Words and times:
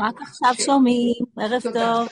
רק 0.00 0.14
עכשיו 0.22 0.54
שומעים, 0.66 1.14
ערב 1.40 1.62
טוב. 1.62 2.08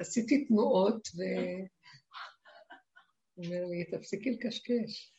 עשיתי 0.00 0.44
תנועות 0.44 1.08
ו... 1.08 1.20
אומר 3.36 3.64
לי, 3.70 3.98
תפסיקי 3.98 4.30
לקשקש. 4.30 5.14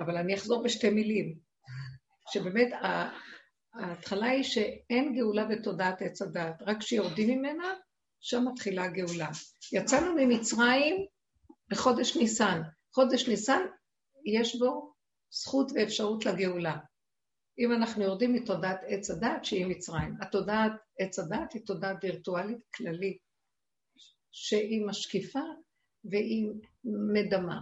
אבל 0.00 0.16
אני 0.16 0.34
אחזור 0.34 0.64
בשתי 0.64 0.90
מילים. 0.90 1.38
שבאמת 2.32 2.68
ההתחלה 3.74 4.26
היא 4.26 4.44
שאין 4.44 5.14
גאולה 5.16 5.44
בתודעת 5.44 6.02
עץ 6.02 6.22
הדת, 6.22 6.62
רק 6.66 6.78
כשיורדים 6.80 7.38
ממנה, 7.38 7.74
שם 8.20 8.44
מתחילה 8.52 8.84
הגאולה. 8.84 9.28
יצאנו 9.72 10.14
ממצרים 10.14 11.06
בחודש 11.70 12.16
ניסן. 12.16 12.60
חודש 12.96 13.28
ניסן, 13.28 13.66
יש 14.24 14.58
בו 14.58 14.92
זכות 15.30 15.72
ואפשרות 15.74 16.26
לגאולה. 16.26 16.76
אם 17.58 17.72
אנחנו 17.72 18.02
יורדים 18.02 18.32
מתודעת 18.32 18.80
עץ 18.86 19.10
הדת, 19.10 19.44
שהיא 19.44 19.66
מצרים. 19.66 20.14
התודעת 20.20 20.72
עץ 20.98 21.18
הדת 21.18 21.52
היא 21.52 21.62
תודעה 21.66 21.94
וירטואלית 22.02 22.58
כללית, 22.76 23.18
שהיא 24.32 24.86
משקיפה 24.86 25.40
והיא 26.04 26.48
מדמה. 27.12 27.60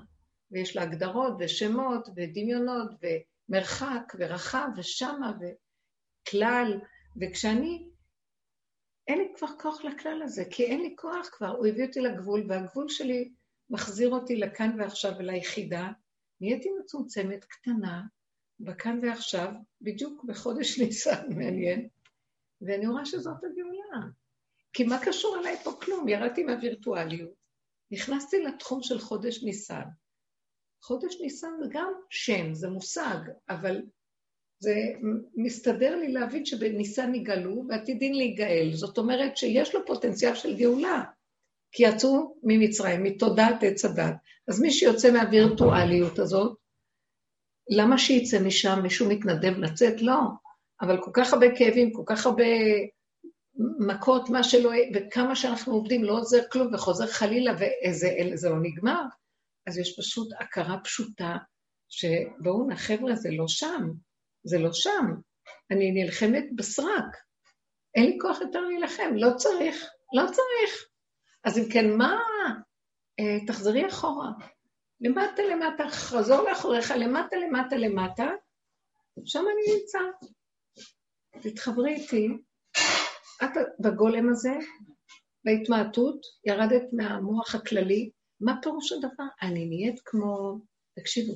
ויש 0.51 0.77
לה 0.77 0.83
הגדרות 0.83 1.33
ושמות 1.39 2.09
ודמיונות 2.16 2.91
ומרחק 3.03 4.12
ורחב 4.19 4.69
ושמה 4.77 5.33
וכלל, 5.41 6.80
וכשאני, 7.20 7.89
אין 9.09 9.19
לי 9.19 9.33
כבר 9.37 9.48
כוח 9.61 9.84
לכלל 9.84 10.23
הזה, 10.23 10.45
כי 10.51 10.64
אין 10.64 10.80
לי 10.80 10.95
כוח 10.98 11.28
כבר, 11.33 11.48
הוא 11.48 11.66
הביא 11.66 11.87
אותי 11.87 12.01
לגבול, 12.01 12.47
והגבול 12.48 12.89
שלי 12.89 13.33
מחזיר 13.74 14.10
אותי 14.10 14.37
לכאן 14.37 14.80
ועכשיו 14.80 15.12
וליחידה, 15.19 15.88
נהייתי 16.41 16.69
מצומצמת, 16.80 17.45
קטנה, 17.45 18.02
בכאן 18.60 18.98
ועכשיו, 19.02 19.52
בדיוק 19.80 20.25
בחודש 20.25 20.78
ניסן, 20.80 21.28
מעניין, 21.36 21.89
ואני 22.61 22.86
רואה 22.86 23.05
שזאת 23.05 23.45
הגאולה. 23.45 24.06
כי 24.72 24.84
מה 24.84 24.98
קשור 25.05 25.36
אליי 25.41 25.56
פה? 25.56 25.72
כלום, 25.83 26.08
ירדתי 26.08 26.42
מהווירטואליות, 26.42 27.34
נכנסתי 27.91 28.42
לתחום 28.42 28.83
של 28.83 28.98
חודש 28.98 29.42
ניסן. 29.42 29.84
חודש 30.83 31.20
ניסן 31.20 31.50
זה 31.58 31.67
גם 31.70 31.92
שם, 32.11 32.55
זה 32.55 32.69
מושג, 32.69 33.19
אבל 33.48 33.83
זה 34.58 34.75
מסתדר 35.34 35.97
לי 35.97 36.12
להבין 36.12 36.45
שבניסן 36.45 37.12
נגאלו 37.12 37.64
ועתידין 37.69 38.14
להיגאל. 38.14 38.70
זאת 38.72 38.98
אומרת 38.98 39.36
שיש 39.36 39.75
לו 39.75 39.86
פוטנציאל 39.86 40.34
של 40.34 40.56
גאולה. 40.56 41.05
כי 41.75 41.83
יצאו 41.83 42.36
ממצרים, 42.42 43.03
מתודעת 43.03 43.62
עץ 43.62 43.84
הדת. 43.84 44.14
אז 44.48 44.61
מי 44.61 44.70
שיוצא 44.70 45.11
מהווירטואליות 45.11 46.19
הזאת, 46.19 46.56
למה 47.70 47.98
שיצא 47.98 48.41
משם 48.41 48.80
ושהוא 48.84 49.12
מתנדב 49.12 49.58
לצאת? 49.58 50.02
לא. 50.02 50.20
אבל 50.80 51.02
כל 51.02 51.11
כך 51.14 51.33
הרבה 51.33 51.47
כאבים, 51.58 51.92
כל 51.92 52.02
כך 52.06 52.27
הרבה 52.27 52.45
מכות, 53.78 54.30
מה 54.30 54.42
שלא, 54.42 54.70
וכמה 54.95 55.36
שאנחנו 55.36 55.75
עובדים, 55.75 56.05
לא 56.05 56.12
עוזר 56.12 56.42
כלום, 56.52 56.75
וחוזר 56.75 57.06
חלילה, 57.06 57.52
וזה 57.55 58.48
לא 58.50 58.56
נגמר. 58.62 59.02
אז 59.67 59.78
יש 59.78 59.98
פשוט 59.98 60.28
הכרה 60.41 60.78
פשוטה, 60.84 61.36
שבואו 61.89 62.67
נא 62.67 62.75
חבר'ה, 62.75 63.14
זה 63.14 63.30
לא 63.30 63.48
שם, 63.48 63.91
זה 64.45 64.58
לא 64.58 64.72
שם. 64.72 65.06
אני 65.70 65.91
נלחמת 65.92 66.45
בסרק. 66.56 67.17
אין 67.95 68.05
לי 68.05 68.19
כוח 68.20 68.41
יותר 68.41 68.61
להילחם, 68.61 69.14
לא 69.14 69.28
צריך, 69.36 69.84
לא 70.14 70.22
צריך. 70.27 70.94
אז 71.45 71.59
אם 71.59 71.64
כן, 71.73 71.97
מה? 71.97 72.19
אה, 73.20 73.47
תחזרי 73.47 73.89
אחורה. 73.89 74.31
למטה 75.00 75.42
למטה, 75.42 75.89
חזור 75.89 76.42
לאחוריך, 76.42 76.91
למטה 76.91 77.36
למטה 77.36 77.77
למטה, 77.77 78.25
שם 79.25 79.39
אני 79.41 79.78
נמצא. 79.78 79.98
תתחברי 81.42 81.95
איתי, 81.95 82.28
את 83.45 83.51
בגולם 83.80 84.29
הזה, 84.29 84.52
בהתמעטות, 85.45 86.20
ירדת 86.46 86.83
מהמוח 86.92 87.55
הכללי, 87.55 88.11
מה 88.41 88.52
פירוש 88.63 88.92
הדבר? 88.92 89.24
אני 89.42 89.67
נהיית 89.67 90.01
כמו, 90.05 90.58
תקשיבו, 90.98 91.35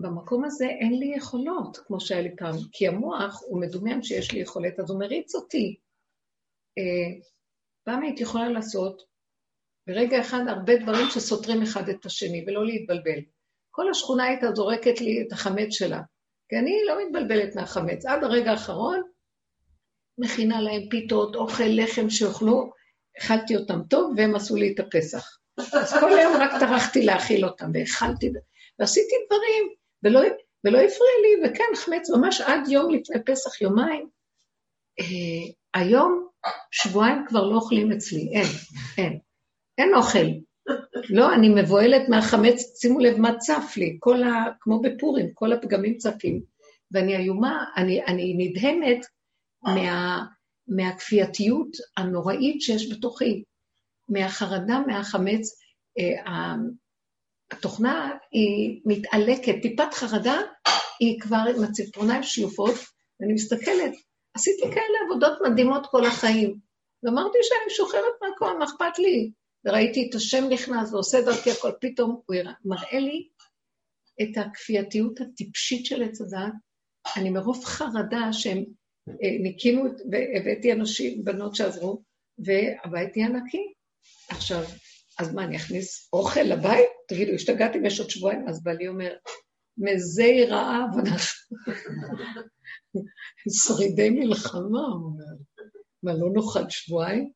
במקום 0.00 0.44
הזה 0.44 0.64
אין 0.64 0.98
לי 0.98 1.12
יכולות, 1.16 1.76
כמו 1.76 2.00
שהיה 2.00 2.22
לי 2.22 2.36
פעם, 2.36 2.54
כי 2.72 2.88
המוח 2.88 3.42
הוא 3.46 3.60
מדומיין 3.60 4.02
שיש 4.02 4.32
לי 4.32 4.40
יכולת, 4.40 4.80
אז 4.80 4.90
הוא 4.90 5.00
מריץ 5.00 5.34
אותי. 5.34 5.76
אה, 6.78 7.20
פעם 7.88 8.02
הייתי 8.02 8.22
יכולה 8.22 8.48
לעשות 8.48 9.02
ברגע 9.86 10.20
אחד 10.20 10.40
הרבה 10.48 10.76
דברים 10.76 11.06
שסותרים 11.10 11.62
אחד 11.62 11.88
את 11.88 12.06
השני, 12.06 12.44
ולא 12.46 12.66
להתבלבל. 12.66 13.20
כל 13.70 13.90
השכונה 13.90 14.24
הייתה 14.24 14.46
זורקת 14.54 15.00
לי 15.00 15.22
את 15.22 15.32
החמץ 15.32 15.68
שלה, 15.70 16.00
כי 16.48 16.56
אני 16.56 16.80
לא 16.86 16.94
מתבלבלת 17.04 17.56
מהחמץ. 17.56 18.06
עד 18.06 18.24
הרגע 18.24 18.50
האחרון, 18.50 19.02
מכינה 20.18 20.60
להם 20.60 20.88
פיתות, 20.90 21.36
אוכל, 21.36 21.64
לחם 21.66 22.10
שיאכלו, 22.10 22.70
אכלתי 23.18 23.56
אותם 23.56 23.80
טוב, 23.90 24.14
והם 24.16 24.34
עשו 24.34 24.56
לי 24.56 24.72
את 24.74 24.80
הפסח. 24.80 25.38
אז 25.58 25.92
כל 26.00 26.18
היום 26.18 26.36
רק 26.40 26.50
טרחתי 26.60 27.02
להאכיל 27.02 27.44
אותם, 27.44 27.70
ואכלתי, 27.74 28.32
ועשיתי 28.78 29.14
דברים, 29.26 29.68
ולא, 30.02 30.20
ולא 30.64 30.78
הפריע 30.78 31.12
לי, 31.22 31.48
וכן, 31.48 31.76
חמץ, 31.76 32.10
ממש 32.10 32.40
עד 32.40 32.68
יום 32.68 32.94
לפני 32.94 33.24
פסח, 33.24 33.60
יומיים. 33.60 34.08
אה, 35.00 35.52
היום, 35.74 36.27
שבועיים 36.70 37.24
כבר 37.28 37.44
לא 37.44 37.54
אוכלים 37.54 37.92
אצלי, 37.92 38.28
אין, 38.32 38.46
אין. 38.98 39.18
אין 39.78 39.94
אוכל. 39.94 40.26
לא, 41.10 41.34
אני 41.34 41.48
מבוהלת 41.48 42.08
מהחמץ, 42.08 42.80
שימו 42.80 42.98
לב 42.98 43.16
מה 43.16 43.38
צף 43.38 43.74
לי, 43.76 43.96
כל 44.00 44.22
ה... 44.22 44.44
כמו 44.60 44.80
בפורים, 44.80 45.26
כל 45.34 45.52
הפגמים 45.52 45.96
צפים. 45.96 46.42
ואני 46.92 47.16
איומה, 47.16 47.64
אני, 47.76 48.04
אני 48.04 48.34
נדהמת 48.38 49.06
מה, 49.62 50.24
מהכפייתיות 50.68 51.68
הנוראית 51.96 52.62
שיש 52.62 52.92
בתוכי, 52.92 53.42
מהחרדה, 54.08 54.80
מהחמץ. 54.86 55.58
אה, 55.98 56.54
התוכנה 57.50 58.10
היא 58.32 58.80
מתעלקת, 58.84 59.54
טיפת 59.62 59.94
חרדה 59.94 60.36
היא 61.00 61.20
כבר 61.20 61.44
עם 61.56 61.64
הציפורניים 61.64 62.22
שלופות, 62.22 62.74
ואני 63.20 63.32
מסתכלת, 63.32 63.92
עשיתי 64.38 64.62
כאלה 64.62 64.98
עבודות 65.06 65.38
מדהימות 65.46 65.86
כל 65.90 66.06
החיים, 66.06 66.58
ואמרתי 67.02 67.38
שאני 67.42 67.74
שוחררת 67.76 68.14
מהכל, 68.22 68.58
מה 68.58 68.64
אכפת 68.64 68.98
לי? 68.98 69.30
וראיתי 69.64 70.08
את 70.10 70.14
השם 70.14 70.44
נכנס 70.50 70.92
ועושה 70.92 71.22
דרכי 71.22 71.50
הכל, 71.50 71.70
פתאום 71.80 72.20
הוא 72.26 72.36
מראה 72.64 72.98
לי 72.98 73.28
את 74.22 74.36
הכפייתיות 74.36 75.20
הטיפשית 75.20 75.86
של 75.86 76.02
עץ 76.02 76.20
הדת. 76.20 76.52
אני 77.16 77.30
מרוב 77.30 77.64
חרדה 77.64 78.32
שהם 78.32 78.64
אה, 79.08 79.38
ניקינו, 79.42 79.84
והבאתי 79.84 80.72
אנשים, 80.72 81.24
בנות 81.24 81.54
שעזרו, 81.54 82.02
והבית 82.38 83.16
נהיה 83.16 83.28
נקי. 83.28 83.72
עכשיו, 84.28 84.62
אז 85.18 85.34
מה, 85.34 85.44
אני 85.44 85.56
אכניס 85.56 86.08
אוכל 86.12 86.40
לבית? 86.40 86.88
תגידו, 87.08 87.32
השתגעתם, 87.32 87.84
יש 87.84 88.00
עוד 88.00 88.10
שבועיים? 88.10 88.48
אז 88.48 88.62
בעלי 88.62 88.88
אומר, 88.88 89.16
מזי 89.78 90.44
רעב 90.44 90.98
אנחנו... 90.98 91.56
שרידי 93.50 94.10
מלחמה, 94.10 94.80
הוא 94.80 95.04
אומר. 95.04 95.42
מה, 96.02 96.14
לא 96.14 96.28
נאכל 96.32 96.70
שבועיים? 96.70 97.30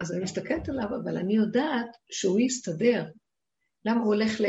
אז 0.00 0.12
אני 0.12 0.22
מסתכלת 0.22 0.68
עליו, 0.68 0.88
אבל 1.02 1.16
אני 1.16 1.34
יודעת 1.34 1.96
שהוא 2.10 2.40
יסתדר. 2.40 3.04
למה 3.84 4.00
הוא 4.00 4.14
הולך 4.14 4.40
ל... 4.40 4.44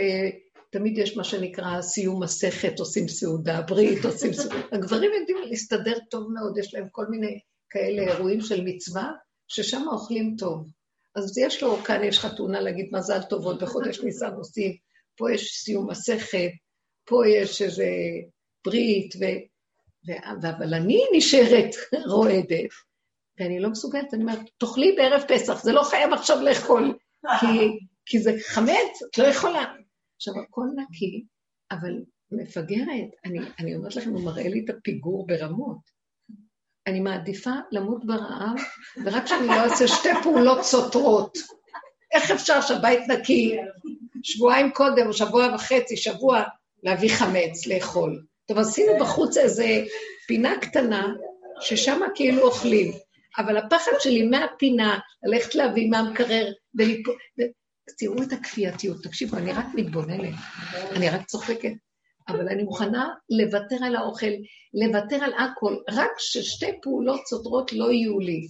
תמיד 0.71 0.97
יש 0.97 1.17
מה 1.17 1.23
שנקרא 1.23 1.81
סיום 1.81 2.23
מסכת, 2.23 2.79
עושים 2.79 3.07
סעודה, 3.07 3.61
ברית, 3.61 4.05
עושים 4.05 4.33
סעודה. 4.33 4.55
הגברים 4.71 5.11
יודעים 5.19 5.37
להסתדר 5.49 5.97
טוב 6.11 6.31
מאוד, 6.33 6.57
יש 6.57 6.73
להם 6.73 6.87
כל 6.91 7.05
מיני 7.05 7.39
כאלה 7.69 8.01
אירועים 8.01 8.41
של 8.41 8.63
מצווה, 8.65 9.11
ששם 9.47 9.83
אוכלים 9.91 10.35
טוב. 10.37 10.67
אז 11.15 11.37
יש 11.37 11.63
לו, 11.63 11.77
כאן 11.77 12.03
יש 12.03 12.19
חתונה 12.19 12.61
להגיד 12.61 12.89
מזל 12.91 13.21
טוב, 13.29 13.45
עוד 13.45 13.63
בחודש 13.63 13.99
ניסן 14.03 14.33
עושים, 14.33 14.71
פה 15.17 15.31
יש 15.31 15.61
סיום 15.63 15.89
מסכת, 15.89 16.49
פה 17.05 17.27
יש 17.27 17.61
איזה 17.61 17.87
ברית, 18.65 19.15
ו... 19.15 19.23
אבל 20.49 20.73
אני 20.73 21.03
נשארת 21.13 21.75
רועדת. 22.11 22.69
ואני 23.39 23.59
לא 23.59 23.69
מסוגלת, 23.69 24.13
אני 24.13 24.21
אומרת, 24.21 24.39
תאכלי 24.57 24.95
בערב 24.97 25.21
פסח, 25.27 25.63
זה 25.63 25.71
לא 25.71 25.83
חייב 25.83 26.13
עכשיו 26.13 26.41
לאכול, 26.41 26.97
כי, 27.39 27.45
כי 28.05 28.19
זה 28.19 28.31
חמץ, 28.47 29.03
את 29.11 29.17
לא 29.17 29.23
יכולה. 29.23 29.73
עכשיו, 30.15 30.33
הכל 30.39 30.65
נקי, 30.75 31.23
אבל 31.71 31.93
מפגרת, 32.31 33.09
אני, 33.25 33.39
אני 33.59 33.75
אומרת 33.75 33.95
לכם, 33.95 34.09
הוא 34.09 34.25
מראה 34.25 34.47
לי 34.47 34.65
את 34.65 34.69
הפיגור 34.69 35.27
ברמות. 35.27 36.03
אני 36.87 36.99
מעדיפה 36.99 37.51
למות 37.71 38.05
ברעב, 38.05 38.55
ורק 39.05 39.25
שאני 39.25 39.47
לא 39.47 39.63
אעשה 39.63 39.87
שתי 39.87 40.09
פעולות 40.23 40.63
סותרות. 40.63 41.37
איך 42.13 42.31
אפשר 42.31 42.61
שהבית 42.61 42.99
נקי 43.07 43.57
שבועיים 44.23 44.71
קודם, 44.71 45.07
או 45.07 45.13
שבוע 45.13 45.55
וחצי, 45.55 45.97
שבוע, 45.97 46.43
להביא 46.83 47.09
חמץ, 47.09 47.67
לאכול. 47.67 48.23
טוב, 48.47 48.57
עשינו 48.57 48.91
בחוץ 48.99 49.37
איזה 49.37 49.83
פינה 50.27 50.59
קטנה, 50.61 51.13
ששם 51.61 51.99
כאילו 52.15 52.41
אוכלים. 52.41 52.91
אבל 53.37 53.57
הפחד 53.57 53.91
שלי 53.99 54.23
מהפינה, 54.23 54.99
ללכת 55.23 55.55
להביא 55.55 55.89
מהמקרר, 55.89 56.51
תראו 57.97 58.23
את 58.23 58.33
הכפייתיות. 58.33 59.03
תקשיבו, 59.03 59.37
אני 59.37 59.53
רק 59.53 59.65
מתבוננת, 59.75 60.33
אני 60.95 61.09
רק 61.09 61.25
צוחקת, 61.25 61.71
אבל 62.27 62.49
אני 62.49 62.63
מוכנה 62.63 63.09
לוותר 63.29 63.85
על 63.85 63.95
האוכל, 63.95 64.31
לוותר 64.73 65.23
על 65.23 65.33
הכל, 65.33 65.75
רק 65.89 66.11
ששתי 66.17 66.71
פעולות 66.81 67.27
סותרות 67.27 67.73
לא 67.73 67.91
יהיו 67.91 68.19
לי. 68.19 68.47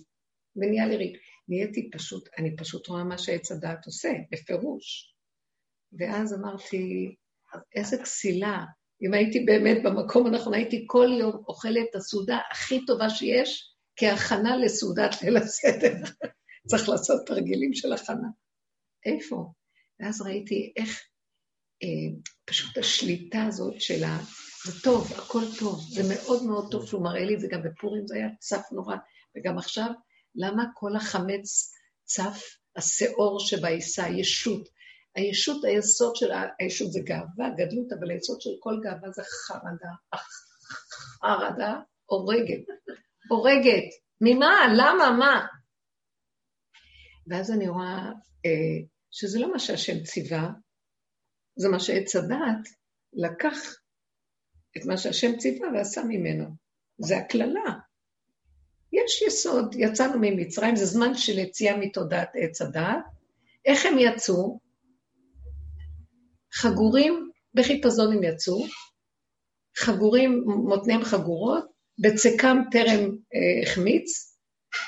ונהיה 0.55 0.87
לי 0.87 0.97
ריק. 0.97 1.17
נהייתי 1.47 1.89
פשוט, 1.91 2.29
אני 2.37 2.55
פשוט 2.55 2.87
רואה 2.87 3.03
מה 3.03 3.17
שעץ 3.17 3.51
הדעת 3.51 3.85
עושה, 3.85 4.09
בפירוש. 4.31 5.13
ואז 5.99 6.33
אמרתי, 6.33 7.15
איזה 7.75 7.97
כסילה. 7.97 8.63
אם 9.03 9.13
הייתי 9.13 9.39
באמת 9.39 9.77
במקום 9.83 10.27
הנכון, 10.27 10.53
הייתי 10.53 10.83
כל 10.87 11.09
יום 11.19 11.43
אוכלת 11.47 11.85
את 11.89 11.95
הסעודה 11.95 12.39
הכי 12.51 12.85
טובה 12.85 13.09
שיש, 13.09 13.73
כהכנה 13.95 14.57
לסעודת 14.57 15.21
ליל 15.21 15.37
הסדר. 15.37 15.93
צריך 16.69 16.89
לעשות 16.89 17.21
תרגילים 17.25 17.73
של 17.73 17.93
הכנה. 17.93 18.27
איפה? 19.05 19.51
ואז 19.99 20.21
ראיתי 20.21 20.73
איך 20.75 21.01
אה, 21.83 22.17
פשוט 22.45 22.77
השליטה 22.77 23.43
הזאת 23.43 23.81
של 23.81 24.03
ה... 24.03 24.19
זה 24.65 24.81
טוב, 24.83 25.11
הכל 25.17 25.43
טוב, 25.59 25.79
זה 25.89 26.15
מאוד 26.15 26.43
מאוד 26.43 26.71
טוב 26.71 26.87
שהוא 26.87 27.03
מראה 27.03 27.25
לי 27.25 27.35
את 27.35 27.39
זה, 27.39 27.47
גם 27.51 27.63
בפורים 27.63 28.07
זה 28.07 28.15
היה 28.15 28.27
צף 28.39 28.65
נורא, 28.71 28.95
וגם 29.37 29.57
עכשיו, 29.57 29.89
למה 30.35 30.63
כל 30.73 30.95
החמץ 30.95 31.73
צף, 32.05 32.43
השאור 32.75 33.39
שבעיסה, 33.39 34.09
ישות. 34.09 34.69
הישות, 35.15 35.65
היסוד 35.65 36.15
של 36.15 36.31
הישות 36.59 36.91
זה 36.91 36.99
גאווה, 37.03 37.49
גדלות, 37.57 37.93
אבל 37.99 38.11
היסוד 38.11 38.41
של 38.41 38.49
כל 38.59 38.79
גאווה 38.83 39.11
זה 39.11 39.21
חרדה. 39.23 39.91
חרדה 41.21 41.79
הורגת, 42.05 42.65
הורגת. 43.29 43.89
ממה? 44.21 44.55
למה? 44.77 45.11
מה? 45.19 45.45
ואז 47.27 47.51
אני 47.51 47.67
רואה 47.69 48.11
אה, 48.45 48.85
שזה 49.11 49.39
לא 49.39 49.51
מה 49.51 49.59
שהשם 49.59 50.03
ציווה, 50.03 50.49
זה 51.55 51.69
מה 51.69 51.79
שעץ 51.79 52.15
הדעת 52.15 52.67
לקח 53.13 53.57
את 54.77 54.85
מה 54.85 54.97
שהשם 54.97 55.37
ציווה 55.37 55.69
ועשה 55.73 56.03
ממנו. 56.03 56.45
זה 56.97 57.17
הקללה. 57.17 57.79
יש 58.93 59.21
יסוד, 59.21 59.75
יצאנו 59.77 60.13
ממצרים, 60.21 60.75
זה 60.75 60.85
זמן 60.85 61.15
של 61.15 61.39
יציאה 61.39 61.77
מתודעת 61.77 62.29
עץ 62.35 62.61
הדעת. 62.61 63.05
איך 63.65 63.85
הם 63.85 63.99
יצאו? 63.99 64.59
חגורים, 66.53 67.29
בחיפזון 67.53 68.13
הם 68.13 68.23
יצאו, 68.23 68.65
חגורים, 69.77 70.43
מותניהם 70.45 71.03
חגורות, 71.03 71.65
בצקם 71.99 72.57
טרם 72.71 72.99
אה, 73.35 73.63
החמיץ, 73.63 74.37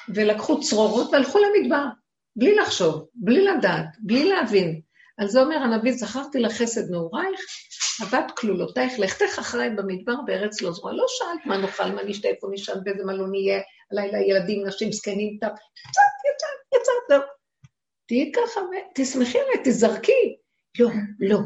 ולקחו 0.10 0.60
צרורות 0.60 1.10
והלכו 1.12 1.40
למדבר. 1.40 1.86
בלי 2.36 2.56
לחשוב, 2.56 3.08
בלי 3.14 3.46
לדעת, 3.46 3.86
בלי 4.00 4.30
להבין. 4.30 4.82
על 5.18 5.28
זה 5.28 5.42
אומר 5.42 5.56
הנביא, 5.56 5.92
זכרתי 5.92 6.40
לך 6.40 6.52
חסד 6.52 6.92
נעורייך, 6.92 7.40
עבד 8.02 8.24
כלולותייך, 8.38 9.00
לכתך 9.00 9.40
אחריי 9.40 9.70
במדבר 9.70 10.16
בארץ 10.26 10.62
לא 10.62 10.72
זרוע. 10.72 10.94
לא 10.94 11.06
שאלת 11.08 11.46
מה 11.46 11.58
נאכל, 11.58 11.92
מה 11.92 12.04
נשתה, 12.04 12.28
איפה 12.28 12.48
נשען, 12.52 12.78
באיזה 12.84 13.04
מלון 13.04 13.32
נהיה, 13.32 13.62
הלילה 13.92 14.20
ילדים, 14.20 14.68
נשים, 14.68 14.92
זקנים, 14.92 15.38
טף, 15.42 15.48
יצאת, 15.48 16.04
יצאת, 16.36 16.82
יצאת, 16.82 16.94
זהו. 17.10 17.22
תהיי 18.08 18.32
ככה 18.32 18.62
ותשמחי 18.62 19.40
עליי, 19.40 19.62
תזרקי. 19.64 20.36
לא, 20.80 20.90
לא, 21.20 21.38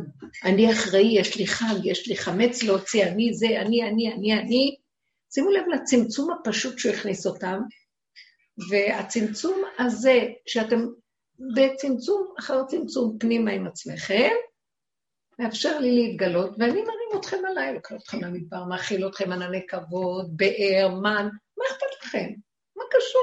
אני 0.44 0.72
אחראי, 0.72 1.20
יש 1.20 1.38
לי 1.38 1.48
חג, 1.48 1.76
יש 1.84 2.08
לי 2.08 2.18
חמץ 2.18 2.64
להוציא, 2.64 3.06
אני 3.06 3.34
זה, 3.34 3.48
אני, 3.48 3.84
אני, 3.84 4.14
אני, 4.14 4.34
אני. 4.34 4.76
שימו 5.34 5.50
לב 5.50 5.64
לצמצום 5.74 6.32
הפשוט 6.32 6.80
שהוא 6.80 6.94
הכניס 6.94 7.28
אותם, 7.28 7.62
והצמצום 8.70 9.64
הזה, 9.80 10.20
שאתם 10.46 10.86
בצמצום 11.56 12.34
אחר 12.40 12.64
צמצום 12.68 13.18
פנימה 13.20 13.52
עם 13.52 13.68
עצמכם, 13.68 14.30
מאפשר 15.40 15.80
לי 15.80 15.96
להתגלות, 15.96 16.50
ואני 16.60 16.82
מרים 16.82 17.20
אתכם 17.20 17.38
עליי, 17.50 17.74
לוקח 17.74 17.96
אתכם 17.96 18.20
למדבר, 18.22 18.64
מאכיל 18.64 19.08
אתכם 19.08 19.32
ענני 19.32 19.68
כבוד, 19.68 20.38
באר, 20.38 20.90
מן, 20.90 21.30
מה 21.58 21.66
אכפת 21.72 22.04
לכם? 22.04 22.30
מה 22.76 22.84
קשור? 22.92 23.22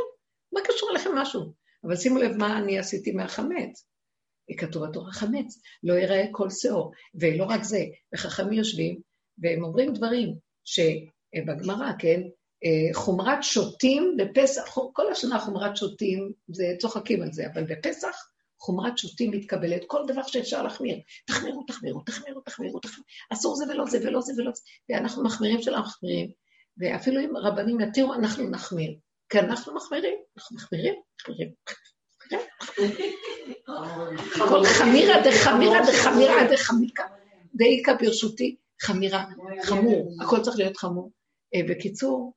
מה 0.53 0.61
קשור 0.69 0.91
אליכם 0.91 1.15
משהו? 1.15 1.53
אבל 1.85 1.97
שימו 1.97 2.19
לב 2.19 2.37
מה 2.37 2.59
אני 2.59 2.79
עשיתי 2.79 3.13
מהחמץ. 3.13 3.87
כתוב 4.57 4.87
בתורה 4.87 5.13
חמץ, 5.13 5.61
לא 5.83 5.95
ייראה 5.95 6.25
כל 6.33 6.51
שאור. 6.51 6.93
ולא 7.21 7.45
רק 7.45 7.63
זה, 7.63 7.85
וחכמים 8.15 8.53
יושבים, 8.53 9.01
והם 9.39 9.65
אומרים 9.65 9.93
דברים 9.93 10.35
שבגמרא, 10.65 11.93
כן, 11.99 12.21
אה, 12.65 12.95
חומרת 12.95 13.43
שוטים 13.43 14.17
בפסח, 14.19 14.79
כל 14.93 15.13
השנה 15.13 15.39
חומרת 15.39 15.77
שוטים, 15.77 16.33
זה 16.49 16.65
צוחקים 16.81 17.23
על 17.23 17.33
זה, 17.33 17.47
אבל 17.53 17.65
בפסח 17.65 18.17
חומרת 18.61 18.99
שוטים 18.99 19.31
מתקבלת, 19.31 19.83
כל 19.87 20.03
דבר 20.07 20.23
שאפשר 20.23 20.63
להחמיר. 20.63 20.99
תחמירו, 21.27 21.63
תחמירו, 21.63 22.01
תחמירו, 22.01 22.41
תחמירו. 22.41 22.81
אסור 23.33 23.57
זה 23.57 23.65
ולא 23.69 23.87
זה 23.87 23.99
ולא 24.03 24.21
זה 24.21 24.33
ולא 24.37 24.51
זה. 24.55 24.63
ואנחנו 24.89 25.25
מחמירים 25.25 25.63
שלנו 25.63 25.83
מחמירים, 25.83 26.31
ואפילו 26.79 27.21
אם 27.21 27.37
רבנים 27.37 27.81
יתירו, 27.81 28.15
אנחנו 28.15 28.51
נחמיר. 28.51 28.95
כי 29.29 29.39
אנחנו 29.39 29.75
מחמירים, 29.75 30.19
אנחנו 30.37 30.57
מחמירים, 30.57 30.95
מחמירים. 31.21 31.53
הכל 32.61 32.87
חמירה 34.65 35.15
דחמירה 35.25 35.79
דחמירה 35.93 36.53
דחמיקה. 36.53 37.05
דאיקה 37.55 37.95
ברשותי, 37.95 38.57
חמירה, 38.83 39.25
חמור, 39.63 40.13
הכל 40.23 40.43
צריך 40.43 40.59
להיות 40.59 40.77
חמור. 40.77 41.13
אה, 41.55 41.61
בקיצור, 41.69 42.33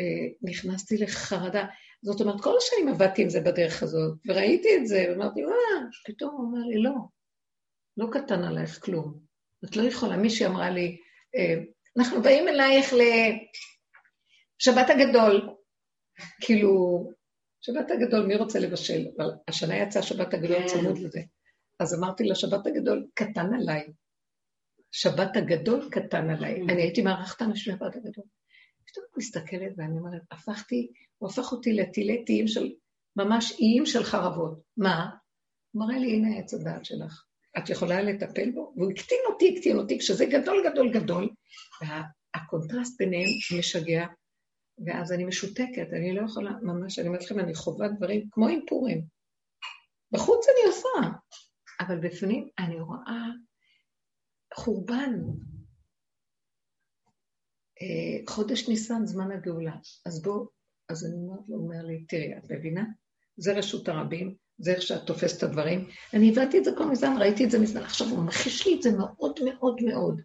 אה, 0.00 0.50
נכנסתי 0.50 0.96
לחרדה. 0.98 1.66
זאת 2.02 2.20
אומרת, 2.20 2.40
כל 2.40 2.56
השנים 2.56 2.88
עבדתי 2.88 3.22
עם 3.22 3.28
זה 3.28 3.40
בדרך 3.40 3.82
הזאת, 3.82 4.18
וראיתי 4.26 4.76
את 4.76 4.86
זה, 4.86 5.04
ואמרתי, 5.08 5.44
וואה, 5.44 5.90
פתאום 6.06 6.34
הוא 6.34 6.46
אומר 6.46 6.66
לי, 6.68 6.82
לא, 6.82 6.92
לא 7.96 8.06
קטן 8.12 8.44
עלייך 8.44 8.84
כלום. 8.84 9.18
את 9.64 9.76
לא 9.76 9.82
יכולה. 9.82 10.16
מישהי 10.16 10.46
אמרה 10.46 10.70
לי, 10.70 10.96
אה, 11.36 11.54
אנחנו 11.98 12.22
באים 12.22 12.48
אלייך 12.48 12.94
לשבת 14.62 14.90
הגדול. 14.90 15.50
כאילו, 16.40 17.02
שבת 17.66 17.90
הגדול, 17.90 18.26
מי 18.26 18.36
רוצה 18.36 18.58
לבשל? 18.58 19.06
אבל 19.16 19.30
השנה 19.48 19.76
יצאה 19.76 20.02
שבת 20.02 20.34
הגדול 20.34 20.58
כן. 20.58 20.66
צמוד 20.66 20.98
לזה. 20.98 21.20
אז 21.80 21.94
אמרתי 21.94 22.24
לה, 22.24 22.34
שבת 22.34 22.66
הגדול 22.66 23.06
קטן 23.14 23.54
עליי. 23.54 23.86
שבת 24.92 25.36
הגדול 25.36 25.88
קטן 25.90 26.30
עליי. 26.30 26.62
אני 26.62 26.82
הייתי 26.82 27.02
מארחת 27.02 27.42
אנשים 27.42 27.76
שבת 27.76 27.96
הגדול. 27.96 28.24
פתאום 28.86 29.06
מסתכלת 29.16 29.72
ואני 29.76 29.98
אומרת, 29.98 30.22
הפכתי, 30.30 30.92
הוא 31.18 31.30
הפך 31.30 31.52
אותי 31.52 31.72
לטילי 31.72 32.24
טיים 32.24 32.48
של, 32.48 32.72
ממש 33.16 33.52
איים 33.60 33.86
של 33.86 34.04
חרבות. 34.04 34.60
מה? 34.76 35.10
הוא 35.72 35.86
מראה 35.86 35.98
לי, 35.98 36.14
הנה 36.14 36.38
עץ 36.38 36.54
הדעת 36.54 36.84
שלך. 36.84 37.24
את 37.58 37.70
יכולה 37.70 38.02
לטפל 38.02 38.50
בו? 38.50 38.72
והוא 38.76 38.90
הקטין 38.90 39.18
אותי, 39.26 39.54
הקטין 39.56 39.78
אותי, 39.78 39.98
כשזה 39.98 40.24
גדול, 40.26 40.70
גדול, 40.70 40.92
גדול, 40.92 41.28
והקונטרסט 41.80 42.98
ביניהם 42.98 43.28
משגע, 43.58 44.06
ואז 44.86 45.12
אני 45.12 45.24
משותקת, 45.24 45.88
אני 45.92 46.14
לא 46.14 46.22
יכולה, 46.22 46.50
ממש, 46.62 46.98
אני 46.98 47.08
אומרת 47.08 47.24
לכם, 47.24 47.38
אני 47.38 47.54
חווה 47.54 47.88
דברים 47.88 48.28
כמו 48.30 48.48
עם 48.48 48.60
פורים. 48.68 49.04
בחוץ 50.12 50.46
אני 50.48 50.72
עושה, 50.72 51.16
אבל 51.80 52.08
בפנים 52.08 52.48
אני 52.58 52.80
רואה 52.80 53.24
חורבן, 54.54 55.20
אה, 57.82 58.32
חודש 58.34 58.68
ניסן, 58.68 59.06
זמן 59.06 59.32
הגאולה. 59.32 59.76
אז 60.06 60.22
בוא, 60.22 60.46
אז 60.88 61.06
אני 61.06 61.14
אומרת 61.14 61.48
לו, 61.48 61.56
אומר 61.56 61.82
לי, 61.82 62.04
תראי, 62.08 62.38
את 62.38 62.50
מבינה? 62.50 62.84
זה 63.36 63.52
רשות 63.52 63.88
הרבים, 63.88 64.34
זה 64.58 64.72
איך 64.72 64.82
שאת 64.82 65.06
תופסת 65.06 65.38
את 65.38 65.42
הדברים. 65.42 65.88
אני 66.14 66.30
הבנתי 66.30 66.58
את 66.58 66.64
זה 66.64 66.70
כל 66.78 66.86
מזמן, 66.86 67.16
ראיתי 67.20 67.44
את 67.44 67.50
זה 67.50 67.58
מזמן. 67.58 67.82
עכשיו, 67.82 68.06
הוא 68.08 68.18
ממחיש 68.18 68.66
לי 68.66 68.74
את 68.74 68.82
זה 68.82 68.90
מאוד 68.98 69.38
מאוד 69.44 69.76
מאוד. 69.82 70.20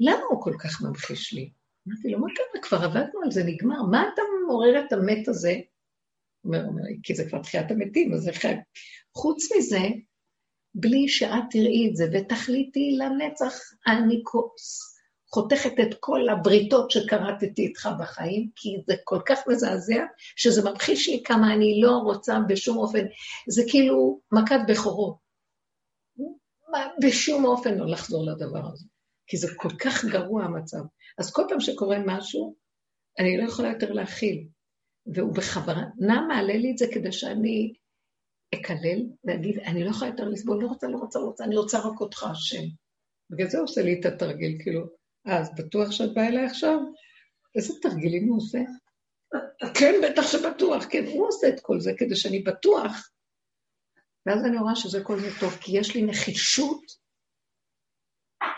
למה 0.00 0.22
הוא 0.30 0.42
כל 0.42 0.54
כך 0.58 0.82
ממחיש 0.82 1.32
לי? 1.32 1.50
אמרתי 1.88 2.08
לו, 2.08 2.18
מה 2.18 2.26
קרה? 2.34 2.62
כבר 2.62 2.76
עבדנו 2.76 3.22
על 3.24 3.30
זה, 3.30 3.44
נגמר. 3.44 3.82
מה 3.90 4.04
אתה 4.14 4.22
מעורר 4.46 4.84
את 4.86 4.92
המת 4.92 5.28
הזה? 5.28 5.54
הוא 6.40 6.56
אומר, 6.56 6.82
כי 7.02 7.14
זה 7.14 7.28
כבר 7.28 7.42
תחיית 7.42 7.70
המתים, 7.70 8.14
אז 8.14 8.30
חג. 8.34 8.54
חוץ 9.14 9.52
מזה, 9.56 9.82
בלי 10.74 11.08
שאת 11.08 11.44
תראי 11.50 11.88
את 11.90 11.96
זה 11.96 12.04
ותחליטי 12.12 12.96
לנצח, 12.98 13.60
אני. 13.86 14.22
חותכת 15.32 15.72
את 15.82 15.94
כל 16.00 16.28
הבריתות 16.28 16.90
שקראתי 16.90 17.52
איתך 17.58 17.88
בחיים, 18.00 18.50
כי 18.56 18.68
זה 18.86 18.94
כל 19.04 19.20
כך 19.26 19.38
מזעזע, 19.48 20.04
שזה 20.36 20.70
ממחיש 20.70 21.08
לי 21.08 21.22
כמה 21.24 21.54
אני 21.54 21.80
לא 21.80 21.90
רוצה 21.90 22.38
בשום 22.48 22.76
אופן, 22.76 23.06
זה 23.48 23.62
כאילו 23.68 24.20
מכת 24.32 24.60
בכורות. 24.68 25.16
בשום 27.02 27.44
אופן 27.44 27.78
לא 27.78 27.86
לחזור 27.86 28.24
לדבר 28.26 28.66
הזה, 28.72 28.86
כי 29.26 29.36
זה 29.36 29.48
כל 29.56 29.68
כך 29.80 30.04
גרוע 30.04 30.44
המצב. 30.44 30.80
אז 31.18 31.32
כל 31.32 31.42
פעם 31.48 31.60
שקורה 31.60 31.98
משהו, 32.06 32.54
אני 33.18 33.36
לא 33.36 33.48
יכולה 33.48 33.68
יותר 33.68 33.92
להכיל. 33.92 34.46
והוא 35.14 35.34
בכוונה 35.34 36.20
מעלה 36.28 36.56
לי 36.56 36.70
את 36.72 36.78
זה 36.78 36.86
כדי 36.92 37.12
שאני 37.12 37.72
אקלל 38.54 39.02
ואגיד, 39.24 39.58
אני 39.58 39.84
לא 39.84 39.90
יכולה 39.90 40.10
יותר 40.10 40.28
לסבול, 40.28 40.62
לא 40.62 40.68
רוצה, 40.68 40.86
לא 40.86 40.96
רוצה, 40.96 41.18
לא 41.18 41.24
רוצה, 41.24 41.44
אני 41.44 41.56
רוצה 41.56 41.78
רק 41.78 42.00
אותך, 42.00 42.22
השם. 42.22 42.62
בגלל 43.30 43.48
זה 43.48 43.58
עושה 43.58 43.82
לי 43.82 44.00
את 44.00 44.06
התרגיל, 44.06 44.58
כאילו, 44.62 44.86
אז 45.24 45.54
בטוח 45.54 45.90
שאת 45.90 46.14
באה 46.14 46.28
אליי 46.28 46.44
עכשיו? 46.44 46.78
איזה 47.54 47.74
תרגילים 47.82 48.28
הוא 48.28 48.36
עושה? 48.36 48.58
כן, 49.74 49.94
בטח 50.04 50.22
שבטוח, 50.32 50.84
כן, 50.90 51.04
הוא 51.06 51.28
עושה 51.28 51.48
את 51.48 51.60
כל 51.60 51.80
זה 51.80 51.92
כדי 51.98 52.16
שאני 52.16 52.42
בטוח. 52.42 53.10
ואז 54.26 54.44
אני 54.44 54.58
רואה 54.58 54.76
שזה 54.76 55.04
כל 55.04 55.20
זה 55.20 55.28
טוב, 55.40 55.56
כי 55.60 55.78
יש 55.78 55.94
לי 55.94 56.02
נחישות 56.02 56.82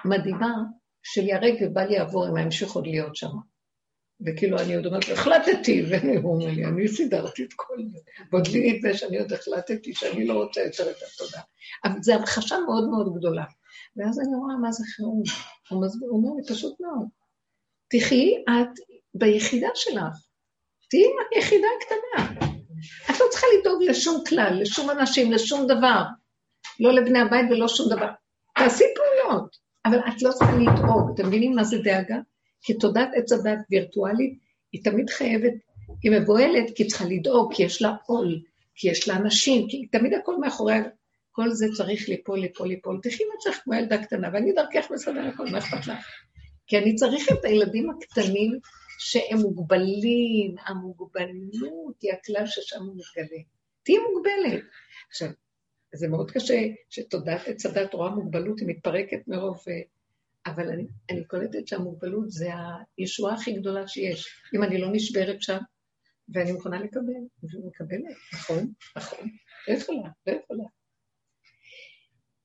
מדהימה 0.04 0.54
של 1.02 1.28
ירק 1.28 1.54
ובל 1.60 1.92
יעבור 1.92 2.28
אם 2.28 2.36
ימשיך 2.36 2.72
עוד 2.72 2.86
להיות 2.86 3.16
שם. 3.16 3.30
וכאילו 4.26 4.58
אני 4.58 4.74
עוד 4.74 4.86
אומרת, 4.86 5.04
החלטתי, 5.12 5.82
והוא 5.90 6.34
אומר 6.34 6.46
לי, 6.46 6.64
אני 6.64 6.88
סידרתי 6.88 7.44
את 7.44 7.52
כל 7.56 7.76
זה. 7.92 7.98
ועוד 8.32 8.46
לי 8.46 8.72
נדמה 8.72 8.94
שאני 8.94 9.18
עוד 9.18 9.32
החלטתי 9.32 9.94
שאני 9.94 10.26
לא 10.26 10.34
רוצה 10.34 10.60
יותר 10.60 10.90
את 10.90 10.96
התודה. 10.96 11.40
אבל 11.84 12.02
זו 12.02 12.12
המחשה 12.12 12.56
מאוד 12.66 12.88
מאוד 12.88 13.14
גדולה. 13.18 13.44
ואז 13.96 14.20
אני 14.20 14.36
רואה 14.36 14.56
מה 14.56 14.72
זה 14.72 14.84
חירום. 14.96 15.22
הוא 15.70 15.84
אומר 16.10 16.28
לי, 16.36 16.54
פשוט 16.54 16.80
מאוד, 16.80 17.08
תחי 17.90 18.34
את 18.48 18.98
ביחידה 19.14 19.68
שלך. 19.74 20.16
תהיי 20.90 21.04
עם 21.04 21.16
היחידה 21.34 21.66
הקטנה. 21.78 22.48
את 23.10 23.20
לא 23.20 23.26
צריכה 23.30 23.46
לדאוג 23.60 23.82
לשום 23.82 24.22
כלל, 24.28 24.58
לשום 24.60 24.90
אנשים, 24.90 25.32
לשום 25.32 25.66
דבר. 25.66 26.02
לא 26.80 26.92
לבני 26.92 27.18
הבית 27.18 27.46
ולא 27.50 27.68
שום 27.68 27.86
דבר. 27.96 28.08
תעשי 28.58 28.84
פעולות, 28.96 29.56
אבל 29.88 29.98
את 29.98 30.22
לא 30.22 30.30
צריכה 30.32 30.56
לדאוג. 30.56 31.10
אתם 31.14 31.26
מבינים 31.26 31.54
מה 31.54 31.64
זה 31.64 31.78
דאגה? 31.78 32.16
כי 32.62 32.74
תודעת 32.74 33.08
עץ 33.14 33.32
הדת 33.32 33.58
וירטואלית, 33.70 34.38
היא 34.72 34.84
תמיד 34.84 35.10
חייבת, 35.10 35.52
היא 36.02 36.12
מבוהלת 36.12 36.76
כי 36.76 36.86
צריכה 36.86 37.04
לדאוג, 37.04 37.54
כי 37.54 37.62
יש 37.62 37.82
לה 37.82 37.94
עול, 38.06 38.40
כי 38.74 38.90
יש 38.90 39.08
לה 39.08 39.16
אנשים, 39.16 39.68
כי 39.68 39.86
תמיד 39.86 40.14
הכל 40.14 40.36
מאחורי, 40.40 40.74
כל 41.32 41.50
זה 41.50 41.66
צריך 41.76 42.08
ליפול, 42.08 42.38
ליפול, 42.38 42.68
ליפול. 42.68 43.00
תחי 43.02 43.22
מצליח 43.36 43.60
כמו 43.64 43.74
ילדה 43.74 44.04
קטנה, 44.04 44.28
ואני 44.32 44.52
דרכך 44.52 44.90
מסדר 44.90 45.28
הכל, 45.34 45.46
מה 45.52 45.58
אכפת 45.58 45.86
לך? 45.86 46.06
כי 46.66 46.78
אני 46.78 46.94
צריך 46.94 47.32
את 47.32 47.44
הילדים 47.44 47.90
הקטנים 47.90 48.58
שהם 48.98 49.38
מוגבלים, 49.38 50.54
המוגבלות 50.66 52.02
היא 52.02 52.12
הכלל 52.12 52.46
ששם 52.46 52.82
הוא 52.82 52.94
מתגלה. 52.96 53.42
תהיי 53.82 53.98
מוגבלת. 53.98 54.64
עכשיו, 55.08 55.28
זה 55.94 56.08
מאוד 56.08 56.30
קשה 56.30 56.66
שתודעת 56.90 57.40
עץ 57.46 57.66
הדת 57.66 57.94
רואה 57.94 58.10
מוגבלות, 58.10 58.60
היא 58.60 58.68
מתפרקת 58.68 59.28
מרוב... 59.28 59.64
אבל 60.46 60.70
אני, 60.70 60.86
אני 61.10 61.24
קולטת 61.24 61.68
שהמוגבלות 61.68 62.30
זה 62.30 62.48
הישועה 62.98 63.34
הכי 63.34 63.52
גדולה 63.52 63.88
שיש. 63.88 64.28
אם 64.54 64.62
אני 64.62 64.78
לא 64.78 64.88
נשברת 64.92 65.42
שם, 65.42 65.58
ואני 66.28 66.52
מוכנה 66.52 66.80
לקבל, 66.80 67.12
ואני 67.42 67.66
מקבלת, 67.66 68.16
נכון, 68.32 68.72
נכון, 68.96 69.28
לא 69.68 69.74
יכולה, 69.74 70.08
לא 70.26 70.32
יכולה. 70.32 70.64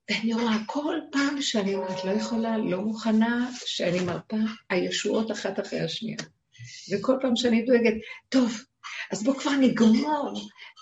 ואני 0.09 0.33
רואה 0.33 0.57
כל 0.67 0.95
פעם 1.11 1.41
שאני 1.41 1.75
אומרת, 1.75 2.05
לא 2.05 2.11
יכולה, 2.11 2.57
לא 2.57 2.81
מוכנה, 2.81 3.49
שאני 3.65 3.99
מרפה, 4.05 4.37
הישועות 4.69 5.31
אחת 5.31 5.59
אחרי 5.59 5.79
השנייה. 5.79 6.17
וכל 6.91 7.17
פעם 7.21 7.35
שאני 7.35 7.65
דואגת, 7.65 7.93
טוב, 8.29 8.63
אז 9.11 9.23
בואו 9.23 9.39
כבר 9.39 9.51
נגמור. 9.51 10.33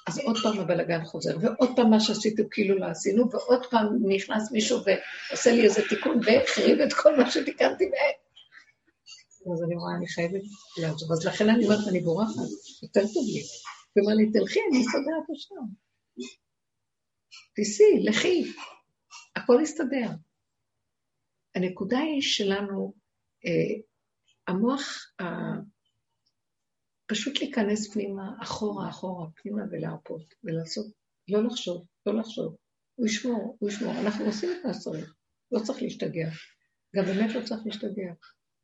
אז 0.07 0.19
עוד 0.19 0.37
פעם 0.43 0.59
הבלגן 0.59 1.05
חוזר, 1.05 1.37
ועוד 1.41 1.69
פעם 1.75 1.89
מה 1.89 1.99
שעשיתי 1.99 2.41
כאילו 2.51 2.77
לא 2.79 2.85
עשינו, 2.85 3.31
ועוד 3.31 3.65
פעם 3.65 3.87
נכנס 4.07 4.51
מישהו 4.51 4.79
ועושה 4.85 5.51
לי 5.51 5.63
איזה 5.63 5.81
תיקון 5.89 6.19
והחריב 6.25 6.79
את 6.79 6.93
כל 6.93 7.17
מה 7.17 7.31
שתיקנתי. 7.31 7.83
אז 9.53 9.63
אני 9.63 9.75
רואה, 9.75 9.95
אני 9.97 10.07
חייבת 10.07 10.41
לעזוב. 10.77 11.11
אז 11.11 11.25
לכן 11.25 11.49
אני 11.49 11.65
אומרת, 11.65 11.87
אני 11.89 11.99
בורחת, 11.99 12.33
יותר 12.83 13.01
טוב 13.01 13.25
לי. 13.33 13.41
ואומר 13.95 14.13
לי, 14.15 14.31
תלכי, 14.31 14.59
אני 14.69 14.81
אסתדר 14.81 15.17
את 15.23 15.29
השם. 15.35 15.55
תיסעי, 17.55 18.03
לכי, 18.03 18.53
הכל 19.35 19.59
יסתדר. 19.63 20.09
הנקודה 21.55 21.99
היא 21.99 22.21
שלנו, 22.21 22.93
אה, 23.45 23.81
המוח, 24.47 25.11
פשוט 27.11 27.39
להיכנס 27.41 27.93
פנימה, 27.93 28.31
אחורה, 28.43 28.89
אחורה, 28.89 29.27
פנימה 29.35 29.61
ולהרפות, 29.71 30.33
ולעשות, 30.43 30.85
לא 31.29 31.43
לחשוב, 31.43 31.85
לא 32.05 32.19
לחשוב. 32.19 32.55
הוא 32.95 33.07
ישמור, 33.07 33.57
הוא 33.59 33.69
ישמור. 33.69 33.93
אנחנו 33.99 34.25
עושים 34.25 34.49
את 34.51 34.65
מה 34.65 34.73
שצריך, 34.73 35.13
לא 35.51 35.59
צריך 35.59 35.81
להשתגע. 35.81 36.29
גם 36.95 37.05
באמת 37.05 37.35
לא 37.35 37.41
צריך 37.45 37.61
להשתגע. 37.65 38.13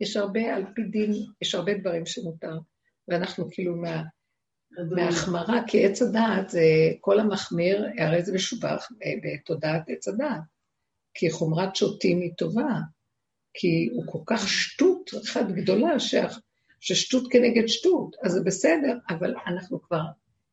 יש 0.01 0.18
הרבה, 0.18 0.56
על 0.56 0.66
פי 0.75 0.82
דין, 0.84 1.12
יש 1.42 1.56
הרבה 1.56 1.74
דברים 1.74 2.06
שמותר, 2.06 2.60
ואנחנו 3.08 3.48
כאילו 3.51 3.75
מה, 3.75 4.04
מהחמרה, 4.96 5.60
כי 5.68 5.86
עץ 5.86 6.01
הדעת 6.01 6.50
זה 6.50 6.62
כל 7.01 7.20
המחמיר, 7.20 7.86
הרי 7.98 8.24
זה 8.24 8.34
משובח 8.34 8.88
אה, 9.04 9.13
בתודעת 9.24 9.89
עץ 9.89 10.08
הדעת. 10.08 10.42
כי 11.13 11.32
חומרת 11.32 11.75
שוטים 11.75 12.22
היא 12.22 12.32
טובה, 12.38 12.80
כי 13.54 13.89
הוא 13.94 14.04
כל 14.08 14.20
כך 14.25 14.48
שטות 14.48 15.12
אחת 15.24 15.46
גדולה, 15.51 16.00
ששטות 16.79 17.24
כנגד 17.31 17.67
שטות, 17.67 18.15
אז 18.24 18.31
זה 18.31 18.43
בסדר, 18.43 18.98
אבל 19.10 19.36
אנחנו 19.48 19.81
כבר, 19.81 20.01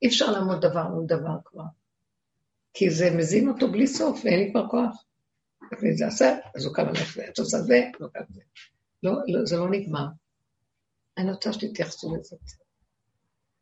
אי 0.02 0.08
אפשר 0.08 0.30
לעמוד 0.30 0.60
דבר 0.60 0.88
מול 0.88 1.06
דבר 1.06 1.36
כבר. 1.44 1.64
כי 2.74 2.90
זה 2.90 3.10
מזין 3.16 3.48
אותו 3.48 3.72
בלי 3.72 3.86
סוף, 3.86 4.20
ואין 4.24 4.38
לי 4.40 4.50
כבר 4.50 4.68
כוח. 4.68 5.04
וזה 5.82 6.06
עשה, 6.06 6.36
אז 6.54 6.64
הוא 6.64 6.74
קם 6.74 6.86
ללכת, 6.86 7.28
את 7.28 7.38
עושה 7.38 7.58
זה, 7.58 7.80
לא 8.00 8.08
קם 8.12 8.20
זה. 8.28 8.40
לא, 9.02 9.12
לא, 9.26 9.44
זה 9.44 9.56
לא 9.56 9.70
נגמר. 9.70 10.06
אני 11.18 11.32
רוצה 11.32 11.52
שתתייחסו 11.52 12.16
לזה. 12.16 12.36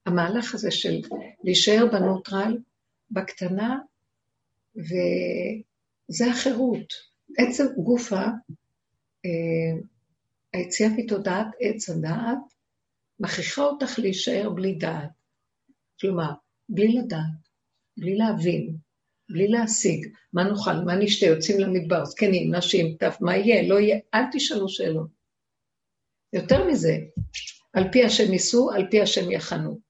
המהלך 0.06 0.54
הזה 0.54 0.70
של 0.70 1.00
להישאר 1.44 1.86
בנוטרל, 1.92 2.58
בקטנה, 3.10 3.78
וזה 4.76 6.26
החירות. 6.30 6.92
עצם 7.38 7.64
גופה, 7.76 8.24
אה, 9.24 9.80
היציאה 10.52 10.88
מתודעת 10.96 11.46
עץ 11.60 11.90
הדעת, 11.90 12.51
מכריחה 13.22 13.62
אותך 13.62 13.98
להישאר 13.98 14.50
בלי 14.50 14.74
דעת. 14.74 15.10
כלומר, 16.00 16.30
בלי 16.68 16.88
לדעת, 16.88 17.48
בלי 17.96 18.16
להבין, 18.16 18.76
בלי 19.30 19.48
להשיג, 19.48 20.06
מה 20.32 20.44
נאכל, 20.44 20.84
מה 20.86 20.94
נשתה, 20.94 21.26
יוצאים 21.26 21.60
למדבר, 21.60 22.04
זקנים, 22.04 22.54
נשים, 22.54 22.96
טף, 22.96 23.16
מה 23.20 23.36
יהיה, 23.36 23.68
לא 23.68 23.80
יהיה, 23.80 23.98
אל 24.14 24.22
תשאלו 24.32 24.68
שאלות. 24.68 25.10
יותר 26.32 26.66
מזה, 26.66 26.96
על 27.72 27.92
פי 27.92 28.04
השם 28.04 28.32
ייסעו, 28.32 28.70
על 28.70 28.86
פי 28.90 29.02
השם 29.02 29.30
יחנו. 29.30 29.80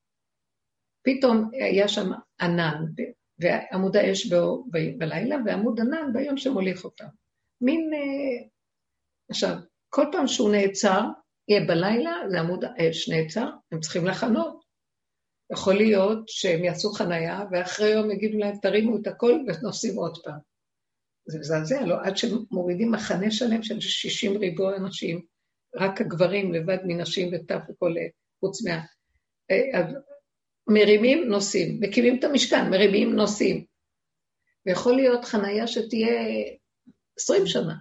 פתאום 1.03 1.51
היה 1.53 1.89
שם 1.89 2.11
ענן, 2.41 2.85
ועמוד 3.39 3.97
האש 3.97 4.33
בלילה, 4.99 5.37
ועמוד 5.47 5.81
ענן 5.81 6.13
ביום 6.13 6.37
שמוליך 6.37 6.85
אותם. 6.85 7.07
מין... 7.61 7.91
אה, 7.95 8.49
עכשיו, 9.31 9.57
כל 9.89 10.05
פעם 10.13 10.27
שהוא 10.27 10.53
נעצר, 10.53 11.01
בלילה, 11.51 12.13
זה 12.31 12.41
עמוד 12.41 12.65
האש 12.65 13.09
נעצר, 13.09 13.49
הם 13.73 13.81
צריכים 13.81 14.07
לחנות. 14.07 14.63
יכול 15.53 15.75
להיות 15.75 16.29
שהם 16.29 16.65
יעשו 16.65 16.93
חנייה, 16.93 17.45
ואחרי 17.51 17.91
יום 17.91 18.11
יגידו 18.11 18.39
להם, 18.39 18.57
תרימו 18.63 18.97
את 18.97 19.07
הכל 19.07 19.33
ונוסעים 19.47 19.97
עוד 19.97 20.19
פעם. 20.25 20.39
זה 21.27 21.39
מזעזע, 21.39 21.87
לא? 21.87 21.97
עד 22.03 22.17
שמורידים 22.17 22.93
מחנה 22.93 23.31
שלם 23.31 23.63
של 23.63 23.81
60 23.81 24.37
ריבוע 24.37 24.77
אנשים, 24.77 25.23
רק 25.77 26.01
הגברים 26.01 26.55
לבד 26.55 26.79
מנשים 26.85 27.31
וטף 27.33 27.61
וכל, 27.71 27.95
חוץ 28.41 28.67
מה... 28.67 28.81
אה, 29.51 29.83
מרימים, 30.69 31.29
נוסעים. 31.29 31.81
מקימים 31.81 32.19
את 32.19 32.25
המשכן, 32.25 32.71
מרימים, 32.71 33.13
נוסעים. 33.17 33.65
ויכול 34.67 34.97
להיות 34.97 35.25
חנייה 35.25 35.67
שתהיה 35.67 36.13
20 37.19 37.47
שנה. 37.47 37.75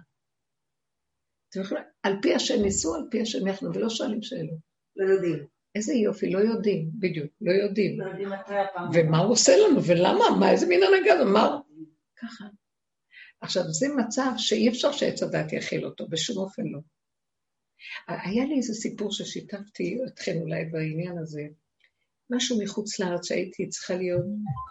על 2.02 2.16
פי 2.22 2.34
השם 2.34 2.62
ניסו, 2.62 2.94
על 2.94 3.02
פי 3.10 3.20
השם 3.20 3.46
יחנו, 3.46 3.74
ולא 3.74 3.90
שואלים 3.90 4.22
שאלות. 4.22 4.58
לא 4.96 5.12
יודעים. 5.12 5.46
איזה 5.74 5.94
יופי, 5.94 6.30
לא 6.30 6.38
יודעים, 6.38 6.90
בדיוק, 6.98 7.32
לא 7.40 7.52
יודעים. 7.52 8.00
לא 8.00 8.06
יודעים 8.06 8.28
מתי 8.28 8.54
הפעם. 8.54 8.88
ומה 8.94 9.18
הוא 9.18 9.32
עושה 9.32 9.52
לנו, 9.56 9.84
ולמה, 9.84 10.24
מה, 10.40 10.50
איזה 10.50 10.66
מין 10.66 10.80
הנהגה, 10.82 11.24
מה? 11.24 11.58
ככה. 12.16 12.44
עכשיו, 13.40 13.62
זה 13.68 13.86
מצב 13.96 14.30
שאי 14.36 14.68
אפשר 14.68 14.92
שעץ 14.92 15.22
הדת 15.22 15.52
יכיל 15.52 15.84
אותו, 15.84 16.08
בשום 16.08 16.36
אופן 16.36 16.62
לא. 16.66 16.78
היה 18.08 18.44
לי 18.44 18.56
איזה 18.56 18.74
סיפור 18.74 19.12
ששיתפתי 19.12 19.98
אתכם 20.06 20.36
אולי 20.36 20.64
בעניין 20.64 21.18
הזה, 21.18 21.42
משהו 22.30 22.62
מחוץ 22.62 23.00
לארץ 23.00 23.28
שהייתי 23.28 23.68
צריכה 23.68 23.94
להיות, 23.94 24.24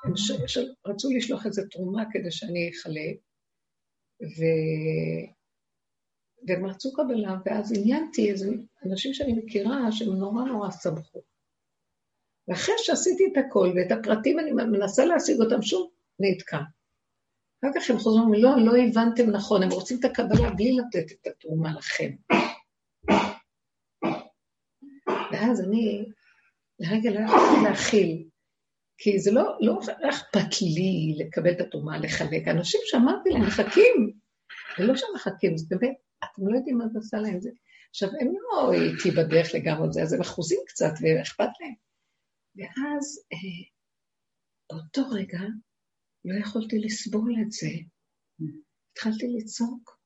הם 0.06 0.16
ש... 0.16 0.32
ש... 0.48 0.58
רצו 0.88 1.10
לשלוח 1.12 1.46
איזה 1.46 1.62
תרומה 1.72 2.04
כדי 2.12 2.32
שאני 2.32 2.70
אחלק, 2.70 3.18
ו... 4.22 4.42
והם 6.48 6.66
רצו 6.66 6.94
קבלה, 6.94 7.36
ואז 7.46 7.74
עניינתי 7.78 8.32
איזה 8.32 8.50
אנשים 8.86 9.14
שאני 9.14 9.34
מכירה 9.34 9.92
שהם 9.92 10.14
נורא 10.14 10.44
נורא 10.44 10.72
סמכו. 10.72 11.22
ואחרי 12.48 12.76
שעשיתי 12.78 13.24
את 13.32 13.38
הכל 13.38 13.72
ואת 13.76 13.92
הפרטים 13.92 14.40
אני 14.40 14.52
מנסה 14.52 15.06
להשיג 15.06 15.42
אותם 15.42 15.62
שוב, 15.62 15.92
נתקע. 16.20 16.58
אחר 17.60 17.72
כך 17.76 17.90
הם 17.90 17.98
חוזרים, 17.98 18.34
לא, 18.34 18.50
לא 18.66 18.72
הבנתם 18.78 19.30
נכון, 19.30 19.64
הם 19.64 19.70
רוצים 19.70 20.00
את 20.00 20.06
הקבלה 20.06 20.50
בלי 20.50 20.78
לתת 20.78 21.12
את 21.12 21.28
התרומה 21.28 21.74
לכם. 21.74 22.12
ואז 25.32 25.62
אני 25.62 26.06
לרגע 26.80 27.10
לא 27.12 27.20
יכולתי 27.20 27.70
להכיל, 27.70 28.24
כי 28.98 29.20
זה 29.20 29.32
לא, 29.32 29.58
לא 29.60 29.80
אכפת 30.10 30.62
לי 30.62 31.16
לקבל 31.18 31.52
את 31.52 31.62
התרומה, 31.62 31.98
לחלק. 31.98 32.48
אנשים 32.48 32.82
שאמרתי 32.84 33.30
להם, 33.30 33.42
מחכים, 33.42 34.14
ולא 34.80 34.96
שהם 34.96 35.10
מחכים, 35.16 35.58
זה 35.58 35.66
באמת 35.70 35.96
אתם 36.24 36.48
לא 36.48 36.58
יודעים 36.58 36.78
מה 36.78 36.88
זה 36.88 37.00
עשה 37.00 37.18
להם. 37.18 37.42
זה... 37.42 37.50
עכשיו, 37.90 38.10
הם 38.22 38.28
לא 38.28 38.74
איתי 38.74 39.12
בדרך 39.12 39.54
לגמרי 39.54 39.88
זה, 39.92 40.02
אז 40.02 40.14
הם 40.14 40.22
אחוזים 40.22 40.60
קצת, 40.68 40.92
ואכפת 41.02 41.50
להם. 41.60 41.74
ואז, 42.56 43.20
אה, 43.34 43.68
באותו 44.70 45.02
רגע, 45.10 45.40
לא 46.26 46.40
יכולתי 46.40 46.80
לסבול 46.80 47.36
את 47.42 47.52
זה. 47.52 47.68
התחלתי 48.92 49.26
לצעוק 49.38 50.02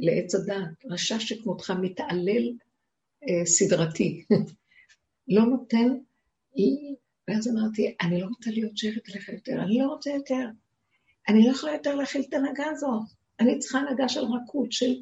לעץ 0.00 0.34
הדעת, 0.34 0.84
רשע 0.84 1.20
שכמותך 1.20 1.72
מתעלל 1.82 2.52
אה, 3.28 3.46
סדרתי, 3.46 4.24
לא 5.34 5.42
נותן, 5.42 5.88
ואז 7.28 7.48
אמרתי, 7.48 7.94
אני 8.00 8.20
לא 8.20 8.26
רוצה 8.26 8.50
להיות 8.50 8.76
שייכת 8.76 9.08
אליך 9.08 9.28
יותר, 9.28 9.62
אני 9.62 9.78
לא 9.78 9.86
רוצה 9.86 10.10
יותר, 10.10 10.48
אני 11.28 11.46
לא 11.46 11.50
יכולה 11.50 11.72
יותר 11.72 11.94
להכיל 11.94 12.22
את 12.28 12.34
ההנהגה 12.34 12.66
הזאת, 12.70 13.02
אני 13.40 13.58
צריכה 13.58 13.78
הנהגה 13.78 14.08
של 14.08 14.20
רכות, 14.20 14.72
של... 14.72 14.94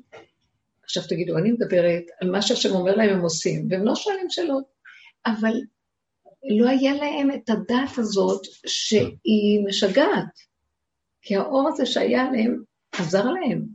עכשיו 0.82 1.02
תגידו, 1.08 1.38
אני 1.38 1.52
מדברת 1.52 2.04
על 2.20 2.30
מה 2.30 2.42
שהשם 2.42 2.74
אומר 2.74 2.96
להם 2.96 3.10
הם 3.10 3.20
עושים, 3.20 3.66
והם 3.70 3.84
לא 3.84 3.94
שואלים 3.94 4.30
שאלות, 4.30 4.64
אבל 5.26 5.54
לא 6.44 6.68
היה 6.68 6.94
להם 6.94 7.30
את 7.30 7.50
הדעת 7.50 7.98
הזאת 7.98 8.42
שהיא 8.66 9.64
משגעת, 9.66 10.40
כי 11.22 11.36
האור 11.36 11.68
הזה 11.68 11.86
שהיה 11.86 12.30
להם 12.32 12.62
עזר 12.92 13.24
להם, 13.24 13.66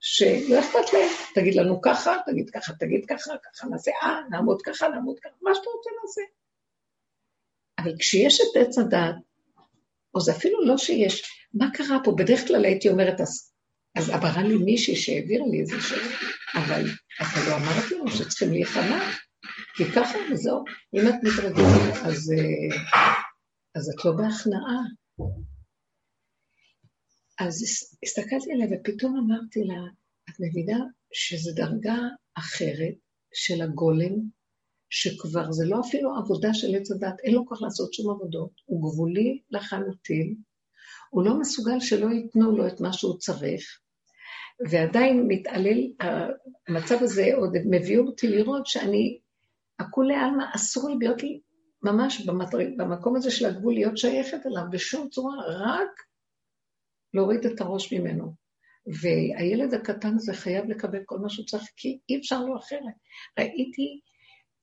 שלא 0.00 0.60
אכפת 0.60 0.92
להם, 0.92 1.08
תגיד 1.34 1.54
לנו 1.54 1.80
ככה, 1.80 2.16
תגיד 2.26 2.50
ככה, 2.50 2.72
תגיד 2.72 3.04
ככה, 3.08 3.32
ככה 3.44 3.66
נעשה, 3.66 3.90
אה, 4.02 4.20
נעמוד 4.30 4.62
ככה, 4.62 4.88
נעמוד 4.88 5.18
ככה, 5.18 5.34
מה 5.42 5.50
שאתה 5.54 5.70
רוצה 5.76 5.90
נעשה. 6.02 6.22
אבל 7.78 7.92
כשיש 7.98 8.40
את 8.40 8.56
עץ 8.56 8.78
הדת, 8.78 9.14
או 10.14 10.20
זה 10.20 10.32
אפילו 10.32 10.66
לא 10.66 10.78
שיש, 10.78 11.46
מה 11.54 11.66
קרה 11.74 11.98
פה? 12.04 12.12
בדרך 12.18 12.46
כלל 12.46 12.64
הייתי 12.64 12.88
אומרת, 12.88 13.20
אז 13.94 14.08
עברה 14.08 14.42
לי 14.42 14.56
מישהי 14.56 14.96
שהעבירה 14.96 15.46
לי 15.46 15.60
איזה 15.60 15.80
שאלה, 15.80 16.16
אבל 16.54 16.84
אתה 17.22 17.40
לא 17.48 17.56
אמרת 17.56 17.90
לנו 17.90 18.10
שצריכים 18.10 18.52
להיכנע, 18.52 19.00
כי 19.76 19.84
ככה 19.94 20.18
וזהו, 20.32 20.64
אם 20.94 21.08
את 21.08 21.14
מתרגלת, 21.22 21.96
אז, 22.06 22.32
אה, 22.32 22.76
אז 23.74 23.88
את 23.88 24.04
לא 24.04 24.12
בהכנעה. 24.12 24.80
אז 27.40 27.62
הסתכלתי 28.04 28.52
עליה 28.52 28.66
ופתאום 28.70 29.16
אמרתי 29.16 29.60
לה, 29.64 29.82
את 30.30 30.34
מבינה 30.40 30.78
שזו 31.12 31.50
דרגה 31.54 31.98
אחרת 32.38 32.94
של 33.34 33.62
הגולם, 33.62 34.14
שכבר 34.90 35.52
זה 35.52 35.64
לא 35.66 35.80
אפילו 35.80 36.16
עבודה 36.16 36.54
של 36.54 36.74
עץ 36.74 36.90
הדת, 36.90 37.20
אין 37.24 37.34
לו 37.34 37.46
כוח 37.46 37.62
לעשות 37.62 37.94
שום 37.94 38.10
עבודות, 38.10 38.50
הוא 38.64 38.92
גבולי 38.92 39.42
לחלוטין, 39.50 40.36
הוא 41.12 41.24
לא 41.24 41.40
מסוגל 41.40 41.80
שלא 41.80 42.06
ייתנו 42.06 42.56
לו 42.56 42.66
את 42.66 42.80
מה 42.80 42.92
שהוא 42.92 43.18
צריך, 43.18 43.62
ועדיין 44.70 45.24
מתעלל, 45.28 45.78
המצב 46.68 46.96
הזה 47.00 47.30
עוד 47.36 47.52
מביא 47.70 47.98
אותי 47.98 48.28
לראות 48.28 48.66
שאני, 48.66 49.18
הכולי 49.78 50.14
עלמא, 50.14 50.44
אסור 50.54 50.88
לי 50.88 50.96
להיות 50.98 51.22
לי 51.22 51.40
ממש 51.82 52.26
במקום 52.76 53.16
הזה 53.16 53.30
של 53.30 53.46
הגבול 53.46 53.74
להיות 53.74 53.98
שייכת 53.98 54.46
אליו 54.46 54.62
בשום 54.70 55.08
צורה, 55.08 55.36
רק 55.46 55.90
להוריד 57.14 57.46
את 57.46 57.60
הראש 57.60 57.92
ממנו. 57.92 58.34
והילד 59.00 59.74
הקטן 59.74 60.14
הזה 60.14 60.34
חייב 60.34 60.64
לקבל 60.64 60.98
כל 61.06 61.18
מה 61.18 61.28
שהוא 61.28 61.46
צריך, 61.46 61.68
כי 61.76 61.98
אי 62.08 62.18
אפשר 62.18 62.44
לו 62.44 62.58
אחרת. 62.58 62.94
ראיתי 63.38 64.00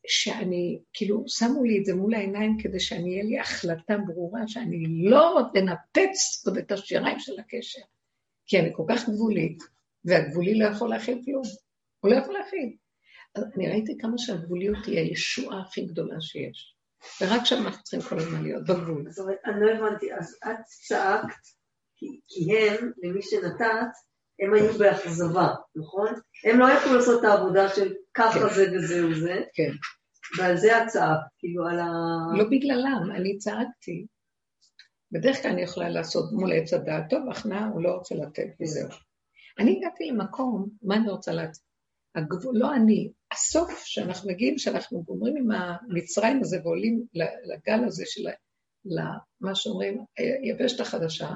שאני, 0.07 0.79
כאילו, 0.93 1.23
שמו 1.27 1.63
לי 1.63 1.79
את 1.79 1.85
זה 1.85 1.95
מול 1.95 2.13
העיניים 2.13 2.57
כדי 2.59 2.79
שאני, 2.79 3.11
אהיה 3.11 3.23
לי 3.23 3.39
החלטה 3.39 3.97
ברורה 3.97 4.47
שאני 4.47 5.09
לא 5.09 5.39
אנפץ 5.55 6.45
עוד 6.45 6.57
את 6.57 6.71
השיריים 6.71 7.19
של 7.19 7.39
הקשר. 7.39 7.81
כי 8.45 8.59
אני 8.59 8.69
כל 8.73 8.83
כך 8.89 9.09
גבולית, 9.09 9.63
והגבולי 10.05 10.59
לא 10.59 10.65
יכול 10.65 10.89
להכיל 10.89 11.21
כלום. 11.25 11.43
הוא 11.99 12.11
לא 12.11 12.15
יכול 12.15 12.33
להכיל. 12.33 12.75
אז 13.35 13.43
אני 13.55 13.69
ראיתי 13.69 13.97
כמה 13.97 14.17
שהגבוליות 14.17 14.85
היא 14.85 14.99
הישועה 14.99 15.61
הכי 15.61 15.85
גדולה 15.85 16.21
שיש. 16.21 16.75
ורק 17.21 17.45
שם 17.45 17.55
אנחנו 17.65 17.83
צריכים 17.83 18.09
כל 18.09 18.17
הזמן 18.17 18.43
להיות 18.43 18.63
בגבול. 18.63 19.05
אומרת, 19.19 19.37
אני 19.45 19.65
לא 19.65 19.71
הבנתי, 19.71 20.13
אז 20.13 20.37
את 20.45 20.65
צעקת 20.87 21.43
כי 22.27 22.57
הם, 22.57 22.91
למי 23.03 23.21
שנתת, 23.21 23.91
הם 24.39 24.53
היו 24.53 24.73
באכזבה, 24.77 25.47
נכון? 25.75 26.07
הם 26.45 26.59
לא 26.59 26.65
יכלו 26.65 26.93
לעשות 26.93 27.19
את 27.19 27.25
העבודה 27.25 27.69
של 27.69 27.93
ככה 28.13 28.39
כן. 28.39 28.53
זה 28.55 28.65
וזהו 28.75 29.13
זה. 29.13 29.41
כן. 29.53 29.71
ועל 30.37 30.57
זה 30.57 30.77
הצעה, 30.77 31.15
כאילו 31.37 31.67
על 31.67 31.79
ה... 31.79 31.87
לא 32.37 32.43
בגללם, 32.43 33.11
אני 33.15 33.37
צעקתי. 33.37 34.05
בדרך 35.11 35.41
כלל 35.41 35.51
אני 35.51 35.61
יכולה 35.61 35.89
לעשות 35.89 36.31
מול 36.31 36.51
עץ 36.53 36.73
הדעת, 36.73 37.03
טוב, 37.09 37.29
הכנעה, 37.29 37.67
הוא 37.67 37.83
לא 37.83 37.91
רוצה 37.91 38.15
לתת, 38.15 38.47
וזהו. 38.61 38.89
אני 39.59 39.77
הגעתי 39.77 40.05
למקום, 40.05 40.69
מה 40.81 40.95
אני 40.95 41.09
רוצה? 41.09 41.31
הגבול, 42.15 42.57
לא 42.57 42.75
אני, 42.75 43.11
הסוף 43.31 43.83
שאנחנו 43.85 44.29
מגיעים, 44.29 44.57
שאנחנו 44.57 45.03
גומרים 45.03 45.37
עם 45.37 45.51
המצרים 45.51 46.39
הזה 46.41 46.57
ועולים 46.63 47.03
לגל 47.43 47.83
הזה 47.87 48.03
של, 48.07 48.21
מה 49.41 49.55
שאומרים, 49.55 50.05
היבשת 50.17 50.79
החדשה, 50.79 51.29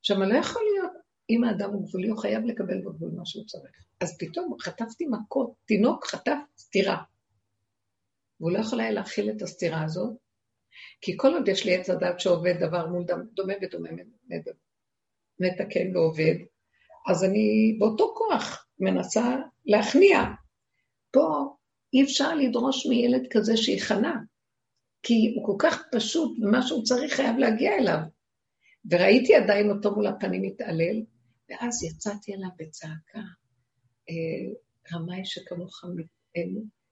עכשיו, 0.00 0.18
לא 0.18 0.38
יכול 0.38 0.62
להיות, 0.72 0.92
אם 1.30 1.44
האדם 1.44 1.70
הוא 1.70 1.88
גבולי, 1.88 2.08
הוא 2.08 2.18
חייב 2.18 2.44
לקבל 2.44 2.78
בגבול 2.78 3.10
מה 3.16 3.26
שהוא 3.26 3.44
צריך. 3.44 3.86
אז 4.00 4.18
פתאום 4.18 4.56
חטפתי 4.60 5.06
מכות, 5.10 5.54
תינוק 5.64 6.06
חטף 6.06 6.38
סטירה. 6.58 7.02
והוא 8.40 8.52
לא 8.52 8.58
יכול 8.58 8.80
היה 8.80 8.90
להכיל 8.90 9.30
את 9.30 9.42
הסטירה 9.42 9.84
הזאת, 9.84 10.16
כי 11.00 11.12
כל 11.16 11.34
עוד 11.34 11.48
יש 11.48 11.64
לי 11.64 11.74
עץ 11.74 11.90
הדת 11.90 12.20
שעובד 12.20 12.54
דבר 12.60 12.86
מול 12.86 13.04
דומה 13.34 13.54
ודומה 13.62 13.88
מתקן 15.40 15.96
ועובד, 15.96 16.34
אז 17.10 17.24
אני 17.24 17.76
באותו 17.78 18.14
כוח 18.16 18.66
מנסה 18.78 19.36
להכניע. 19.66 20.18
פה 21.10 21.56
אי 21.92 22.02
אפשר 22.02 22.34
לדרוש 22.34 22.86
מילד 22.86 23.26
כזה 23.30 23.56
שיכנע, 23.56 24.14
כי 25.02 25.32
הוא 25.34 25.46
כל 25.46 25.56
כך 25.58 25.82
פשוט, 25.92 26.38
ומה 26.38 26.62
שהוא 26.62 26.84
צריך 26.84 27.14
חייב 27.14 27.36
להגיע 27.36 27.72
אליו. 27.78 27.98
וראיתי 28.90 29.34
עדיין 29.34 29.70
אותו 29.70 29.94
מול 29.94 30.06
הפנים 30.06 30.42
מתעלל, 30.42 31.02
ואז 31.50 31.84
יצאתי 31.84 32.34
אליו 32.34 32.48
בצעקה, 32.58 33.20
אה, 34.10 34.52
רמאי 34.92 35.24
שכמוך, 35.24 35.84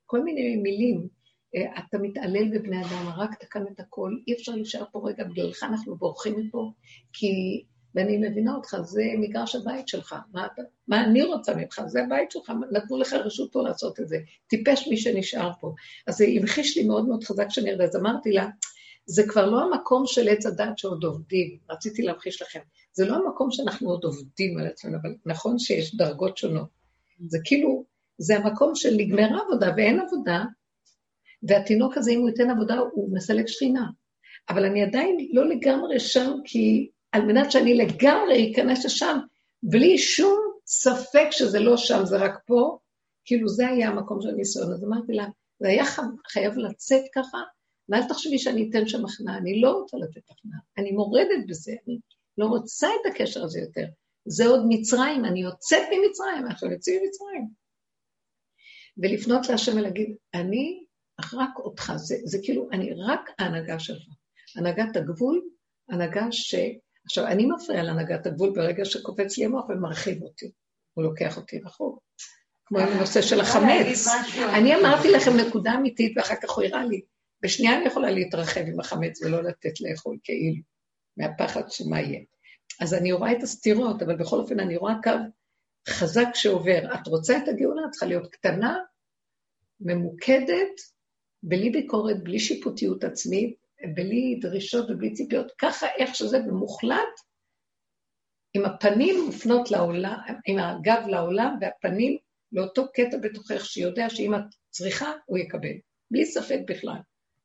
כל 0.06 0.22
מיני 0.22 0.56
מילים, 0.56 1.08
אתה 1.78 1.98
מתעלל 1.98 2.58
בבני 2.58 2.80
אדם, 2.80 3.08
הרגת 3.08 3.44
כאן 3.50 3.64
את 3.74 3.80
הכל, 3.80 4.16
אי 4.28 4.34
אפשר 4.34 4.52
להישאר 4.52 4.84
פה 4.92 5.02
רגע, 5.04 5.24
בגללך 5.24 5.62
אנחנו 5.62 5.96
בורחים 5.96 6.34
מפה, 6.38 6.72
כי, 7.12 7.64
ואני 7.94 8.18
מבינה 8.28 8.54
אותך, 8.54 8.76
זה 8.82 9.02
מגרש 9.18 9.56
הבית 9.56 9.88
שלך, 9.88 10.14
מה, 10.32 10.46
אתה, 10.46 10.62
מה 10.88 11.04
אני 11.04 11.22
רוצה 11.22 11.54
ממך, 11.54 11.80
זה 11.86 12.02
הבית 12.04 12.30
שלך, 12.30 12.52
נתנו 12.72 12.98
לך 12.98 13.12
רשות 13.12 13.52
פה 13.52 13.62
לעשות 13.62 14.00
את 14.00 14.08
זה, 14.08 14.18
טיפש 14.46 14.88
מי 14.88 14.96
שנשאר 14.96 15.50
פה. 15.60 15.74
אז 16.06 16.16
זה 16.16 16.24
המחיש 16.40 16.76
לי 16.76 16.86
מאוד 16.86 17.08
מאוד 17.08 17.24
חזק 17.24 17.46
שאני 17.48 17.84
אז 17.84 17.96
אמרתי 17.96 18.32
לה, 18.32 18.46
זה 19.06 19.22
כבר 19.28 19.50
לא 19.50 19.62
המקום 19.62 20.06
של 20.06 20.28
עץ 20.28 20.46
הדת 20.46 20.78
שעוד 20.78 21.04
עובדים, 21.04 21.58
רציתי 21.70 22.02
להמחיש 22.02 22.42
לכם. 22.42 22.60
זה 22.92 23.06
לא 23.06 23.16
המקום 23.16 23.50
שאנחנו 23.50 23.90
עוד 23.90 24.04
עובדים 24.04 24.58
על 24.58 24.66
עצמנו, 24.66 24.98
אבל 25.02 25.14
נכון 25.26 25.58
שיש 25.58 25.94
דרגות 25.94 26.36
שונות. 26.36 26.68
זה 27.26 27.38
כאילו, 27.44 27.84
זה 28.18 28.36
המקום 28.36 28.74
של 28.74 28.94
נגמרה 28.96 29.38
עבודה 29.46 29.72
ואין 29.76 30.00
עבודה, 30.00 30.44
והתינוק 31.48 31.96
הזה, 31.96 32.10
אם 32.10 32.20
הוא 32.20 32.28
ייתן 32.28 32.50
עבודה, 32.50 32.78
הוא 32.92 33.14
מסלק 33.14 33.48
שכינה. 33.48 33.86
אבל 34.48 34.64
אני 34.64 34.82
עדיין 34.82 35.28
לא 35.32 35.48
לגמרי 35.48 36.00
שם, 36.00 36.32
כי 36.44 36.90
על 37.12 37.22
מנת 37.22 37.52
שאני 37.52 37.74
לגמרי 37.74 38.52
אכנס 38.52 38.84
לשם, 38.84 39.18
בלי 39.62 39.98
שום 39.98 40.38
ספק 40.66 41.26
שזה 41.30 41.60
לא 41.60 41.76
שם, 41.76 42.04
זה 42.04 42.16
רק 42.16 42.34
פה, 42.46 42.78
כאילו 43.24 43.48
זה 43.48 43.68
היה 43.68 43.88
המקום 43.88 44.20
של 44.20 44.28
הניסיון. 44.28 44.72
אז 44.72 44.84
אמרתי 44.84 45.12
לה, 45.12 45.26
זה 45.58 45.68
היה 45.68 45.84
חייב 46.28 46.58
לצאת 46.58 47.02
ככה, 47.14 47.38
ואל 47.88 48.08
תחשבי 48.08 48.38
שאני 48.38 48.68
אתן 48.70 48.88
שם 48.88 49.04
הכנעה, 49.04 49.38
אני 49.38 49.60
לא 49.60 49.70
רוצה 49.70 49.96
לתת 49.96 50.30
הכנעה, 50.30 50.58
אני 50.78 50.92
מורדת 50.92 51.46
בזה, 51.48 51.72
אני 51.86 51.98
לא 52.38 52.46
רוצה 52.46 52.88
את 52.88 53.10
הקשר 53.10 53.44
הזה 53.44 53.60
יותר. 53.60 53.86
זה 54.26 54.46
עוד 54.46 54.60
מצרים, 54.68 55.24
אני 55.24 55.42
יוצאת 55.42 55.82
ממצרים, 55.82 56.46
אנחנו 56.46 56.70
יוצאים 56.70 57.02
ממצרים. 57.02 57.48
ולפנות 58.98 59.48
להשם 59.48 59.76
ולהגיד, 59.76 60.16
אני 60.34 60.83
רק 61.20 61.58
אותך, 61.58 61.92
זה, 61.96 62.16
זה 62.24 62.38
כאילו, 62.42 62.68
אני 62.72 62.90
רק 63.06 63.30
ההנהגה 63.38 63.78
שלך. 63.78 64.02
הנהגת 64.56 64.96
הגבול, 64.96 65.42
הנהגה 65.88 66.26
ש... 66.30 66.54
עכשיו, 67.06 67.26
אני 67.26 67.46
מפריעה 67.46 67.82
להנהגת 67.82 68.26
הגבול 68.26 68.52
ברגע 68.54 68.84
שקופץ 68.84 69.38
לי 69.38 69.44
המוח 69.44 69.68
ומרחיב 69.68 70.22
אותי. 70.22 70.50
הוא 70.94 71.04
לוקח 71.04 71.36
אותי 71.36 71.58
רחוק. 71.58 72.02
כמו 72.66 72.78
הנושא 72.78 73.22
של 73.22 73.40
החמץ. 73.40 74.06
אני 74.54 74.76
אמרתי 74.76 75.10
לכם 75.10 75.30
נקודה 75.36 75.74
אמיתית, 75.74 76.12
ואחר 76.16 76.34
כך 76.42 76.50
הוא 76.50 76.64
הראה 76.64 76.84
לי. 76.84 77.00
בשנייה 77.42 77.76
אני 77.76 77.86
יכולה 77.86 78.10
להתרחב 78.10 78.60
עם 78.60 78.80
החמץ 78.80 79.22
ולא 79.22 79.42
לתת 79.42 79.80
לאכול 79.80 80.18
כאילו, 80.24 80.62
מהפחד 81.16 81.62
שמה 81.68 82.00
יהיה. 82.00 82.20
אז 82.80 82.94
אני 82.94 83.12
רואה 83.12 83.32
את 83.32 83.42
הסתירות, 83.42 84.02
אבל 84.02 84.16
בכל 84.16 84.38
אופן 84.38 84.60
אני 84.60 84.76
רואה 84.76 84.94
קו 85.02 85.10
חזק 85.88 86.28
שעובר. 86.34 86.94
את 86.94 87.06
רוצה 87.06 87.38
את 87.38 87.48
הגאולה, 87.48 87.82
את 87.86 87.90
צריכה 87.90 88.06
להיות 88.06 88.32
קטנה, 88.32 88.76
ממוקדת, 89.80 90.93
בלי 91.46 91.70
ביקורת, 91.70 92.24
בלי 92.24 92.38
שיפוטיות 92.38 93.04
עצמית, 93.04 93.56
בלי 93.94 94.38
דרישות 94.40 94.90
ובלי 94.90 95.12
ציפיות, 95.12 95.52
ככה 95.58 95.86
איך 95.98 96.14
שזה 96.14 96.38
במוחלט, 96.38 97.20
עם 98.54 98.64
הפנים 98.64 99.14
מופנות 99.26 99.70
לעולם, 99.70 100.18
עם 100.46 100.58
הגב 100.58 101.06
לעולם 101.08 101.56
והפנים 101.60 102.16
לאותו 102.52 102.86
קטע 102.92 103.16
בתוכך 103.22 103.64
שיודע 103.64 104.10
שאם 104.10 104.34
את 104.34 104.40
צריכה, 104.70 105.12
הוא 105.26 105.38
יקבל. 105.38 105.74
בלי 106.10 106.26
ספק 106.26 106.58
בכלל. 106.68 106.98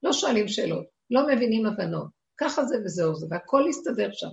לא 0.04 0.14
שואלים 0.14 0.48
שאלות, 0.48 0.86
לא 1.10 1.28
מבינים 1.28 1.66
הבנות. 1.66 2.10
ככה 2.38 2.66
זה 2.66 2.76
וזהו 2.86 3.16
זה, 3.16 3.28
והכל 3.30 3.68
הסתדר 3.70 4.10
שם. 4.12 4.30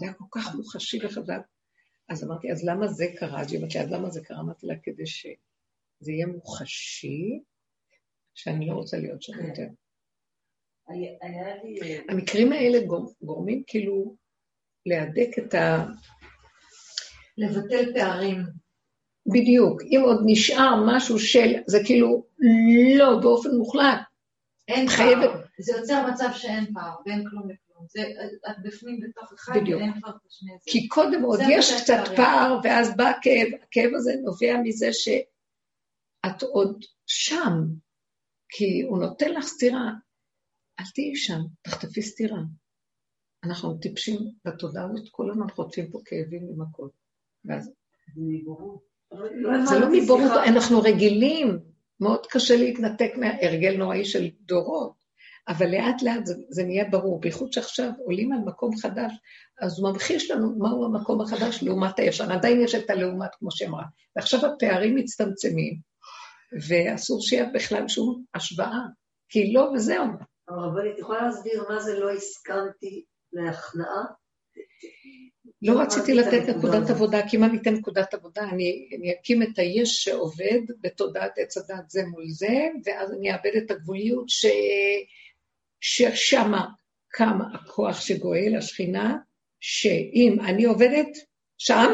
זה 0.00 0.06
היה 0.06 0.12
כל 0.12 0.24
כך 0.30 0.54
מוחשי 0.54 1.06
וחזק. 1.06 1.40
אז 2.08 2.24
אמרתי, 2.24 2.52
אז 2.52 2.64
למה 2.64 2.88
זה 2.88 3.06
קרה? 3.16 3.40
אז 3.40 3.52
היא 3.52 3.60
אמרת 3.60 3.74
לי, 3.74 3.80
אז 3.80 3.90
למה 3.90 4.10
זה 4.10 4.20
קרה? 4.24 4.40
אמרתי 4.40 4.66
לה, 4.66 4.74
כדי 4.82 5.06
שזה 5.06 6.12
יהיה 6.12 6.26
מוחשי, 6.26 7.40
שאני 8.38 8.68
לא 8.68 8.74
רוצה 8.74 8.96
להיות 8.96 9.22
שם 9.22 9.32
יותר. 9.48 9.66
המקרים 12.08 12.52
האלה 12.52 12.78
גורמים 13.22 13.62
כאילו 13.66 14.16
להדק 14.86 15.38
את 15.38 15.54
ה... 15.54 15.86
לבטל 17.38 17.92
פערים. 17.94 18.42
בדיוק. 19.26 19.82
אם 19.82 20.00
עוד 20.04 20.20
נשאר 20.26 20.74
משהו 20.86 21.18
של, 21.18 21.54
זה 21.66 21.78
כאילו 21.86 22.26
לא 22.98 23.20
באופן 23.22 23.50
מוחלט. 23.50 24.00
אין 24.68 24.88
חייבת... 24.88 25.30
פער. 25.30 25.42
זה 25.58 25.72
יוצר 25.76 26.06
מצב 26.12 26.28
שאין 26.32 26.72
פער, 26.74 26.94
ואין 27.06 27.24
כלום 27.30 27.50
לכלום. 27.50 27.86
זה, 27.90 28.00
את 28.50 28.56
בפנים 28.64 29.00
בתוך 29.00 29.32
אחד. 29.32 29.52
ואין 29.66 29.92
כבר 30.00 30.10
את 30.10 30.26
השני. 30.26 30.52
כי 30.66 30.88
קודם 30.88 31.22
עוד 31.22 31.40
יש 31.50 31.82
קצת 31.82 31.94
פערים. 32.04 32.16
פער, 32.16 32.60
ואז 32.64 32.96
בא 32.96 33.08
הכאב. 33.08 33.48
הכאב 33.62 33.90
הזה 33.94 34.12
נובע 34.22 34.56
מזה 34.62 34.92
שאת 34.92 36.42
עוד 36.42 36.84
שם, 37.06 37.52
כי 38.48 38.82
הוא 38.88 38.98
נותן 38.98 39.34
לך 39.34 39.44
סטירה. 39.44 39.90
אל 40.80 40.84
תהיי 40.94 41.16
שם, 41.16 41.40
תחטפי 41.62 42.02
סטירה. 42.02 42.38
אנחנו 43.44 43.78
טיפשים 43.78 44.18
בתודעה 44.44 44.84
הזאת, 44.84 45.08
כל 45.10 45.30
הזמן 45.30 45.50
חוטפים 45.50 45.90
פה 45.90 46.00
כאבים 46.04 46.42
ממכות. 46.50 46.92
ואז... 47.44 47.70
זה 49.64 49.78
לא 49.78 49.88
מבורות, 49.92 50.32
אנחנו 50.46 50.80
רגילים, 50.80 51.58
מאוד 52.00 52.26
קשה 52.30 52.56
להתנתק 52.56 53.10
מההרגל 53.16 53.76
נוראי 53.76 54.04
של 54.04 54.28
דורות, 54.40 54.92
אבל 55.48 55.70
לאט 55.70 56.02
לאט 56.02 56.26
זה, 56.26 56.34
זה 56.48 56.64
נהיה 56.64 56.84
ברור, 56.90 57.20
בייחוד 57.20 57.52
שעכשיו 57.52 57.90
עולים 58.04 58.32
על 58.32 58.38
מקום 58.38 58.76
חדש, 58.76 59.12
אז 59.60 59.78
הוא 59.78 59.90
ממחיש 59.90 60.30
לנו 60.30 60.58
מהו 60.58 60.84
המקום 60.84 61.20
החדש 61.20 61.62
לעומת 61.62 61.98
הישן, 61.98 62.30
עדיין 62.30 62.60
יש 62.60 62.74
את 62.74 62.90
הלעומת, 62.90 63.30
כמו 63.38 63.50
שאמרה, 63.50 63.84
ועכשיו 64.16 64.46
הפערים 64.46 64.94
מצטמצמים, 64.94 65.80
ואסור 66.52 67.20
שיהיה 67.22 67.50
בכלל 67.54 67.88
שום 67.88 68.24
השוואה, 68.34 68.80
כי 69.28 69.52
לא 69.52 69.70
וזהו. 69.74 70.06
אבל 70.48 70.90
את 70.92 70.98
יכולה 70.98 71.22
להסביר 71.22 71.64
מה 71.68 71.80
זה 71.80 71.98
לא 71.98 72.10
הסכמתי 72.10 73.04
להכנעה? 73.32 74.04
לא 75.62 75.80
רציתי 75.80 76.14
לתת 76.14 76.56
נקודת 76.56 76.90
עבודה, 76.90 77.28
כי 77.28 77.36
אם 77.36 77.44
אני 77.44 77.58
אתן 77.58 77.74
נקודת 77.74 78.14
עבודה, 78.14 78.42
אני, 78.42 78.88
אני 78.98 79.12
אקים 79.12 79.42
את 79.42 79.58
היש 79.58 80.04
שעובד 80.04 80.60
בתודעת 80.80 81.32
עץ 81.38 81.56
הדת 81.56 81.90
זה 81.90 82.02
מול 82.06 82.24
זה, 82.28 82.68
ואז 82.84 83.12
אני 83.12 83.32
אאבד 83.32 83.56
את 83.64 83.70
הגבוליות 83.70 84.28
ש... 84.28 84.46
ששמה 85.80 86.66
קם 87.08 87.38
הכוח 87.54 88.00
שגואל, 88.00 88.54
השכינה, 88.58 89.16
שאם 89.60 90.36
אני 90.40 90.64
עובדת 90.64 91.08
שם, 91.58 91.92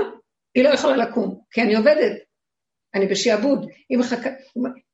היא 0.54 0.64
לא 0.64 0.68
יכולה 0.68 0.96
לקום, 0.96 1.40
כי 1.50 1.62
אני 1.62 1.74
עובדת, 1.74 2.22
אני 2.94 3.06
בשעבוד. 3.06 3.66
היא, 3.88 3.98
מחכ... 3.98 4.26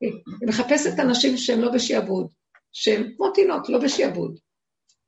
היא 0.00 0.48
מחפשת 0.48 1.00
אנשים 1.00 1.36
שהם 1.36 1.60
לא 1.60 1.72
בשעבוד, 1.72 2.28
שהם 2.72 3.12
כמו 3.16 3.30
תינוק, 3.30 3.68
לא 3.68 3.78
בשעבוד. 3.78 4.38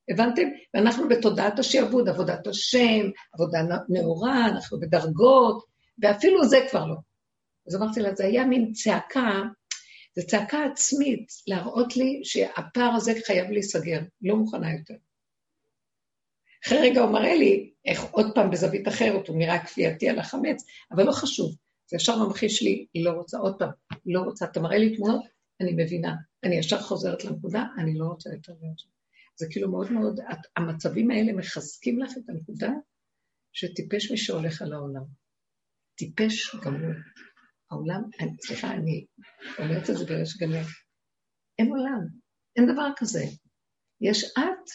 הבנתם? 0.09 0.47
ואנחנו 0.73 1.09
בתודעת 1.09 1.59
השעבוד, 1.59 2.09
עבודת 2.09 2.47
השם, 2.47 3.09
עבודה 3.33 3.59
נאורה, 3.89 4.47
אנחנו 4.47 4.79
בדרגות, 4.79 5.63
ואפילו 6.01 6.47
זה 6.47 6.57
כבר 6.71 6.85
לא. 6.85 6.95
אז 7.67 7.75
אמרתי 7.75 7.99
לה, 7.99 8.15
זה 8.15 8.25
היה 8.25 8.45
מין 8.45 8.73
צעקה, 8.73 9.41
זו 10.15 10.27
צעקה 10.27 10.65
עצמית, 10.65 11.31
להראות 11.47 11.97
לי 11.97 12.21
שהפער 12.23 12.91
הזה 12.95 13.13
חייב 13.25 13.51
להיסגר, 13.51 13.99
לא 14.21 14.35
מוכנה 14.35 14.73
יותר. 14.73 14.93
אחרי 16.65 16.77
רגע 16.77 17.01
הוא 17.01 17.11
מראה 17.11 17.35
לי, 17.35 17.73
איך 17.85 18.03
עוד 18.03 18.35
פעם 18.35 18.51
בזווית 18.51 18.87
אחרת, 18.87 19.27
הוא 19.27 19.37
נראה 19.37 19.65
כפייתי 19.65 20.09
על 20.09 20.19
החמץ, 20.19 20.63
אבל 20.91 21.03
לא 21.03 21.11
חשוב, 21.11 21.55
זה 21.93 21.97
ישר 21.97 22.27
ממחיש 22.27 22.61
לי, 22.61 22.87
היא 22.93 23.05
לא 23.05 23.11
רוצה, 23.11 23.37
עוד 23.37 23.59
פעם, 23.59 23.69
היא 24.05 24.15
לא 24.15 24.21
רוצה, 24.21 24.45
אתה 24.45 24.59
מראה 24.59 24.77
לי 24.77 24.95
תמונות, 24.95 25.23
אני 25.61 25.83
מבינה, 25.83 26.15
אני 26.43 26.55
ישר 26.55 26.79
חוזרת 26.81 27.25
לנקודה, 27.25 27.63
אני 27.77 27.97
לא 27.97 28.05
רוצה 28.05 28.29
יותר 28.33 28.53
להיות 28.61 28.79
שם. 28.79 28.89
זה 29.35 29.47
כאילו 29.49 29.71
מאוד 29.71 29.91
מאוד, 29.91 30.19
המצבים 30.57 31.11
האלה 31.11 31.33
מחזקים 31.33 31.99
לך 31.99 32.11
את 32.17 32.29
הנקודה 32.29 32.69
שטיפש 33.53 34.11
מי 34.11 34.17
שהולך 34.17 34.61
על 34.61 34.73
העולם. 34.73 35.03
טיפש 35.95 36.55
גמור. 36.55 36.93
העולם, 37.71 38.01
סליחה, 38.47 38.73
אני 38.73 39.05
אומרת 39.59 39.89
את 39.89 39.97
זה 39.97 40.05
בריש 40.05 40.37
גלי. 40.37 40.61
אין 41.59 41.67
עולם, 41.67 41.99
אין 42.55 42.73
דבר 42.73 42.89
כזה. 42.97 43.23
יש 44.01 44.23
את, 44.23 44.69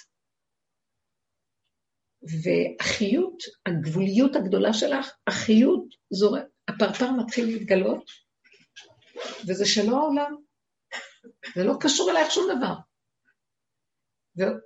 והחיות, 2.22 3.42
הגבוליות 3.66 4.37
הגדולה 4.37 4.72
שלך, 4.72 5.07
החיות, 5.26 5.85
זו, 6.11 6.37
הפרפר 6.82 7.10
מתחיל 7.10 7.46
להתגלות, 7.46 8.10
וזה 9.48 9.66
שלא 9.66 9.96
העולם. 9.96 10.36
זה 11.54 11.64
לא 11.64 11.74
קשור 11.80 12.10
אלייך 12.10 12.30
שום 12.30 12.48
דבר. 12.56 12.74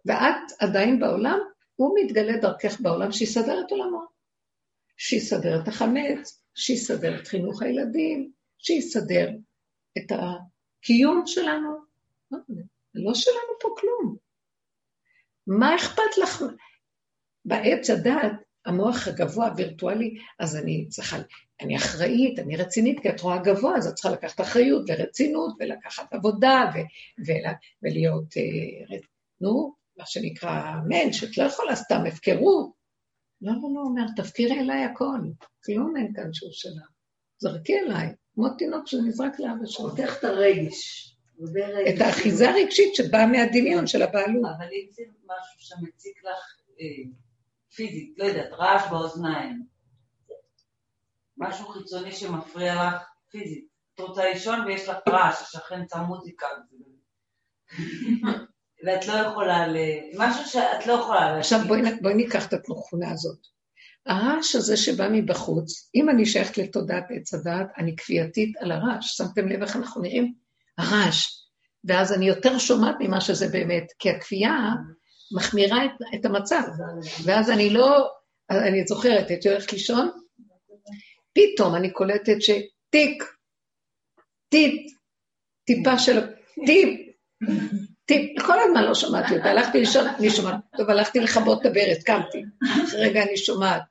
ואת 0.06 0.52
עדיין 0.60 1.00
בעולם, 1.00 1.38
הוא 1.76 1.98
מתגלה 2.00 2.36
דרכך 2.36 2.80
בעולם 2.80 3.12
שיסדר 3.12 3.60
את 3.66 3.70
עולמו. 3.70 4.02
שיסדר 4.96 5.62
את 5.62 5.68
החמץ, 5.68 6.44
שיסדר 6.54 7.20
את 7.20 7.26
חינוך 7.26 7.62
הילדים, 7.62 8.32
שיסדר 8.58 9.28
את 9.98 10.12
הקיום 10.12 11.22
שלנו. 11.26 11.78
לא, 12.30 12.38
לא 12.94 13.14
שלנו 13.14 13.58
פה 13.60 13.68
כלום. 13.78 14.16
מה 15.46 15.76
אכפת 15.76 16.18
לך? 16.22 16.42
בעץ 17.44 17.90
הדעת, 17.90 18.32
המוח 18.66 19.08
הגבוה, 19.08 19.48
הווירטואלי, 19.48 20.18
אז 20.38 20.56
אני 20.56 20.88
צריכה, 20.88 21.16
אני 21.62 21.76
אחראית, 21.76 22.38
אני 22.38 22.56
רצינית, 22.56 23.00
כי 23.00 23.10
את 23.10 23.20
רואה 23.20 23.38
גבוה, 23.38 23.76
אז 23.76 23.86
את 23.86 23.94
צריכה 23.94 24.10
לקחת 24.10 24.40
אחריות 24.40 24.84
ורצינות, 24.88 25.54
ולקחת 25.60 26.12
עבודה, 26.12 26.70
ו- 26.74 26.78
ו- 27.26 27.56
ולהיות 27.82 28.24
uh, 28.24 29.06
נו, 29.40 29.74
מה 29.96 30.06
שנקרא 30.06 30.72
מענץ', 30.88 31.22
את 31.22 31.38
לא 31.38 31.44
יכולה 31.44 31.76
סתם 31.76 32.00
הפקרות. 32.08 32.72
לא, 33.42 33.52
לא, 33.52 33.68
לא, 33.74 33.80
אומר, 33.80 34.02
תפקירי 34.16 34.60
אליי 34.60 34.84
הכל, 34.84 35.20
כלום 35.64 35.96
אין 35.96 36.12
כאן 36.16 36.32
שהוא 36.32 36.50
שלה. 36.52 36.82
זרקי 37.38 37.78
אליי, 37.78 38.08
כמו 38.34 38.48
תינוק 38.48 38.86
שנזרק 38.86 39.40
לאבא 39.40 39.66
שלו. 39.66 39.90
פותח 39.90 40.18
את 40.18 40.24
הרגש. 40.24 41.08
את 41.88 42.00
האחיזה 42.00 42.50
הרגשית 42.50 42.94
שבאה 42.94 43.26
מהדמיון 43.26 43.86
של 43.86 44.02
הבעלות. 44.02 44.44
אבל 44.58 44.66
אם 44.66 44.86
זה 44.90 45.02
משהו 45.24 45.60
שמציק 45.60 46.24
לך 46.24 46.60
אה, 46.80 47.10
פיזית, 47.74 48.14
לא 48.18 48.24
יודעת, 48.24 48.52
רעש 48.52 48.90
באוזניים, 48.90 49.71
משהו 51.42 51.68
חיצוני 51.68 52.12
שמפריע 52.12 52.74
לך 52.74 53.02
פיזית. 53.30 53.64
את 53.94 54.00
רוצה 54.00 54.24
לישון 54.24 54.60
ויש 54.66 54.88
לך 54.88 54.96
רעש, 55.08 55.42
השכן 55.42 55.80
שם 55.92 56.00
מוזיקה. 56.00 56.46
ואת 58.84 59.06
לא 59.06 59.12
יכולה 59.12 59.66
ל... 59.66 59.76
משהו 60.18 60.44
שאת 60.44 60.86
לא 60.86 60.92
יכולה... 60.92 61.38
עכשיו 61.38 61.60
בואי, 61.68 61.80
בואי 62.00 62.14
ניקח 62.14 62.46
את 62.46 62.52
התכונה 62.52 63.10
הזאת. 63.10 63.38
הרעש 64.06 64.54
הזה 64.56 64.76
שבא 64.76 65.08
מבחוץ, 65.12 65.90
אם 65.94 66.10
אני 66.10 66.26
שייכת 66.26 66.58
לתודעת 66.58 67.04
עץ 67.10 67.34
הדעת, 67.34 67.66
אני 67.78 67.96
כפייתית 67.96 68.56
על 68.56 68.72
הרעש. 68.72 69.16
שמתם 69.16 69.48
לב 69.48 69.62
איך 69.62 69.76
אנחנו 69.76 70.02
נראים? 70.02 70.34
הרעש. 70.78 71.26
ואז 71.84 72.12
אני 72.12 72.28
יותר 72.28 72.58
שומעת 72.58 72.96
ממה 73.00 73.20
שזה 73.20 73.48
באמת, 73.48 73.92
כי 73.98 74.10
הכפייה 74.10 74.56
מחמירה 75.36 75.84
את, 75.84 75.90
את 76.14 76.24
המצב. 76.24 76.62
ואז 77.24 77.50
אני 77.50 77.70
לא... 77.70 78.08
אני 78.50 78.86
זוכרת, 78.86 79.30
הייתי 79.30 79.48
הולכת 79.48 79.72
לישון, 79.72 80.10
פתאום 81.34 81.74
אני 81.74 81.90
קולטת 81.90 82.36
שטיק, 82.40 83.24
טיפ, 84.48 84.92
טיפה 85.66 85.98
של... 85.98 86.20
טיפ, 86.66 88.42
כל 88.46 88.60
הזמן 88.60 88.84
לא 88.84 88.94
שמעתי 88.94 89.36
אותה, 89.36 89.50
הלכתי 89.50 89.78
לישון, 89.80 90.06
אני 90.06 90.30
שומעת, 90.30 90.54
טוב, 90.76 90.90
הלכתי 90.90 91.20
לכבות 91.20 91.60
את 91.60 91.66
הברז, 91.66 92.04
קמתי, 92.04 92.42
אחרי 92.84 93.00
רגע 93.00 93.22
אני 93.22 93.36
שומעת 93.36 93.82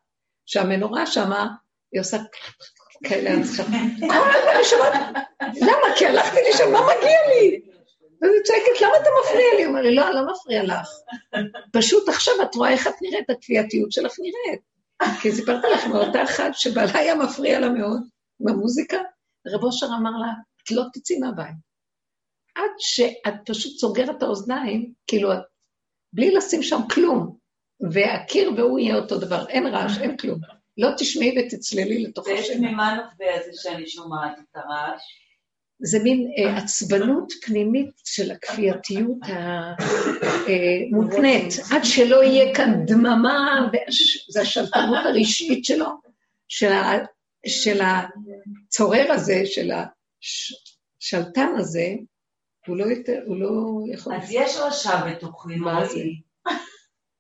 שהמנורה 0.45 1.05
שמה, 1.05 1.47
היא 1.91 2.01
עושה 2.01 2.17
כאלה 3.03 3.39
הצחקה, 3.39 3.77
כל 3.99 4.29
הזמן 4.35 4.51
אני 4.55 4.63
שומעת, 4.63 4.93
למה? 5.41 5.95
כי 5.97 6.05
הלכתי 6.05 6.39
לישון, 6.51 6.71
מה 6.71 6.79
מגיע 6.81 7.19
לי? 7.27 7.61
ואני 8.21 8.33
צועקת, 8.43 8.81
למה 8.81 8.91
אתה 9.01 9.09
מפריע 9.21 9.55
לי? 9.57 9.63
הוא 9.63 9.69
אומר 9.69 9.81
לי, 9.81 9.95
לא, 9.95 10.09
לא 10.09 10.21
מפריע 10.31 10.63
לך. 10.63 10.89
פשוט 11.73 12.09
עכשיו 12.09 12.33
את 12.41 12.55
רואה 12.55 12.71
איך 12.71 12.87
את 12.87 12.93
נראית, 13.01 13.29
הכפייתיות 13.29 13.91
שלך 13.91 14.13
נראית. 14.19 14.70
כי 15.21 15.31
סיפרתי 15.31 15.67
לך 15.73 15.85
מאותה 15.87 16.23
אחת 16.23 16.51
שבעלה 16.53 16.99
היה 16.99 17.15
מפריע 17.15 17.59
לה 17.59 17.69
מאוד, 17.69 18.01
עם 18.41 18.47
המוזיקה, 18.47 18.97
רב 19.47 19.63
אושר 19.63 19.85
אמר 19.85 20.11
לה, 20.11 20.33
את 20.63 20.71
לא 20.71 20.83
תצאי 20.93 21.17
מהבית. 21.19 21.55
עד 22.55 22.71
שאת 22.77 23.33
פשוט 23.45 23.77
סוגרת 23.79 24.17
את 24.17 24.23
האוזניים, 24.23 24.93
כאילו, 25.07 25.29
בלי 26.13 26.31
לשים 26.31 26.63
שם 26.63 26.79
כלום, 26.93 27.37
והקיר 27.91 28.51
והוא 28.57 28.79
יהיה 28.79 28.95
אותו 28.95 29.19
דבר, 29.19 29.47
אין 29.47 29.67
רעש, 29.67 29.97
אין 29.97 30.17
כלום. 30.17 30.39
לא 30.77 30.89
תשמעי 30.97 31.35
ותצללי 31.39 32.03
לתוך 32.03 32.27
השם. 32.27 32.33
ויש 32.33 32.49
ממה 32.57 32.95
נובע 32.95 33.43
זה 33.45 33.51
שאני 33.53 33.87
שומעת 33.87 34.39
את 34.39 34.55
הרעש? 34.55 35.01
זה 35.83 35.99
מין 36.03 36.31
אה, 36.37 36.57
עצבנות 36.57 37.33
פנימית 37.45 37.89
של 38.05 38.31
הכפייתיות 38.31 39.17
המותנית, 40.91 41.53
עד 41.71 41.81
שלא 41.83 42.23
יהיה 42.23 42.55
כאן 42.55 42.85
דממה, 42.85 43.67
זה 44.29 44.41
השלטנות 44.41 45.05
הרשעית 45.05 45.65
שלו, 45.65 45.87
של, 46.47 46.71
ה, 46.71 46.91
של 47.47 47.79
הצורר 47.81 49.11
הזה, 49.11 49.41
של 49.45 49.71
השלטן 51.01 51.49
הזה, 51.57 51.87
הוא 52.67 52.77
לא, 52.77 52.85
יותר, 52.85 53.19
הוא 53.25 53.37
לא 53.37 53.49
יכול... 53.93 54.15
אז 54.15 54.31
יש 54.31 54.57
רשע 54.57 55.05
בתוכי, 55.05 55.55
מה 55.55 55.85
זה? 55.85 55.95
נוראי. 55.95 56.21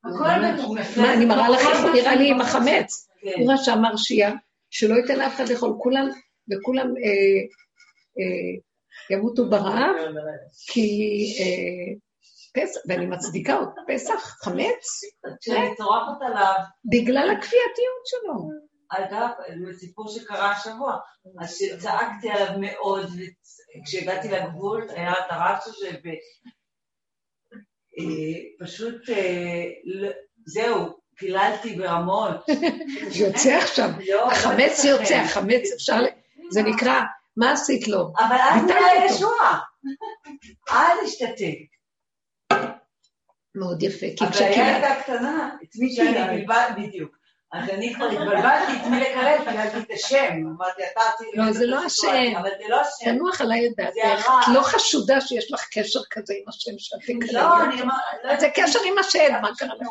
הכל 0.03 0.53
בתוכי. 0.53 0.99
מה, 1.01 1.13
אני 1.13 1.25
מראה 1.25 1.49
לך 1.49 1.59
איך 1.59 1.83
הוא 1.83 1.89
נראה 1.89 2.15
לי 2.15 2.29
עם 2.29 2.41
החמץ. 2.41 3.09
כן. 3.21 3.31
הוא 3.39 3.53
רשע 3.53 3.75
מרשיע, 3.75 4.31
שלא 4.69 4.95
ייתן 4.95 5.19
לאף 5.19 5.35
אחד 5.35 5.49
לאכול, 5.49 5.73
כולם, 5.77 6.07
וכולם 6.51 6.87
אה, 6.87 7.03
אה, 7.03 7.43
ימותו 9.09 9.49
ברעב, 9.49 9.95
כי 10.67 10.89
אה, 11.39 11.93
פסח, 12.53 12.79
ואני 12.87 13.05
מצדיקה 13.05 13.55
עוד, 13.55 13.69
פסח, 13.87 14.37
חמץ, 14.43 15.01
כשאני 15.41 15.75
צורחת 15.75 16.21
עליו, 16.21 16.55
בגלל 16.85 17.29
הכפייתיות 17.29 18.05
שלו. 18.05 18.49
אגב, 18.89 19.29
סיפור 19.79 20.09
שקרה 20.09 20.51
השבוע, 20.51 20.97
אז 21.39 21.57
שצעקתי 21.57 22.29
עליו 22.29 22.59
מאוד, 22.59 23.09
וכשהגעתי 23.81 24.27
לגבול, 24.27 24.87
היה 24.89 25.11
את 25.11 25.25
הרעש 25.29 25.67
הזה, 25.67 25.89
ופשוט, 28.61 29.01
זהו, 30.45 31.01
פיללתי 31.17 31.75
ברמות. 31.75 32.35
יוצא 33.21 33.57
עכשיו, 33.57 33.89
לא, 34.09 34.31
החמץ 34.31 34.85
לא 34.85 34.89
יוצא, 34.89 35.03
אצלכם. 35.03 35.23
החמץ 35.23 35.71
אפשר, 35.75 35.99
זה 36.51 36.63
נקרא, 36.63 37.01
מה 37.37 37.51
עשית 37.51 37.87
לו? 37.87 38.13
אבל 38.19 38.35
אז 38.49 38.63
אותו. 38.63 38.73
ישוע. 39.05 39.57
אל 40.69 41.05
תשתתק. 41.05 41.71
מאוד 43.55 43.83
יפה, 43.83 44.05
כי 44.17 44.25
הבעיה 44.25 44.51
כשקיבלת, 44.51 44.83
הייתה 44.83 45.03
קטנה, 45.03 45.49
את 45.63 45.75
מי 45.75 45.95
שאני 45.95 46.37
בלבל, 46.37 46.67
בדיוק. 46.77 47.21
אז 47.53 47.69
אני 47.69 47.93
כבר 47.95 48.05
התבלבלתי 48.05 48.71
את 48.71 48.87
מי 48.91 48.99
לקלל, 48.99 49.37
קללתי 49.45 49.77
את 49.77 49.91
השם. 49.93 50.33
אמרתי, 50.57 50.81
אתה 50.93 51.01
עשית... 51.13 51.27
לא, 51.33 51.51
זה 51.51 51.65
לא 51.65 51.79
השם. 51.85 52.37
אבל 52.39 52.49
זה 52.63 52.69
לא 52.69 52.81
השם. 52.81 53.05
תנוח 53.05 53.41
עליי 53.41 53.67
את 53.67 53.71
דעתך. 53.77 54.25
את 54.25 54.55
לא 54.55 54.61
חשודה 54.61 55.21
שיש 55.21 55.51
לך 55.51 55.67
קשר 55.71 55.99
כזה 56.11 56.33
עם 56.33 56.49
השם 56.49 56.71
שאת 56.77 56.99
תקללי 57.01 57.33
לא. 57.33 57.63
אני 57.63 57.81
אמרתי... 57.81 58.39
זה 58.39 58.47
קשר 58.55 58.79
עם 58.85 58.97
השם, 58.97 59.41
מה 59.41 59.55
קרה 59.57 59.75
לך? 59.75 59.87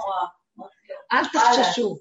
אל 1.12 1.24
תחששו. 1.33 1.98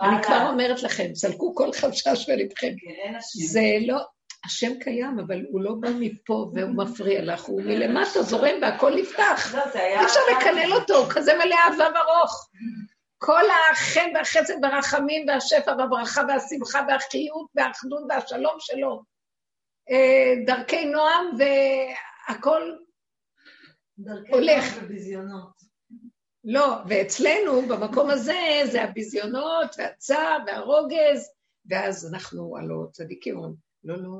אני. 0.00 0.22
כבר 0.22 0.48
אומרת 0.48 0.82
לכם, 0.82 1.14
סלקו 1.14 1.54
כל 1.54 1.72
חשש 1.72 2.30
בלבכם. 2.30 2.72
כן. 2.80 3.14
זה 3.48 3.62
לא, 3.86 3.98
השם 4.44 4.78
קיים, 4.80 5.18
אבל 5.18 5.44
הוא 5.50 5.62
לא 5.62 5.74
בא 5.80 5.88
מפה 6.00 6.50
והוא 6.54 6.76
מפריע 6.76 7.22
לך, 7.24 7.42
הוא 7.44 7.62
מלמטה 7.62 8.22
זורם 8.22 8.54
והכל 8.62 8.94
נפתח. 8.96 9.54
לא. 9.54 9.80
אי 9.80 10.04
אפשר 10.04 10.20
לקלל 10.36 10.72
אותו, 10.72 10.96
הוא 10.96 11.06
כזה 11.10 11.32
מלא 11.34 11.54
אהבה 11.54 11.88
וארוך. 11.94 12.50
כל 13.18 13.42
החן 13.72 14.10
והחסד 14.14 14.54
והרחמים 14.62 15.28
והשפע 15.28 15.72
והברכה 15.78 16.22
והשמחה 16.28 16.80
והחיות 16.88 17.46
והאחדות 17.54 18.02
והשלום 18.08 18.56
שלו. 18.58 19.02
אה, 19.90 20.44
דרכי 20.46 20.84
נועם 20.84 21.26
והכל 21.38 22.72
הולך. 24.28 24.82
בביזיונות. 24.82 25.62
לא, 26.44 26.76
ואצלנו, 26.88 27.62
במקום 27.62 28.10
הזה, 28.10 28.60
זה 28.64 28.82
הביזיונות 28.82 29.74
והצער 29.78 30.38
והרוגז, 30.46 31.30
ואז 31.70 32.14
אנחנו, 32.14 32.56
הלא 32.58 32.86
צדיקים 32.92 33.38
לא, 33.84 34.02
לא, 34.02 34.10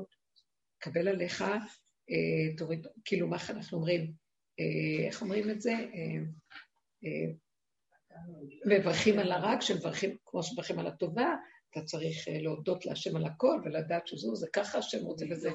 קבל 0.79 1.07
עליך, 1.07 1.41
אה, 2.09 2.55
תוריד, 2.57 2.87
כאילו, 3.05 3.27
מה 3.27 3.37
אנחנו 3.49 3.77
אומרים? 3.77 4.11
אה, 4.59 5.07
איך 5.07 5.21
אומרים 5.21 5.49
את 5.49 5.61
זה? 5.61 5.71
אה, 5.71 6.17
אה, 7.05 7.31
מברכים 8.65 9.19
על 9.19 9.31
הרע, 9.31 9.55
כשמברכים, 9.59 10.17
כמו 10.25 10.43
שמברכים 10.43 10.79
על 10.79 10.87
הטובה, 10.87 11.35
אתה 11.71 11.81
צריך 11.81 12.27
אה, 12.27 12.37
להודות 12.41 12.85
להשם 12.85 13.15
על 13.15 13.25
הכל 13.25 13.61
ולדעת 13.65 14.07
שזו, 14.07 14.35
זה 14.35 14.47
ככה 14.53 14.77
השם 14.77 15.05
רוצה 15.05 15.25
וזה. 15.31 15.49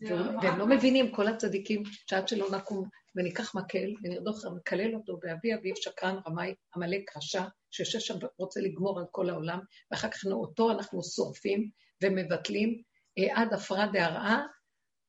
והוא- 0.00 0.20
והם 0.42 0.58
לא 0.58 0.66
מבינים, 0.66 1.12
כל 1.14 1.26
הצדיקים, 1.28 1.82
שעד 2.10 2.28
שלא 2.28 2.50
נקום 2.56 2.88
וניקח 3.16 3.54
מקל 3.56 3.94
ונרדוף, 4.02 4.36
נקלל 4.56 4.94
אותו 4.94 5.16
באבי 5.22 5.54
אביו 5.54 5.76
שקרן, 5.76 6.16
רמאי, 6.28 6.54
עמלק, 6.76 7.16
רשע, 7.16 7.42
שיושב 7.70 7.98
שם 7.98 8.14
ורוצה 8.38 8.60
לגמור 8.60 8.98
על 8.98 9.04
כל 9.10 9.30
העולם, 9.30 9.58
ואחר 9.90 10.08
כך 10.10 10.24
אותו 10.32 10.70
אנחנו 10.70 11.02
שורפים 11.04 11.70
ומבטלים 12.02 12.82
עד 13.16 13.52
הפרעה 13.52 13.86
דהרעה, 13.92 14.42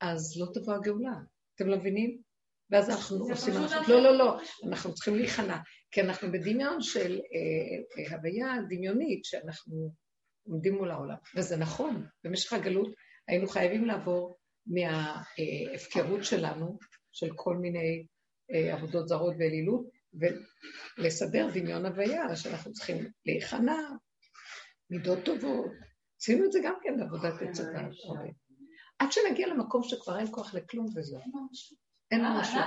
אז 0.02 0.38
לא 0.40 0.46
תבוא 0.54 0.74
הגאולה. 0.74 1.16
אתם 1.56 1.68
לא 1.68 1.78
מבינים? 1.78 2.22
ואז 2.72 2.90
אנחנו 2.90 3.18
עושים 3.18 3.54
משהו. 3.54 3.82
לא, 3.88 4.02
לא, 4.04 4.18
לא, 4.18 4.40
אנחנו 4.64 4.94
צריכים 4.94 5.16
להיכנע, 5.16 5.58
כי 5.92 6.02
אנחנו 6.02 6.32
בדמיון 6.32 6.82
של 6.82 7.20
אה, 7.20 8.04
אה, 8.04 8.18
הוויה 8.18 8.56
דמיונית 8.70 9.26
שאנחנו 9.26 9.92
עומדים 10.48 10.74
מול 10.76 10.92
העולם. 10.92 11.16
וזה 11.36 11.58
נכון, 11.58 12.06
במשך 12.24 12.54
הגלות 12.54 12.94
היינו 13.28 13.48
חייבים 13.48 13.86
לעבור 13.86 14.38
מההפקרות 14.68 16.24
שלנו, 16.24 16.78
של 17.12 17.30
כל 17.36 17.58
מיני 17.58 18.06
אה, 18.54 18.74
עבודות 18.74 19.08
זרות 19.08 19.36
ואלילות, 19.40 19.86
ולסדר 20.98 21.48
דמיון 21.54 21.86
הוויה, 21.86 22.36
שאנחנו 22.36 22.74
צריכים 22.74 23.12
להיכנע, 23.26 23.78
מידות 24.90 25.20
טובות. 25.26 25.72
עשינו 26.22 26.46
את 26.46 26.52
זה 26.52 26.60
גם 26.64 26.74
כן 26.84 26.98
בעבודת 26.98 27.34
הדת. 27.42 27.60
הרבה. 27.60 28.30
עד 29.00 29.12
שנגיע 29.12 29.48
למקום 29.48 29.84
שכבר 29.84 30.20
אין 30.20 30.28
כוח 30.32 30.54
לכלום 30.54 30.86
וזהו. 30.96 31.20
אין 31.22 31.32
ממשות. 31.36 31.78
את 32.08 32.14
הממשות. 32.14 32.64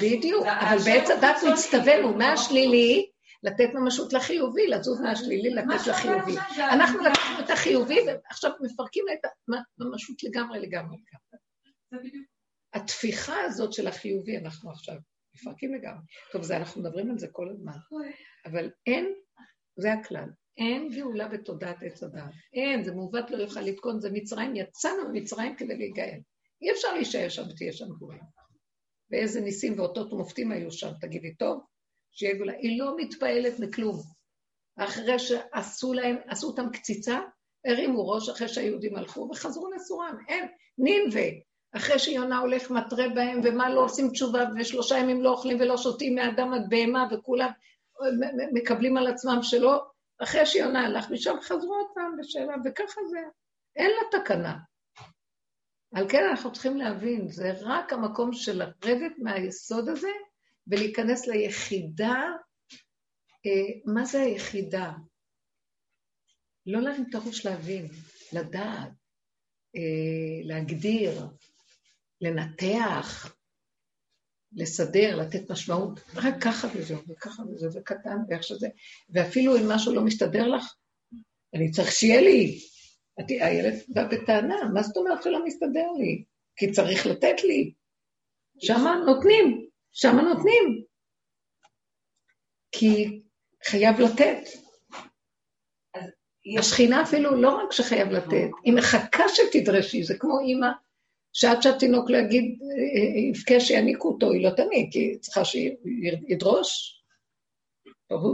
בדיוק, 0.00 0.46
אבל 0.46 0.76
בעץ 0.84 1.10
הדת. 1.10 1.36
מצטווינו 1.52 2.14
מהשלילי 2.14 3.10
לתת 3.42 3.68
ממשות 3.74 4.12
לחיובי, 4.12 4.66
לזוז 4.66 5.00
מהשלילי 5.00 5.54
מה 5.54 5.74
לתת 5.74 5.86
לחיובי. 5.86 6.34
אנחנו 6.72 6.98
לקחנו 6.98 7.44
את 7.44 7.50
החיובי 7.50 7.98
ועכשיו 8.06 8.50
מפרקים 8.60 9.04
את 9.12 9.30
הממשות 9.80 10.22
לגמרי 10.22 10.60
לגמרי. 10.60 10.96
התפיחה 12.74 13.40
הזאת 13.40 13.72
של 13.72 13.86
החיובי 13.86 14.38
אנחנו 14.38 14.70
עכשיו 14.70 14.94
מפרקים 15.34 15.74
לגמרי. 15.74 16.02
טוב, 16.32 16.42
זה 16.42 16.56
אנחנו 16.56 16.80
מדברים 16.80 17.10
על 17.10 17.18
זה 17.18 17.26
כל 17.32 17.48
הזמן. 17.50 17.72
אבל 18.46 18.70
אין, 18.86 19.14
זה 19.76 19.92
הכלל, 19.92 20.28
אין 20.58 20.88
גאולה 20.94 21.28
בתודעת 21.28 21.82
עץ 21.82 22.02
הדעת. 22.02 22.32
אין, 22.52 22.84
זה 22.84 22.92
מעוות 22.92 23.30
לא 23.30 23.36
יוכל 23.36 23.60
לתקון, 23.60 24.00
זה 24.00 24.10
מצרים, 24.12 24.56
יצאנו 24.56 25.08
ממצרים 25.08 25.56
כדי 25.56 25.76
להיגאל. 25.76 26.18
אי 26.62 26.70
אפשר 26.70 26.94
להישאר 26.94 27.28
שם 27.28 27.42
ותהיה 27.50 27.72
שם 27.72 27.88
גאולה. 27.98 28.22
ואיזה 29.10 29.40
ניסים 29.40 29.78
ואותות 29.78 30.12
ומופתים 30.12 30.52
היו 30.52 30.72
שם, 30.72 30.90
תגידי, 31.00 31.34
טוב, 31.34 31.60
שיהיה 32.10 32.34
גאולה. 32.34 32.52
היא 32.52 32.78
לא 32.78 32.96
מתפעלת 32.96 33.60
מכלום. 33.60 34.02
אחרי 34.76 35.18
שעשו 35.18 35.92
להם, 35.92 36.16
עשו 36.28 36.46
אותם 36.46 36.70
קציצה, 36.72 37.20
הרימו 37.66 38.08
ראש 38.08 38.28
אחרי 38.28 38.48
שהיהודים 38.48 38.96
הלכו 38.96 39.28
וחזרו 39.30 39.70
לסורם. 39.70 40.16
אין, 40.28 40.46
נינווה. 40.78 41.28
אחרי 41.76 41.98
שיונה 41.98 42.38
הולך 42.38 42.70
מתרה 42.70 43.08
בהם, 43.08 43.40
ומה 43.44 43.70
לא 43.70 43.84
עושים 43.84 44.10
תשובה, 44.10 44.44
ושלושה 44.58 44.98
ימים 44.98 45.22
לא 45.22 45.30
אוכלים 45.30 45.60
ולא 45.60 45.76
שותים 45.76 46.14
מאדם 46.14 46.52
עד 46.52 46.62
בהמה, 46.68 47.08
וכולם 47.12 47.50
מ- 48.00 48.54
מקבלים 48.54 48.96
על 48.96 49.06
עצמם 49.06 49.38
שלא, 49.42 49.82
אחרי 50.24 50.46
שיונה 50.46 50.86
הלך 50.86 51.10
משם, 51.10 51.34
חזרו 51.42 51.74
עוד 51.74 51.86
פעם 51.94 52.16
בשאלה, 52.20 52.54
וככה 52.64 53.00
זה. 53.10 53.18
אין 53.76 53.90
לה 53.90 54.20
תקנה. 54.20 54.58
על 55.94 56.08
כן 56.08 56.24
אנחנו 56.30 56.52
צריכים 56.52 56.76
להבין, 56.76 57.28
זה 57.28 57.52
רק 57.60 57.92
המקום 57.92 58.32
של 58.32 58.58
לרדת 58.58 59.12
מהיסוד 59.18 59.88
הזה 59.88 60.10
ולהיכנס 60.66 61.26
ליחידה. 61.26 62.22
אה, 63.46 63.92
מה 63.94 64.04
זה 64.04 64.20
היחידה? 64.20 64.92
לא 66.66 66.80
להרים 66.80 67.04
את 67.10 67.14
הראש 67.14 67.46
להבין, 67.46 67.88
לדעת, 68.32 68.90
אה, 69.76 70.40
להגדיר, 70.44 71.26
לנתח, 72.20 73.33
לסדר, 74.56 75.16
לתת 75.16 75.50
משמעות, 75.50 76.00
רק 76.14 76.34
ככה 76.40 76.68
וזהו, 76.74 76.98
וככה 77.08 77.42
וזהו, 77.42 77.72
וקטן, 77.72 78.16
ואיך 78.28 78.42
שזה, 78.42 78.68
ואפילו 79.10 79.56
אם 79.56 79.68
משהו 79.68 79.94
לא 79.94 80.02
מסתדר 80.02 80.48
לך, 80.48 80.74
אני 81.54 81.70
צריך 81.70 81.92
שיהיה 81.92 82.20
לי. 82.20 82.58
הילד 83.28 83.74
בא 83.88 84.04
בטענה, 84.04 84.54
מה 84.74 84.82
זאת 84.82 84.96
אומרת 84.96 85.22
שלא 85.22 85.44
מסתדר 85.44 85.86
לי? 85.98 86.24
כי 86.56 86.72
צריך 86.72 87.06
לתת 87.06 87.44
לי. 87.44 87.72
שמה 88.58 88.94
נותנים, 89.06 89.68
שמה 89.92 90.22
נותנים. 90.22 90.84
כי 92.72 93.20
חייב 93.64 94.00
לתת. 94.00 94.38
השכינה 96.58 97.02
אפילו 97.02 97.42
לא 97.42 97.48
רק 97.48 97.72
שחייב 97.72 98.08
לתת, 98.08 98.50
היא 98.64 98.74
מחכה 98.74 99.24
שתדרשי, 99.28 100.02
זה 100.02 100.14
כמו 100.18 100.40
אימא, 100.40 100.68
שעד 101.34 101.62
שהתינוק 101.62 102.10
לא 102.10 102.16
יגיד, 102.16 102.58
יבכה 103.28 103.60
שיעניקו 103.60 104.08
אותו, 104.08 104.32
היא 104.32 104.44
לא 104.44 104.50
תעניק, 104.50 104.92
כי 104.92 104.98
היא 104.98 105.18
צריכה 105.18 105.44
שידרוש, 105.44 107.00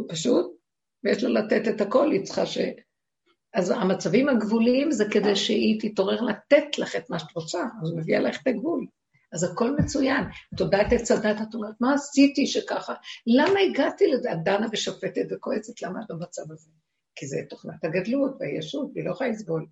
פשוט, 0.08 0.56
ויש 1.04 1.24
לה 1.24 1.40
לתת 1.40 1.68
את 1.68 1.80
הכל, 1.80 2.12
היא 2.12 2.24
צריכה 2.24 2.46
ש... 2.46 2.58
אז 3.54 3.70
המצבים 3.70 4.28
הגבוליים 4.28 4.90
זה 4.90 5.04
כדי 5.10 5.36
שהיא 5.36 5.80
תתעורר 5.80 6.20
לתת 6.20 6.78
לך 6.78 6.96
את 6.96 7.10
מה 7.10 7.18
שאת 7.18 7.36
רוצה, 7.36 7.64
אז 7.82 7.90
היא 7.90 7.98
מביאה 7.98 8.20
לך 8.20 8.42
את 8.42 8.46
הגבול. 8.46 8.86
אז 9.32 9.44
הכל 9.44 9.76
מצוין. 9.78 10.24
תודעת 10.56 10.92
עץ 10.92 11.10
הדת, 11.10 11.36
את 11.48 11.54
אומרת, 11.54 11.74
מה 11.80 11.94
עשיתי 11.94 12.46
שככה? 12.46 12.94
למה 13.26 13.60
הגעתי 13.60 14.06
לזה? 14.06 14.32
את 14.32 14.38
דנה 14.44 14.66
ושופטת 14.72 15.26
וכועצת, 15.30 15.82
למה 15.82 16.00
את 16.00 16.06
במצב 16.08 16.52
הזה? 16.52 16.70
כי 17.14 17.26
זה 17.26 17.36
תוכנת 17.48 17.84
הגדלות 17.84 18.36
והישות, 18.40 18.90
והיא 18.94 19.04
לא 19.04 19.10
יכולה 19.10 19.30
לסבול. 19.30 19.66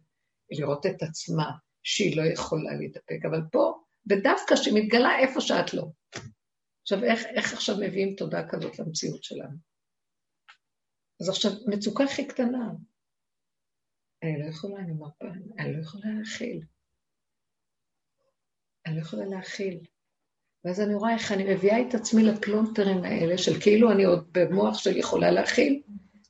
לראות 0.51 0.87
את 0.87 1.03
עצמה, 1.03 1.51
שהיא 1.88 2.16
לא 2.16 2.22
יכולה 2.22 2.74
להתאפק. 2.74 3.24
אבל 3.31 3.40
פה, 3.53 3.83
ודווקא 4.11 4.57
שמתגלה 4.57 5.18
איפה 5.18 5.40
שאת 5.40 5.74
לא. 5.74 5.87
עכשיו, 6.83 7.05
איך, 7.05 7.24
איך 7.35 7.53
עכשיו 7.53 7.77
מביאים 7.81 8.14
תודה 8.16 8.48
כזאת 8.48 8.79
למציאות 8.79 9.24
שלנו? 9.24 9.57
אז 11.20 11.29
עכשיו, 11.29 11.51
מצוקה 11.66 12.05
הכי 12.05 12.27
קטנה. 12.27 12.70
אני 14.22 14.42
לא 14.42 14.48
יכולה, 14.51 14.79
אני 14.79 14.92
פעם, 15.18 15.42
אני 15.59 15.72
לא 15.72 15.83
יכולה 15.83 16.05
להכיל. 16.18 16.61
אני 18.87 18.96
לא 18.96 19.01
יכולה 19.01 19.24
להכיל. 19.24 19.81
ואז 20.64 20.81
אני 20.81 20.94
רואה 20.94 21.14
איך 21.14 21.33
אני 21.33 21.55
מביאה 21.55 21.88
את 21.88 21.94
עצמי 21.94 22.22
לפלונטרים 22.22 23.05
האלה, 23.05 23.38
של 23.38 23.61
כאילו 23.61 23.92
אני 23.92 24.05
עוד 24.05 24.29
במוח 24.33 24.79
של 24.79 24.96
יכולה 24.96 25.31
להכיל, 25.31 25.83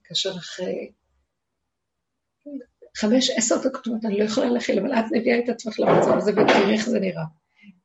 כאשר 0.05 0.31
אחרי 0.31 0.93
חמש, 3.01 3.31
עשר 3.31 3.55
דקות, 3.69 4.05
אני 4.05 4.19
לא 4.19 4.25
יכולה 4.25 4.51
להכיל, 4.51 4.79
אבל 4.79 4.93
את 4.93 5.05
מביאה 5.13 5.39
את 5.39 5.49
עצמך 5.49 5.81
למצב 5.81 6.17
הזה 6.17 6.33
ותראי 6.33 6.73
איך 6.73 6.89
זה 6.89 7.01
נראה. 7.01 7.25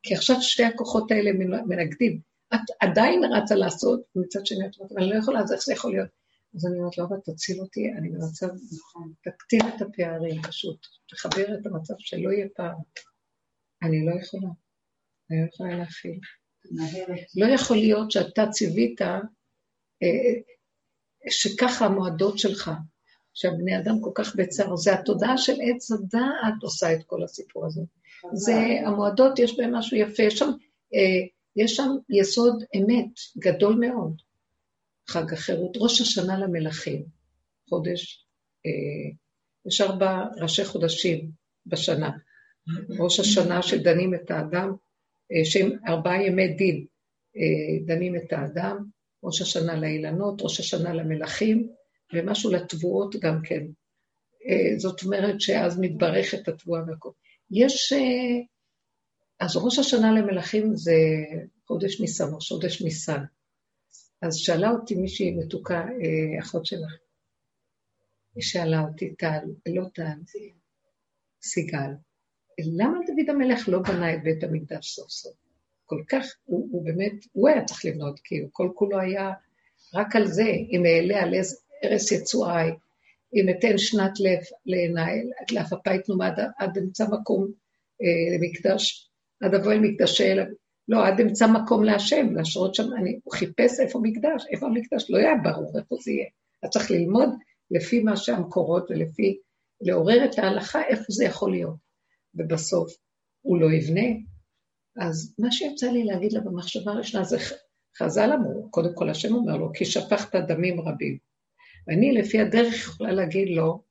כי 0.02 0.14
עכשיו 0.14 0.42
שתי 0.42 0.64
הכוחות 0.64 1.10
האלה 1.10 1.30
מנגדים. 1.66 2.20
את 2.54 2.60
עדיין 2.80 3.24
רצה 3.24 3.54
לעשות, 3.54 4.00
ומצד 4.16 4.46
שני 4.46 4.66
את 4.66 4.76
אומרת, 4.78 4.92
אני 4.96 5.10
לא 5.10 5.14
יכולה, 5.14 5.40
אז 5.40 5.52
איך 5.52 5.64
זה 5.64 5.72
יכול 5.72 5.90
להיות? 5.90 6.08
אז 6.54 6.66
אני 6.66 6.78
אומרת, 6.78 6.98
לא, 6.98 7.04
אבל 7.04 7.16
תציל 7.24 7.60
אותי, 7.60 7.92
אני 7.98 8.08
במצב, 8.08 8.46
נכון, 8.46 9.12
תקטין 9.24 9.60
את 9.68 9.82
הפערים 9.82 10.42
פשוט, 10.42 10.86
תחבר 11.08 11.54
את 11.54 11.66
המצב 11.66 11.94
שלא 11.98 12.30
יהיה 12.30 12.46
פער. 12.56 12.74
אני 13.82 14.06
לא 14.06 14.12
יכולה, 14.20 14.48
אני 15.30 15.40
לא 15.40 15.46
יכולה 15.54 15.76
להכיל. 15.76 16.18
לא 17.36 17.46
יכול 17.46 17.76
להיות 17.76 18.10
שאתה 18.10 18.46
ציווית 18.50 19.02
אה, 19.02 19.20
שככה 21.30 21.86
המועדות 21.86 22.38
שלך, 22.38 22.70
שהבני 23.34 23.78
אדם 23.78 24.00
כל 24.00 24.10
כך 24.14 24.36
בצער, 24.36 24.76
זה 24.76 24.94
התודעה 24.94 25.38
של 25.38 25.52
עץ 25.62 25.92
הדעת 25.92 26.62
עושה 26.62 26.92
את 26.92 27.04
כל 27.06 27.22
הסיפור 27.22 27.66
הזה. 27.66 27.80
זה, 28.32 28.56
המועדות 28.86 29.38
יש 29.38 29.56
בהן 29.56 29.76
משהו 29.76 29.96
יפה, 29.96 30.22
יש 30.22 30.38
שם, 30.38 30.50
אה, 30.94 31.26
יש 31.56 31.76
שם 31.76 31.90
יסוד 32.10 32.64
אמת 32.76 33.18
גדול 33.38 33.74
מאוד. 33.74 34.22
חג 35.08 35.32
החירות, 35.32 35.76
ראש 35.76 36.00
השנה 36.00 36.38
למלכים, 36.38 37.04
חודש, 37.68 38.26
אה, 38.66 39.10
יש 39.66 39.80
ארבע 39.80 40.24
ראשי 40.40 40.64
חודשים 40.64 41.30
בשנה. 41.66 42.10
ראש 42.98 43.20
השנה 43.20 43.62
שדנים 43.62 44.14
את 44.14 44.30
האדם, 44.30 44.72
אה, 45.32 45.44
שהם 45.44 45.70
ארבעה 45.88 46.22
ימי 46.22 46.48
דין, 46.48 46.86
אה, 47.36 47.84
דנים 47.86 48.16
את 48.16 48.32
האדם, 48.32 48.84
ראש 49.24 49.42
השנה 49.42 49.76
לאילנות, 49.76 50.42
ראש 50.42 50.60
השנה 50.60 50.94
למלכים, 50.94 51.68
ומשהו 52.14 52.50
לתבואות 52.50 53.16
גם 53.16 53.40
כן. 53.44 53.66
אה, 54.48 54.78
זאת 54.78 55.02
אומרת 55.02 55.40
שאז 55.40 55.80
מתברכת 55.80 56.48
התבואה 56.48 56.80
והכל. 56.86 57.10
יש... 57.50 57.92
אז 59.40 59.56
ראש 59.56 59.78
השנה 59.78 60.12
למלכים 60.12 60.76
זה 60.76 60.94
חודש 61.66 62.00
ניסן, 62.00 62.34
ראש 62.34 62.48
חודש 62.52 62.82
ניסן. 62.82 63.24
אז 64.22 64.36
שאלה 64.36 64.70
אותי 64.70 64.94
מישהי 64.94 65.30
מתוקה, 65.30 65.84
אחות 66.40 66.66
שלך, 66.66 66.92
היא 68.34 68.42
שאלה 68.42 68.80
אותי, 68.80 69.14
טל, 69.14 69.44
לא 69.66 69.84
טל, 69.94 70.18
סיגל, 71.42 71.90
למה 72.58 72.98
דוד 73.06 73.28
המלך 73.28 73.68
לא 73.68 73.78
בנה 73.78 74.14
את 74.14 74.22
בית 74.22 74.44
המקדש 74.44 74.94
סוף 74.94 75.10
סוף? 75.10 75.36
כל 75.84 76.02
כך, 76.08 76.26
הוא, 76.44 76.68
הוא 76.72 76.84
באמת, 76.84 77.12
הוא 77.32 77.48
היה 77.48 77.64
צריך 77.64 77.84
לבנות, 77.84 78.20
כי 78.24 78.38
הוא 78.38 78.48
כל 78.52 78.70
כולו 78.74 79.00
היה 79.00 79.30
רק 79.94 80.16
על 80.16 80.26
זה, 80.26 80.46
אם 80.70 80.82
אעלה 80.86 81.22
על 81.22 81.34
ארץ 81.84 82.12
יצואי, 82.12 82.70
אם 83.34 83.48
אתן 83.48 83.78
שנת 83.78 84.20
לב 84.20 84.38
לעיניי, 84.66 85.22
לאף 85.52 85.72
אפית 85.72 86.08
נומד 86.08 86.32
עד 86.58 86.78
אמצע 86.78 87.04
מקום 87.10 87.50
אה, 88.02 88.36
למקדש, 88.36 89.10
עד 89.42 89.54
אבוא 89.54 89.72
אל 89.72 89.80
מקדשי 89.80 90.32
אל... 90.32 90.54
לא, 90.88 91.06
עד 91.06 91.20
אמצע 91.20 91.46
מקום 91.46 91.84
להשם, 91.84 92.34
להשרות 92.34 92.74
שם, 92.74 92.92
אני, 92.98 93.18
חיפש 93.32 93.80
איפה 93.80 94.00
מקדש, 94.02 94.44
איפה 94.50 94.66
המקדש, 94.66 95.10
לא 95.10 95.18
היה 95.18 95.34
ברור 95.42 95.78
איפה 95.78 95.96
זה 96.00 96.10
יהיה. 96.10 96.26
אתה 96.60 96.68
צריך 96.68 96.90
ללמוד 96.90 97.28
לפי 97.70 98.00
מה 98.00 98.16
שהמקורות 98.16 98.90
ולפי, 98.90 99.38
לעורר 99.80 100.24
את 100.24 100.38
ההלכה, 100.38 100.82
איפה 100.82 101.04
זה 101.08 101.24
יכול 101.24 101.50
להיות. 101.50 101.76
ובסוף 102.34 102.92
הוא 103.42 103.60
לא 103.60 103.72
יבנה. 103.72 104.06
אז 105.00 105.34
מה 105.38 105.52
שיצא 105.52 105.90
לי 105.90 106.04
להגיד 106.04 106.32
לה 106.32 106.40
במחשבה 106.40 106.92
הראשונה 106.92 107.24
זה 107.24 107.36
חז"ל 107.98 108.32
אמרו, 108.32 108.70
קודם 108.70 108.94
כל 108.94 109.10
השם 109.10 109.34
אומר 109.34 109.56
לו, 109.56 109.72
כי 109.74 109.84
שפכת 109.84 110.34
דמים 110.34 110.80
רבים. 110.80 111.18
ואני 111.86 112.12
לפי 112.12 112.40
הדרך 112.40 112.74
יכולה 112.74 113.12
להגיד 113.12 113.48
לו, 113.56 113.84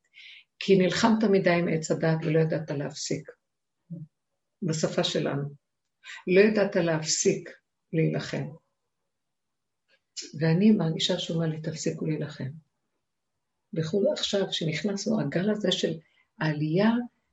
כי 0.59 0.77
נלחמת 0.77 1.23
מדי 1.31 1.49
עם 1.49 1.67
עץ 1.67 1.91
הדעת 1.91 2.17
ולא 2.25 2.39
ידעת 2.39 2.71
להפסיק. 2.71 3.31
בשפה 4.61 5.03
שלנו. 5.03 5.49
לא 6.27 6.41
ידעת 6.41 6.75
להפסיק 6.75 7.49
להילחם. 7.93 8.43
ואני 10.39 10.71
מרגישה 10.71 11.19
שהוא 11.19 11.35
אומר 11.35 11.47
לי, 11.47 11.61
תפסיקו 11.61 12.05
להילחם. 12.05 12.49
בייחוד 13.73 14.05
עכשיו, 14.13 14.53
שנכנסנו, 14.53 15.21
הגל 15.21 15.49
הזה 15.49 15.71
של 15.71 15.93
העלייה 16.39 16.91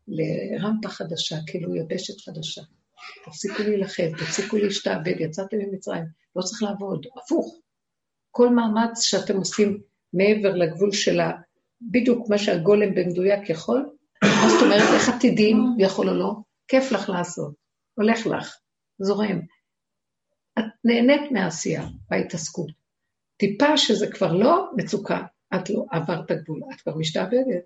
לרמפה 0.09 0.89
חדשה, 0.89 1.37
כאילו 1.47 1.77
יבשת 1.77 2.21
חדשה. 2.21 2.63
תפסיקו 3.25 3.63
להילחם, 3.63 4.09
תפסיקו 4.19 4.57
להשתעבד, 4.57 5.21
יצאתם 5.21 5.57
ממצרים, 5.59 6.05
לא 6.37 6.43
צריך 6.43 6.63
לעבוד, 6.63 7.07
הפוך. 7.17 7.61
כל 8.31 8.49
מאמץ 8.49 9.01
שאתם 9.01 9.37
עושים 9.37 9.83
מעבר 10.13 10.55
לגבול 10.55 10.93
של 10.93 11.21
ה... 11.21 11.31
בדיוק 11.83 12.29
מה 12.31 12.39
שהגולם 12.39 12.95
במדויק 12.95 13.51
יכול, 13.51 13.91
מה 14.25 14.49
זאת 14.51 14.63
אומרת, 14.63 14.95
איך 14.95 15.09
עתידים, 15.09 15.57
יכול 15.79 16.09
או 16.09 16.15
לא? 16.15 16.35
כיף 16.69 16.93
לך 16.93 17.09
לעשות, 17.09 17.55
הולך 17.95 18.27
לך, 18.27 18.57
זורם. 18.99 19.41
את 20.59 20.65
נהנית 20.85 21.33
מהעשייה, 21.33 21.87
בהתעסקות. 22.11 22.71
טיפה 23.37 23.77
שזה 23.77 24.07
כבר 24.13 24.33
לא 24.33 24.71
מצוקה, 24.77 25.23
את 25.55 25.71
לא 25.71 25.85
עברת 25.91 26.33
גבול, 26.33 26.61
את 26.75 26.81
כבר 26.81 26.97
משתעבדת, 26.97 27.65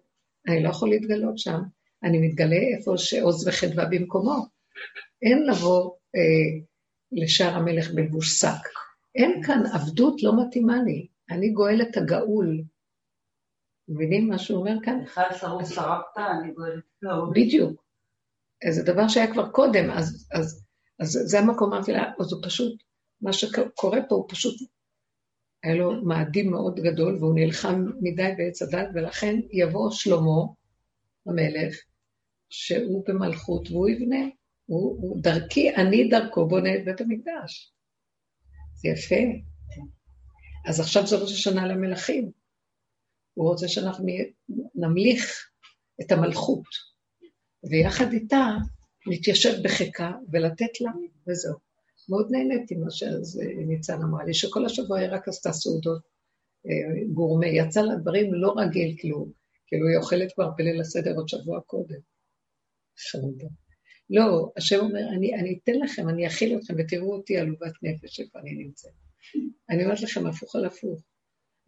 אני 0.48 0.62
לא 0.62 0.68
יכול 0.68 0.90
להתגלות 0.90 1.38
שם. 1.38 1.60
אני 2.04 2.18
מתגלה 2.18 2.60
איפה 2.78 2.94
שעוז 2.96 3.48
וחדווה 3.48 3.84
במקומו. 3.84 4.46
אין 5.22 5.46
לבוא 5.46 5.90
אה, 6.16 6.60
לשער 7.12 7.54
המלך 7.54 7.90
בלבוש 7.94 8.40
שק. 8.40 8.68
אין 9.14 9.42
כאן 9.46 9.62
עבדות 9.72 10.22
לא 10.22 10.32
מתאימה 10.40 10.82
לי. 10.82 11.06
אני 11.30 11.50
גואל 11.50 11.82
את 11.82 11.96
הגאול. 11.96 12.62
מבינים 13.88 14.28
מה 14.28 14.38
שהוא 14.38 14.58
אומר 14.58 14.74
כאן? 14.82 15.02
אחד 15.02 15.28
שרוף 15.40 15.68
שרפת, 15.68 16.18
אני 16.40 16.52
גואל 16.52 16.78
את 16.78 16.84
הגאול. 17.02 17.30
בדיוק. 17.34 17.84
זה 18.72 18.82
דבר 18.82 19.08
שהיה 19.08 19.32
כבר 19.32 19.50
קודם, 19.50 19.90
אז, 19.90 20.28
אז, 20.32 20.64
אז 21.00 21.08
זה 21.08 21.38
המקום, 21.38 21.72
אמרתי 21.72 21.92
לה, 21.92 22.12
אז 22.20 22.32
הוא 22.32 22.42
פשוט, 22.44 22.82
מה 23.20 23.32
שקורה 23.32 23.98
פה 24.08 24.14
הוא 24.14 24.26
פשוט, 24.28 24.54
היה 25.62 25.74
לו 25.74 26.04
מאדים 26.04 26.50
מאוד 26.50 26.80
גדול, 26.80 27.16
והוא 27.16 27.34
נלחם 27.34 27.84
מדי 28.00 28.30
בעץ 28.38 28.62
הדת, 28.62 28.88
ולכן 28.94 29.34
יבוא 29.52 29.90
שלמה, 29.90 30.42
המלך, 31.26 31.76
שהוא 32.50 33.04
במלכות 33.08 33.70
והוא 33.70 33.88
יבנה. 33.88 34.24
הוא, 34.66 34.98
הוא 35.00 35.22
דרכי, 35.22 35.74
אני 35.74 36.08
דרכו 36.08 36.48
בונה 36.48 36.74
את 36.74 36.84
בית 36.84 37.00
המקדש. 37.00 37.74
זה 38.74 38.88
יפה. 38.88 39.24
אז 40.64 40.80
עכשיו 40.80 41.06
זה 41.06 41.16
ראש 41.16 41.32
השנה 41.32 41.66
למלכים. 41.66 42.30
הוא 43.34 43.48
רוצה 43.50 43.68
שאנחנו 43.68 44.06
נמליך 44.74 45.50
את 46.00 46.12
המלכות, 46.12 46.64
ויחד 47.70 48.12
איתה 48.12 48.46
נתיישב 49.06 49.62
בחיקה 49.64 50.12
ולתת 50.32 50.80
לה, 50.80 50.90
וזהו. 51.28 51.54
מאוד 52.08 52.28
נהניתי 52.30 52.74
מה 52.74 52.90
שניצן 52.90 54.02
אמרה 54.02 54.24
לי, 54.24 54.34
שכל 54.34 54.66
השבוע 54.66 54.98
היא 54.98 55.08
רק 55.10 55.28
עשתה 55.28 55.52
סעודות 55.52 56.02
אה, 56.66 57.04
גורמי, 57.12 57.46
יצא 57.46 57.80
לה 57.80 57.94
דברים 57.96 58.34
לא 58.34 58.54
רגיל, 58.56 58.94
כאילו, 58.98 59.26
כאילו 59.66 59.88
היא 59.88 59.96
אוכלת 59.96 60.32
כבר 60.34 60.50
בליל 60.56 60.80
הסדר 60.80 61.14
עוד 61.16 61.28
שבוע 61.28 61.60
קודם. 61.60 61.98
חמודה. 63.10 63.46
לא, 64.10 64.52
השם 64.56 64.78
אומר, 64.80 65.08
אני, 65.16 65.34
אני 65.34 65.58
אתן 65.62 65.72
לכם, 65.84 66.08
אני 66.08 66.26
אכיל 66.26 66.58
אתכם 66.58 66.74
ותראו 66.78 67.16
אותי 67.16 67.38
עלובת 67.38 67.72
נפש 67.82 68.20
איפה 68.20 68.38
אני 68.38 68.52
נמצאת. 68.52 69.03
אני 69.70 69.84
אומרת 69.84 70.00
לכם 70.00 70.26
הפוך 70.26 70.56
על 70.56 70.64
הפוך. 70.64 71.02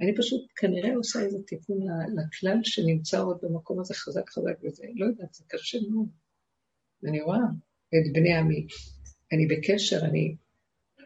אני 0.00 0.16
פשוט 0.16 0.46
כנראה 0.56 0.94
עושה 0.94 1.20
איזה 1.20 1.38
תיקון 1.46 1.78
לכלל 2.16 2.58
שנמצא 2.62 3.22
עוד 3.22 3.38
במקום 3.42 3.80
הזה 3.80 3.94
חזק 3.94 4.30
חזק 4.30 4.54
וזה, 4.62 4.84
לא 4.94 5.06
יודעת, 5.06 5.34
זה 5.34 5.44
קשה 5.48 5.78
מאוד. 5.90 6.08
אני 7.08 7.20
רואה 7.20 7.38
את 7.88 8.12
בני 8.12 8.34
עמי, 8.34 8.66
אני 9.32 9.46
בקשר, 9.46 9.98
אני 10.04 10.36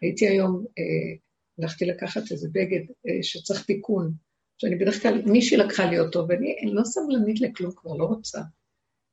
הייתי 0.02 0.28
היום, 0.28 0.64
אה, 0.78 1.16
הלכתי 1.58 1.84
לקחת 1.84 2.22
איזה 2.30 2.48
בגד 2.52 2.80
אה, 3.08 3.22
שצריך 3.22 3.64
תיקון, 3.64 4.12
שאני 4.58 4.76
בדרך 4.76 5.02
כלל, 5.02 5.22
מישהי 5.26 5.56
לקחה 5.56 5.90
לי 5.90 5.98
אותו, 6.00 6.26
ואני 6.28 6.72
לא 6.72 6.84
סבלנית 6.84 7.40
לכלום, 7.40 7.72
כבר 7.76 7.96
לא 7.96 8.04
רוצה. 8.04 8.40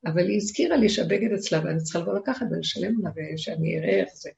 אבל 0.06 0.28
היא 0.28 0.38
הזכירה 0.38 0.78
לי 0.78 0.90
שהבגד 0.90 1.32
אצלה, 1.32 1.62
ואני 1.64 1.80
צריכה 1.80 2.00
לבוא 2.00 2.20
לקחת 2.20 2.46
ולשלם 2.52 2.94
לה, 3.04 3.10
ושאני 3.16 3.78
אראה 3.78 4.00
איך 4.00 4.10
זה. 4.14 4.30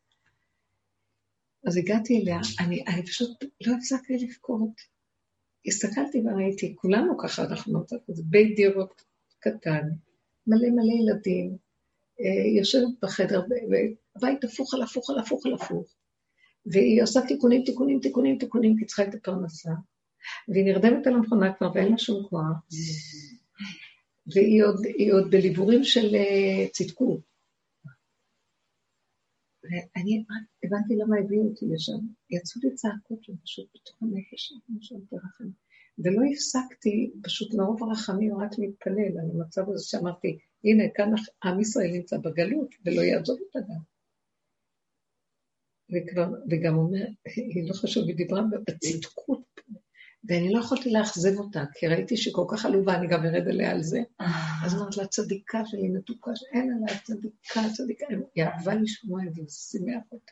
אז 1.68 1.78
הגעתי 1.78 2.22
אליה, 2.22 2.39
אני, 2.60 2.84
אני 2.88 3.05
פשוט 3.05 3.43
לא 3.62 3.74
הפסקתי 3.76 4.14
לבכות. 4.18 4.72
הסתכלתי 5.68 6.22
וראיתי, 6.26 6.76
כולנו 6.76 7.18
ככה, 7.18 7.43
אנחנו 7.43 7.84
בית 8.26 8.55
דירות 8.55 9.01
קטן, 9.39 9.82
מלא 10.47 10.70
מלא 10.70 10.93
ילדים, 11.01 11.57
אה, 12.22 12.57
יושבת 12.57 12.89
בחדר, 13.01 13.41
והבית 13.41 14.43
הפוך 14.43 14.74
על 14.74 14.82
הפוך 14.82 15.10
על 15.10 15.20
הפוך 15.20 15.45
על 15.45 15.53
הפוך. 15.53 15.95
והיא 16.66 17.03
עושה 17.03 17.20
תיקונים, 17.28 17.64
תיקונים, 17.66 17.99
תיקונים, 17.99 18.38
תיקונים, 18.38 18.76
כי 18.80 18.86
צריכה 18.86 19.03
את 19.03 19.14
הפרנסה. 19.14 19.70
והיא 20.47 20.66
נרדמת 20.66 21.07
על 21.07 21.14
המכונה 21.14 21.53
כבר 21.53 21.72
ואין 21.76 21.91
לה 21.91 21.97
שום 21.97 22.28
כוח. 22.30 22.41
והיא 24.34 24.64
עוד, 24.64 24.76
עוד 25.12 25.32
בליבורים 25.32 25.84
של 25.84 26.16
אה, 26.16 26.68
צדקות. 26.72 27.29
ואני 29.70 30.24
הבנתי 30.63 30.95
למה 30.95 31.17
הביאו 31.20 31.43
אותי 31.43 31.65
לשם. 31.74 31.99
יצאו 32.30 32.61
לי 32.63 32.76
צעקות 32.76 33.24
שם 33.24 33.34
פשוט 33.43 33.67
בתוך 33.76 33.95
הנפש, 34.01 34.53
משהו 34.70 34.99
תרחם. 35.09 35.49
ולא 35.99 36.22
הפסקתי, 36.32 37.11
פשוט 37.24 37.53
מרוב 37.53 37.84
הרחמים 37.84 38.38
רק 38.38 38.51
להתפלל 38.57 39.20
על 39.20 39.30
המצב 39.34 39.70
הזה 39.70 39.86
שאמרתי, 39.88 40.38
הנה, 40.63 40.84
כאן 40.95 41.09
עם 41.43 41.59
ישראל 41.59 41.91
נמצא 41.93 42.17
בגלות, 42.17 42.76
ולא 42.86 43.01
יעזוב 43.01 43.39
אותה 43.41 43.59
גם. 43.59 43.82
וכבר, 45.91 46.30
וגם 46.49 46.76
אומר, 46.78 47.05
היא 47.36 47.70
לא 47.70 47.74
חשוב, 47.74 48.07
היא 48.07 48.15
דיברה 48.15 48.41
בצדקות, 48.67 49.43
ואני 50.24 50.53
לא 50.53 50.59
יכולתי 50.59 50.91
לאכזב 50.91 51.39
אותה, 51.39 51.63
כי 51.74 51.88
ראיתי 51.88 52.17
שכל 52.17 52.45
כך 52.49 52.65
עלובה, 52.65 52.95
אני 52.95 53.07
גם 53.07 53.26
ארד 53.26 53.47
עליה 53.47 53.72
על 53.72 53.84
זה. 53.84 53.99
אז 54.65 54.76
אמרת 54.76 54.97
לה, 54.97 55.07
צדיקה 55.07 55.65
שלי, 55.65 55.89
מתוקה, 55.89 56.32
שאין 56.36 56.72
עליה 56.72 56.99
צדיקה, 57.03 57.61
צדיקה, 57.74 58.05
היא 58.36 58.43
אהבה 58.43 58.74
לשמוע 58.76 59.22
את 59.28 59.34
זה, 59.34 59.41
זה 59.47 59.57
שימח 59.57 60.03
אותה. 60.11 60.32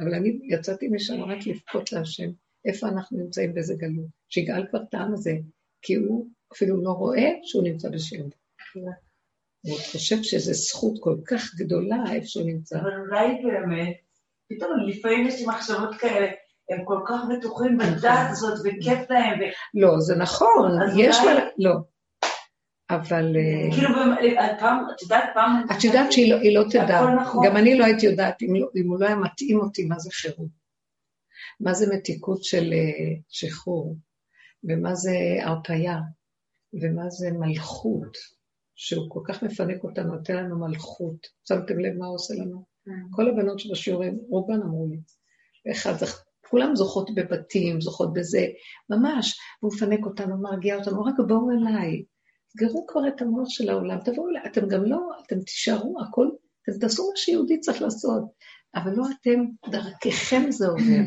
אבל 0.00 0.14
אני 0.14 0.38
יצאתי 0.42 0.88
משם 0.88 1.22
רק 1.22 1.46
לבכות 1.46 1.92
להשם, 1.92 2.30
איפה 2.64 2.88
אנחנו 2.88 3.18
נמצאים 3.18 3.54
באיזה 3.54 3.74
גלות. 3.74 4.06
שיגאל 4.28 4.66
כבר 4.70 4.82
את 4.88 4.94
העם 4.94 5.12
הזה, 5.12 5.32
כי 5.82 5.94
הוא 5.94 6.26
אפילו 6.52 6.82
לא 6.82 6.90
רואה 6.90 7.30
שהוא 7.42 7.64
נמצא 7.64 7.88
בשיעור. 7.88 8.30
הוא 9.60 9.78
חושב 9.92 10.22
שזו 10.22 10.52
זכות 10.52 10.98
כל 11.00 11.16
כך 11.26 11.54
גדולה 11.54 11.96
איפה 12.12 12.26
שהוא 12.26 12.46
נמצא. 12.46 12.80
אבל 12.80 13.00
אולי 13.00 13.26
באמת, 13.42 13.96
פתאום 14.48 14.70
לפעמים 14.88 15.26
יש 15.26 15.40
לי 15.40 15.46
מחשבות 15.46 15.94
כאלה, 15.98 16.26
הם 16.70 16.84
כל 16.84 17.00
כך 17.06 17.20
בטוחים 17.38 17.78
בדת 17.78 18.28
הזאת, 18.30 18.58
וכיף 18.64 19.10
להם. 19.10 19.38
ו... 19.40 19.42
לא, 19.80 20.00
זה 20.00 20.16
נכון, 20.16 20.72
יש 20.98 21.16
אולי- 21.20 21.34
מה... 21.34 21.40
לא. 21.58 21.74
אבל... 22.90 23.36
אה, 23.36 23.74
כאילו, 23.76 23.88
במ- 23.88 24.58
פעם, 24.60 24.84
את 24.96 25.02
יודעת, 25.02 25.24
פעם... 25.34 25.64
את 25.78 25.84
יודעת 25.84 26.12
שהיא 26.12 26.34
לא, 26.34 26.62
לא 26.62 26.68
תדע. 26.70 27.00
נכון. 27.22 27.46
גם 27.46 27.56
אני 27.56 27.78
לא 27.78 27.84
הייתי 27.84 28.06
יודעת 28.06 28.42
אם, 28.42 28.54
לא, 28.56 28.66
אם 28.76 28.88
הוא 28.90 29.00
לא 29.00 29.06
היה 29.06 29.16
מתאים 29.16 29.60
אותי, 29.60 29.84
מה 29.84 29.98
זה 29.98 30.10
חירות. 30.12 30.60
מה 31.60 31.74
זה 31.74 31.94
מתיקות 31.94 32.44
של 32.44 32.72
אה, 32.72 33.14
שחרור, 33.28 33.96
ומה 34.64 34.94
זה 34.94 35.12
הרפאיה, 35.42 35.98
ומה 36.82 37.10
זה 37.10 37.30
מלכות, 37.32 38.16
שהוא 38.74 39.06
כל 39.10 39.20
כך 39.28 39.42
מפנק 39.42 39.84
אותנו, 39.84 40.14
נותן 40.14 40.36
לנו 40.36 40.58
מלכות. 40.68 41.26
שמתם 41.48 41.78
לב 41.78 41.98
מה 41.98 42.06
הוא 42.06 42.14
עושה 42.14 42.34
לנו? 42.34 42.64
כל 43.10 43.28
הבנות 43.28 43.58
שבשיעורים, 43.58 44.18
רובן 44.28 44.62
אמרו 44.62 44.88
לי. 44.90 44.96
אחד, 45.72 45.92
זכ- 45.94 46.29
כולם 46.50 46.76
זוכות 46.76 47.10
בבתים, 47.14 47.80
זוכות 47.80 48.12
בזה, 48.12 48.46
ממש. 48.90 49.38
והוא 49.62 49.72
מפנק 49.74 50.06
אותנו, 50.06 50.42
מרגיע 50.42 50.76
אותנו, 50.76 51.04
רק 51.04 51.14
בואו 51.28 51.50
אליי. 51.50 52.04
סגרו 52.52 52.86
כבר 52.86 53.08
את 53.08 53.22
המוח 53.22 53.48
של 53.48 53.68
העולם, 53.68 53.98
תבואו 54.04 54.28
אליי, 54.28 54.42
אתם 54.46 54.68
גם 54.68 54.84
לא, 54.84 55.00
אתם 55.26 55.40
תישארו, 55.40 56.02
הכל, 56.02 56.28
אתם 56.62 56.78
תעשו 56.80 57.02
מה 57.10 57.16
שיהודי 57.16 57.60
צריך 57.60 57.82
לעשות, 57.82 58.22
אבל 58.74 58.90
לא 58.96 59.04
אתם, 59.20 59.44
דרככם 59.70 60.50
זה 60.50 60.66
עובר. 60.66 61.04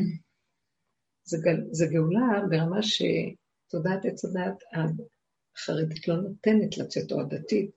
זה, 1.30 1.38
גל, 1.42 1.56
זה 1.70 1.86
גאולה 1.86 2.40
ברמה 2.50 2.78
שתודעת 2.82 4.04
עץ 4.04 4.24
הדעת 4.24 4.62
החרדית 5.56 6.08
לא 6.08 6.16
נותנת 6.16 6.78
לצאת, 6.78 7.12
או 7.12 7.20
הדתית. 7.20 7.70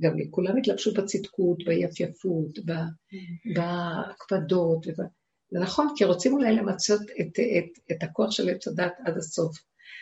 גם 0.00 0.16
כולם 0.30 0.56
התלבשו 0.56 0.94
בצדקות, 0.94 1.58
ביפייפות, 1.64 2.58
בהקפדות. 3.54 4.86
ובא... 4.86 5.04
זה 5.54 5.60
נכון, 5.60 5.88
כי 5.96 6.04
רוצים 6.04 6.32
אולי 6.32 6.52
למצות 6.52 7.00
את, 7.20 7.38
את, 7.38 7.78
את 7.92 8.02
הכוח 8.02 8.30
של 8.30 8.48
עץ 8.48 8.68
הדת 8.68 8.92
עד 9.04 9.16
הסוף. 9.16 9.56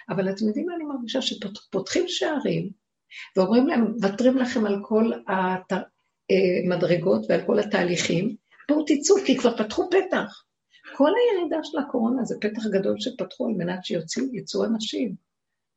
אבל 0.08 0.30
אתם 0.30 0.46
יודעים 0.46 0.66
מה 0.66 0.74
אני 0.74 0.84
מרגישה? 0.84 1.22
שפותחים 1.22 2.04
שערים 2.08 2.70
ואומרים 3.36 3.66
להם, 3.66 3.80
מוותרים 3.80 4.36
לכם 4.36 4.66
על 4.66 4.76
כל 4.82 5.12
המדרגות 6.30 7.26
ועל 7.28 7.46
כל 7.46 7.58
התהליכים, 7.58 8.36
בואו 8.68 8.84
תצאו, 8.86 9.16
כי 9.26 9.38
כבר 9.38 9.56
פתחו 9.56 9.90
פתח. 9.90 10.44
כל 10.96 11.10
הירידה 11.16 11.56
של 11.62 11.78
הקורונה 11.78 12.24
זה 12.24 12.34
פתח 12.40 12.62
גדול 12.72 12.96
שפתחו 13.00 13.46
על 13.46 13.54
מנת 13.54 13.84
שיצאו 13.84 14.64
אנשים. 14.64 15.14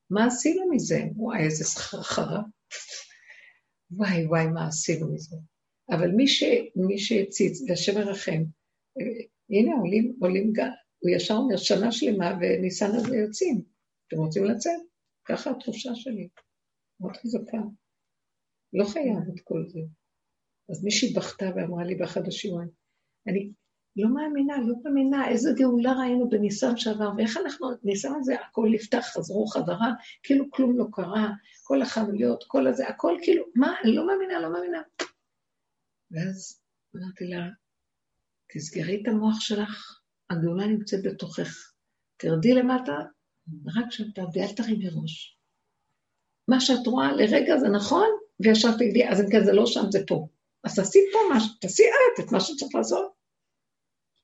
מה 0.10 0.26
עשינו 0.26 0.62
מזה? 0.72 1.02
וואי, 1.16 1.44
איזה 1.44 1.64
סחרחרה. 1.64 2.42
וואי, 3.92 4.26
וואי, 4.26 4.48
מה 4.48 4.68
עשינו 4.68 5.14
מזה? 5.14 5.36
אבל 5.90 6.12
מי, 6.12 6.26
מי 6.76 7.00
שהציץ, 7.00 7.62
והשם 7.70 7.98
ירחם, 7.98 8.44
אה, 9.00 9.26
הנה 9.50 9.76
עולים, 9.76 10.16
עולים 10.22 10.54
גם, 10.54 10.70
הוא 11.00 11.12
ישר 11.12 11.34
אומר 11.34 11.58
שנה 11.58 11.91
שלמה 11.91 12.38
וניסן 12.41 12.96
הזה 12.96 13.18
יוצאים. 13.18 13.62
אתם 14.08 14.18
רוצים 14.18 14.46
לצאת? 14.46 14.82
ככה 15.26 15.52
התחושה 15.52 15.96
שלי. 15.96 16.28
מאוד 17.00 17.18
חזקה. 17.18 17.58
לא 18.74 18.86
חייב 18.86 19.18
את 19.36 19.39
כל 19.43 19.64
זה. 19.68 19.80
אז 20.70 20.84
מישהי 20.84 21.14
בכתה 21.14 21.46
ואמרה 21.56 21.84
לי 21.84 21.96
באחד 21.96 22.28
השיעורים, 22.28 22.70
אני 23.28 23.52
לא 23.96 24.10
מאמינה, 24.14 24.58
לא 24.58 24.76
מאמינה, 24.84 25.30
איזה 25.30 25.50
גאולה 25.56 25.93
ראינו 25.93 26.30
בניסן 26.30 26.78
שעבר, 26.78 27.12
ואיך 27.18 27.38
אנחנו, 27.38 27.68
ניסן 27.84 28.12
הזה, 28.20 28.36
הכל 28.36 28.68
נפתח, 28.72 29.06
חזרו 29.14 29.48
חזרה, 29.48 29.91
כאילו 30.24 30.52
כלום 30.52 30.78
לא 30.78 30.86
קרה, 30.91 31.30
כל 31.64 31.82
החנויות, 31.82 32.43
כל 32.48 32.68
הזה, 32.68 32.88
הכל 32.88 33.18
כאילו, 33.22 33.46
מה, 33.56 33.76
אני 33.84 33.96
לא 33.96 34.08
מאמינה, 34.08 34.39
לא 34.39 34.54
מאמינה. 34.54 34.82
ואז 36.12 36.62
אמרתי 36.96 37.28
לה, 37.28 37.38
תסגרי 38.56 39.01
את 39.01 39.08
המוח 39.08 39.39
שלך, 39.39 39.99
הגאולה 40.30 40.68
נמצאת 40.68 40.99
בתוכך. 41.03 41.72
תרדי 42.18 42.53
למטה, 42.53 42.93
רק 43.76 43.91
שם 43.91 44.12
תעבדי, 44.12 44.41
אל 44.41 44.53
תרימי 44.56 44.89
ראש. 44.89 45.38
מה 46.47 46.60
שאת 46.60 46.88
רואה 46.88 47.12
לרגע 47.12 47.58
זה 47.58 47.68
נכון, 47.70 48.08
וישר 48.39 48.78
תגידי, 48.78 49.10
אז 49.10 49.22
אם 49.22 49.26
כן 49.32 49.43
זה 49.45 49.53
לא 49.53 49.66
שם, 49.66 49.91
זה 49.91 49.99
פה. 50.08 50.28
אז 50.64 50.76
תעשי 50.76 50.99
פה 51.12 51.36
משהו, 51.36 51.49
תעשי 51.62 51.84
את, 51.84 52.26
את 52.26 52.32
מה 52.32 52.39
שצריך 52.39 52.76
לעשות. 52.76 53.12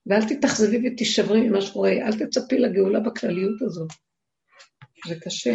ואל 0.06 0.22
תתאכזבי 0.30 0.88
ותישברי 0.88 1.50
ממה 1.50 1.62
שקורה, 1.62 1.92
אל 1.92 2.26
תצפי 2.26 2.60
לגאולה 2.60 3.00
בכלליות 3.00 3.62
הזאת. 3.62 3.90
זה 5.08 5.16
קשה, 5.22 5.54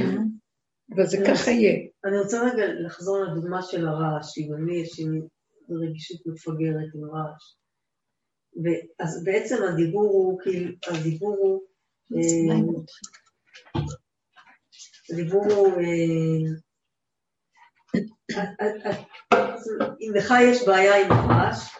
אבל 0.95 1.07
זה 1.07 1.18
ככה 1.29 1.51
יהיה. 1.51 1.89
אני 2.05 2.18
רוצה 2.18 2.41
רגע 2.41 2.64
לחזור 2.87 3.18
לדוגמה 3.24 3.62
של 3.62 3.89
הרעש, 3.89 4.39
אם 4.39 4.55
אני 4.55 4.77
יש 4.77 5.01
רגישות 5.70 6.27
מפגרת 6.27 6.91
עם 6.95 7.11
רעש. 7.11 7.57
אז 8.99 9.25
בעצם 9.25 9.57
הדיבור 9.63 10.09
הוא, 10.09 10.41
כאילו, 10.43 10.73
הדיבור 10.87 11.37
הוא, 11.39 11.63
אה, 12.17 12.57
הדיבור 15.13 15.45
הוא, 15.45 15.73
אה, 15.73 16.67
אם 20.01 20.15
לך 20.15 20.35
יש 20.43 20.67
בעיה 20.67 21.07
עם 21.07 21.13
הרעש, 21.13 21.77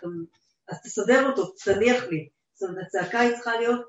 אז 0.69 0.83
תסדר 0.83 1.31
אותו, 1.31 1.53
תניח 1.65 2.05
לי. 2.05 2.29
זאת 2.55 2.71
אומרת, 2.71 2.85
הצעקה 2.87 3.21
היא 3.21 3.35
צריכה 3.35 3.57
להיות, 3.57 3.81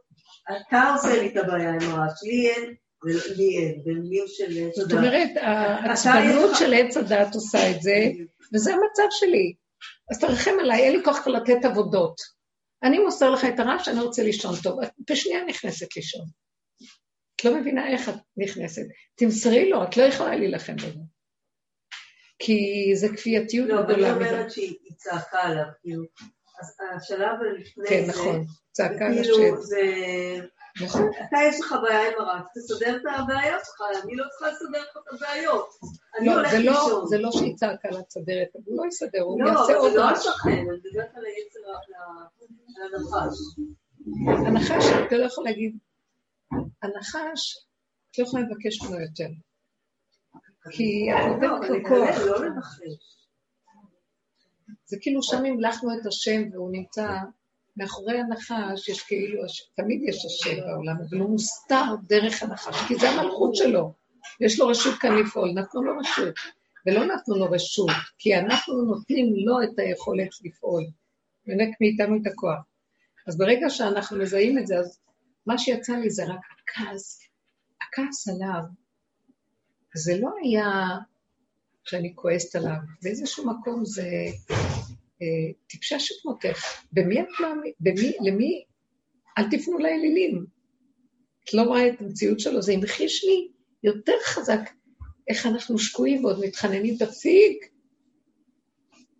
אתה 0.67 0.93
עושה 0.93 1.21
לי 1.21 1.27
את 1.27 1.37
הבעיה 1.37 1.69
עם 1.69 1.81
הרעש, 1.81 2.23
לי 2.23 2.49
אין, 2.49 2.75
ולי 3.03 3.57
אין, 3.57 3.81
ולי 3.85 4.23
של... 4.27 4.69
זאת 4.75 4.91
אומרת, 4.91 5.29
העצבנות 5.35 6.55
של 6.55 6.73
עץ 6.73 6.97
הדת 6.97 7.35
עושה 7.35 7.71
את 7.71 7.81
זה, 7.81 8.11
וזה 8.53 8.73
המצב 8.73 9.07
שלי. 9.09 9.53
אז 10.11 10.19
תרחם 10.19 10.59
עליי, 10.59 10.83
אין 10.83 10.97
לי 10.97 11.03
כוח 11.03 11.27
לתת 11.27 11.65
עבודות. 11.65 12.36
אני 12.83 12.99
מוסר 12.99 13.29
לך 13.29 13.45
את 13.45 13.59
הרעש, 13.59 13.87
אני 13.87 13.99
רוצה 13.99 14.23
לישון 14.23 14.55
טוב. 14.63 14.83
את 14.83 14.89
בשנייה 15.11 15.45
נכנסת 15.45 15.95
לישון. 15.95 16.25
את 17.35 17.45
לא 17.45 17.59
מבינה 17.59 17.87
איך 17.87 18.09
את 18.09 18.15
נכנסת. 18.37 18.85
תמסרי 19.15 19.69
לו, 19.69 19.83
את 19.83 19.97
לא 19.97 20.03
יכולה 20.03 20.35
להילחם 20.35 20.75
בזה. 20.75 20.99
כי 22.39 22.55
זה 22.95 23.07
כפייתיות 23.17 23.69
לא, 23.69 23.83
גדולה 23.83 24.11
אבל 24.11 24.19
מדי. 24.19 24.25
היא 24.25 24.33
אומרת 24.33 24.51
שהיא 24.51 24.75
צעקה 24.97 25.39
עליו, 25.39 25.65
כאילו. 25.81 26.03
אז 26.59 26.77
השלב 26.95 27.35
לפני 27.59 27.87
כן, 27.89 28.05
זה, 28.05 28.11
נכון, 28.11 28.45
צעקה 28.71 29.05
על 29.05 29.23
כאילו, 29.23 29.37
השם. 29.37 29.61
זה... 29.61 29.81
אתה 30.85 31.37
יש 31.47 31.59
לך 31.59 31.75
בעיה 31.81 32.07
עם 32.07 32.13
הרעש, 32.19 32.45
תסדר 32.55 32.95
את 32.95 33.01
הבעיות 33.15 33.61
שלך, 33.65 34.03
אני 34.03 34.15
לא 34.15 34.25
צריכה 34.29 34.47
לסדר 34.51 34.81
לך 34.81 34.97
את 34.97 35.13
הבעיות. 35.13 35.69
אני 36.17 36.27
לא, 36.27 36.33
הולכת 36.33 36.51
זה 36.51 36.63
לא, 36.63 36.71
לישון. 36.71 37.07
זה 37.07 37.17
לא 37.17 37.31
שהיא 37.31 37.55
צעקה 37.55 37.89
לה 37.89 38.03
צדרת, 38.03 38.47
הוא 38.53 38.77
לא 38.77 38.87
יסדר, 38.87 39.21
הוא 39.21 39.41
לא, 39.41 39.49
יעשה 39.49 39.75
עוד 39.75 39.91
זה 39.91 39.97
לא 39.97 40.03
רעש. 40.03 40.17
השכן, 40.17 40.49
אני 40.49 40.61
מדברת 40.61 41.15
על 41.15 41.23
היצר, 41.25 41.59
על 42.83 42.95
הנחש. 42.95 43.37
הנחש, 44.47 44.85
אתה 45.07 45.17
לא 45.17 45.25
יכול 45.25 45.43
להגיד, 45.43 45.77
הנחש, 46.83 47.57
את 48.11 48.17
לא 48.19 48.23
יכולה 48.23 48.43
לבקש 48.43 48.81
ממנו 48.81 49.01
יותר. 49.01 49.29
כי 50.71 51.07
את 51.11 51.41
לא, 51.41 51.47
נותנת 51.47 51.69
לו 51.69 51.89
כוח. 51.89 52.17
לא. 52.25 52.49
זה 54.85 54.97
כאילו 55.01 55.23
שם 55.23 55.45
המלכנו 55.45 55.89
את 55.93 56.05
השם 56.05 56.41
והוא 56.51 56.71
נמצא 56.71 57.07
מאחורי 57.77 58.19
הנחש, 58.19 58.89
יש 58.89 59.01
כאילו, 59.01 59.43
תמיד 59.75 60.01
יש 60.09 60.25
השם 60.25 60.61
בעולם, 60.61 60.95
אבל 61.09 61.17
הוא 61.17 61.29
מוסתר 61.29 61.95
דרך 62.07 62.43
הנחש, 62.43 62.75
כי 62.87 62.95
זה 62.95 63.09
המלכות 63.09 63.55
שלו. 63.55 63.93
יש 64.41 64.59
לו 64.59 64.67
רשות 64.67 64.95
כאן 64.99 65.15
לפעול, 65.15 65.51
נתנו 65.51 65.83
לו 65.83 65.97
רשות. 65.99 66.35
ולא 66.85 67.05
נתנו 67.05 67.35
לו 67.35 67.51
רשות, 67.51 67.89
כי 68.17 68.35
אנחנו 68.35 68.81
נותנים 68.81 69.33
לו 69.35 69.63
את 69.63 69.79
היכולת 69.79 70.29
לפעול. 70.43 70.83
ונק 71.47 71.75
מאיתנו 71.81 72.15
את 72.21 72.27
הכוח. 72.27 72.59
אז 73.27 73.37
ברגע 73.37 73.69
שאנחנו 73.69 74.17
מזהים 74.17 74.57
את 74.57 74.67
זה, 74.67 74.77
אז 74.77 74.99
מה 75.45 75.57
שיצא 75.57 75.93
לי 75.93 76.09
זה 76.09 76.25
רק 76.25 76.39
הכעס. 76.61 77.19
הכעס 77.81 78.27
עליו, 78.27 78.63
זה 79.95 80.17
לא 80.19 80.29
היה 80.43 80.97
שאני 81.83 82.11
כועסת 82.15 82.55
עליו, 82.55 82.77
באיזשהו 83.03 83.45
מקום 83.45 83.85
זה 83.85 84.07
טיפשה 85.67 85.99
שכמותך. 85.99 86.83
במי 86.91 87.21
את 87.21 87.27
מאמין? 87.39 87.73
במי, 87.79 88.11
למי? 88.21 88.63
אל 89.37 89.43
תפנו 89.51 89.79
לאלילים. 89.79 90.45
את 91.43 91.53
לא 91.53 91.61
רואה 91.61 91.87
את 91.87 92.01
המציאות 92.01 92.39
שלו, 92.39 92.61
זה 92.61 92.73
המחיש 92.73 93.23
לי 93.23 93.47
יותר 93.83 94.15
חזק 94.25 94.69
איך 95.27 95.45
אנחנו 95.45 95.79
שקועים 95.79 96.25
ועוד 96.25 96.39
מתחננים, 96.45 96.95
תפסיק. 96.97 97.65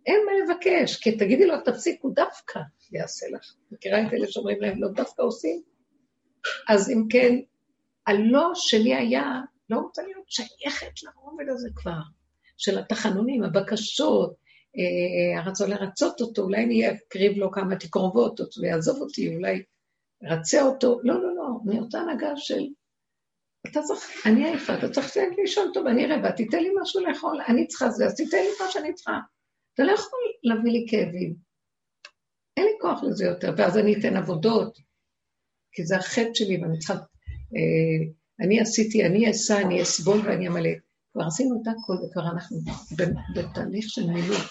אין 0.06 0.20
מה 0.26 0.32
לבקש, 0.54 0.96
כי 0.96 1.16
תגידי 1.16 1.46
לו, 1.46 1.54
תפסיק, 1.64 1.98
הוא 2.02 2.14
דווקא 2.14 2.60
יעשה 2.92 3.26
לך. 3.32 3.54
מכירה 3.70 4.06
את 4.06 4.12
אלה 4.12 4.26
שאומרים 4.28 4.60
להם, 4.60 4.82
לא 4.82 4.88
דווקא 4.88 5.22
עושים? 5.22 5.62
אז 6.68 6.90
אם 6.90 7.02
כן, 7.10 7.34
הלא 8.06 8.50
שלי 8.54 8.94
היה, 8.94 9.40
לא 9.70 9.78
רוצה 9.78 10.02
להיות 10.02 10.24
שייכת 10.28 10.92
לרובד 11.02 11.44
הזה 11.48 11.68
כבר, 11.74 12.00
של 12.58 12.78
התחנונים, 12.78 13.42
הבקשות, 13.42 14.34
הרצון 15.36 15.70
לרצות 15.70 16.20
אותו, 16.20 16.42
אולי 16.42 16.64
אני 16.64 16.90
אקריב 16.90 17.32
לו 17.36 17.50
כמה 17.50 17.76
תקרובות, 17.76 18.40
או 18.40 18.64
יעזוב 18.64 19.00
אותי, 19.00 19.34
אולי 19.36 19.62
רצה 20.22 20.62
אותו. 20.62 21.00
לא, 21.02 21.22
לא, 21.22 21.36
לא, 21.36 21.80
רוצה 21.80 22.00
הנהגה 22.00 22.36
של... 22.36 22.66
אתה 23.66 23.80
צריך, 23.82 24.26
אני 24.26 24.44
עייפה, 24.44 24.74
אתה 24.74 24.90
צריך 24.90 25.16
לי 25.16 25.36
לישון 25.38 25.70
טוב, 25.74 25.86
אני 25.86 26.06
רעבה, 26.06 26.32
תיתן 26.32 26.62
לי 26.62 26.70
משהו 26.82 27.00
לאכול, 27.00 27.40
אני 27.48 27.66
צריכה 27.66 27.90
זה, 27.90 28.06
אז 28.06 28.14
תיתן 28.14 28.36
לי 28.36 28.48
מה 28.60 28.70
שאני 28.70 28.94
צריכה. 28.94 29.18
אתה 29.74 29.82
לא 29.82 29.92
יכול 29.92 30.18
להביא 30.42 30.72
לי 30.72 30.86
כאבים. 30.90 31.34
אין 32.56 32.64
לי 32.64 32.72
כוח 32.80 33.02
לזה 33.02 33.24
יותר, 33.24 33.54
ואז 33.56 33.78
אני 33.78 33.98
אתן 33.98 34.16
עבודות, 34.16 34.78
כי 35.72 35.84
זה 35.84 35.96
החטא 35.96 36.34
שלי, 36.34 36.62
ואני 36.62 36.78
צריכה... 36.78 36.94
אה, 36.94 38.12
אני 38.40 38.60
עשיתי, 38.60 39.06
אני 39.06 39.28
אעשה, 39.28 39.60
אני 39.60 39.82
אסבול 39.82 40.20
ואני 40.24 40.48
אמלא. 40.48 40.70
כבר 41.12 41.26
עשינו 41.26 41.62
את 41.62 41.68
הכל, 41.68 41.92
וכבר 42.04 42.30
אנחנו 42.32 42.58
בתהליך 43.34 43.86
של 43.88 44.06
מילוט. 44.06 44.48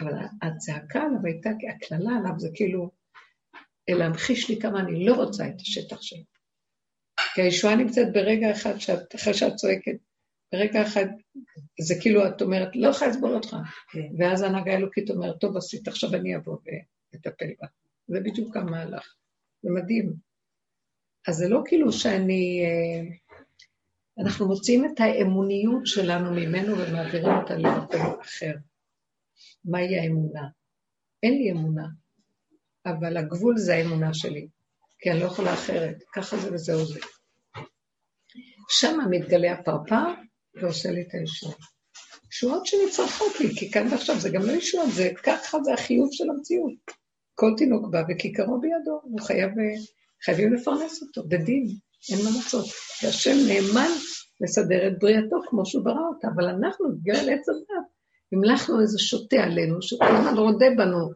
אבל 0.00 0.12
הצעקה 0.42 1.02
עליו 1.02 1.18
הייתה, 1.24 1.50
הקללה 1.74 2.10
עליו 2.18 2.38
זה 2.38 2.48
כאילו, 2.54 2.90
להמחיש 3.88 4.50
לי 4.50 4.60
כמה 4.60 4.80
אני 4.80 5.06
לא 5.06 5.14
רוצה 5.14 5.48
את 5.48 5.60
השטח 5.60 6.02
שלו. 6.02 6.24
כי 7.34 7.42
הישועה 7.42 7.76
נמצאת 7.76 8.12
ברגע 8.12 8.50
אחד, 8.52 8.78
שאת, 8.78 9.14
אחרי 9.14 9.34
שאת 9.34 9.54
צועקת, 9.54 9.96
ברגע 10.52 10.82
אחד, 10.82 11.06
זה 11.80 11.94
כאילו 12.00 12.28
את 12.28 12.42
אומרת, 12.42 12.76
לא 12.76 12.88
יכולה 12.88 13.10
לסבול 13.10 13.34
אותך. 13.34 13.56
כן. 13.92 14.08
ואז 14.18 14.42
ההנהגה 14.42 14.72
האלוקית 14.72 15.10
אומרת, 15.10 15.40
טוב 15.40 15.56
עשית, 15.56 15.88
עכשיו 15.88 16.14
אני 16.14 16.36
אבוא 16.36 16.56
ואטפל 16.56 17.46
בה. 17.60 17.66
זה 18.08 18.20
בדיוק 18.20 18.56
המהלך. 18.56 19.14
זה 19.62 19.70
מדהים. 19.70 20.12
אז 21.28 21.36
זה 21.36 21.48
לא 21.48 21.62
כאילו 21.66 21.92
שאני... 21.92 22.62
אה, 22.64 23.27
אנחנו 24.18 24.46
מוציאים 24.46 24.84
את 24.84 25.00
האמוניות 25.00 25.86
שלנו 25.86 26.30
ממנו 26.30 26.78
ומעבירים 26.78 27.34
אותה 27.34 27.56
למקום 27.56 28.20
אחר. 28.20 28.52
מהי 29.64 29.98
האמונה? 29.98 30.48
אין 31.22 31.32
לי 31.32 31.50
אמונה, 31.50 31.86
אבל 32.86 33.16
הגבול 33.16 33.58
זה 33.58 33.74
האמונה 33.74 34.14
שלי, 34.14 34.48
כי 34.98 35.10
אני 35.10 35.20
לא 35.20 35.24
יכולה 35.24 35.54
אחרת, 35.54 35.96
ככה 36.14 36.36
זה 36.36 36.54
וזהו 36.54 36.84
זה. 36.84 37.00
שם 38.68 38.98
מתגלה 39.10 39.52
הפרפר 39.52 40.04
ועושה 40.54 40.90
לי 40.90 41.02
את 41.02 41.14
הישועות. 41.14 41.58
ישועות 42.32 42.66
שנצרכות 42.66 43.40
לי, 43.40 43.56
כי 43.56 43.70
כאן 43.70 43.86
ועכשיו 43.90 44.20
זה 44.20 44.30
גם 44.30 44.42
לא 44.42 44.52
ישועות, 44.52 44.90
זה 44.92 45.10
ככה 45.22 45.62
זה 45.62 45.72
החיוב 45.74 46.08
של 46.12 46.24
המציאות. 46.30 46.74
כל 47.34 47.54
תינוק 47.56 47.90
בא 47.90 48.02
וכיכרו 48.08 48.60
בידו, 48.60 49.00
הוא 49.02 49.20
חייב, 49.20 49.50
חייבים 50.24 50.52
לפרנס 50.52 51.02
אותו, 51.02 51.28
בדין, 51.28 51.66
אין 52.10 52.24
מה 52.24 52.30
לעשות. 52.36 52.66
והשם 53.02 53.36
נאמן 53.48 53.90
לסדר 54.40 54.88
את 54.88 54.98
בריאתו 54.98 55.36
כמו 55.48 55.66
שהוא 55.66 55.84
ברא 55.84 56.08
אותה, 56.14 56.28
אבל 56.34 56.44
אנחנו, 56.44 56.86
בגלל 56.96 57.30
עץ 57.30 57.48
הדת, 57.48 57.86
המלכנו 58.32 58.80
איזה 58.80 58.98
שוטה 58.98 59.36
עלינו, 59.36 59.82
שכל 59.82 60.16
הזמן 60.16 60.38
רודה 60.38 60.66
בנו, 60.76 61.10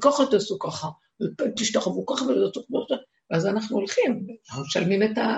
ככה 0.00 0.26
תעשו 0.30 0.58
ככה, 0.58 0.88
תשתחוו 1.56 2.06
ככה 2.06 2.24
תאכלו 2.54 2.86
ככה, 2.88 2.94
ואז 3.30 3.46
אנחנו 3.46 3.76
הולכים, 3.76 4.26
משלמים 4.66 5.02
את 5.02 5.18
ה... 5.18 5.36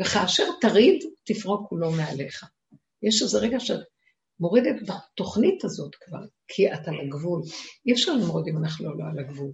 וכאשר 0.00 0.44
תריד, 0.60 1.04
תפרוק 1.24 1.68
כולו 1.68 1.90
מעליך. 1.90 2.44
יש 3.02 3.22
איזה 3.22 3.38
רגע 3.38 3.60
שאת 3.60 3.80
מורידת 4.40 4.76
בתוכנית 4.82 5.64
הזאת 5.64 5.94
כבר, 5.94 6.18
כי 6.48 6.72
את 6.72 6.88
על 6.88 7.00
הגבול. 7.00 7.42
אי 7.86 7.92
אפשר 7.92 8.12
למרוד 8.12 8.48
אם 8.48 8.58
אנחנו 8.58 8.84
לא 8.98 9.04
על 9.10 9.18
הגבול. 9.18 9.52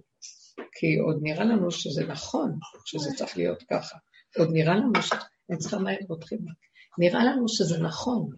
כי 0.79 0.97
עוד 1.05 1.19
נראה 1.21 1.45
לנו 1.45 1.71
שזה 1.71 2.05
נכון, 2.05 2.57
שזה 2.85 3.09
צריך 3.15 3.37
להיות 3.37 3.63
ככה. 3.71 3.97
עוד 4.37 4.49
נראה 4.51 4.75
לנו 4.75 5.01
ש... 5.01 5.11
אני 5.49 5.57
צריכה 5.57 5.77
מהר 5.77 5.97
פותחים. 6.07 6.39
נראה 6.97 7.23
לנו 7.23 7.49
שזה 7.49 7.79
נכון. 7.79 8.29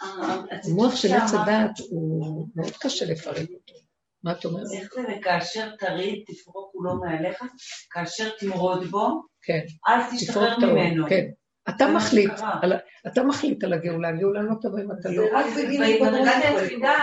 המוח 0.00 0.96
של 0.96 1.12
עץ 1.12 1.34
הדעת 1.34 1.78
הוא 1.90 2.48
מאוד 2.56 2.72
קשה 2.80 3.04
לפרק 3.04 3.48
אותו. 3.50 3.74
מה 4.22 4.32
את 4.32 4.44
אומרת? 4.44 4.66
איך 4.80 4.94
זה 4.94 5.00
וכאשר 5.08 5.76
תריד 5.76 6.24
תפרוק 6.26 6.72
כולו 6.72 7.00
מעליך, 7.00 7.44
כאשר 7.90 8.30
תמרוד 8.38 8.84
בו, 8.86 9.22
כן, 9.42 9.60
תפרוק 9.66 10.44
תשתחרר. 10.46 10.72
ממנו. 10.72 11.06
כן. 11.08 11.26
אתה 11.68 11.86
מחליט. 11.88 12.32
על 12.62 12.72
אתה 13.06 13.22
מחליט 13.22 13.64
על 13.64 13.72
הגאולה, 13.72 14.08
הגאולה 14.08 14.42
לא 14.42 14.54
תבוא 14.62 14.78
אם 14.78 14.92
אתה 14.92 15.08
לא. 15.08 15.14
זה 15.14 15.28
רק 15.32 15.46
בגיל 15.56 15.80
בהתמודדת 15.80 16.32
התבגרות. 16.34 16.62
היחידה, 16.62 16.94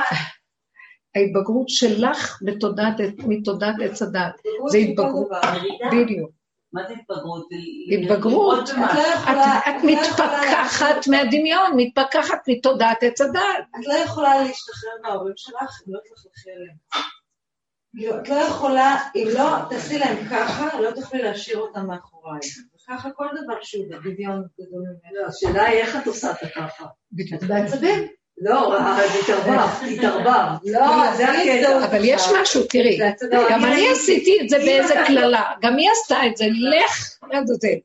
ההתבגרות 1.15 1.69
שלך 1.69 2.39
מתודעת 3.27 3.75
עץ 3.83 4.01
הדת. 4.01 4.33
זה 4.67 4.77
התבגרות. 4.77 5.27
בדיוק. 5.91 6.31
מה 6.73 6.81
זה 6.87 6.93
התבגרות? 6.93 7.47
התבגרות. 7.93 8.69
את 8.69 8.75
לא 8.77 8.83
לא 9.35 9.83
מתפכחת 9.83 11.07
מהדמיון, 11.07 11.71
מתפכחת 11.75 12.39
מתודעת 12.47 13.03
עץ 13.03 13.21
הדת. 13.21 13.41
את 13.79 13.87
לא 13.87 13.93
יכולה 13.93 14.43
להשתחרר 14.43 14.91
מההורים 15.03 15.33
שלך 15.37 15.81
אם 15.87 15.93
לא 15.93 15.99
תלכלכי 15.99 16.51
עליהם. 16.51 18.21
את 18.21 18.29
לא 18.29 18.35
יכולה, 18.35 18.97
אם 19.15 19.27
לא 19.33 19.57
תעשי 19.69 19.99
להם 19.99 20.17
ככה, 20.31 20.81
לא 20.81 20.91
תוכלי 20.91 21.21
להשאיר 21.21 21.57
אותם 21.57 21.87
מאחורייך. 21.87 22.45
וככה 22.75 23.11
כל 23.11 23.27
דבר 23.43 23.57
שהוא 23.61 23.85
בדמיון 23.89 24.43
גדול 24.59 24.81
ממנו. 24.81 25.21
לא, 25.21 25.27
השאלה 25.27 25.63
היא 25.63 25.79
איך 25.79 25.95
את 25.95 26.07
עושה 26.07 26.31
את 26.31 26.43
הככה. 26.43 26.85
בדיוק. 27.11 27.43
בעצבים. 27.43 28.22
לא, 28.41 28.77
התערבב. 29.91 30.57
לא, 30.73 31.15
זה 31.15 31.29
הקטע. 31.29 31.85
אבל 31.85 32.01
יש. 32.03 32.21
משהו, 32.41 32.63
תראי, 32.63 32.97
זה. 32.97 33.27
גם 33.49 33.65
אני 33.65 33.89
עשיתי 33.89 34.37
את 34.41 34.49
זה 34.49 34.57
באיזה 34.57 34.93
קללה, 35.07 35.51
גם 35.61 35.77
היא 35.77 35.89
עשתה 35.91 36.27
את 36.27 36.37
זה, 36.37 36.45
לך 36.45 37.17
לעזאזל. 37.31 37.77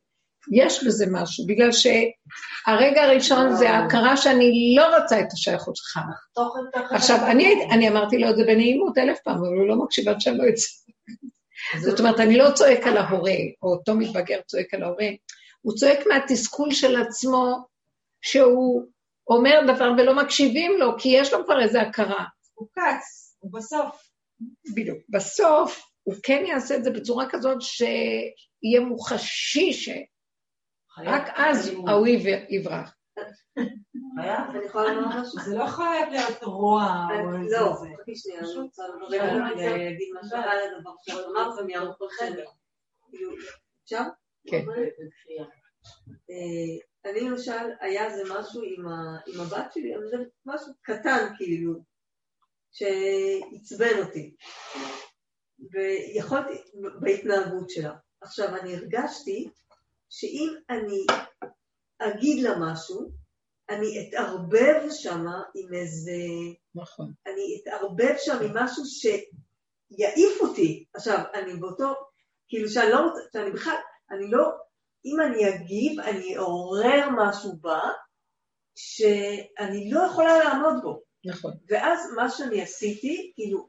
יש 0.52 0.84
בזה 0.84 1.06
משהו, 1.10 1.46
בגלל 1.46 1.72
שהרגע 1.72 3.02
הראשון 3.02 3.56
זה 3.56 3.70
ההכרה 3.70 4.16
שאני 4.16 4.74
לא 4.76 4.96
רוצה 4.96 5.20
את 5.20 5.32
השייכות 5.32 5.76
שלך. 5.76 5.98
עכשיו, 6.90 7.26
אני 7.70 7.88
אמרתי 7.88 8.18
לו 8.18 8.30
את 8.30 8.36
זה 8.36 8.44
בנעימות 8.44 8.98
אלף 8.98 9.18
פעם, 9.24 9.36
אבל 9.36 9.46
הוא 9.46 9.68
לא 9.68 9.76
מקשיב 9.76 10.08
עד 10.08 10.20
שאני 10.20 10.38
לא 10.38 10.44
אצא. 10.48 10.68
זאת 11.80 12.00
אומרת, 12.00 12.20
אני 12.20 12.36
לא 12.36 12.50
צועק 12.50 12.86
על 12.86 12.96
ההורה, 12.96 13.32
או 13.62 13.68
אותו 13.68 13.94
מתבגר 13.94 14.40
צועק 14.46 14.74
על 14.74 14.82
ההורה, 14.82 15.08
הוא 15.60 15.74
צועק 15.74 15.98
מהתסכול 16.06 16.72
של 16.72 17.02
עצמו, 17.02 17.56
שהוא 18.22 18.82
אומר 19.28 19.60
דבר 19.74 19.92
ולא 19.98 20.16
מקשיבים 20.16 20.72
לו, 20.78 20.98
כי 20.98 21.08
יש 21.08 21.32
לו 21.32 21.44
כבר 21.44 21.60
איזו 21.60 21.78
הכרה. 21.78 22.24
הוא 22.54 22.68
קץ, 22.72 23.36
הוא 23.38 23.52
בסוף. 23.52 24.08
בדיוק. 24.74 24.98
בסוף, 25.08 25.82
הוא 26.02 26.14
כן 26.22 26.44
יעשה 26.46 26.76
את 26.76 26.84
זה 26.84 26.90
בצורה 26.90 27.30
כזאת 27.30 27.62
שיהיה 27.62 28.80
מוחשי, 28.80 29.72
שרק 29.72 30.02
חייב 30.98 31.22
אז. 31.34 31.70
ההוא 31.88 32.06
יב- 32.06 32.44
יברח. 32.48 32.94
זה 35.44 35.56
לא 35.56 35.66
חייב 35.66 36.08
להיות 36.10 36.42
רוע 36.42 37.06
או 37.10 37.30
לא, 37.30 37.74
זה. 37.76 37.88
חכי 38.02 38.16
שנייה, 38.16 38.40
אני 38.40 38.48
רוצה 38.58 38.82
אפשר 39.06 39.76
להגיד 39.76 40.08
משהו 40.22 40.36
על 40.38 40.58
הדבר 40.76 40.90
אפשר? 43.84 44.02
כן. 44.46 44.64
אה, 46.30 47.10
אני 47.10 47.20
למשל, 47.20 47.70
היה 47.80 48.16
זה 48.16 48.22
משהו 48.24 48.62
עם 48.62 48.88
ה- 48.88 49.20
עם 49.26 49.40
הבת 49.40 49.72
שלי, 49.72 49.96
אבל 49.96 50.08
זה 50.10 50.16
משהו 50.46 50.72
קטן 50.82 51.26
כאילו, 51.36 51.72
שעצבן 52.72 53.98
אותי. 54.06 54.36
ויכולתי, 55.72 56.62
בהתנהגות 57.00 57.70
שלה. 57.70 57.94
עכשיו, 58.20 58.56
אני 58.56 58.74
הרגשתי 58.76 59.48
שאם 60.10 60.54
אני 60.70 61.06
אגיד 61.98 62.42
לה 62.42 62.50
משהו, 62.60 63.10
אני 63.70 64.08
אתערבב 64.08 64.90
שם 64.90 65.26
עם 65.54 65.74
איזה... 65.74 66.12
נכון. 66.74 67.12
אני 67.26 67.60
אתערבב 67.62 68.14
שם 68.18 68.38
עם 68.44 68.56
משהו 68.56 68.84
שיעיף 68.84 70.40
אותי. 70.40 70.84
עכשיו, 70.94 71.18
אני 71.34 71.54
באותו... 71.54 71.94
כאילו 72.48 72.68
שאני 72.68 72.90
לא 72.90 72.98
רוצה... 72.98 73.20
שאני 73.32 73.50
בכלל... 73.50 73.76
אני 74.10 74.30
לא... 74.30 74.67
אם 75.04 75.16
אני 75.20 75.48
אגיב, 75.48 76.00
אני 76.00 76.36
אעורר 76.36 77.08
משהו 77.16 77.56
בה, 77.60 77.80
שאני 78.74 79.90
לא 79.90 80.00
יכולה 80.00 80.38
לעמוד 80.38 80.74
בו. 80.82 81.00
נכון. 81.24 81.52
ואז 81.68 81.98
מה 82.16 82.30
שאני 82.30 82.62
עשיתי, 82.62 83.32
כאילו, 83.34 83.68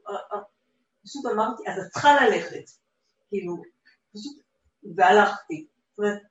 פשוט 1.04 1.26
אמרתי, 1.32 1.62
אז 1.70 1.78
את 1.78 1.92
צריכה 1.92 2.14
ללכת. 2.14 2.64
כאילו, 3.28 3.56
פשוט, 4.12 4.36
והלכתי. 4.96 5.66
זאת 5.90 5.98
אומרת, 5.98 6.22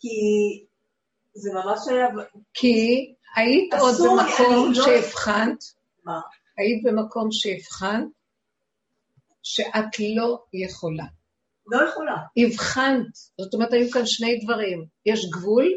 כי 0.00 0.08
זה 1.34 1.50
ממש 1.54 1.78
היה... 1.88 2.06
כי 2.54 3.14
היית 3.36 3.74
עוד 3.80 3.94
במקום 3.94 4.72
לא- 4.72 4.84
שהבחנת, 4.84 5.64
מה? 6.04 6.20
היית 6.58 6.84
במקום 6.84 7.28
שהבחנת 7.30 8.08
שאת 9.42 9.98
לא 10.16 10.44
יכולה. 10.52 11.04
לא 11.72 11.88
יכולה. 11.88 12.16
הבחנת, 12.36 13.14
זאת 13.40 13.54
אומרת, 13.54 13.72
היו 13.72 13.90
כאן 13.90 14.06
שני 14.06 14.40
דברים. 14.44 14.84
יש 15.06 15.30
גבול, 15.30 15.72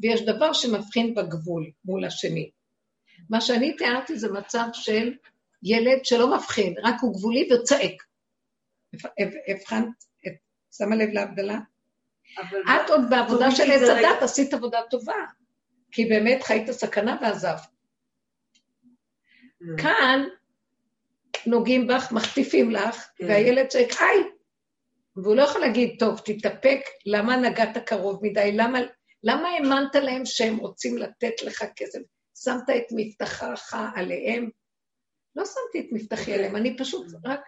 ויש 0.00 0.22
דבר 0.22 0.52
שמבחין 0.52 1.14
בגבול 1.14 1.70
מול 1.84 2.04
השני. 2.04 2.50
מה 3.30 3.40
שאני 3.40 3.76
תיארתי 3.76 4.18
זה 4.18 4.32
מצב 4.32 4.66
של 4.72 5.12
ילד 5.62 6.04
שלא 6.04 6.36
מבחין, 6.36 6.74
רק 6.82 6.94
הוא 7.00 7.14
גבולי 7.14 7.48
וצועק. 7.52 8.02
הבחנת, 9.48 9.88
שמה 10.72 10.96
לב 10.96 11.08
להבדלה? 11.12 11.58
את 12.40 12.90
עוד 12.90 13.00
בעבודה 13.10 13.50
של 13.50 13.62
עץ. 13.62 13.82
הדת 13.82 14.22
עשית 14.22 14.54
עבודה 14.54 14.78
טובה, 14.90 15.14
כי 15.92 16.04
באמת 16.04 16.42
חיית 16.42 16.70
סכנה 16.70 17.16
ועזבת. 17.22 17.60
Mm. 19.62 19.82
כאן 19.82 20.24
נוגעים 21.46 21.86
בך, 21.86 22.12
מחטיפים 22.12 22.70
לך, 22.70 23.08
כן. 23.16 23.24
והילד 23.24 23.66
צועק, 23.66 23.90
היי! 24.00 24.39
והוא 25.22 25.36
לא 25.36 25.42
יכול 25.42 25.60
להגיד, 25.60 25.96
טוב, 25.98 26.20
תתאפק, 26.24 26.80
למה 27.06 27.36
נגעת 27.36 27.78
קרוב 27.78 28.18
מדי? 28.22 28.52
למה, 28.52 28.78
למה 29.22 29.48
האמנת 29.48 29.94
להם 29.94 30.24
שהם 30.24 30.56
רוצים 30.56 30.98
לתת 30.98 31.42
לך 31.42 31.64
כסף? 31.76 31.98
שמת 32.44 32.70
את 32.76 32.84
מבטחך 32.96 33.76
עליהם? 33.94 34.50
לא 35.36 35.44
שמתי 35.44 35.86
את 35.86 35.92
מבטחי 35.92 36.34
עליהם, 36.34 36.56
אני 36.56 36.76
פשוט 36.76 37.06
רק 37.24 37.40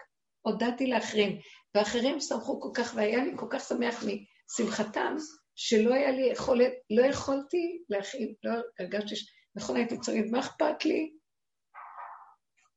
הודעתי 0.42 0.86
לאחרים. 0.86 1.38
ואחרים 1.74 2.20
שמחו 2.20 2.60
כל 2.60 2.70
כך, 2.74 2.92
והיה 2.96 3.24
לי 3.24 3.32
כל 3.36 3.46
כך 3.50 3.60
שמח 3.60 4.04
משמחתם, 4.04 5.16
שלא 5.54 5.94
היה 5.94 6.10
לי 6.10 6.22
יכולת, 6.22 6.72
לא 6.90 7.06
יכולתי 7.06 7.82
להכין, 7.88 8.34
לא 8.44 8.52
הרגשתי. 8.78 9.14
נכון, 9.54 9.76
הייתי 9.76 9.98
צריך, 9.98 10.24
מה 10.30 10.40
אכפת 10.40 10.84
לי? 10.84 11.12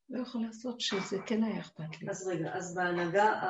לא 0.10 0.22
יכול 0.22 0.42
לעשות 0.42 0.82
שזה 0.82 1.18
כן 1.26 1.44
היה 1.44 1.60
אכפת 1.60 2.02
לי. 2.02 2.10
אז 2.10 2.28
רגע, 2.28 2.54
אז 2.56 2.76
בהנהגה, 2.76 3.42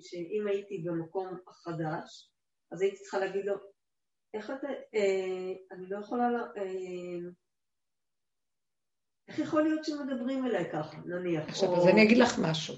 שאם 0.00 0.46
הייתי 0.48 0.84
במקום 0.86 1.38
החדש, 1.48 2.30
אז 2.72 2.82
הייתי 2.82 2.96
צריכה 2.96 3.18
להגיד 3.18 3.44
לו, 3.44 3.54
איך 4.34 4.50
אתה, 4.50 4.66
אה, 4.94 5.52
אני 5.72 5.86
לא 5.88 5.98
יכולה, 5.98 6.24
אה, 6.56 7.30
איך 9.28 9.38
יכול 9.38 9.62
להיות 9.62 9.84
שמדברים 9.84 10.46
אליי 10.46 10.70
ככה, 10.72 10.96
נניח? 11.06 11.48
עכשיו, 11.48 11.68
או- 11.68 11.76
אז 11.76 11.86
אני 11.88 12.02
אגיד 12.02 12.18
לך 12.18 12.38
משהו. 12.42 12.74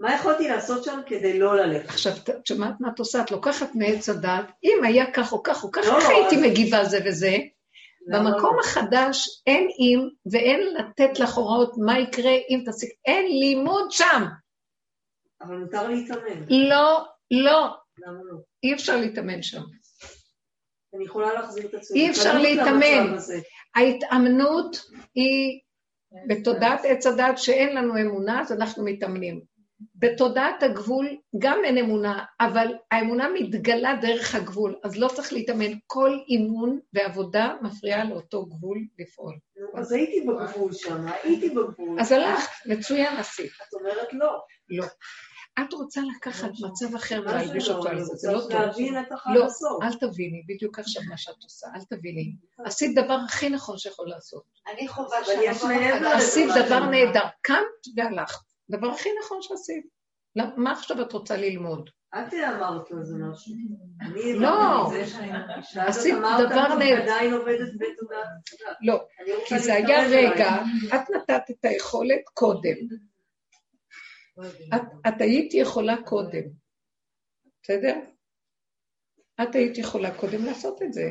מה 0.00 0.14
יכולתי 0.14 0.48
לעשות 0.48 0.84
שם 0.84 1.00
כדי 1.06 1.38
לא 1.38 1.56
ללכת? 1.56 1.88
עכשיו, 1.88 2.12
את 2.38 2.46
שומעת 2.46 2.74
מה 2.80 2.88
את 2.94 2.98
עושה? 2.98 3.22
את 3.22 3.30
לוקחת 3.30 3.68
מעץ 3.74 4.08
הדת, 4.08 4.44
אם 4.64 4.84
היה 4.84 5.04
כך 5.14 5.32
או 5.32 5.42
כך 5.42 5.64
או 5.64 5.70
כך, 5.72 5.82
לא, 5.86 5.98
איך 5.98 6.08
הייתי 6.08 6.36
אז- 6.36 6.42
מגיבה 6.50 6.84
זה 6.84 6.98
וזה? 7.06 7.36
למה 8.08 8.30
במקום 8.30 8.56
לא? 8.56 8.60
החדש 8.60 9.42
אין 9.46 9.68
אם 9.78 10.08
ואין 10.32 10.60
לתת 10.74 11.18
לך 11.18 11.34
הוראות 11.34 11.72
מה 11.78 11.98
יקרה 11.98 12.32
אם 12.50 12.62
תסיק, 12.66 12.90
אין 13.04 13.26
לימוד 13.26 13.90
שם. 13.90 14.24
אבל 15.40 15.56
מותר 15.56 15.88
להתאמן, 15.88 16.44
לא, 16.48 17.04
לא, 17.30 17.76
למה 17.98 18.18
לא? 18.24 18.38
אי 18.62 18.74
אפשר 18.74 18.96
להתאמן 18.96 19.42
שם. 19.42 19.62
אני 20.94 21.04
יכולה 21.04 21.32
להחזיר 21.32 21.66
את 21.66 21.74
עצמי. 21.74 22.00
אי 22.00 22.10
אפשר 22.10 22.38
להתאמן. 22.38 23.16
ההתאמנות 23.74 24.76
היא 25.14 25.60
בתודעת 26.28 26.80
עץ 26.84 27.06
הדת 27.06 27.38
שאין 27.38 27.76
לנו 27.76 28.00
אמונה, 28.00 28.40
אז 28.40 28.52
אנחנו 28.52 28.84
מתאמנים. 28.84 29.40
בתודעת 29.94 30.62
הגבול 30.62 31.16
גם 31.38 31.58
אין 31.64 31.78
אמונה, 31.78 32.24
אבל 32.40 32.66
האמונה 32.90 33.28
מתגלה 33.28 33.96
דרך 34.00 34.34
הגבול, 34.34 34.74
אז 34.84 34.96
לא 34.96 35.08
צריך 35.08 35.32
להתאמן. 35.32 35.72
כל 35.86 36.18
אימון 36.28 36.78
ועבודה 36.92 37.54
מפריעה 37.62 38.04
לאותו 38.04 38.46
גבול 38.46 38.78
לפעול. 38.98 39.34
אז 39.74 39.92
הייתי 39.92 40.20
בגבול 40.20 40.72
שם, 40.72 41.06
הייתי 41.22 41.50
בגבול. 41.50 42.00
אז 42.00 42.12
הלכת, 42.12 42.50
מצוין 42.66 43.16
עשית. 43.16 43.50
את 43.68 43.74
אומרת 43.74 44.12
לא. 44.12 44.38
לא. 44.68 44.86
את 45.60 45.72
רוצה 45.72 46.00
לקחת 46.16 46.50
מצב 46.60 46.94
אחר 46.94 47.20
ולהלביש 47.22 47.68
לא? 47.68 47.74
אותו 47.74 47.88
על 47.88 48.02
זה, 48.02 48.14
זה 48.16 48.32
לא 48.32 48.40
טוב. 48.40 48.52
להבין 48.52 49.00
את 49.00 49.12
החד 49.12 49.30
לא. 49.34 49.46
אל 49.82 49.94
תביני, 49.94 50.42
בדיוק 50.48 50.78
עכשיו 50.78 51.02
מה 51.08 51.16
שאת 51.16 51.42
עושה, 51.42 51.66
אל 51.74 51.80
תביני. 51.96 52.32
עשית 52.64 52.94
דבר 52.94 53.18
הכי 53.26 53.48
נכון 53.48 53.78
שיכול 53.78 54.08
לעשות. 54.08 54.42
אני 54.72 54.88
חווה 54.88 55.20
לזה. 55.20 56.16
עשית 56.16 56.48
דבר? 56.66 56.80
נהדר, 56.80 57.24
קמת 57.42 57.96
והלכת. 57.96 58.47
דבר 58.70 58.88
הכי 58.88 59.08
נכון 59.24 59.38
שעשית. 59.42 59.86
מה 60.56 60.72
עכשיו 60.72 61.02
את 61.02 61.12
רוצה 61.12 61.36
ללמוד? 61.36 61.90
את 62.14 62.34
אמרת 62.34 62.90
על 62.90 63.04
זה 63.04 63.16
משהו. 63.18 63.54
אני 64.00 64.32
לא. 64.34 64.86
את 64.86 64.98
את 65.72 65.76
עשית 65.76 66.14
אמרת, 66.14 66.50
דבר 66.50 66.74
נהדר. 66.74 67.02
עדיין 67.02 67.32
עובדת 67.32 67.72
בתודעת. 67.74 68.26
לא, 68.80 69.04
כי 69.46 69.58
זה 69.58 69.74
היה 69.74 70.06
אליי. 70.06 70.26
רגע, 70.26 70.62
את 70.94 71.10
נתת 71.10 71.50
את 71.50 71.64
היכולת 71.64 72.22
קודם. 72.34 72.76
את, 74.74 74.82
את 75.08 75.20
היית 75.20 75.54
יכולה 75.54 76.02
קודם, 76.02 76.42
בסדר? 77.62 77.94
את 79.42 79.54
היית 79.54 79.78
יכולה 79.78 80.14
קודם 80.14 80.44
לעשות 80.44 80.82
את 80.82 80.92
זה. 80.92 81.10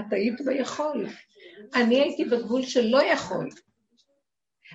את 0.00 0.12
היית 0.12 0.40
ביכול. 0.46 1.06
אני 1.74 2.00
הייתי 2.00 2.24
בגבול 2.24 2.62
של 2.62 2.86
לא 2.86 3.02
יכול. 3.02 3.48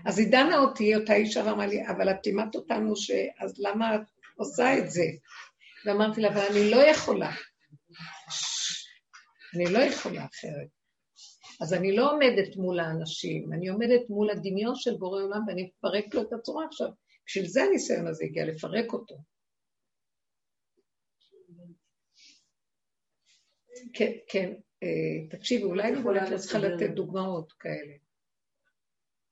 אז 0.06 0.20
היא 0.20 0.32
דנה 0.32 0.58
אותי, 0.58 0.96
אותה 0.96 1.14
אישה, 1.14 1.44
ואמרה 1.46 1.68
לי, 1.68 1.88
אבל 1.88 2.10
את 2.12 2.26
לימדת 2.26 2.56
אותנו 2.56 2.96
ש... 2.96 3.12
אז 3.40 3.54
למה 3.60 3.96
את 3.96 4.02
עושה 4.36 4.78
את 4.78 4.92
זה? 4.92 5.06
ואמרתי 5.86 6.22
לה, 6.22 6.30
אבל 6.30 6.42
אני 6.52 6.72
לא 6.72 6.78
יכולה. 6.78 7.32
אני 9.56 9.74
לא 9.74 9.80
יכולה 9.80 10.26
אחרת. 10.26 10.68
אז 11.62 11.74
אני 11.74 11.96
לא 11.96 12.12
עומדת 12.12 12.56
מול 12.56 12.80
האנשים, 12.80 13.54
אני 13.54 13.68
עומדת 13.68 14.10
מול 14.10 14.30
הדמיון 14.30 14.76
של 14.76 14.98
בורא 14.98 15.22
עולם 15.22 15.42
ואני 15.48 15.64
מפרק 15.64 16.14
לו 16.14 16.22
את 16.22 16.34
הצורה 16.34 16.66
עכשיו. 16.66 16.88
בשביל 17.28 17.46
זה 17.46 17.64
הניסיון 17.64 18.08
הזה 18.08 18.26
הגיע, 18.26 18.46
לפרק 18.46 18.94
אותו. 18.94 19.18
כן, 23.94 24.12
כן, 24.30 24.54
אה, 24.84 25.38
תקשיבי, 25.38 25.64
אולי 25.64 25.88
אני 25.88 26.00
יכולה 26.00 26.30
לתת. 26.30 26.90
דוגמאות 26.90 27.54
כאלה. 27.54 28.07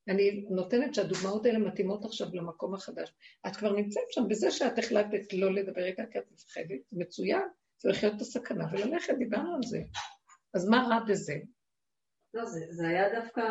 אני 0.08 0.45
נותנת 0.49 0.95
שהדוגמאות 0.95 1.45
האלה 1.45 1.60
מתאימות 1.60 2.06
עכשיו 2.06 2.28
למקום 2.34 2.74
החדש. 2.74 3.14
את 3.47 3.56
כבר 3.56 3.74
נמצאת 3.74 4.03
שם 4.12 4.28
בזה 4.28 4.51
שאת 4.51 4.80
החלטת 4.80 5.34
לא 5.34 5.53
לדבר 5.53 5.86
איתה 5.86 6.03
כי 6.12 6.20
את 6.20 6.24
מפחדת, 6.32 6.80
מצוין, 6.91 7.41
צריך 7.78 8.03
להיות 8.03 8.16
את 8.16 8.22
הסכנה 8.22 8.66
וללכת, 8.72 9.14
דיברנו 9.18 9.56
על 9.56 9.64
זה. 9.64 9.80
אז 10.53 10.70
מה 10.70 10.88
רע 10.89 10.99
בזה? 11.08 11.34
לא, 12.34 12.45
זה, 12.45 12.60
זה 12.70 12.88
היה 12.88 13.22
דווקא, 13.22 13.43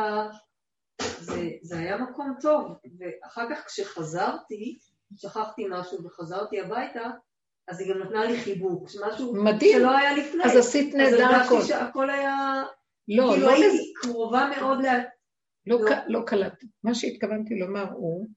זה, 1.20 1.50
זה 1.62 1.78
היה 1.78 1.96
מקום 1.96 2.34
טוב, 2.40 2.72
ואחר 2.98 3.50
כך 3.50 3.66
כשחזרתי, 3.66 4.78
שכחתי 5.16 5.64
משהו 5.70 6.04
וחזרתי 6.04 6.60
הביתה, 6.60 7.10
אז 7.68 7.80
היא 7.80 7.94
גם 7.94 8.02
נתנה 8.02 8.24
לי 8.24 8.40
חיבוק, 8.40 8.88
משהו 9.06 9.34
מדהים. 9.44 9.78
שלא 9.78 9.98
היה 9.98 10.16
לפני. 10.16 10.44
אז 10.44 10.56
עשית 10.56 10.94
נהדר 10.94 11.26
אז 11.26 11.46
הכל. 11.46 11.54
הרגשתי 11.54 11.68
שהכל 11.68 12.10
היה, 12.10 12.64
לא, 13.08 13.30
כאילו 13.32 13.46
לא, 13.46 13.50
הייתי 13.50 13.92
קרובה 14.02 14.50
מאוד 14.56 14.78
ל... 14.84 14.86
לא, 15.66 15.80
לא. 15.80 15.90
לא 16.08 16.20
קלטתי. 16.26 16.66
מה 16.84 16.94
שהתכוונתי 16.94 17.54
לומר 17.54 17.92
הוא, 17.92 18.28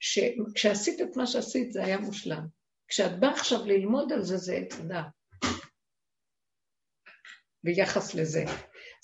שכשעשית 0.00 1.00
את 1.00 1.16
מה 1.16 1.26
שעשית 1.26 1.72
זה 1.72 1.84
היה 1.84 1.98
מושלם. 1.98 2.46
כשאת 2.88 3.20
באה 3.20 3.30
עכשיו 3.30 3.66
ללמוד 3.66 4.12
על 4.12 4.22
זה, 4.22 4.36
זה 4.36 4.54
עץ 4.54 4.80
הדעת. 4.80 5.06
ביחס 7.64 8.14
לזה. 8.14 8.44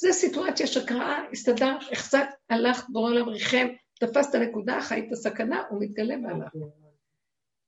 זו 0.01 0.13
סיטואציה 0.13 0.67
שקרה, 0.67 1.25
הסתדרת, 1.33 1.83
החזקת, 1.93 2.29
הלכת, 2.51 2.85
בורא 2.89 3.11
עולם 3.11 3.29
ריחם, 3.29 3.67
תפסת 4.01 4.35
נקודה, 4.35 4.81
חיית 4.81 5.15
סכנה, 5.15 5.63
הוא 5.71 5.83
מתגלה 5.83 6.15
והלך. 6.23 6.53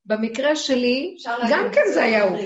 במקרה 0.04 0.56
שלי, 0.56 1.16
גם 1.50 1.70
כן 1.74 1.80
זה 1.94 2.02
היה 2.02 2.22
הוא. 2.22 2.38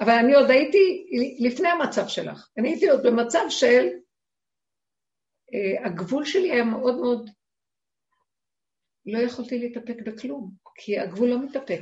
אבל 0.00 0.12
אני 0.12 0.34
עוד 0.34 0.50
הייתי 0.50 1.06
לפני 1.38 1.68
המצב 1.68 2.08
שלך. 2.08 2.48
אני 2.58 2.68
הייתי 2.68 2.88
עוד 2.88 3.06
במצב 3.06 3.44
של... 3.48 3.88
אה, 5.54 5.86
הגבול 5.86 6.24
שלי 6.24 6.52
היה 6.52 6.64
מאוד 6.64 6.94
מאוד... 6.94 7.30
לא 9.06 9.18
יכולתי 9.18 9.58
להתאפק 9.58 9.96
בכלום, 10.06 10.50
כי 10.74 10.98
הגבול 10.98 11.28
לא 11.28 11.42
מתאפק. 11.42 11.80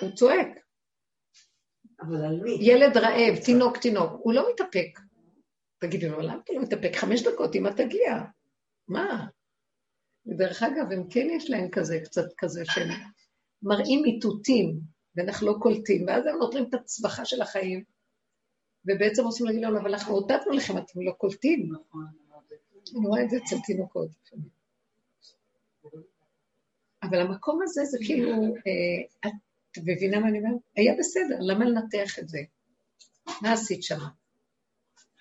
הוא 0.00 0.10
צועק. 0.14 0.48
אבל 2.00 2.24
על 2.24 2.40
מי? 2.42 2.56
ילד 2.60 2.96
רעב, 2.96 3.36
תינוק, 3.44 3.76
תינוק, 3.76 4.12
הוא 4.22 4.32
לא 4.32 4.50
מתאפק. 4.52 5.00
תגידי 5.80 6.08
לו, 6.08 6.20
למה 6.20 6.40
אתה 6.44 6.52
לא 6.52 6.62
מתאפק? 6.62 6.96
חמש 6.96 7.22
דקות, 7.22 7.54
אמא 7.54 7.68
תגיע. 7.68 8.22
מה? 8.88 9.26
ודרך 10.26 10.62
אגב, 10.62 10.92
הם 10.92 11.08
כן 11.10 11.26
יש 11.30 11.50
להם 11.50 11.68
כזה, 11.70 12.00
קצת 12.04 12.26
כזה, 12.38 12.64
שהם 12.64 12.88
מראים 13.62 14.04
איתותים, 14.04 14.80
ואנחנו 15.16 15.46
לא 15.46 15.54
קולטים, 15.60 16.06
ואז 16.06 16.26
הם 16.26 16.36
נותנים 16.36 16.64
את 16.68 16.74
הצווחה 16.74 17.24
של 17.24 17.42
החיים, 17.42 17.84
ובעצם 18.84 19.24
עושים 19.24 19.46
להגיד 19.46 19.62
לנו, 19.62 19.78
אבל 19.78 19.94
אנחנו 19.94 20.14
הודענו 20.14 20.50
לכם, 20.50 20.78
אתם 20.78 21.00
לא 21.02 21.12
קולטים. 21.12 21.72
אני 22.96 23.06
רואה 23.06 23.22
את 23.24 23.30
זה 23.30 23.36
אצל 23.36 23.56
תינוקות. 23.66 24.10
אבל 27.02 27.20
המקום 27.20 27.60
הזה 27.62 27.84
זה 27.84 27.98
כאילו, 28.06 28.32
אה, 28.32 29.28
את 29.76 29.78
מבינה 29.84 30.20
מה 30.20 30.28
אני 30.28 30.38
אומרת? 30.38 30.60
היה 30.76 30.94
בסדר, 30.98 31.36
למה 31.40 31.64
לנתח 31.64 32.18
את 32.18 32.28
זה? 32.28 32.38
מה 33.42 33.52
עשית 33.52 33.82
שם? 33.82 33.98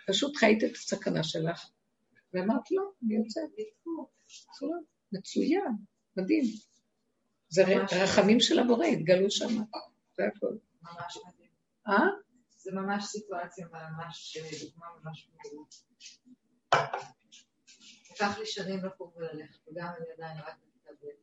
פשוט 0.07 0.37
חיית 0.37 0.63
את 0.63 0.71
הסכנה 0.75 1.23
שלך, 1.23 1.69
ואמרת, 2.33 2.71
לא, 2.71 2.83
אני 3.05 3.15
יוצאת. 3.15 3.49
מצוין, 5.11 5.75
מדהים. 6.17 6.43
זה 7.49 7.63
רחמים 8.03 8.39
של 8.39 8.59
הבורא, 8.59 8.85
התגלו 8.85 9.31
שם, 9.31 9.63
זה 10.17 10.23
הכול. 10.27 10.57
ממש 10.81 11.17
מדהים. 11.27 11.49
אה? 11.87 12.07
זה 12.57 12.71
ממש 12.71 13.05
סיטואציה 13.05 13.67
ממש, 13.67 14.37
דוגמה 14.61 14.85
ממש 15.03 15.29
מדהימה. 15.33 15.63
לקח 18.21 18.39
לי 18.39 18.45
שנים 18.45 18.85
לקום 18.85 19.11
וללכת, 19.15 19.67
וגם 19.67 19.87
אני 19.97 20.05
עדיין 20.17 20.37
רק 20.37 20.55
מתקבלת. 20.75 21.13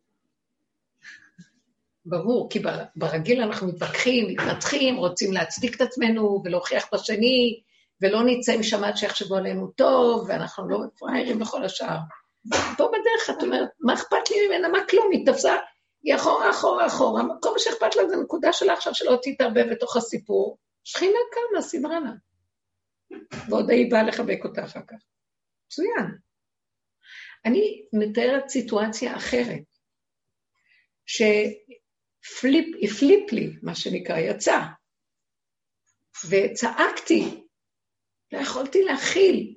ברור, 2.05 2.51
כי 2.51 2.62
ברגיל 2.97 3.42
אנחנו 3.42 3.68
מתווכחים, 3.68 4.26
מתנצחים, 4.28 4.97
רוצים 4.97 5.32
להצדיק 5.32 5.76
את 5.76 5.80
עצמנו 5.80 6.42
ולהוכיח 6.44 6.94
בשני, 6.94 7.61
ולא 8.01 8.22
נצא 8.24 8.59
משם 8.59 8.84
עד 8.84 8.97
שיחשבו 8.97 9.36
עלינו 9.36 9.66
טוב, 9.66 10.26
ואנחנו 10.28 10.68
לא 10.68 10.78
פראיירים 10.99 11.38
בכל 11.38 11.64
השאר. 11.64 11.99
פה 12.76 12.88
בדרך 12.88 13.38
את 13.38 13.42
אומרת, 13.42 13.68
מה 13.80 13.94
אכפת 13.94 14.30
לי 14.30 14.47
ממנה? 14.47 14.68
מה 14.68 14.78
כלום? 14.90 15.11
היא 15.12 15.26
תפסה, 15.26 15.57
היא 16.03 16.14
אחורה, 16.14 16.51
אחורה, 16.51 16.86
אחורה. 16.86 17.22
כל 17.40 17.53
מה 17.53 17.59
שאכפת 17.59 17.97
לה 17.97 18.09
זה 18.09 18.16
נקודה 18.16 18.53
שלה 18.53 18.72
עכשיו 18.72 18.94
שלא 18.94 19.18
תתערבב 19.22 19.66
בתוך 19.70 19.97
הסיפור. 19.97 20.59
שכינה 20.84 21.18
קמה, 21.32 21.62
סדרה 21.62 22.01
לה. 22.01 22.11
ועוד 23.49 23.70
היא 23.70 23.90
באה 23.90 24.03
לחבק 24.03 24.44
אותה 24.44 24.64
אחר 24.64 24.80
כך. 24.88 24.97
מצוין. 25.66 26.26
אני 27.47 27.82
מתארת 27.92 28.49
סיטואציה 28.49 29.16
אחרת, 29.16 29.62
שהפליפ 31.07 31.72
לי, 33.32 33.57
מה 33.62 33.74
שנקרא, 33.74 34.18
יצא, 34.18 34.61
וצעקתי, 36.28 37.44
לא 38.32 38.38
יכולתי 38.38 38.82
להכיל, 38.82 39.55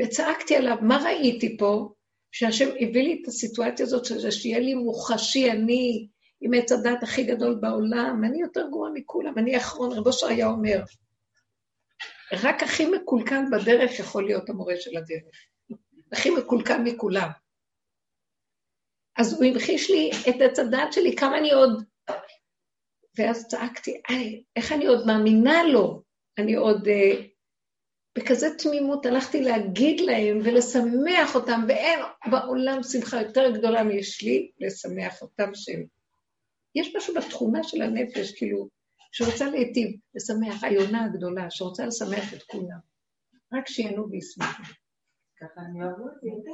וצעקתי 0.00 0.56
עליו, 0.56 0.76
מה 0.82 0.96
ראיתי 1.04 1.56
פה? 1.58 1.92
שהשם 2.32 2.68
הביא 2.68 3.02
לי 3.02 3.20
את 3.22 3.28
הסיטואציה 3.28 3.86
הזאת, 3.86 4.04
שזה 4.04 4.30
שיהיה 4.30 4.58
לי 4.58 4.74
מוחשי, 4.74 5.50
אני 5.50 6.08
עם 6.40 6.54
עץ 6.54 6.72
הדת 6.72 7.02
הכי 7.02 7.24
גדול 7.24 7.58
בעולם, 7.60 8.24
אני 8.24 8.40
יותר 8.40 8.68
גרוע 8.70 8.90
מכולם, 8.94 9.38
אני 9.38 9.56
אחרון, 9.56 9.92
רבו 9.92 10.08
אושר 10.08 10.26
היה 10.26 10.46
אומר, 10.46 10.82
רק 12.32 12.62
הכי 12.62 12.86
מקולקל 12.86 13.40
בדרך 13.52 13.98
יכול 13.98 14.24
להיות 14.24 14.50
המורה 14.50 14.74
של 14.76 14.96
הדרך. 14.96 15.47
הכי 16.12 16.30
מקולקל 16.30 16.78
מכולם. 16.84 17.28
אז 19.18 19.32
הוא 19.32 19.44
המחיש 19.44 19.90
לי 19.90 20.10
את 20.28 20.34
עץ 20.40 20.58
הדת 20.58 20.92
שלי, 20.92 21.16
כמה 21.16 21.38
אני 21.38 21.52
עוד... 21.52 21.84
ואז 23.18 23.46
צעקתי, 23.48 24.00
איי, 24.08 24.42
איך 24.56 24.72
אני 24.72 24.86
עוד 24.86 25.06
מאמינה 25.06 25.62
לו? 25.64 26.02
אני 26.38 26.54
עוד... 26.54 26.88
אה, 26.88 27.22
בכזה 28.18 28.46
תמימות 28.58 29.06
הלכתי 29.06 29.40
להגיד 29.40 30.00
להם 30.00 30.38
ולשמח 30.44 31.34
אותם, 31.34 31.60
ואין 31.68 32.00
בעולם 32.30 32.82
שמחה 32.82 33.22
יותר 33.22 33.50
גדולה 33.50 33.82
מיש 33.82 34.22
לי 34.22 34.50
לשמח 34.60 35.22
אותם 35.22 35.50
שהם... 35.54 35.84
יש 36.74 36.96
משהו 36.96 37.14
בתכונה 37.14 37.62
של 37.62 37.82
הנפש, 37.82 38.32
כאילו, 38.38 38.68
שרוצה 39.12 39.50
להיטיב, 39.50 39.90
לשמח, 40.14 40.64
היונה 40.64 41.04
הגדולה, 41.04 41.50
שרוצה 41.50 41.86
לשמח 41.86 42.34
את 42.34 42.42
כולם. 42.42 42.78
רק 43.54 43.68
שיהנו 43.68 44.10
וישמחו. 44.10 44.62
ככה 45.40 45.60
אני 45.60 45.84
אוהבת 45.84 46.16
את 46.16 46.42
זה. 46.42 46.50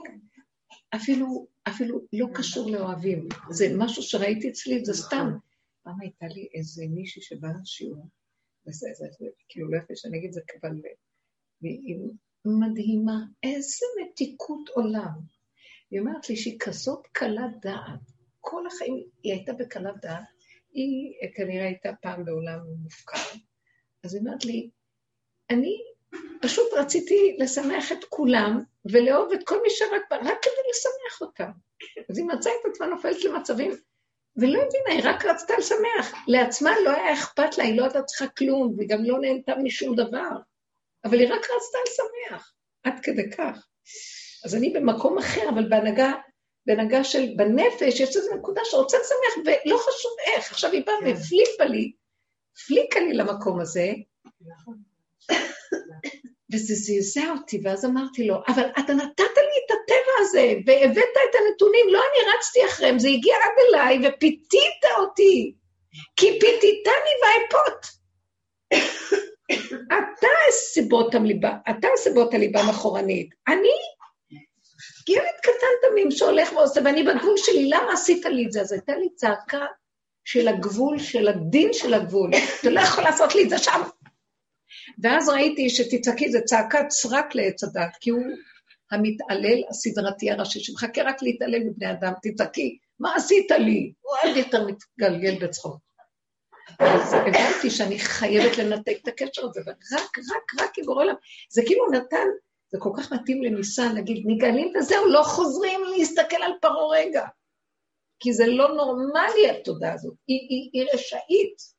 אפילו, 0.94 1.46
אפילו 1.68 2.00
לא 2.12 2.26
קשור 2.34 2.70
לאוהבים. 2.70 3.28
זה 3.50 3.66
משהו 3.78 4.02
שראיתי 4.02 4.50
אצלי, 4.50 4.84
זה 4.84 4.92
סתם. 4.94 5.28
פעם 5.82 6.00
הייתה 6.00 6.26
לי 6.26 6.48
איזה 6.54 6.84
מישהי 6.90 7.22
שבאה 7.22 7.50
לשיעור, 7.62 8.08
וזה, 8.66 8.88
זה, 8.94 9.06
זה, 9.18 9.26
כאילו 9.48 9.70
לא 9.70 9.78
יפה 9.78 9.96
שאני 9.96 10.18
אגיד 10.18 10.32
זה, 10.32 10.40
אבל 10.62 10.70
והיא 11.62 11.96
מדהימה, 12.44 13.20
איזה 13.42 13.86
מתיקות 14.02 14.68
עולם. 14.68 15.20
היא 15.90 16.00
אומרת 16.00 16.28
לי 16.28 16.36
שהיא 16.36 16.58
כזאת 16.60 17.06
קלת 17.12 17.60
דעת. 17.60 18.00
כל 18.40 18.66
החיים 18.66 19.04
היא 19.22 19.32
הייתה 19.32 19.52
בקלת 19.52 20.00
דעת, 20.02 20.24
היא 20.72 21.14
כנראה 21.34 21.64
הייתה 21.64 21.92
פעם 22.02 22.24
בעולם 22.24 22.60
מופקר. 22.82 23.38
אז 24.04 24.14
היא 24.14 24.20
אומרת 24.20 24.44
לי, 24.44 24.70
אני 25.50 25.76
פשוט 26.42 26.72
רציתי 26.72 27.36
לשמח 27.38 27.92
את 27.92 28.04
כולם 28.08 28.62
ולאהוב 28.84 29.32
את 29.32 29.44
כל 29.44 29.62
מי 29.62 29.70
שרק 29.70 30.02
בא, 30.10 30.16
רק 30.16 30.42
כדי 30.42 30.70
לשמח 30.70 31.20
אותם. 31.20 31.50
אז 32.10 32.18
היא 32.18 32.26
מצאה 32.26 32.52
את 32.60 32.70
עצמה 32.70 32.86
נופלת 32.86 33.24
למצבים, 33.24 33.70
ולא 34.36 34.58
הבינה, 34.62 34.90
היא 34.90 35.00
רק 35.04 35.24
רצתה 35.24 35.54
לשמח. 35.58 36.14
לעצמה 36.28 36.70
לא 36.84 36.90
היה 36.90 37.12
אכפת 37.12 37.58
לה, 37.58 37.64
היא 37.64 37.76
לא 37.76 37.82
הייתה 37.82 38.02
צריכה 38.02 38.26
כלום, 38.26 38.74
והיא 38.76 38.88
גם 38.88 39.04
לא 39.04 39.20
נהנתה 39.20 39.52
משום 39.62 39.96
דבר. 39.96 40.30
אבל 41.04 41.18
היא 41.18 41.28
רק 41.28 41.40
רצתה 41.40 41.78
לשמח, 41.86 42.52
עד 42.82 43.00
כדי 43.02 43.30
כך. 43.30 43.66
אז 44.44 44.54
אני 44.54 44.70
במקום 44.70 45.18
אחר, 45.18 45.48
אבל 45.48 45.68
בהנהגה, 45.68 46.12
בהנהגה 46.66 47.04
של, 47.04 47.26
בנפש, 47.36 48.00
יש 48.00 48.16
איזו 48.16 48.34
נקודה 48.34 48.60
שרוצה 48.64 48.96
לשמח, 48.98 49.44
ולא 49.46 49.78
חשוב 49.78 50.12
איך. 50.26 50.50
עכשיו 50.50 50.72
היא 50.72 50.82
באה 50.86 50.94
והפליפה 51.04 51.64
לי, 51.64 51.92
הפליקה 52.56 53.00
לי 53.00 53.12
למקום 53.14 53.60
הזה, 53.60 53.92
וזה 56.52 56.74
זעזע 56.74 57.32
אותי, 57.32 57.60
ואז 57.64 57.84
אמרתי 57.84 58.26
לו, 58.26 58.36
אבל 58.48 58.62
אתה 58.78 58.94
נתת 58.94 59.36
לי 59.36 59.58
את 59.66 59.70
הטבע 59.70 60.12
הזה, 60.20 60.54
והבאת 60.66 61.14
את 61.30 61.34
הנתונים, 61.34 61.86
לא 61.88 61.98
אני 61.98 62.36
רצתי 62.36 62.66
אחריהם, 62.66 62.98
זה 62.98 63.08
הגיע 63.08 63.34
עד 63.36 63.58
אליי, 63.68 63.98
ופיתית 64.08 64.84
אותי, 64.98 65.54
כי 66.16 66.26
פיתיתני 66.40 67.14
ואפות. 67.22 67.86
אתה 69.86 70.28
סיבות 70.50 71.14
הליבה, 71.14 71.52
אתה 71.70 71.88
סיבות 71.96 72.34
הליבה 72.34 72.62
מאחורנית. 72.66 73.28
אני 73.48 73.68
ילד 75.08 75.36
קטן 75.42 75.88
תמים 75.88 76.10
שהולך 76.10 76.52
ועושה, 76.52 76.80
ואני 76.84 77.02
בגבול 77.02 77.36
שלי, 77.36 77.68
למה 77.68 77.92
עשית 77.92 78.24
לי 78.24 78.46
את 78.46 78.52
זה? 78.52 78.60
אז 78.60 78.72
הייתה 78.72 78.96
לי 78.96 79.08
צעקה 79.14 79.66
של 80.24 80.48
הגבול, 80.48 80.98
של 80.98 81.28
הדין 81.28 81.72
של 81.72 81.94
הגבול. 81.94 82.30
אתה 82.60 82.70
לא 82.70 82.80
יכול 82.80 83.04
לעשות 83.04 83.34
לי 83.34 83.44
את 83.44 83.50
זה 83.50 83.58
שם. 83.58 83.80
ואז 85.02 85.28
ראיתי 85.28 85.70
שתצעקי, 85.70 86.30
זה 86.30 86.40
צעקת 86.40 86.90
סרק 86.90 87.34
לעץ 87.34 87.64
הדת, 87.64 87.96
כי 88.00 88.10
הוא 88.10 88.22
המתעלל 88.90 89.62
הסדרתי 89.70 90.30
הראשי, 90.30 90.60
שמחכה 90.60 91.02
רק 91.02 91.22
להתעלל 91.22 91.68
בבני 91.68 91.90
אדם, 91.90 92.12
תצעקי, 92.22 92.78
מה 92.98 93.14
עשית 93.14 93.50
לי? 93.50 93.92
הוא 94.00 94.16
עוד 94.22 94.36
יותר 94.36 94.66
מתגלגל 94.66 95.46
בצחוק. 95.46 95.76
אז 96.78 97.12
הבנתי 97.14 97.70
שאני 97.70 97.98
חייבת 97.98 98.58
לנתק 98.58 98.96
את 99.02 99.08
הקשר 99.08 99.46
הזה, 99.46 99.60
ורק, 99.66 99.84
רק, 99.92 100.62
רק 100.62 100.78
עם 100.78 100.88
עולם. 100.88 101.14
זה 101.50 101.62
כאילו 101.66 101.90
נתן, 101.90 102.26
זה 102.68 102.78
כל 102.80 102.90
כך 102.96 103.12
מתאים 103.12 103.42
לניסן, 103.42 103.96
נגיד, 103.96 104.22
נגאלים 104.26 104.72
וזהו, 104.76 105.06
לא 105.06 105.22
חוזרים 105.22 105.80
להסתכל 105.84 106.42
על 106.42 106.52
פרעה 106.60 106.88
רגע. 106.90 107.26
כי 108.20 108.32
זה 108.32 108.46
לא 108.46 108.68
נורמלי 108.68 109.50
התודעה 109.50 109.92
הזאת, 109.92 110.14
היא, 110.26 110.46
היא, 110.48 110.70
היא 110.72 110.86
רשאית. 110.94 111.74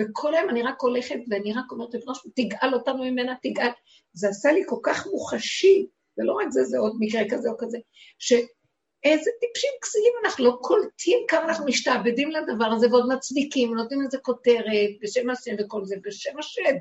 וכל 0.00 0.34
היום 0.34 0.50
אני 0.50 0.62
רק 0.62 0.80
הולכת 0.80 1.18
ואני 1.30 1.52
רק 1.52 1.72
אומרת 1.72 1.90
תגאל 2.34 2.74
אותנו 2.74 3.04
ממנה, 3.04 3.34
תגאל. 3.42 3.70
זה 4.12 4.28
עשה 4.28 4.52
לי 4.52 4.62
כל 4.66 4.78
כך 4.82 5.06
מוחשי, 5.06 5.86
ולא 6.18 6.32
רק 6.32 6.50
זה, 6.50 6.64
זה 6.64 6.78
עוד 6.78 6.96
מקרה 6.98 7.22
כזה 7.30 7.50
או 7.50 7.54
כזה, 7.58 7.78
שאיזה 8.18 9.30
טיפשים 9.40 9.70
כסילים 9.82 10.12
אנחנו 10.24 10.44
לא 10.44 10.58
קולטים 10.60 11.18
כמה 11.28 11.44
אנחנו 11.44 11.66
משתעבדים 11.66 12.30
לדבר 12.30 12.64
הזה 12.64 12.86
ועוד 12.90 13.08
מצדיקים, 13.14 13.74
נותנים 13.74 14.02
לזה 14.02 14.18
כותרת, 14.18 14.90
בשם 15.02 15.30
השם 15.30 15.54
וכל 15.58 15.84
זה, 15.84 15.96
בשם 16.04 16.38
השד, 16.38 16.78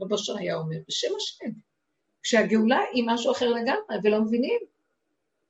רבו 0.00 0.14
אושר 0.14 0.36
היה 0.36 0.56
אומר, 0.56 0.76
בשם 0.88 1.08
השד. 1.16 1.52
כשהגאולה 2.22 2.80
היא 2.92 3.04
משהו 3.06 3.32
אחר 3.32 3.48
לגמרי, 3.48 3.96
ולא 4.04 4.20
מבינים. 4.20 4.60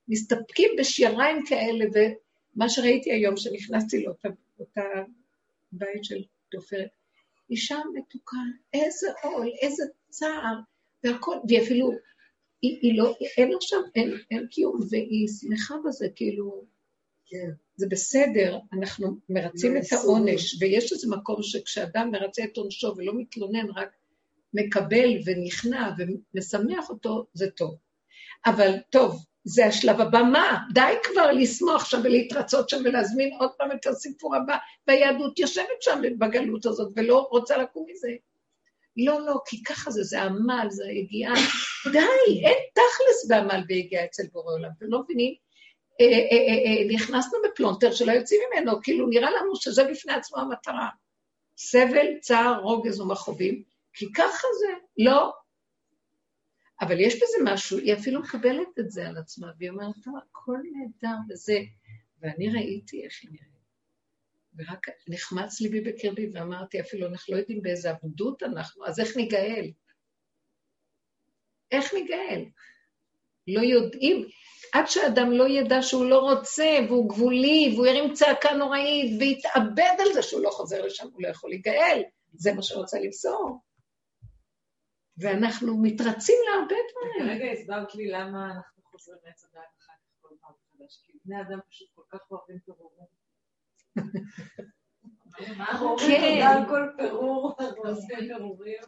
מסתפקים 0.09 0.71
בשיריים 0.79 1.47
כאלה, 1.47 1.85
ומה 1.95 2.69
שראיתי 2.69 3.13
היום, 3.13 3.37
שנכנסתי 3.37 4.05
לאותה 4.05 4.29
בית 5.73 6.05
של 6.05 6.23
תופרת, 6.51 6.89
אישה 7.53 7.79
מתוקה, 7.95 8.37
איזה 8.73 9.07
עול, 9.23 9.51
איזה 9.63 9.85
צער, 10.09 10.55
והכל, 11.05 11.37
והיא 11.49 11.63
אפילו, 11.63 11.91
היא, 12.63 12.79
היא 12.83 12.99
לא, 12.99 13.17
אין 13.37 13.51
לה 13.51 13.57
שם, 13.61 13.81
אין, 13.95 14.11
אין 14.31 14.47
קיום, 14.47 14.81
והיא 14.91 15.29
שמחה 15.29 15.75
בזה, 15.87 16.09
כאילו, 16.15 16.65
כן. 17.27 17.51
זה 17.77 17.87
בסדר, 17.91 18.59
אנחנו 18.73 19.17
מרצים 19.29 19.75
לא 19.75 19.81
את 19.81 19.93
העונש, 19.93 20.63
ויש 20.63 20.93
איזה 20.93 21.09
מקום 21.11 21.43
שכשאדם 21.43 22.11
מרצה 22.11 22.45
את 22.45 22.57
עונשו 22.57 22.95
ולא 22.97 23.13
מתלונן, 23.17 23.71
רק 23.77 23.89
מקבל 24.55 25.09
ונכנע 25.25 25.91
ומשמח 25.99 26.91
אותו, 26.91 27.27
זה 27.35 27.51
טוב. 27.51 27.77
אבל 28.47 28.73
טוב, 28.91 29.25
זה 29.45 29.67
השלב 29.67 30.01
הבא, 30.01 30.23
מה? 30.23 30.59
די 30.75 30.95
כבר 31.03 31.33
לשמוח 31.33 31.85
שם 31.85 32.01
ולהתרצות 32.05 32.69
שם 32.69 32.77
ולהזמין 32.85 33.37
עוד 33.39 33.51
פעם 33.59 33.73
את 33.73 33.87
הסיפור 33.87 34.37
הבא, 34.37 34.57
והיהדות 34.89 35.39
יושבת 35.39 35.83
שם 35.83 36.03
בגלות 36.19 36.67
הזאת 36.67 36.93
ולא 36.97 37.29
רוצה 37.31 37.57
לקום 37.57 37.87
מזה. 37.91 38.09
לא, 38.97 39.21
לא, 39.27 39.41
כי 39.47 39.63
ככה 39.63 39.91
זה, 39.91 40.03
זה 40.03 40.23
עמל, 40.23 40.67
זה 40.71 40.85
יגיעה. 40.91 41.35
די, 41.93 42.41
אין 42.45 42.59
תכלס 42.73 43.29
בעמל 43.29 43.65
ויגיעה 43.69 44.05
אצל 44.05 44.23
בורא 44.33 44.53
עולם. 44.53 44.71
אתם 44.79 44.87
לא 44.89 45.03
מבינים? 45.03 45.35
אה, 46.01 46.07
אה, 46.07 46.83
אה, 46.83 46.95
נכנסנו 46.95 47.39
בפלונטר 47.45 47.93
שלא 47.93 48.13
יוצאים 48.13 48.41
ממנו, 48.51 48.83
כאילו 48.83 49.07
נראה 49.07 49.31
לנו 49.31 49.57
שזה 49.57 49.85
בפני 49.85 50.13
עצמו 50.13 50.39
המטרה. 50.39 50.89
סבל, 51.57 52.07
צער, 52.21 52.61
רוגז 52.61 53.01
ומכאובים, 53.01 53.63
כי 53.95 54.13
ככה 54.13 54.49
זה. 54.61 54.73
לא, 54.99 55.33
אבל 56.83 57.01
יש 57.01 57.15
בזה 57.15 57.53
משהו, 57.53 57.79
היא 57.79 57.95
אפילו 57.95 58.21
מקבלת 58.21 58.79
את 58.79 58.91
זה 58.91 59.09
על 59.09 59.19
עצמה, 59.19 59.47
והיא 59.59 59.71
אומרת, 59.71 59.95
טוב, 60.05 60.15
הכל 60.17 60.59
נהדר 60.73 61.17
וזה. 61.29 61.59
ואני 62.21 62.49
ראיתי 62.49 63.05
איך 63.05 63.13
היא 63.23 63.31
נראית. 63.31 63.53
ורק 64.57 64.87
נחמץ 65.09 65.61
ליבי 65.61 65.81
בקרבי 65.81 66.31
ואמרתי, 66.33 66.81
אפילו 66.81 67.07
אנחנו 67.07 67.35
לא 67.35 67.39
יודעים 67.39 67.63
באיזה 67.63 67.91
עבדות 67.91 68.43
אנחנו, 68.43 68.87
אז 68.87 69.01
איך 69.01 69.17
ניגאל? 69.17 69.71
איך 71.71 71.95
ניגאל? 71.95 72.45
לא 73.47 73.61
יודעים. 73.61 74.27
עד 74.73 74.85
שאדם 74.87 75.33
לא 75.33 75.49
ידע 75.49 75.83
שהוא 75.83 76.05
לא 76.05 76.19
רוצה, 76.19 76.79
והוא 76.89 77.09
גבולי, 77.09 77.73
והוא 77.75 77.87
ירים 77.87 78.13
צעקה 78.15 78.53
נוראית, 78.53 79.21
ויתאבד 79.21 79.97
על 79.99 80.13
זה 80.15 80.23
שהוא 80.23 80.43
לא 80.43 80.51
חוזר 80.51 80.87
לשם, 80.87 81.07
הוא 81.13 81.23
לא 81.23 81.29
יכול 81.29 81.51
להיגאל. 81.51 82.03
זה 82.33 82.53
מה 82.53 82.63
שרוצה 82.63 82.99
למסור. 83.01 83.61
ואנחנו 85.23 85.83
מתרצים 85.83 86.37
להרבה 86.49 86.75
דברים. 86.91 87.39
כרגע 87.39 87.53
הסברת 87.53 87.95
לי 87.95 88.09
למה 88.09 88.47
אנחנו 88.47 88.83
חוזרים 88.83 89.19
לעץ 89.25 89.45
הדעת 89.45 89.65
אחר 89.79 89.93
כך 89.93 90.23
כל 90.23 90.35
פעם 90.41 90.53
מחדש, 90.53 91.03
כי 91.07 91.13
בני 91.25 91.41
אדם 91.41 91.59
פשוט 91.71 91.89
כל 91.95 92.03
כך 92.11 92.31
אוהבים 92.31 92.59
פירורים. 92.65 93.07
כן. 95.39 96.69
כל 96.69 96.89
פירור, 96.97 97.57
עושים 97.77 98.19
פירורים. 98.29 98.81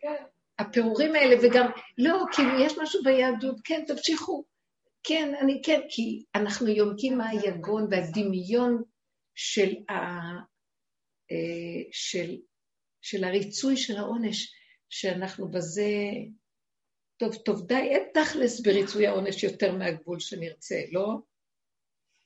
כן. 0.00 0.24
הפירורים 0.58 1.14
האלה, 1.14 1.36
וגם, 1.42 1.70
לא, 1.98 2.24
כאילו, 2.32 2.60
יש 2.60 2.78
משהו 2.82 3.02
ביהדות, 3.02 3.56
כן, 3.64 3.84
תמשיכו. 3.86 4.44
כן, 5.02 5.34
אני 5.40 5.62
כן, 5.64 5.80
כי 5.88 6.24
אנחנו 6.34 6.68
יונקים 6.68 7.18
מהיגון 7.18 7.86
והדמיון 7.90 8.82
של, 9.34 9.74
ה, 9.88 9.94
אה, 11.30 11.82
של, 11.92 12.36
של 13.02 13.24
הריצוי 13.24 13.76
של 13.76 13.96
העונש. 13.96 14.59
שאנחנו 14.90 15.48
בזה... 15.48 15.90
טוב, 17.16 17.34
טוב, 17.34 17.66
די, 17.66 17.74
אין 17.74 18.02
תכלס 18.14 18.60
בריצוי 18.60 19.06
העונש 19.06 19.44
יותר 19.44 19.76
מהגבול 19.76 20.20
שנרצה, 20.20 20.82
לא? 20.92 21.18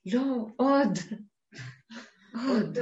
לא, 0.06 0.46
עוד. 0.56 0.98
עוד. 2.48 2.78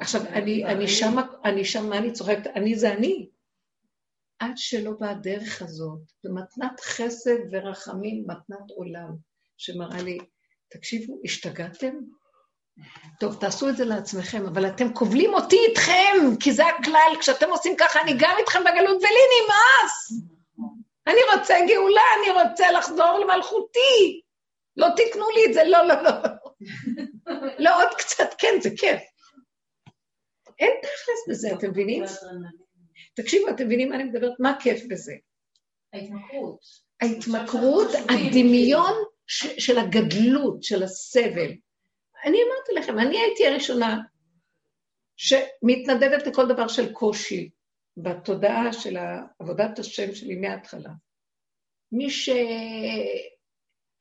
עכשיו, 0.00 0.20
אני, 0.26 0.64
אני 0.64 0.88
שמה, 0.88 1.26
אני 1.44 1.64
שם, 1.64 1.88
מה 1.88 1.98
אני 1.98 2.12
צוחקת? 2.12 2.46
אני 2.46 2.76
זה 2.76 2.92
אני. 2.92 3.28
עד 4.38 4.52
שלא 4.56 4.92
באה 5.00 5.10
הדרך 5.10 5.62
הזאת, 5.62 6.00
במתנת 6.24 6.80
חסד 6.80 7.38
ורחמים, 7.52 8.24
מתנת 8.26 8.70
עולם, 8.76 9.16
שמראה 9.56 10.02
לי, 10.02 10.18
תקשיבו, 10.68 11.20
השתגעתם? 11.24 11.94
טוב, 13.20 13.36
תעשו 13.40 13.68
את 13.68 13.76
זה 13.76 13.84
לעצמכם, 13.84 14.46
אבל 14.46 14.66
אתם 14.66 14.94
כובלים 14.94 15.34
אותי 15.34 15.56
איתכם, 15.68 16.36
כי 16.40 16.52
זה 16.52 16.66
הכלל, 16.66 17.16
כשאתם 17.20 17.50
עושים 17.50 17.76
ככה, 17.78 18.00
אני 18.00 18.14
גם 18.18 18.34
איתכם 18.38 18.60
בגלות, 18.60 18.96
ולי 18.96 19.24
נמאס. 19.34 20.24
אני 21.06 21.20
רוצה 21.34 21.54
גאולה, 21.68 22.02
אני 22.18 22.42
רוצה 22.42 22.72
לחזור 22.72 23.18
למלכותי. 23.18 24.20
לא 24.76 24.86
תקנו 24.96 25.30
לי 25.30 25.46
את 25.46 25.54
זה, 25.54 25.64
לא, 25.64 25.86
לא, 25.86 26.02
לא. 26.02 26.10
לא, 27.58 27.82
עוד 27.82 27.94
קצת, 27.98 28.34
כן, 28.38 28.58
זה 28.62 28.70
כיף. 28.76 29.00
אין 30.58 30.70
תכלס 30.82 31.28
בזה, 31.28 31.48
אתם 31.58 31.70
מבינים? 31.70 32.04
תקשיבו, 33.14 33.48
אתם 33.48 33.66
מבינים 33.66 33.88
מה 33.88 33.94
אני 33.94 34.04
מדברת? 34.04 34.32
מה 34.38 34.56
כיף 34.60 34.82
בזה? 34.88 35.12
ההתמכרות. 35.92 36.60
ההתמכרות, 37.00 37.88
הדמיון 38.08 38.92
של 39.58 39.78
הגדלות, 39.78 40.62
של 40.62 40.82
הסבל. 40.82 41.50
אני 42.24 42.38
אמרתי 42.42 42.72
לכם, 42.72 42.98
אני 42.98 43.18
הייתי 43.18 43.46
הראשונה 43.46 44.00
שמתנדבת 45.16 46.26
לכל 46.26 46.48
דבר 46.48 46.68
של 46.68 46.92
קושי 46.92 47.50
בתודעה 47.96 48.72
של 48.72 48.96
עבודת 49.38 49.78
השם 49.78 50.14
שלי 50.14 50.36
מההתחלה. 50.36 50.90
מי 51.92 52.10
ש... 52.10 52.28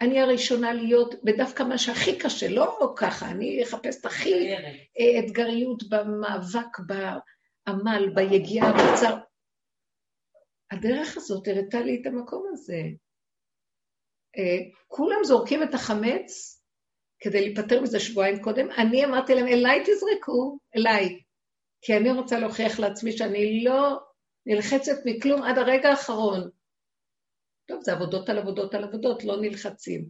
אני 0.02 0.22
הראשונה 0.22 0.74
להיות 0.74 1.24
בדווקא 1.24 1.64
מה 1.64 1.78
שהכי 1.78 2.20
קשה, 2.20 2.50
לא 2.50 2.94
ככה, 2.98 3.32
אני 3.32 3.64
אחפש 3.64 4.00
את 4.00 4.06
הכי 4.06 4.34
אתגריות 5.20 5.84
במאבק, 5.90 6.80
בעמל, 6.88 8.10
ביגיעה, 8.16 8.72
בצער. 8.72 9.18
הדרך 10.72 11.18
הזאת 11.18 11.48
הראתה 11.48 11.82
לי 11.82 12.02
את 12.02 12.06
המקום 12.08 12.46
הזה. 12.52 12.82
אה, 14.38 14.58
כולם 14.88 15.24
זורקים 15.24 15.64
את 15.64 15.74
החמץ 15.74 16.63
כדי 17.24 17.42
להיפטר 17.42 17.82
מזה 17.82 18.00
שבועיים 18.00 18.44
קודם, 18.44 18.72
אני 18.72 19.06
אמרתי 19.06 19.36
להם, 19.36 19.48
אליי 19.48 19.80
תזרקו, 19.82 20.58
אליי. 20.76 21.20
כי 21.82 21.98
אני 21.98 22.12
רוצה 22.12 22.40
להוכיח 22.40 22.80
לעצמי 22.80 23.12
שאני 23.12 23.64
לא 23.64 24.00
נלחצת 24.46 24.96
מכלום 25.06 25.44
עד 25.44 25.58
הרגע 25.58 25.90
האחרון. 25.90 26.50
טוב, 27.68 27.82
זה 27.84 27.94
עבודות 27.94 28.30
על 28.30 28.38
עבודות 28.38 28.74
על 28.74 28.84
עבודות, 28.84 29.24
לא 29.24 29.42
נלחצים. 29.42 30.10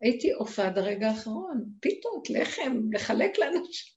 הייתי 0.00 0.32
עופה 0.32 0.66
עד 0.66 0.78
הרגע 0.78 1.08
האחרון, 1.08 1.64
פיתות, 1.80 2.30
לחם, 2.30 2.80
לחלק 2.92 3.38
לאנשים. 3.38 3.94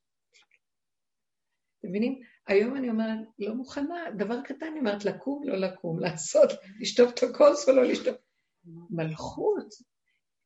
אתם 1.80 1.90
מבינים? 1.90 2.22
היום 2.48 2.76
אני 2.76 2.90
אומרת, 2.90 3.20
לא 3.40 3.54
מוכנה, 3.54 4.04
דבר 4.18 4.42
קטן, 4.42 4.66
אני 4.66 4.80
אומרת, 4.80 5.06
לקום, 5.06 5.42
לא 5.48 5.56
לקום, 5.56 6.00
לעשות, 6.00 6.50
לשטוף 6.80 7.14
את 7.14 7.24
הכוס 7.24 7.70
או 7.70 7.76
לא 7.76 7.84
לשטוף. 7.84 8.16
מלכות, 8.90 9.68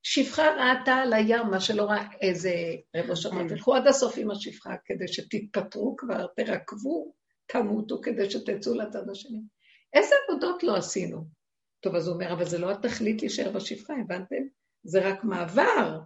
שפחה 0.04 0.44
ראתה 0.44 0.96
על 0.96 1.14
הים, 1.14 1.48
מה 1.52 1.60
שלא 1.60 1.84
ראה 1.84 2.08
איזה 2.22 2.54
רבע 2.96 3.16
שבת. 3.16 3.48
תלכו 3.50 3.76
עד 3.76 3.88
הסוף 3.88 4.14
עם 4.18 4.32
השפחה 4.32 4.76
כדי 4.86 5.08
שתתפטרו 5.08 5.96
כבר, 5.98 6.28
תרקבו, 6.36 7.14
תמותו 7.48 8.02
כדי 8.02 8.32
שתצאו 8.32 8.74
לצד 8.74 9.10
השני. 9.10 9.42
איזה 9.94 10.16
עבודות 10.30 10.64
לא 10.64 10.76
עשינו? 10.76 11.26
טוב, 11.80 11.96
אז 11.96 12.08
הוא 12.08 12.16
אומר, 12.16 12.34
אבל 12.34 12.46
זה 12.46 12.58
לא 12.58 12.72
התכלית 12.72 13.22
להישאר 13.22 13.52
בשפחה, 13.52 13.94
הבנתם? 13.94 14.44
זה 14.84 15.10
רק 15.10 15.24
מעבר. 15.24 16.00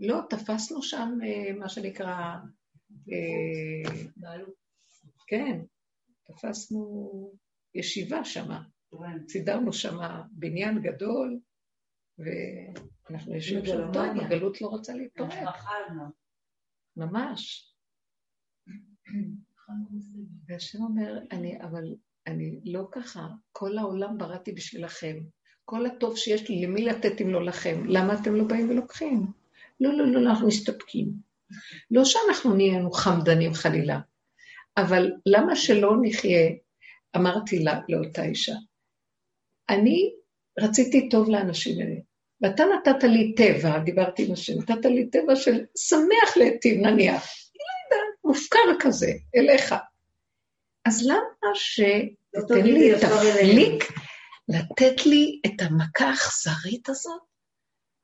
לא, 0.00 0.20
תפסנו 0.30 0.82
שם 0.82 1.18
אה, 1.24 1.52
מה 1.52 1.68
שנקרא... 1.68 2.14
אה, 3.12 3.92
כן, 5.26 5.60
תפסנו 6.26 7.10
ישיבה 7.74 8.24
שמה. 8.24 8.62
סידרנו 9.28 9.72
שמה 9.72 10.22
בניין 10.30 10.82
גדול, 10.82 11.38
ואנחנו 12.18 13.34
יושבים 13.34 13.66
שם 13.66 13.92
טוב, 13.92 14.04
הגלות 14.20 14.60
לא 14.60 14.66
רוצה 14.66 14.94
להתפרק. 14.94 15.32
ממש. 16.96 17.72
והשם 20.46 20.82
אומר, 20.82 21.18
אני, 21.32 21.62
אבל 21.62 21.94
אני 22.26 22.60
לא 22.64 22.88
ככה, 22.92 23.28
כל 23.52 23.78
העולם 23.78 24.18
בראתי 24.18 24.52
בשבילכם. 24.52 25.16
כל 25.64 25.86
הטוב 25.86 26.16
שיש 26.16 26.48
לי, 26.48 26.66
למי 26.66 26.84
לתת 26.84 27.20
אם 27.20 27.30
לא 27.30 27.44
לכם? 27.44 27.84
למה 27.86 28.14
אתם 28.20 28.34
לא 28.34 28.44
באים 28.44 28.70
ולוקחים? 28.70 29.26
לא, 29.80 29.92
לא, 29.92 30.06
לא, 30.06 30.30
אנחנו 30.30 30.46
מסתפקים. 30.46 31.12
לא 31.90 32.04
שאנחנו 32.04 32.54
נהיינו 32.54 32.90
חמדנים 32.90 33.54
חלילה, 33.54 34.00
אבל 34.76 35.12
למה 35.26 35.56
שלא 35.56 35.92
נחיה, 36.02 36.50
אמרתי 37.16 37.58
לה, 37.58 37.80
לאותה 37.88 38.24
אישה, 38.24 38.54
אני 39.68 40.14
רציתי 40.58 41.08
טוב 41.08 41.28
לאנשים 41.28 41.80
האלה. 41.80 42.00
ואתה 42.42 42.64
נתת 42.64 43.04
לי 43.04 43.34
טבע, 43.34 43.78
דיברתי 43.78 44.26
עם 44.26 44.32
השם, 44.32 44.52
נתת 44.58 44.84
לי 44.84 45.10
טבע 45.10 45.36
של 45.36 45.64
שמח 45.76 46.36
להיטיב, 46.36 46.80
נניח. 46.80 47.22
היא 47.54 47.60
לא 47.60 47.96
יודעת, 47.96 48.14
מופקר 48.24 48.80
כזה, 48.80 49.12
אליך. 49.36 49.74
אז 50.84 51.06
למה 51.06 51.54
שתתן 51.54 52.64
לי 52.64 52.92
תפליק, 53.00 53.84
לתת 54.48 55.06
לי 55.06 55.40
את 55.46 55.62
המכה 55.62 56.08
האכזרית 56.08 56.88
הזאת? 56.88 57.20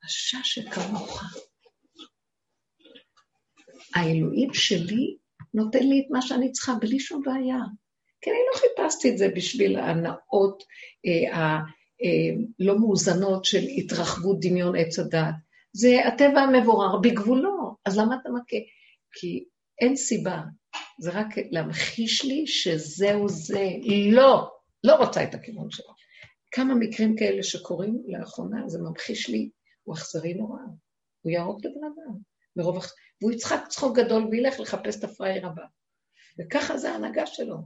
רשע 0.05 0.39
שכמוך. 0.43 1.23
האלוהים 3.95 4.55
שלי 4.55 5.17
נותן 5.55 5.83
לי 5.83 6.01
את 6.01 6.11
מה 6.11 6.23
שאני 6.23 6.53
צריכה 6.53 6.75
בלי 6.75 7.01
שום 7.01 7.23
בעיה. 7.23 7.59
כי 8.21 8.31
אני 8.31 8.39
לא 8.53 8.59
חיפשתי 8.59 9.11
את 9.11 9.19
זה 9.19 9.29
בשביל 9.37 9.79
ההנאות, 9.79 10.63
אה, 11.07 11.59
לא 12.59 12.79
מאוזנות 12.79 13.45
של 13.45 13.63
התרחבות 13.77 14.37
דמיון 14.41 14.77
עץ 14.77 14.99
הדת. 14.99 15.35
זה 15.73 16.07
הטבע 16.07 16.41
המבורר 16.41 16.97
בגבולו, 16.97 17.77
אז 17.85 17.99
למה 17.99 18.17
אתה 18.23 18.29
מכה? 18.31 18.57
כי 19.13 19.45
אין 19.81 19.97
סיבה, 19.97 20.43
זה 21.01 21.11
רק 21.11 21.27
להמחיש 21.51 22.25
לי 22.25 22.47
שזהו 22.47 23.29
זה. 23.29 23.71
לא, 24.13 24.51
לא 24.85 24.95
רוצה 24.95 25.25
את 25.25 25.35
הכיוון 25.35 25.71
שלו. 25.71 25.95
כמה 26.53 26.75
מקרים 26.75 27.17
כאלה 27.17 27.43
שקורים 27.43 28.03
לאחרונה, 28.07 28.69
זה 28.69 28.79
ממחיש 28.79 29.29
לי, 29.29 29.51
הוא 29.83 29.95
אכזרי 29.95 30.35
נורא. 30.35 30.61
הוא 31.23 31.33
יהרוג 31.33 31.61
את 31.61 31.67
הבן 31.67 31.85
אדם. 31.85 32.19
מרוב... 32.57 32.85
והוא 33.21 33.33
יצחק 33.33 33.61
צחוק 33.69 33.97
גדול 33.99 34.25
וילך 34.31 34.61
לחפש 34.61 34.99
את 34.99 35.05
הפראייר 35.05 35.47
הבא. 35.47 35.63
וככה 36.39 36.79
זה 36.79 36.91
ההנהגה 36.91 37.27
שלו. 37.27 37.57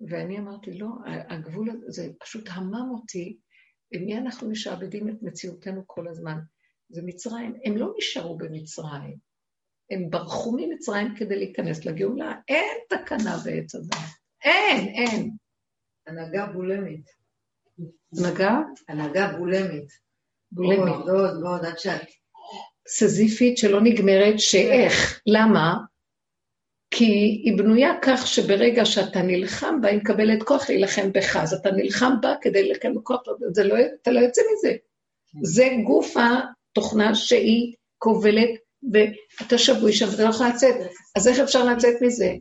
ואני 0.00 0.38
אמרתי, 0.38 0.78
לא, 0.78 0.88
הגבול 1.06 1.70
הזה, 1.70 1.86
זה 1.88 2.08
פשוט 2.20 2.48
המם 2.52 2.90
אותי, 2.90 3.38
מי 3.92 4.18
אנחנו 4.18 4.50
משעבדים 4.50 5.08
את 5.08 5.22
מציאותנו 5.22 5.82
כל 5.86 6.08
הזמן? 6.08 6.38
זה 6.88 7.02
מצרים. 7.04 7.54
הם 7.64 7.76
לא 7.76 7.94
נשארו 7.98 8.38
במצרים, 8.38 9.16
הם 9.90 10.10
ברחו 10.10 10.56
ממצרים 10.56 11.14
כדי 11.16 11.36
להיכנס 11.36 11.84
לגאולה. 11.84 12.34
אין 12.48 12.78
תקנה 12.88 13.36
בעץ 13.44 13.74
הדת. 13.74 13.96
אין, 14.44 14.88
אין. 14.88 15.30
הנהגה 16.06 16.46
בולמית. 16.46 17.06
נגע? 18.12 18.52
הנהגה 18.88 19.32
בולמית. 19.38 19.88
בולמית. 20.52 20.94
עוד, 20.94 21.08
עוד, 21.08 21.42
עוד, 21.46 21.64
עד 21.64 21.78
שאת... 21.78 22.08
סזיפית 22.88 23.58
שלא 23.58 23.80
נגמרת, 23.82 24.34
שאיך? 24.38 25.20
למה? 25.26 25.74
כי 26.98 27.04
היא 27.44 27.58
בנויה 27.58 27.92
כך 28.02 28.26
שברגע 28.26 28.84
שאתה 28.84 29.22
נלחם 29.22 29.80
בה, 29.80 29.88
היא 29.88 29.98
מקבלת 29.98 30.42
כוח 30.42 30.68
להילחם 30.68 31.12
בך, 31.12 31.36
אז 31.36 31.54
אתה 31.54 31.70
נלחם 31.70 32.12
בה 32.20 32.34
כדי 32.40 32.62
להילחם 32.62 32.94
בכוח, 32.94 33.22
זה 33.52 33.64
לא, 33.64 33.74
אתה 34.02 34.10
לא 34.10 34.20
יוצא 34.20 34.42
מזה. 34.52 34.76
זה 35.42 35.68
גוף 35.86 36.14
התוכנה 36.16 37.14
שהיא 37.14 37.74
כובלת, 37.98 38.50
ואתה 38.92 39.58
שבוי 39.58 39.92
שם 39.92 40.06
ואתה 40.10 40.22
לא 40.22 40.28
יכול 40.28 40.46
לצאת. 40.46 40.74
אז 41.16 41.28
איך 41.28 41.38
אפשר 41.38 41.64
לצאת 41.64 41.94
מזה? 42.02 42.34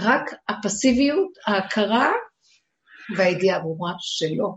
רק 0.00 0.30
הפסיביות, 0.48 1.32
ההכרה 1.46 2.12
והידיעה 3.16 3.56
הברורה 3.56 3.92
שלא. 3.98 4.54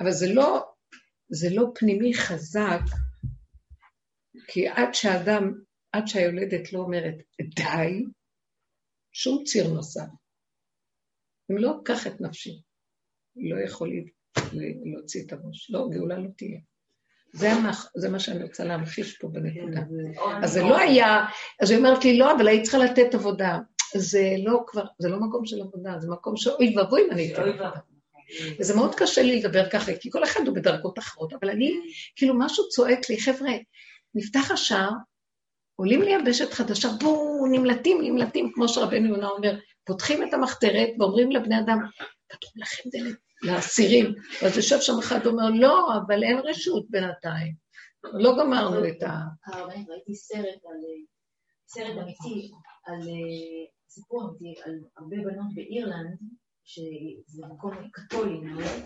אבל 0.00 0.10
זה 0.10 0.34
לא, 0.34 0.64
זה 1.28 1.48
לא 1.52 1.64
פנימי 1.74 2.14
חזק, 2.14 2.80
כי 4.48 4.68
עד 4.68 4.94
שהאדם, 4.94 5.67
עד 5.92 6.06
שהיולדת 6.06 6.72
לא 6.72 6.78
אומרת 6.78 7.14
די, 7.40 8.04
שום 9.12 9.44
ציר 9.44 9.68
נוסף. 9.68 10.08
אם 11.50 11.58
לא, 11.58 11.72
קח 11.84 12.06
את 12.06 12.20
נפשי. 12.20 12.60
לא 13.36 13.60
יכול 13.64 13.90
להוציא 14.94 15.22
את 15.26 15.32
הראש. 15.32 15.70
לא, 15.70 15.88
גאולה 15.90 16.18
לא 16.18 16.28
תהיה. 16.36 16.60
זה, 17.32 17.52
המח... 17.52 17.92
זה 17.96 18.08
מה 18.08 18.20
שאני 18.20 18.42
רוצה 18.42 18.64
להמחיש 18.64 19.18
פה 19.18 19.28
בנקודה. 19.28 19.80
אז 20.42 20.52
זה 20.52 20.62
לא 20.62 20.78
היה, 20.78 21.26
אז 21.60 21.70
היא 21.70 21.78
אומרת 21.78 22.04
לי, 22.04 22.18
לא, 22.18 22.36
אבל 22.36 22.48
היית 22.48 22.62
צריכה 22.62 22.78
לתת 22.78 23.14
עבודה. 23.14 23.58
זה 23.96 24.34
לא 24.44 24.64
כבר, 24.66 24.84
זה 24.98 25.08
לא 25.08 25.20
מקום 25.20 25.46
של 25.46 25.60
עבודה, 25.60 25.98
זה 25.98 26.08
מקום 26.10 26.36
שאוי 26.36 26.76
ואבוי 26.76 27.02
אם 27.06 27.10
אני 27.10 27.32
אתן 27.32 27.42
עבודה. 27.42 27.70
וזה 28.58 28.74
מאוד 28.74 28.94
קשה 28.94 29.22
לי 29.22 29.40
לדבר 29.40 29.70
ככה, 29.70 29.92
כי 30.00 30.10
כל 30.10 30.24
אחד 30.24 30.40
הוא 30.46 30.56
בדרגות 30.56 30.98
אחרות, 30.98 31.32
אבל 31.32 31.50
אני, 31.50 31.72
כאילו 32.16 32.38
משהו 32.38 32.68
צועק 32.68 33.10
לי, 33.10 33.20
חבר'ה, 33.20 33.52
נפתח 34.14 34.50
השער, 34.50 34.90
עולים 35.80 36.02
ליבשת 36.02 36.52
חדשה, 36.52 36.88
בואו, 37.00 37.46
נמלטים, 37.46 37.98
נמלטים, 38.02 38.50
כמו 38.54 38.68
שרבנו 38.68 39.06
יונה 39.06 39.28
אומר, 39.28 39.58
פותחים 39.84 40.28
את 40.28 40.34
המחתרת 40.34 40.88
ואומרים 40.98 41.30
לבני 41.30 41.60
אדם, 41.60 41.78
פתחו 42.28 42.52
לכם 42.56 42.88
דלת 42.92 43.16
לאסירים. 43.42 44.14
ואז 44.42 44.56
יושב 44.56 44.80
שם 44.80 44.98
אחד 44.98 45.26
ואומר, 45.26 45.50
לא, 45.54 45.88
אבל 45.96 46.22
אין 46.22 46.38
רשות 46.38 46.86
בינתיים. 46.90 47.54
לא 48.04 48.36
גמרנו 48.38 48.88
את 48.88 49.02
ה... 49.02 49.12
ראיתי 49.88 50.14
סרט 50.14 50.60
על, 50.64 50.80
סרט 51.68 51.98
אמיתי, 52.02 52.50
על 52.86 53.00
אה, 53.00 53.66
סיפור 53.88 54.22
אמיתי, 54.22 54.60
על 54.64 54.72
הרבה 54.96 55.16
בנות 55.16 55.54
באירלנד, 55.54 56.18
שזה 56.64 57.42
מקום 57.54 57.72
קתולי 57.92 58.38
מאוד, 58.38 58.82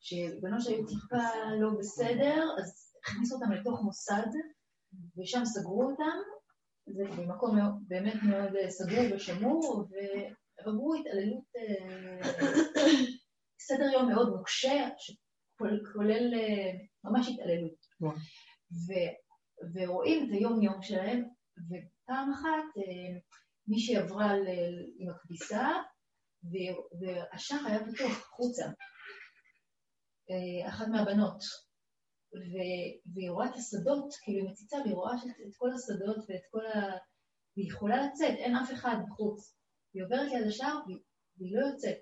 שבנות 0.00 0.62
שהיו 0.62 0.86
טיפה 0.86 1.24
לא 1.60 1.70
בסדר, 1.78 2.44
אז 2.58 2.94
הכניסו 3.02 3.34
אותם 3.34 3.52
לתוך 3.52 3.80
מוסד, 3.82 4.26
ושם 5.18 5.44
סגרו 5.44 5.82
אותם, 5.90 6.33
זה 6.86 7.04
במקום 7.16 7.58
באמת 7.88 8.14
מאוד 8.22 8.56
אה, 8.56 8.70
סגור 8.70 9.04
ושמור, 9.14 9.86
ועברו 9.90 10.94
התעללות, 10.94 11.44
אה, 11.56 12.32
סדר 13.60 13.92
יום 13.92 14.08
מאוד 14.08 14.28
נוקשה, 14.28 14.88
שכולל 14.98 16.34
אה, 16.34 16.72
ממש 17.04 17.28
התעללות. 17.28 17.86
וואו. 18.00 18.16
ו- 18.86 19.14
ורואים 19.74 20.24
את 20.24 20.28
היום-יום 20.32 20.82
שלהם, 20.82 21.24
ופעם 21.68 22.32
אחת 22.32 22.82
מישהי 23.68 23.96
עברה 23.96 24.32
עם 24.98 25.10
הכביסה, 25.10 25.68
ו- 26.44 27.00
והשער 27.00 27.66
היה 27.66 27.80
פתוח 27.80 28.10
החוצה, 28.10 28.64
אחת 30.68 30.86
מהבנות. 30.88 31.38
ו- 32.34 33.12
והיא 33.14 33.30
רואה 33.30 33.46
את 33.46 33.54
השדות, 33.54 34.14
כאילו 34.22 34.38
היא 34.44 34.50
מציצה, 34.50 34.76
והיא 34.84 34.94
רואה 34.94 35.18
שאת- 35.18 35.40
את 35.48 35.54
כל 35.56 35.68
השדות 35.72 36.16
ואת 36.28 36.42
כל 36.50 36.66
ה... 36.66 36.92
והיא 37.56 37.68
יכולה 37.70 38.06
לצאת, 38.06 38.34
אין 38.38 38.56
אף 38.56 38.72
אחד 38.72 38.96
בחוץ. 39.08 39.54
היא 39.94 40.04
עוברת 40.04 40.32
ליד 40.32 40.46
השער 40.46 40.78
והיא, 40.86 40.98
לא 41.56 41.66
יוצאת. 41.66 41.98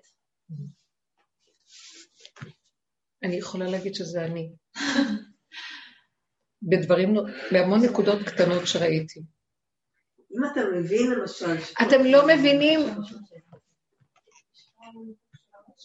אני 3.23 3.35
יכולה 3.35 3.65
להגיד 3.71 3.95
שזה 3.95 4.25
אני. 4.25 4.51
בדברים, 6.69 7.15
בהמון 7.51 7.79
נקודות 7.89 8.19
קטנות 8.25 8.61
שראיתי. 8.67 9.19
אם 10.19 10.45
אתה 10.51 10.61
מבין 10.79 11.11
למשל... 11.11 11.45
אתם 11.87 12.03
לא 12.05 12.27
מבינים, 12.27 12.79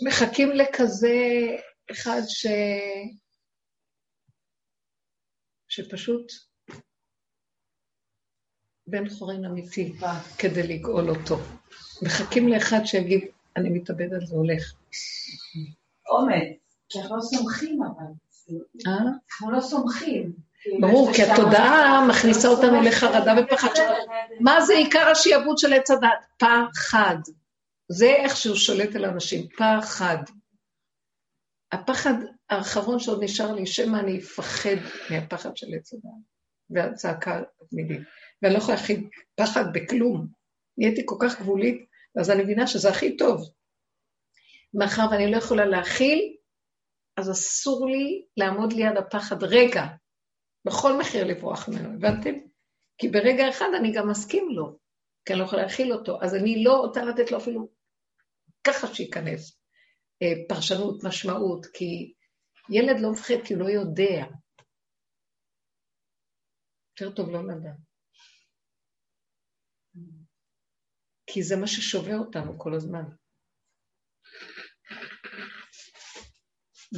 מחכים 0.06 0.50
לכזה 0.50 1.16
אחד 1.90 2.20
ש... 2.28 2.46
שפשוט 5.78 6.32
בן 8.86 9.08
חורין 9.08 9.44
אמיתי 9.44 9.92
כדי 10.38 10.62
לגאול 10.62 11.10
אותו. 11.10 11.36
מחכים 12.02 12.48
לאחד 12.48 12.84
שיגיד, 12.84 13.28
אני 13.56 13.70
מתאבד 13.70 14.12
על 14.14 14.26
זה, 14.26 14.34
הולך. 14.34 14.72
אומץ. 16.08 16.58
כי 16.88 16.98
אנחנו 16.98 17.16
לא 17.16 17.22
סומכים 17.22 17.82
אבל. 17.82 18.04
אה? 18.86 18.98
אנחנו 19.30 19.50
לא 19.50 19.60
סומכים. 19.60 20.32
ברור, 20.80 21.12
כי 21.14 21.22
התודעה 21.22 22.06
מכניסה 22.08 22.48
אותנו 22.48 22.82
לחרדה 22.82 23.34
ופחד. 23.42 23.68
מה 24.40 24.60
זה 24.60 24.72
עיקר 24.72 25.08
השיעבוד 25.08 25.58
של 25.58 25.72
עץ 25.72 25.90
הדת? 25.90 26.26
פחד. 26.36 27.16
זה 27.88 28.06
איך 28.06 28.36
שהוא 28.36 28.56
שולט 28.56 28.96
על 28.96 29.04
אנשים, 29.04 29.48
פחד. 29.48 30.18
הפחד 31.72 32.14
האחרון 32.50 32.98
שעוד 33.00 33.22
נשאר 33.22 33.52
לי, 33.52 33.66
שמא 33.66 33.96
אני 33.96 34.18
אפחד 34.18 34.76
מהפחד 35.10 35.56
של 35.56 35.66
עץ 35.74 35.92
הדת, 35.92 36.04
והצעקה 36.70 37.42
התמידית. 37.62 38.00
ואני 38.42 38.54
לא 38.54 38.58
יכולה 38.58 38.76
להכיל 38.76 39.08
פחד 39.34 39.64
בכלום. 39.74 40.26
נהייתי 40.78 41.02
כל 41.04 41.16
כך 41.20 41.40
גבולית, 41.40 41.86
אז 42.20 42.30
אני 42.30 42.42
מבינה 42.42 42.66
שזה 42.66 42.88
הכי 42.90 43.16
טוב. 43.16 43.50
מאחר 44.74 45.06
ואני 45.10 45.30
לא 45.30 45.36
יכולה 45.36 45.66
להכיל, 45.66 46.36
אז 47.16 47.30
אסור 47.30 47.88
לי 47.88 48.24
לעמוד 48.36 48.72
ליד 48.72 48.96
הפחד 48.96 49.42
רגע, 49.42 49.86
בכל 50.64 50.98
מחיר 50.98 51.24
לברוח 51.24 51.68
ממנו, 51.68 51.94
הבנתם? 51.94 52.34
כי 52.98 53.08
ברגע 53.08 53.48
אחד 53.48 53.66
אני 53.80 53.92
גם 53.92 54.08
מסכים 54.10 54.48
לו, 54.50 54.78
כי 55.24 55.32
אני 55.32 55.40
לא 55.40 55.44
יכולה 55.44 55.62
להכיל 55.62 55.92
אותו, 55.92 56.18
אז 56.22 56.34
אני 56.34 56.64
לא 56.64 56.76
רוצה 56.76 57.04
לתת 57.04 57.30
לו 57.30 57.38
אפילו 57.38 57.68
ככה 58.64 58.94
שייכנס. 58.94 59.58
אה, 60.22 60.32
פרשנות, 60.48 61.04
משמעות, 61.04 61.66
כי 61.66 62.12
ילד 62.70 63.00
לא 63.00 63.12
מפחד 63.12 63.34
כי 63.44 63.54
הוא 63.54 63.62
לא 63.62 63.68
יודע. 63.68 64.24
יותר 67.00 67.16
טוב 67.16 67.30
לא 67.30 67.46
לדעת. 67.46 67.76
כי 71.26 71.42
זה 71.42 71.56
מה 71.56 71.66
ששובה 71.66 72.14
אותנו 72.14 72.58
כל 72.58 72.74
הזמן. 72.74 73.02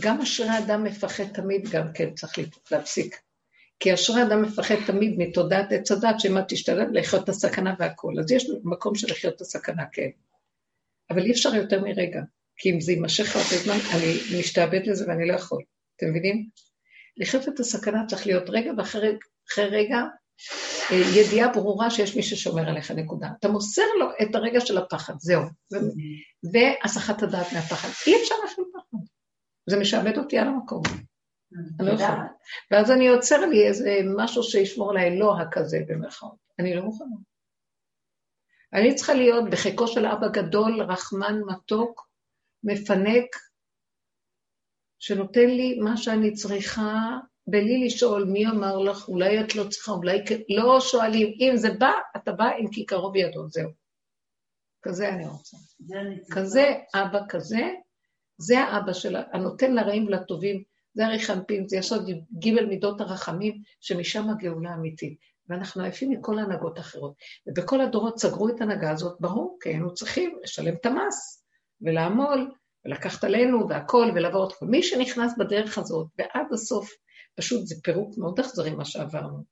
גם 0.02 0.20
אשרי 0.20 0.48
האדם 0.48 0.84
מפחד 0.84 1.24
תמיד, 1.34 1.62
גם 1.72 1.92
כן 1.94 2.14
צריך 2.14 2.32
להפסיק. 2.70 3.22
כי 3.80 3.94
אשרי 3.94 4.22
אדם 4.22 4.42
מפחד 4.42 4.74
תמיד 4.86 5.14
מתודעת 5.18 5.72
עץ 5.72 5.90
הדת, 5.90 6.20
שמה 6.20 6.40
תשתלב 6.48 6.88
לחיות 6.92 7.24
את 7.24 7.28
הסכנה 7.28 7.74
והכול. 7.78 8.20
אז 8.20 8.32
יש 8.32 8.46
מקום 8.64 8.94
של 8.94 9.06
לחיות 9.10 9.36
את 9.36 9.40
הסכנה, 9.40 9.82
כן. 9.92 10.10
אבל 11.10 11.22
אי 11.22 11.32
אפשר 11.32 11.54
יותר 11.54 11.80
מרגע, 11.80 12.20
כי 12.60 12.70
אם 12.70 12.80
זה 12.80 12.92
יימשך 12.92 13.36
הרבה 13.36 13.56
זמן, 13.64 13.78
אני 13.94 14.38
משתעבד 14.40 14.80
לזה 14.86 15.04
ואני 15.08 15.28
לא 15.28 15.34
יכול. 15.34 15.62
אתם 15.96 16.06
מבינים? 16.10 16.48
לחיות 17.16 17.48
את 17.48 17.60
הסכנה 17.60 18.06
צריך 18.06 18.26
להיות 18.26 18.50
רגע, 18.50 18.72
ואחרי 18.78 19.16
אחרי 19.52 19.64
רגע, 19.64 19.98
אה, 20.92 20.96
ידיעה 21.16 21.52
ברורה 21.52 21.90
שיש 21.90 22.16
מי 22.16 22.22
ששומר 22.22 22.68
עליך, 22.68 22.90
נקודה. 22.90 23.28
אתה 23.40 23.48
מוסר 23.48 23.86
לו 23.98 24.06
את 24.22 24.34
הרגע 24.34 24.60
של 24.60 24.78
הפחד, 24.78 25.14
זהו. 25.18 25.42
ו- 25.42 25.76
והסחת 26.52 27.22
הדעת 27.22 27.52
מהפחד. 27.52 27.88
אי 28.06 28.22
אפשר 28.22 28.34
להפעיל 28.44 28.66
פחד. 28.72 28.98
זה 29.70 29.76
משעבד 29.80 30.18
אותי 30.18 30.38
על 30.38 30.48
המקום. 30.48 30.82
אני 31.80 31.88
לא 31.88 31.92
יכולה. 31.92 32.26
ואז 32.70 32.90
אני 32.90 33.08
עוצר 33.08 33.46
לי 33.46 33.68
איזה 33.68 33.98
משהו 34.16 34.42
שישמור 34.42 34.90
על 34.90 34.96
האלוה 34.96 35.44
כזה, 35.52 35.78
במרכאות. 35.88 36.36
אני 36.58 36.74
לא 36.74 36.82
מוכנה. 36.82 37.16
אני 38.74 38.94
צריכה 38.94 39.14
להיות 39.14 39.50
בחיקו 39.50 39.88
של 39.88 40.06
אבא 40.06 40.28
גדול, 40.28 40.82
רחמן, 40.82 41.40
מתוק, 41.46 42.09
מפנק, 42.64 43.36
שנותן 44.98 45.46
לי 45.46 45.78
מה 45.78 45.96
שאני 45.96 46.32
צריכה, 46.32 47.18
בלי 47.46 47.84
לשאול 47.86 48.24
מי 48.24 48.46
אמר 48.46 48.78
לך, 48.78 49.08
אולי 49.08 49.40
את 49.40 49.54
לא 49.54 49.68
צריכה, 49.68 49.92
אולי 49.92 50.18
לא 50.48 50.80
שואלים, 50.80 51.34
אם 51.40 51.56
זה 51.56 51.68
בא, 51.78 51.92
אתה 52.16 52.32
בא 52.32 52.48
עם 52.58 52.70
כיכרו 52.70 53.12
בידו, 53.12 53.48
זהו. 53.48 53.70
כזה 54.82 55.08
אני 55.08 55.26
רוצה. 55.26 55.56
כזה, 56.32 56.74
אבא 56.94 57.20
כזה, 57.28 57.68
זה 58.38 58.58
האבא 58.58 58.92
של 58.92 59.16
הנותן 59.32 59.74
לרעים 59.74 60.06
ולטובים, 60.06 60.62
זה 60.94 61.06
הרי 61.06 61.18
חנפין, 61.18 61.68
זה 61.68 61.76
יסוד 61.76 62.10
ג' 62.44 62.50
מידות 62.68 63.00
הרחמים, 63.00 63.62
שמשם 63.80 64.30
הגאולה 64.30 64.70
האמיתית. 64.70 65.18
ואנחנו 65.48 65.82
עייפים 65.82 66.10
מכל 66.10 66.38
הנהגות 66.38 66.78
אחרות. 66.78 67.14
ובכל 67.46 67.80
הדורות 67.80 68.18
סגרו 68.18 68.48
את 68.48 68.60
ההנהגה 68.60 68.90
הזאת, 68.90 69.16
ברור, 69.20 69.58
כי 69.60 69.68
היינו 69.68 69.94
צריכים 69.94 70.38
לשלם 70.42 70.74
את 70.74 70.86
המס, 70.86 71.39
ולעמול, 71.82 72.54
ולקחת 72.84 73.24
עלינו, 73.24 73.68
והכול, 73.68 74.10
ולעבור 74.14 74.48
את 74.48 74.52
כל. 74.52 74.66
מי 74.66 74.82
שנכנס 74.82 75.32
בדרך 75.38 75.78
הזאת, 75.78 76.06
ועד 76.18 76.46
הסוף, 76.52 76.90
פשוט 77.38 77.66
זה 77.66 77.74
פירוק 77.82 78.18
מאוד 78.18 78.40
אכזרי 78.40 78.70
מה 78.70 78.84
שעברנו. 78.84 79.44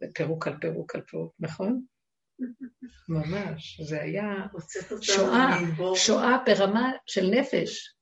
זה 0.00 0.06
פירוק 0.14 0.46
על 0.46 0.56
פירוק 0.60 0.94
על 0.94 1.02
פירוק, 1.02 1.34
נכון? 1.40 1.84
ממש, 3.08 3.80
זה 3.80 4.02
היה 4.02 4.46
שואה. 5.00 5.58
שואה 5.94 6.38
ברמה 6.46 6.92
של 7.06 7.30
נפש. 7.30 7.94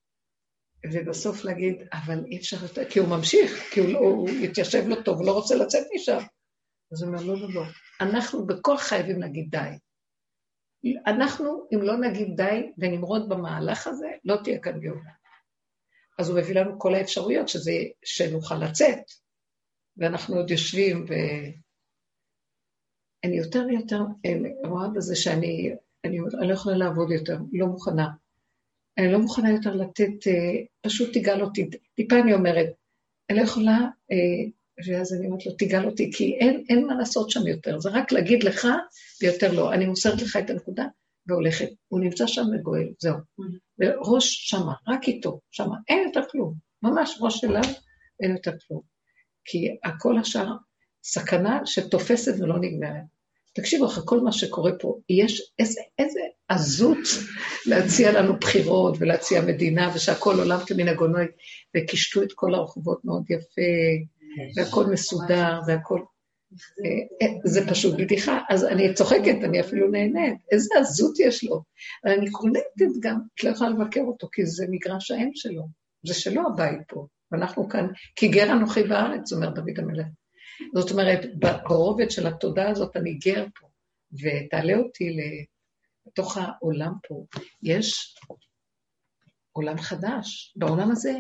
ובסוף 0.93 1.45
להגיד, 1.45 1.75
אבל 1.93 2.25
אי 2.27 2.37
אפשר 2.37 2.57
יותר, 2.63 2.91
כי 2.91 2.99
הוא 2.99 3.09
ממשיך, 3.09 3.51
כי 3.73 3.81
הוא, 3.81 3.89
לא, 3.89 3.99
הוא 3.99 4.29
התיישב 4.45 4.89
לו 4.89 5.03
טוב, 5.03 5.19
הוא 5.19 5.27
לא 5.27 5.33
רוצה 5.33 5.55
לצאת 5.55 5.87
משם. 5.95 6.19
אז 6.93 7.03
הוא 7.03 7.11
אומר, 7.11 7.23
לא, 7.23 7.41
לא, 7.41 7.55
לא. 7.55 7.63
אנחנו 8.01 8.47
בכוח 8.47 8.81
חייבים 8.81 9.21
להגיד 9.21 9.51
די. 9.51 9.79
אנחנו, 11.07 11.67
אם 11.75 11.83
לא 11.83 11.97
נגיד 11.97 12.37
די 12.37 12.73
ונמרוד 12.79 13.29
במהלך 13.29 13.87
הזה, 13.87 14.09
לא 14.25 14.37
תהיה 14.45 14.59
כאן 14.59 14.81
גאולה. 14.81 15.11
אז 16.19 16.29
הוא 16.29 16.39
מביא 16.39 16.55
לנו 16.55 16.79
כל 16.79 16.95
האפשרויות 16.95 17.49
שזה, 17.49 17.73
שנוכל 18.05 18.55
לצאת, 18.55 19.05
ואנחנו 19.97 20.37
עוד 20.37 20.51
יושבים 20.51 21.05
ו... 21.09 21.15
אני 23.25 23.37
יותר 23.37 23.65
ויותר 23.69 24.01
אה, 24.27 24.69
רואה 24.69 24.89
בזה 24.89 25.17
שאני 25.17 25.75
אני, 26.05 26.19
אני 26.39 26.49
לא 26.49 26.53
יכולה 26.53 26.77
לעבוד 26.77 27.11
יותר, 27.11 27.39
לא 27.53 27.67
מוכנה. 27.67 28.09
אני 28.99 29.13
לא 29.13 29.19
מוכנה 29.19 29.51
יותר 29.51 29.75
לתת, 29.75 30.27
אה, 30.27 30.65
פשוט 30.83 31.13
תיגל 31.13 31.43
אותי. 31.43 31.71
טיפה 31.95 32.19
אני 32.21 32.35
אומרת, 32.35 32.67
אני 33.31 33.39
לא 33.39 33.43
יכולה, 33.43 33.79
אה, 34.13 34.51
ואז 34.87 35.13
אני 35.15 35.27
אומרת 35.27 35.47
לו, 35.47 35.53
תיגל 35.53 35.85
אותי, 35.85 36.11
כי 36.15 36.37
אין, 36.41 36.65
אין 36.69 36.87
מה 36.87 36.95
לעשות 36.95 37.31
שם 37.31 37.47
יותר, 37.47 37.81
זה 37.81 37.91
רק 37.91 38.13
להגיד 38.13 38.43
לך, 38.43 38.67
ויותר 39.23 39.53
לא. 39.53 39.73
אני 39.73 39.87
מוסרת 39.87 40.23
לך 40.23 40.37
את 40.37 40.51
הנקודה 40.51 40.85
והולכת. 41.27 41.69
הוא 41.89 42.01
נמצא 42.01 42.27
שם 42.27 42.43
וגואל, 42.55 42.89
זהו. 42.99 43.17
וראש 43.79 44.51
שמה, 44.51 44.73
רק 44.89 45.09
איתו, 45.09 45.41
שמה. 45.51 45.77
אין 45.89 46.07
יותר 46.07 46.21
כלום. 46.31 46.55
ממש 46.83 47.19
ראש 47.21 47.45
אליו, 47.45 47.65
אין 48.23 48.31
יותר 48.31 48.53
כלום. 48.67 48.81
כי 49.45 49.69
הכל 49.85 50.19
השאר 50.19 50.49
סכנה 51.05 51.61
שתופסת 51.65 52.33
ולא 52.41 52.59
נגמרת. 52.61 53.05
תקשיבו, 53.55 53.87
אחרי 53.87 54.03
כל 54.07 54.21
מה 54.21 54.33
שקורה 54.33 54.73
פה, 54.81 54.99
יש 55.09 55.53
איזה, 55.59 55.81
איזה 55.99 56.21
עזות 56.49 56.99
להציע 57.67 58.13
לנו 58.13 58.37
בחירות 58.37 58.97
ולהציע 58.99 59.43
מדינה, 59.43 59.93
ושהכול 59.95 60.39
עולם 60.39 60.59
כמנהגו 60.67 61.07
נוהג, 61.07 61.29
וקישטו 61.77 62.23
את 62.23 62.33
כל 62.33 62.55
הרחובות 62.55 63.05
מאוד 63.05 63.25
יפה, 63.31 63.63
והכל 64.57 64.87
מסודר, 64.87 65.61
והכל... 65.67 66.01
אה, 66.85 67.27
אה, 67.27 67.35
זה 67.45 67.61
פשוט 67.71 67.95
בדיחה. 67.99 68.41
אז 68.49 68.65
אני 68.65 68.95
צוחקת, 68.95 69.37
אני 69.45 69.61
אפילו 69.61 69.91
נהנית. 69.91 70.39
איזה 70.53 70.75
עזות 70.81 71.19
יש 71.19 71.45
לו. 71.45 71.63
אבל 72.05 72.13
אני 72.13 72.31
קולטת 72.31 73.01
גם, 73.01 73.21
את 73.35 73.45
לא 73.45 73.51
יכולה 73.51 73.71
לבקר 73.71 74.01
אותו, 74.01 74.29
כי 74.33 74.47
זה 74.47 74.67
מגרש 74.71 75.11
האם 75.11 75.31
שלו. 75.35 75.69
זה 76.07 76.15
שלו 76.15 76.43
הבית 76.47 76.81
פה. 76.89 77.07
ואנחנו 77.33 77.69
כאן, 77.69 77.87
כי 78.17 78.29
גר 78.29 78.53
אנוכי 78.53 78.83
בארץ, 78.83 79.33
אומר 79.33 79.51
דוד 79.51 79.79
המלך. 79.79 80.07
זאת 80.75 80.91
אומרת, 80.91 81.21
ברובד 81.69 82.11
של 82.11 82.27
התודעה 82.27 82.71
הזאת 82.71 82.97
אני 82.97 83.15
גר 83.15 83.47
פה, 83.61 83.67
ותעלה 84.13 84.77
אותי 84.77 85.17
לתוך 86.07 86.37
העולם 86.37 86.93
פה. 87.09 87.25
יש 87.63 88.17
עולם 89.53 89.79
חדש, 89.79 90.55
בעולם 90.57 90.91
הזה. 90.91 91.19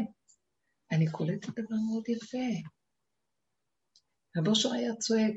אני 0.92 1.10
קולטת 1.10 1.48
דבר 1.48 1.76
מאוד 1.90 2.08
יפה. 2.08 2.70
הבושר 4.36 4.72
היה 4.72 4.94
צועק, 4.94 5.34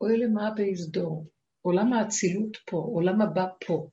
אוי 0.00 0.18
למה 0.18 0.50
ביסדור, 0.50 1.30
עולם 1.62 1.92
האצילות 1.92 2.56
פה, 2.70 2.76
עולם 2.76 3.22
הבא 3.22 3.46
פה. 3.66 3.88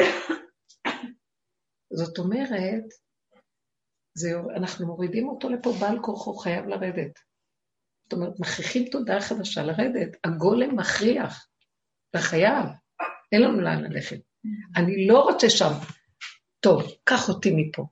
זאת 1.98 2.18
אומרת, 2.18 2.84
זה, 4.18 4.28
אנחנו 4.56 4.86
מורידים 4.86 5.28
אותו 5.28 5.48
לפה, 5.48 5.72
בעל 5.80 5.98
כורחו 6.02 6.34
חייב 6.34 6.66
לרדת. 6.66 7.18
זאת 8.04 8.12
אומרת, 8.12 8.40
מכריחים 8.40 8.84
תודעה 8.90 9.20
חדשה 9.20 9.62
לרדת. 9.62 10.16
הגולם 10.24 10.76
מכריח, 10.76 11.48
אתה 12.10 12.18
חייב, 12.18 12.64
אין 13.32 13.42
לנו 13.42 13.60
לאן 13.60 13.82
ללכת. 13.84 14.18
אני 14.76 15.06
לא 15.06 15.22
רוצה 15.22 15.50
שם. 15.50 15.72
טוב, 16.60 16.82
קח 17.04 17.28
אותי 17.28 17.50
מפה. 17.56 17.86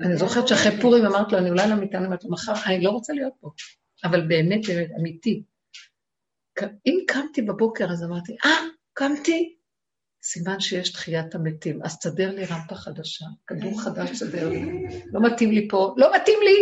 אני 0.00 0.16
זוכרת 0.16 0.48
שאחרי 0.48 0.80
פורים 0.80 1.04
אמרתי 1.04 1.32
לו, 1.32 1.38
אני 1.38 1.50
אולי 1.50 1.68
למיטה, 1.70 1.98
אני 1.98 2.06
אומרת 2.06 2.24
לו, 2.24 2.30
מחר, 2.30 2.52
אני 2.66 2.84
לא 2.84 2.90
רוצה 2.90 3.12
להיות 3.12 3.32
פה. 3.40 3.50
אבל 4.04 4.28
באמת, 4.28 4.66
באמת, 4.66 4.90
אמיתי. 5.00 5.42
אם 6.86 6.98
קמתי 7.06 7.42
בבוקר, 7.42 7.90
אז 7.92 8.04
אמרתי, 8.04 8.36
אה, 8.44 8.58
קמתי? 8.92 9.54
סימן 10.22 10.60
שיש 10.60 10.92
תחיית 10.92 11.34
המתים. 11.34 11.82
אז 11.84 11.98
תסדר 11.98 12.30
לי 12.30 12.44
רמפה 12.44 12.74
חדשה, 12.74 13.24
כדור 13.46 13.82
חדש 13.82 14.10
תסדר 14.10 14.48
לי. 14.48 14.60
לא 15.12 15.20
מתאים 15.22 15.50
לי 15.50 15.68
פה, 15.70 15.94
לא 15.96 16.16
מתאים 16.16 16.38
לי, 16.42 16.56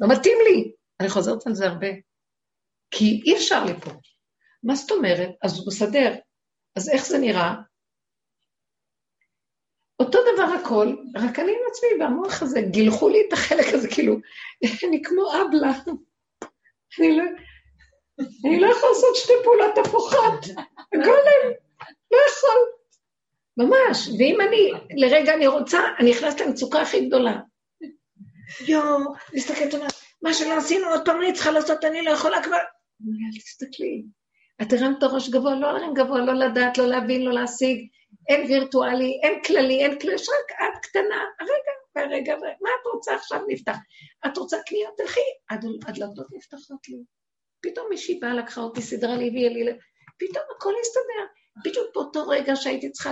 לא 0.00 0.08
מתאים 0.08 0.38
לי. 0.48 0.72
אני 1.00 1.08
חוזרת 1.08 1.46
על 1.46 1.54
זה 1.54 1.66
הרבה. 1.66 1.86
כי 2.90 3.22
אי 3.24 3.36
אפשר 3.36 3.64
לי 3.64 3.72
פה. 3.80 3.90
מה 4.62 4.74
זאת 4.74 4.90
אומרת? 4.90 5.30
אז 5.42 5.58
הוא 5.58 5.66
מסדר. 5.66 6.14
אז 6.76 6.88
איך 6.88 7.06
זה 7.06 7.18
נראה? 7.18 7.54
אותו 10.00 10.18
דבר 10.34 10.42
הכל, 10.42 10.96
רק 11.14 11.38
אני 11.38 11.50
עם 11.50 11.58
עצמי, 11.70 11.88
והמוח 12.00 12.42
הזה, 12.42 12.60
גילחו 12.70 13.08
לי 13.08 13.18
את 13.28 13.32
החלק 13.32 13.74
הזה, 13.74 13.88
כאילו, 13.88 14.16
אני 14.88 15.02
כמו 15.04 15.22
אבלה. 15.32 15.72
אני 17.00 17.16
לא, 17.16 17.24
אני 18.44 18.60
לא 18.60 18.66
יכול 18.66 18.88
לעשות 18.88 19.16
שתי 19.16 19.32
פעולות 19.44 19.78
הפוכות. 19.78 20.46
גולם, 20.94 21.52
לא 22.10 22.18
יכול. 22.30 22.58
ממש. 23.56 24.08
ואם 24.18 24.40
אני, 24.40 24.72
לרגע 24.96 25.34
אני 25.34 25.46
רוצה, 25.46 25.80
אני 25.98 26.10
נכנסת 26.10 26.40
למצוקה 26.40 26.80
הכי 26.80 27.06
גדולה. 27.06 27.40
יואו, 28.68 28.98
מסתכלת 29.34 29.74
עליו, 29.74 29.88
מה 30.22 30.34
שלא 30.34 30.56
עשינו, 30.56 30.88
עוד 30.88 31.04
פעם 31.04 31.22
אני 31.22 31.32
צריכה 31.32 31.50
לעשות, 31.50 31.84
אני 31.84 32.02
לא 32.02 32.10
יכולה 32.10 32.42
כבר... 32.42 32.56
אל 32.56 33.38
תסתכלי. 33.40 34.04
את 34.62 34.72
הרמת 34.72 35.02
ראש 35.02 35.28
גבוה, 35.28 35.54
לא 35.54 35.72
להרים 35.72 35.94
גבוה, 35.94 36.20
לא 36.20 36.32
לדעת, 36.32 36.78
לא 36.78 36.86
להבין, 36.86 37.22
לא 37.22 37.32
להשיג. 37.32 37.88
אין 38.28 38.46
וירטואלי, 38.46 39.20
אין 39.22 39.42
כללי, 39.42 39.84
אין 39.84 39.98
כללי, 39.98 40.14
יש 40.14 40.28
רק 40.28 40.58
את 40.60 40.86
קטנה, 40.86 41.24
הרגע, 41.40 41.72
והרגע, 41.96 42.36
מה 42.36 42.68
את 42.80 42.86
רוצה 42.94 43.14
עכשיו 43.14 43.40
נפתח? 43.48 43.76
את 44.26 44.36
רוצה 44.38 44.56
קניות, 44.66 44.94
תלכי, 44.96 45.20
הדלתות 45.88 46.26
נפתחות 46.32 46.88
לי. 46.88 46.98
פתאום 47.62 47.86
מישהי 47.90 48.18
באה, 48.20 48.34
לקחה 48.34 48.60
אותי, 48.60 48.82
סידרה 48.82 49.16
לי, 49.16 49.28
הביאה 49.28 49.48
לי, 49.48 49.78
פתאום 50.18 50.44
הכל 50.56 50.72
הסתדר. 50.80 51.24
בדיוק 51.64 51.86
באותו 51.94 52.28
רגע 52.28 52.56
שהייתי 52.56 52.90
צריכה, 52.90 53.10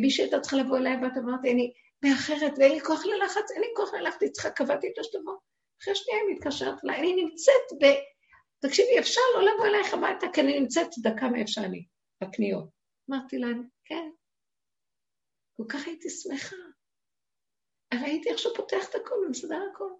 מישהי 0.00 0.24
הייתה 0.24 0.40
צריכה 0.40 0.56
לבוא 0.56 0.78
אליי, 0.78 0.96
ואת 1.02 1.12
אמרת, 1.16 1.40
אני 1.40 1.72
מאחרת, 2.04 2.52
ואין 2.58 2.72
לי 2.72 2.80
כוח 2.80 3.06
ללחץ, 3.06 3.50
אין 3.54 3.60
לי 3.60 3.68
כוח 3.76 3.94
ללחץ, 3.94 4.24
צריכה, 4.32 4.50
קבעתי 4.50 4.86
איתו 4.86 5.04
שתבוא. 5.04 5.36
אחרי 5.82 5.94
שנייה 5.94 6.20
היא 6.22 6.36
מתקשרת 6.36 6.84
אליי, 6.84 6.98
אני 6.98 7.24
נמצאת 7.24 7.82
ב... 7.82 7.86
תקשיבי, 8.60 8.98
אפשר 8.98 9.20
לא 9.34 9.42
לבוא 9.42 9.66
אלייך 9.66 9.94
הביתה, 9.94 10.26
כי 10.32 10.40
אני 10.40 10.60
נמצאת 10.60 10.88
דקה 11.02 11.28
מאיפה 11.28 11.50
שאני, 11.50 11.86
בקניות. 12.22 12.68
אמרתי 13.10 13.38
להם, 13.38 13.68
כן. 13.84 14.10
כל 15.56 15.64
כך 15.68 15.86
הייתי 15.86 16.10
שמחה. 16.10 16.56
ראיתי 17.94 18.30
איך 18.30 18.38
שהוא 18.38 18.56
פותח 18.56 18.90
את 18.90 18.94
הכל 18.94 19.14
ומסדר 19.26 19.58
הכל. 19.72 19.90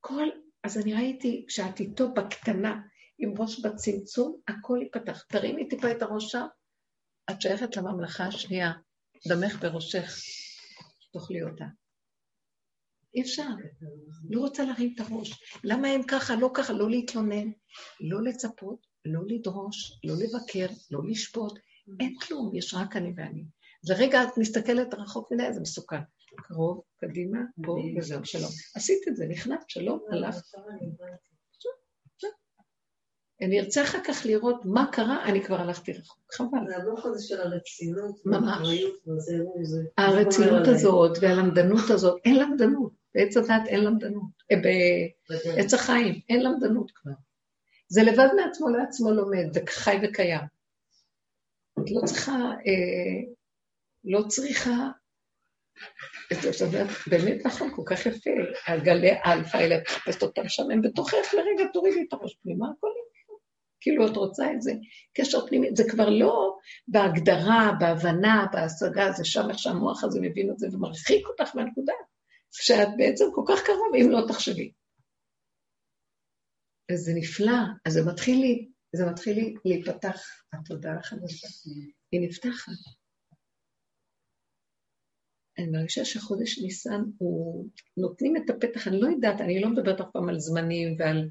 כל, 0.00 0.28
אז 0.64 0.78
אני 0.78 0.94
ראיתי, 0.94 1.44
כשאת 1.48 1.80
איתו 1.80 2.14
בקטנה, 2.14 2.80
עם 3.18 3.34
ראש 3.38 3.60
בצמצום, 3.60 4.40
הכל 4.48 4.78
ייפתח. 4.82 5.22
תרימי 5.22 5.68
טיפה 5.68 5.90
את 5.90 6.02
הראש 6.02 6.32
שם, 6.32 6.46
את 7.30 7.40
שייכת 7.40 7.76
לממלכה 7.76 8.24
השנייה, 8.24 8.72
דמך 9.28 9.62
בראשך, 9.62 10.16
תאכלי 11.12 11.42
אותה. 11.42 11.64
אי 13.14 13.22
אפשר. 13.22 13.48
לא 14.30 14.40
רוצה 14.40 14.64
להרים 14.64 14.94
את 14.94 15.00
הראש. 15.00 15.58
למה 15.64 15.88
הם 15.88 16.02
ככה, 16.02 16.34
לא 16.34 16.50
ככה, 16.54 16.72
לא 16.72 16.90
להתלונן, 16.90 17.50
לא 18.00 18.22
לצפות, 18.22 18.86
לא 19.04 19.20
לדרוש, 19.26 20.00
לא 20.04 20.14
לבקר, 20.14 20.74
לא 20.90 21.00
לשפוט. 21.08 21.58
אין 22.00 22.14
כלום, 22.20 22.54
יש 22.54 22.74
רק 22.74 22.96
אני 22.96 23.12
ואני. 23.16 23.44
לרגע 23.84 24.22
את 24.22 24.38
מסתכלת 24.38 24.94
רחוק 24.94 25.32
מדי, 25.32 25.52
זה 25.52 25.60
מסוכן. 25.60 26.00
קרוב, 26.36 26.82
קדימה, 27.00 27.38
פה 27.64 27.76
וזהו, 27.98 28.24
שלום. 28.24 28.50
עשית 28.74 29.08
את 29.08 29.16
זה, 29.16 29.26
נכנעת, 29.26 29.70
שלום, 29.70 30.00
הלכת. 30.10 30.42
אני 33.42 33.60
ארצה 33.60 33.82
אחר 33.82 33.98
כך 34.04 34.26
לראות 34.26 34.64
מה 34.64 34.90
קרה, 34.92 35.24
אני 35.24 35.44
כבר 35.44 35.60
הלכתי 35.60 35.92
רחוק, 35.92 36.34
חבל. 36.34 36.66
זה 36.68 36.76
הדוח 36.76 37.06
הזה 37.06 37.26
של 37.26 37.40
הרצינות, 37.40 38.20
ממש. 38.24 38.68
הרצינות. 39.98 40.68
הזאת 40.68 41.18
והלמדנות 41.20 41.90
הזאת, 41.90 42.20
אין 42.24 42.36
למדנות. 42.36 42.92
בעץ 43.14 43.36
הדת 43.36 43.66
אין 43.66 43.84
למדנות. 43.84 44.30
אה, 44.52 44.56
בעץ 45.56 45.74
החיים 45.74 46.20
אין 46.28 46.42
למדנות 46.42 46.90
כבר. 46.90 47.12
זה 47.88 48.02
לבד 48.02 48.28
מעצמו 48.36 48.68
לעצמו 48.68 49.10
לומד, 49.10 49.52
זה 49.52 49.60
חי 49.68 49.96
וקיים. 50.02 50.40
את 51.78 51.90
לא 51.90 52.00
צריכה, 52.06 52.32
אה, 52.32 53.32
לא 54.04 54.22
צריכה, 54.28 54.90
יודעת, 56.60 56.88
באמת 57.06 57.46
נכון, 57.46 57.70
כל 57.76 57.82
כך 57.86 58.06
יפה, 58.06 58.30
הגלי 58.66 59.10
האלפא 59.10 59.56
האלה, 59.56 59.76
את 60.10 60.22
אותם 60.22 60.48
שם, 60.48 60.64
בתוכך, 60.82 61.34
לרגע 61.34 61.70
תורידי 61.72 62.04
את 62.08 62.12
הראש 62.12 62.36
פנימה, 62.42 62.66
הכל 62.66 62.86
יפה. 62.86 63.32
כאילו 63.80 64.06
את 64.06 64.16
רוצה 64.16 64.52
את 64.52 64.62
זה, 64.62 64.72
קשר 65.14 65.46
פנימי, 65.46 65.68
זה 65.74 65.84
כבר 65.90 66.08
לא 66.10 66.56
בהגדרה, 66.88 67.72
בהבנה, 67.80 68.46
בהשגה, 68.52 69.12
זה 69.12 69.24
שם 69.24 69.50
איך 69.50 69.58
שהמוח 69.58 70.04
הזה 70.04 70.20
מבין 70.22 70.50
את 70.50 70.58
זה 70.58 70.68
ומרחיק 70.72 71.26
אותך 71.26 71.56
מהנקודה, 71.56 71.92
כשאת 72.58 72.88
בעצם 72.96 73.24
כל 73.34 73.42
כך 73.48 73.62
קרוב, 73.62 73.94
אם 73.94 74.10
לא 74.10 74.20
תחשבי. 74.28 74.72
אז 76.92 76.98
זה 77.00 77.12
נפלא, 77.14 77.58
אז 77.86 77.92
זה 77.92 78.00
מתחיל, 78.04 78.40
לי, 78.40 78.68
זה 78.96 79.06
מתחיל 79.06 79.36
לי 79.36 79.54
להיפתח, 79.64 80.20
התודעה 80.52 80.98
החדשה, 80.98 81.48
היא 82.12 82.20
נפתחת. 82.20 82.99
אני 85.58 85.66
מרגישה 85.66 86.04
שחודש 86.04 86.58
ניסן 86.58 87.02
הוא, 87.18 87.66
נותנים 87.96 88.36
את 88.36 88.50
הפתח, 88.50 88.88
אני 88.88 89.00
לא 89.00 89.08
יודעת, 89.08 89.40
אני 89.40 89.60
לא 89.60 89.68
מדברת 89.68 90.00
אף 90.00 90.06
פעם 90.12 90.28
על 90.28 90.38
זמנים 90.38 90.96
ועל 90.98 91.28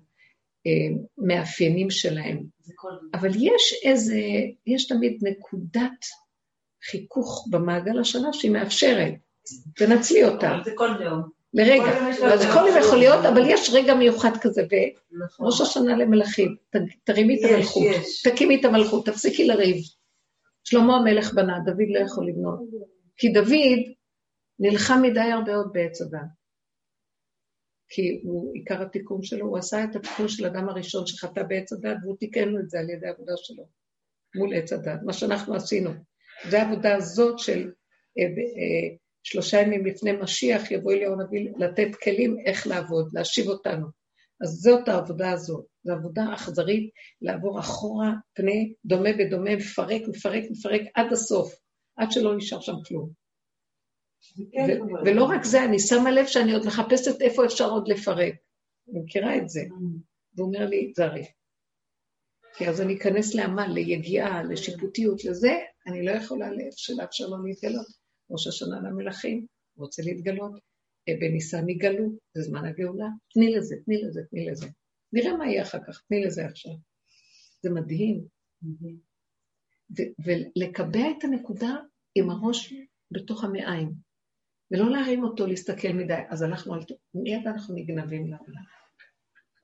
אה, 0.68 0.98
מאפיינים 1.18 1.90
שלהם, 1.90 2.44
כל... 2.76 2.90
אבל 3.14 3.30
יש 3.36 3.82
איזה, 3.84 4.20
יש 4.68 4.88
תמיד 4.88 5.20
נקודת 5.22 6.06
חיכוך 6.92 7.48
במעגל 7.50 8.00
השנה 8.00 8.34
שהיא 8.34 8.52
מאפשרת, 8.52 9.14
תנצלי 9.76 10.24
אותה, 10.24 10.58
זה 10.66 10.72
כל 10.76 10.90
יום. 11.04 11.22
לרגע. 11.54 12.08
אז 12.34 12.42
כל 12.42 12.68
יום. 12.68 12.78
יכול 12.78 12.98
להיות, 12.98 13.26
אבל 13.26 13.42
יש 13.48 13.70
רגע 13.74 13.96
מיוחד 13.96 14.38
כזה, 14.42 14.62
נכון. 15.26 15.46
וראש 15.46 15.62
השנה 15.62 15.98
למלאכים, 15.98 16.56
ת- 16.70 16.78
תרימי 17.04 17.40
את 17.40 17.52
המלכות. 17.52 17.84
תקימי 18.24 18.60
את 18.60 18.66
המלכות, 18.66 19.06
תפסיקי 19.06 19.48
לריב. 19.48 19.78
שלמה 20.64 20.96
המלך 20.98 21.34
בנה, 21.34 21.60
דוד 21.66 21.88
לא 21.90 22.00
יכול 22.00 22.28
לבנות. 22.28 22.60
כי 23.18 23.30
דוד 23.30 23.80
נלחם 24.60 25.00
מדי 25.04 25.20
הרבה 25.20 25.56
עוד 25.56 25.70
בעץ 25.74 26.02
הדת. 26.02 26.40
כי 27.90 28.20
הוא, 28.24 28.54
עיקר 28.54 28.82
התיקון 28.82 29.24
שלו, 29.24 29.46
הוא 29.46 29.58
עשה 29.58 29.84
את 29.84 29.96
התיקון 29.96 30.28
של 30.28 30.46
האדם 30.46 30.70
הראשון 30.70 31.08
שחטא 31.08 31.44
בעץ 31.44 31.74
הדת, 31.74 31.98
והוא 32.04 32.18
תיקן 32.20 32.58
את 32.60 32.70
זה 32.70 32.80
על 32.80 32.90
ידי 32.90 33.08
העבודה 33.08 33.34
שלו, 33.38 33.64
מול 34.36 34.54
עץ 34.54 34.74
הדת, 34.74 35.00
מה 35.06 35.14
שאנחנו 35.14 35.56
עשינו. 35.56 35.90
זו 36.50 36.58
העבודה 36.58 36.96
הזאת 36.96 37.40
של 37.40 37.72
אה, 38.20 38.24
אה, 38.24 38.96
שלושה 39.24 39.62
ימים 39.62 39.86
לפני 39.86 40.12
משיח, 40.12 40.72
יבוא 40.72 40.92
אליהו 40.92 41.14
הנביא 41.14 41.52
לתת 41.58 41.96
כלים 42.04 42.38
איך 42.46 42.68
לעבוד, 42.68 43.10
להשיב 43.14 43.48
אותנו. 43.48 43.88
אז 44.42 44.50
זאת 44.50 44.88
העבודה 44.88 45.32
הזאת, 45.32 45.66
זו 45.84 45.94
עבודה 45.94 46.34
אכזרית, 46.34 46.90
לעבור 47.22 47.60
אחורה, 47.60 48.14
פני 48.34 48.74
דומה 48.86 49.10
בדומה, 49.20 49.56
מפרק, 49.56 50.02
מפרק, 50.08 50.44
מפרק 50.52 50.82
עד 50.96 51.12
הסוף, 51.12 51.54
עד 51.98 52.12
שלא 52.12 52.38
נשאר 52.38 52.60
שם 52.60 52.76
כלום. 52.88 53.19
ו- 54.38 55.06
ולא 55.06 55.24
רק 55.24 55.44
זה, 55.44 55.66
אני 55.66 55.80
שמה 55.80 56.12
לב 56.12 56.28
שאני 56.28 56.54
עוד 56.54 56.66
מחפשת 56.68 57.22
איפה 57.22 57.46
אפשר 57.46 57.70
עוד 57.70 57.88
לפרק. 57.88 58.34
אני 58.92 59.00
מכירה 59.00 59.38
את 59.38 59.50
זה. 59.50 59.62
והוא 60.36 60.48
אומר 60.48 60.66
לי, 60.66 60.94
זרי. 60.96 61.26
כי 62.58 62.70
אז 62.70 62.82
אני 62.82 62.96
אכנס 62.96 63.36
לעמל, 63.36 63.68
ליגיעה, 63.74 64.44
לשיפוטיות, 64.44 65.26
לזה, 65.26 65.52
אני 65.88 66.06
לא 66.06 66.12
יכולה 66.12 66.52
לאפשר 66.52 66.94
לאפשר 66.94 67.28
לו 67.28 67.44
להתגלות. 67.46 67.86
ראש 68.30 68.48
השנה 68.48 68.80
למלכים, 68.80 69.46
רוצה 69.78 70.02
להתגלות, 70.06 70.52
בניסן 71.20 71.70
יגלו, 71.70 72.10
זה 72.34 72.42
זמן 72.42 72.66
הגאולה, 72.66 73.08
תני 73.34 73.56
לזה, 73.56 73.76
תני 73.86 74.02
לזה, 74.02 74.22
תני 74.30 74.46
לזה. 74.46 74.68
נראה 75.14 75.38
מה 75.38 75.48
יהיה 75.48 75.64
אחר 75.64 75.80
כך, 75.88 76.02
תני 76.08 76.26
לזה 76.26 76.46
עכשיו. 76.46 76.74
זה 77.64 77.70
מדהים. 77.70 78.26
ו- 79.98 80.24
ולקבע 80.26 81.12
את 81.18 81.24
הנקודה 81.24 81.76
עם 82.16 82.30
הראש 82.30 82.74
בתוך 83.12 83.44
המעיים, 83.44 83.94
ולא 84.72 84.90
להרים 84.92 85.24
אותו 85.24 85.48
להסתכל 85.48 85.94
מדי, 85.94 86.22
אז 86.30 86.44
אנחנו, 86.44 86.76
מיד 87.14 87.48
אנחנו 87.48 87.76
נגנבים 87.76 88.22
לעולם. 88.22 88.64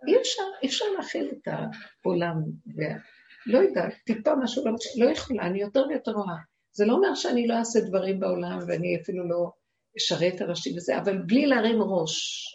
אי 0.08 0.22
אפשר, 0.22 0.44
אי 0.64 0.68
אפשר 0.68 0.86
להכיל 0.98 1.32
את 1.32 1.48
העולם, 1.48 2.36
ולא 2.76 3.60
יודעת, 3.60 3.94
טיפה 4.06 4.36
משהו 4.36 4.66
לא, 4.66 4.72
לא 4.98 5.12
יכולה, 5.12 5.44
אני 5.44 5.62
יותר 5.62 5.86
ויותר 5.90 6.12
רואה. 6.12 6.36
זה 6.72 6.86
לא 6.86 6.94
אומר 6.94 7.16
שאני 7.16 7.48
לא 7.48 7.54
אעשה 7.54 7.80
דברים 7.80 8.20
בעולם 8.20 8.60
ואני 8.68 8.98
אפילו 9.02 9.30
לא 9.30 9.52
אשרת 9.98 10.42
אנשים 10.42 10.78
וזה, 10.78 10.98
אבל 10.98 11.18
בלי 11.18 11.46
להרים 11.48 11.82
ראש. 11.82 12.46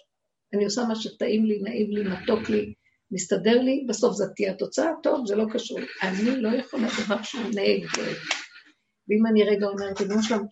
אני 0.55 0.65
עושה 0.65 0.85
מה 0.89 0.95
שטעים 0.95 1.45
לי, 1.45 1.59
נעים 1.63 1.91
לי, 1.91 2.03
מתוק 2.03 2.49
לי, 2.49 2.75
מסתדר 3.11 3.63
לי, 3.63 3.85
בסוף 3.89 4.13
זאת 4.15 4.31
תהיה 4.37 4.53
התוצאה, 4.53 4.91
טוב, 5.03 5.27
זה 5.27 5.37
לא 5.37 5.45
קשור. 5.53 5.79
אני 6.03 6.41
לא 6.43 6.49
יכולה 6.49 6.89
דבר 7.05 7.23
שהוא 7.23 7.49
נגד. 7.49 7.89
ואם 9.09 9.27
אני 9.31 9.43
רגע 9.45 9.67
אומרת, 9.67 10.01
אדמו 10.01 10.23
שלום, 10.23 10.47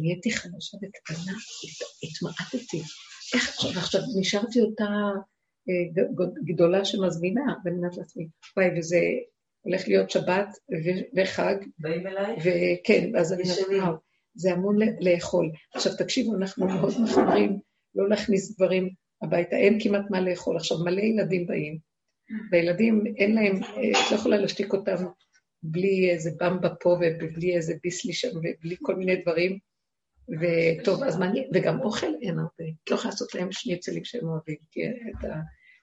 נהייתי 0.00 0.30
חלשה 0.32 0.76
וקטנה, 0.76 1.32
הת- 1.32 2.10
התמעטתי. 2.10 2.82
איך 3.34 3.48
עכשיו, 3.48 3.70
עכשיו 3.70 4.00
נשארתי 4.20 4.60
אותה 4.60 4.84
אה, 5.68 6.02
גדולה 6.44 6.84
שמזמינה, 6.84 7.42
ואני 7.64 7.76
אומרת 7.76 7.96
לעצמי, 7.96 8.26
וואי, 8.56 8.68
וזה 8.78 8.98
הולך 9.60 9.88
להיות 9.88 10.10
שבת 10.10 10.48
וחג, 11.16 11.54
באים 11.78 12.06
אליי? 12.06 12.36
וכן, 12.38 13.10
ואז 13.14 13.32
אני 13.32 13.42
אומרת, 13.42 13.94
זה 14.34 14.52
המון 14.52 14.76
לאכול. 15.00 15.50
עכשיו 15.74 15.92
תקשיבו, 15.96 16.34
אנחנו 16.36 16.66
מאוד 16.66 16.94
מחברים 17.02 17.58
לא 17.94 18.08
להכניס 18.08 18.54
דברים 18.56 18.88
הביתה, 19.22 19.56
אין 19.56 19.78
כמעט 19.82 20.04
מה 20.10 20.20
לאכול. 20.20 20.56
עכשיו 20.56 20.78
מלא 20.84 21.00
ילדים 21.00 21.46
באים, 21.46 21.78
והילדים 22.52 23.04
אין 23.16 23.34
להם, 23.34 23.62
אה, 23.64 23.68
את 23.90 24.10
לא 24.10 24.16
יכולה 24.16 24.36
להשתיק 24.36 24.72
אותם 24.72 24.94
בלי 25.62 26.10
איזה 26.10 26.30
במבה 26.40 26.68
פה 26.80 26.88
ובלי 26.88 27.56
איזה 27.56 27.74
ביסלי 27.82 28.12
שם 28.12 28.28
ובלי 28.28 28.76
כל 28.82 28.96
מיני 28.96 29.16
דברים. 29.16 29.58
וטוב, 30.40 31.02
אז 31.02 31.18
מעניין, 31.18 31.50
וגם 31.54 31.80
אוכל 31.80 32.14
אין 32.22 32.38
הרבה. 32.38 32.70
את 32.84 32.90
לא 32.90 32.96
יכולה 32.96 33.10
לעשות 33.10 33.34
להם 33.34 33.52
שניצלים 33.52 34.04
שהם 34.04 34.28
אוהבים, 34.28 34.56
כי 34.70 34.80
את 34.86 35.24
ה... 35.24 35.34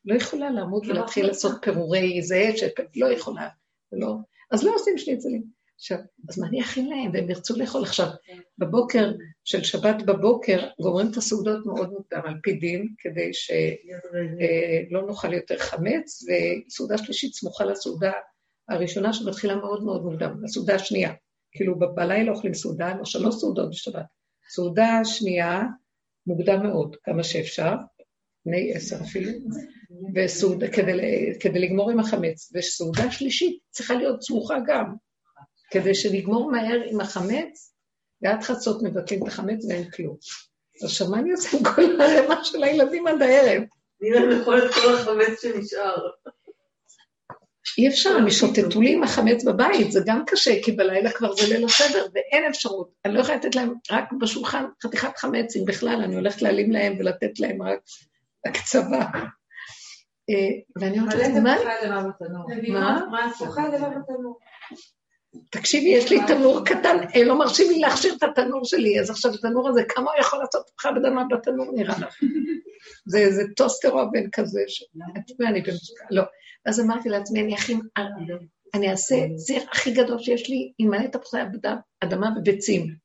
לא 0.06 0.16
יכולה 0.16 0.50
לעמוד 0.52 0.88
ולהתחיל 0.88 1.26
לעשות 1.28 1.52
פירורי 1.62 2.22
זה, 2.22 2.52
שלא 2.56 3.12
יכולה, 3.12 3.48
לא. 3.92 4.16
אז 4.52 4.64
לא 4.64 4.76
עושים 4.76 4.98
שניצלים. 4.98 5.44
עכשיו, 5.76 5.98
אז 6.30 6.40
מה 6.40 6.48
אני 6.48 6.62
אכין 6.62 6.90
להם? 6.90 7.12
והם 7.14 7.30
ירצו 7.30 7.60
לאכול 7.60 7.84
עכשיו. 7.84 8.08
בבוקר 8.58 9.12
של 9.44 9.64
שבת 9.64 9.96
בבוקר 10.06 10.68
גומרים 10.82 11.12
את 11.12 11.18
הסעודות 11.18 11.66
מאוד 11.66 11.90
מוקדם, 11.90 12.22
על 12.26 12.34
פי 12.44 12.54
דין, 12.54 12.88
כדי 12.98 13.32
שלא 13.34 15.08
נאכל 15.08 15.34
יותר 15.34 15.58
חמץ, 15.58 16.24
וסעודה 16.68 16.98
שלישית 16.98 17.34
סמוכה 17.34 17.66
לסעודה 17.66 18.12
הראשונה 18.70 19.14
שמתחילה 19.14 19.56
מאוד 19.56 19.84
מאוד 19.84 20.04
מוקדם, 20.04 20.42
הסעודה 20.44 20.76
השנייה. 20.76 21.14
כאילו 21.52 21.80
בלילה 21.96 22.32
אוכלים 22.32 22.54
סעודה, 22.54 22.98
לא 22.98 23.06
שלוש 23.06 23.36
סעודות 23.36 23.70
בשבת. 23.70 24.06
סעודה 24.50 25.00
שנייה, 25.04 25.62
מוקדם 26.28 26.64
מאוד, 26.64 26.96
כמה 27.04 27.24
שאפשר, 27.24 27.74
בני 28.46 28.74
עשר 28.74 28.96
אפילו, 29.02 29.32
וסעודה, 30.16 30.68
כדי, 30.68 31.30
כדי 31.40 31.60
לגמור 31.60 31.92
עם 31.92 32.00
החמץ, 32.00 32.52
וסעודה 32.56 33.12
שלישית 33.12 33.60
צריכה 33.70 33.94
להיות 33.94 34.22
סמוכה 34.22 34.56
גם, 34.68 34.94
כדי 35.72 35.96
שנגמור 35.96 36.52
מהר 36.52 36.82
עם 36.92 37.02
החמץ, 37.02 37.74
ועד 38.22 38.44
חצות 38.44 38.84
מבטלים 38.84 39.24
את 39.24 39.28
החמץ 39.28 39.66
ואין 39.66 39.92
כלום. 39.92 40.18
עכשיו, 40.84 41.10
מה 41.10 41.20
אני 41.20 41.32
עושה 41.32 41.58
עם 41.58 41.64
כל 41.64 42.02
הרמה 42.02 42.44
של 42.44 42.64
הילדים 42.64 43.08
עד 43.08 43.22
הערב? 43.22 43.64
תני 44.00 44.10
להם 44.10 44.44
כל 44.46 44.94
החמץ 44.94 45.42
שנשאר. 45.42 45.98
אי 47.78 47.88
אפשר, 47.88 48.10
הם 48.10 48.28
ישוטטו 48.28 48.82
לי 48.82 48.94
עם 48.94 49.04
החמץ 49.04 49.44
בבית, 49.44 49.92
זה 49.92 50.00
גם 50.06 50.24
קשה, 50.28 50.64
כי 50.64 50.72
בלילה 50.72 51.12
כבר 51.12 51.34
זה 51.34 51.54
ליל 51.54 51.66
הסדר, 51.66 52.06
ואין 52.14 52.44
אפשרות. 52.50 52.90
אני 53.06 53.14
לא 53.14 53.20
יכולה 53.20 53.38
לתת 53.38 53.56
להם 53.56 53.74
רק 53.92 54.12
בשולחן 54.22 54.66
חתיכת 54.84 55.18
חמץ, 55.18 55.56
אם 55.56 55.66
בכלל, 55.66 56.02
אני 56.04 56.16
הולכת 56.16 56.42
להעלים 56.42 56.72
להם 56.72 56.96
ולתת 57.00 57.40
להם 57.40 57.62
רק 57.62 57.80
הקצבה. 58.46 59.06
אה, 60.30 60.80
ואני 60.80 61.00
אומרת, 61.00 61.32
מה? 61.44 61.56
תקשיבי, 65.52 65.90
יש 65.90 66.12
לי 66.12 66.20
תנור 66.28 66.66
קטן, 66.66 66.98
הם 67.14 67.28
לא 67.28 67.40
מרשים 67.40 67.72
לי 67.72 67.80
להכשיר 67.80 68.14
את 68.14 68.24
התנור 68.24 68.66
שלי, 68.66 69.00
אז 69.00 69.10
עכשיו 69.10 69.34
התנור 69.34 69.70
הזה, 69.70 69.84
כמה 69.90 70.12
הוא 70.12 70.20
יכול 70.20 70.40
לעשות 70.40 70.66
תפוחי 70.68 70.90
אדמה 70.90 71.24
בתנור, 71.32 71.72
נראה 71.76 71.96
לך? 72.00 72.16
זה 73.06 73.18
איזה 73.18 73.44
טוסטר 73.56 73.92
אובן 73.92 74.30
כזה, 74.32 74.62
ש... 74.68 74.84
את 74.84 75.30
יודעת, 75.30 75.50
אני 75.50 75.62
במצוקה, 75.62 76.06
לא. 76.12 76.24
אז 76.68 76.80
אמרתי 76.80 77.10
לעצמי, 77.10 77.42
אני 77.42 77.56
אכין, 77.56 77.80
אני 78.74 78.92
אעשה 78.92 79.16
סיר 79.38 79.64
הכי 79.72 79.92
גדול 79.92 80.20
שיש 80.20 80.50
לי, 80.50 80.74
עם 80.78 80.90
מלא 80.90 81.08
תפוחי 81.08 81.38
אדמה- 82.04 82.30
וביצים. 82.40 82.96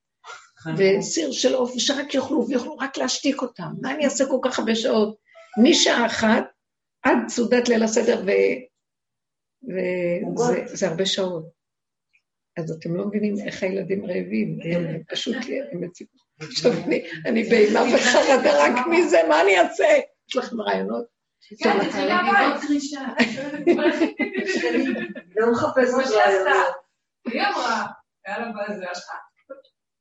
וסיר 0.79 1.33
של 1.33 1.55
עוף, 1.55 1.73
שרק 1.79 2.15
יאכלו, 2.15 2.49
ויוכלו 2.49 2.77
רק 2.77 2.97
להשתיק 2.99 3.43
אותם. 3.43 3.73
מה 3.81 3.95
אני 3.95 4.05
אעשה 4.05 4.27
כל 4.27 4.39
כך 4.45 4.59
הרבה 4.59 4.75
שעות? 4.75 5.17
משעה 5.63 6.07
אחת 6.07 6.45
עד 7.03 7.17
סעודת 7.29 7.69
ליל 7.69 7.83
הסדר, 7.83 8.23
וזה 9.63 10.65
זה 10.67 10.89
הרבה 10.89 11.07
שעות. 11.07 11.45
אז 12.57 12.71
אתם 12.71 12.97
לא 12.97 13.07
מבינים 13.07 13.35
איך 13.47 13.63
הילדים 13.63 14.05
רעבים, 14.05 14.59
הם 14.65 15.03
פשוט, 15.09 15.37
הם 15.73 15.81
מציגים. 15.81 16.13
עכשיו 16.41 16.73
אני 17.27 17.43
באימה 17.43 17.81
וחרדה 17.95 18.65
רק 18.65 18.87
מזה, 18.91 19.19
מה 19.29 19.41
אני 19.43 19.59
אעשה? 19.59 19.85
יש 20.31 20.37
לכם 20.37 20.61
רעיונות? 20.61 21.12
כן, 21.59 21.85
תתחילי 21.85 22.13
קרישה. 22.67 23.01
לא 25.37 25.53
מחפש 25.53 25.91
כמו 25.91 26.01
את 26.01 26.07
שעשתה. 26.07 26.21
רעיונות. 26.21 26.75
היא 27.27 27.43
אמרה, 27.43 27.87
יאללה, 28.29 28.53
בזה, 28.53 28.85
אחת. 28.93 29.21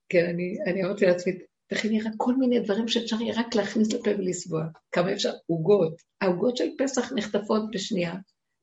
כן, 0.09 0.25
אני, 0.33 0.57
אני 0.67 0.83
אמרתי 0.83 1.05
לעצמי, 1.05 1.33
תכיני 1.67 2.01
רק 2.01 2.11
כל 2.17 2.35
מיני 2.35 2.59
דברים 2.59 2.87
שאפשר 2.87 3.21
יהיה 3.21 3.39
רק 3.39 3.55
להכניס 3.55 3.93
לפה 3.93 4.09
ולסבוע. 4.09 4.63
כמה 4.91 5.13
אפשר? 5.13 5.31
עוגות. 5.47 5.93
העוגות 6.21 6.57
של 6.57 6.69
פסח 6.77 7.11
נחטפות 7.15 7.71
בשנייה, 7.71 8.13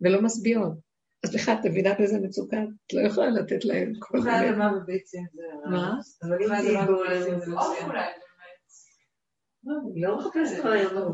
ולא 0.01 0.23
משביעות. 0.23 0.73
אז 1.25 1.35
בכלל, 1.35 1.55
את 1.61 1.67
מבינה 1.67 1.95
באיזה 1.95 2.19
מצוקה? 2.19 2.57
את 2.87 2.93
לא 2.93 3.01
יכולה 3.01 3.31
לתת 3.31 3.65
להם 3.65 3.93
כל 3.99 4.19
מיני... 4.19 4.51
אדמה 4.51 4.73
וביצים 4.77 5.27
זה... 5.33 5.43
מה? 5.71 5.95
אבל 6.23 6.43
אם 6.43 6.63
זה 6.63 6.79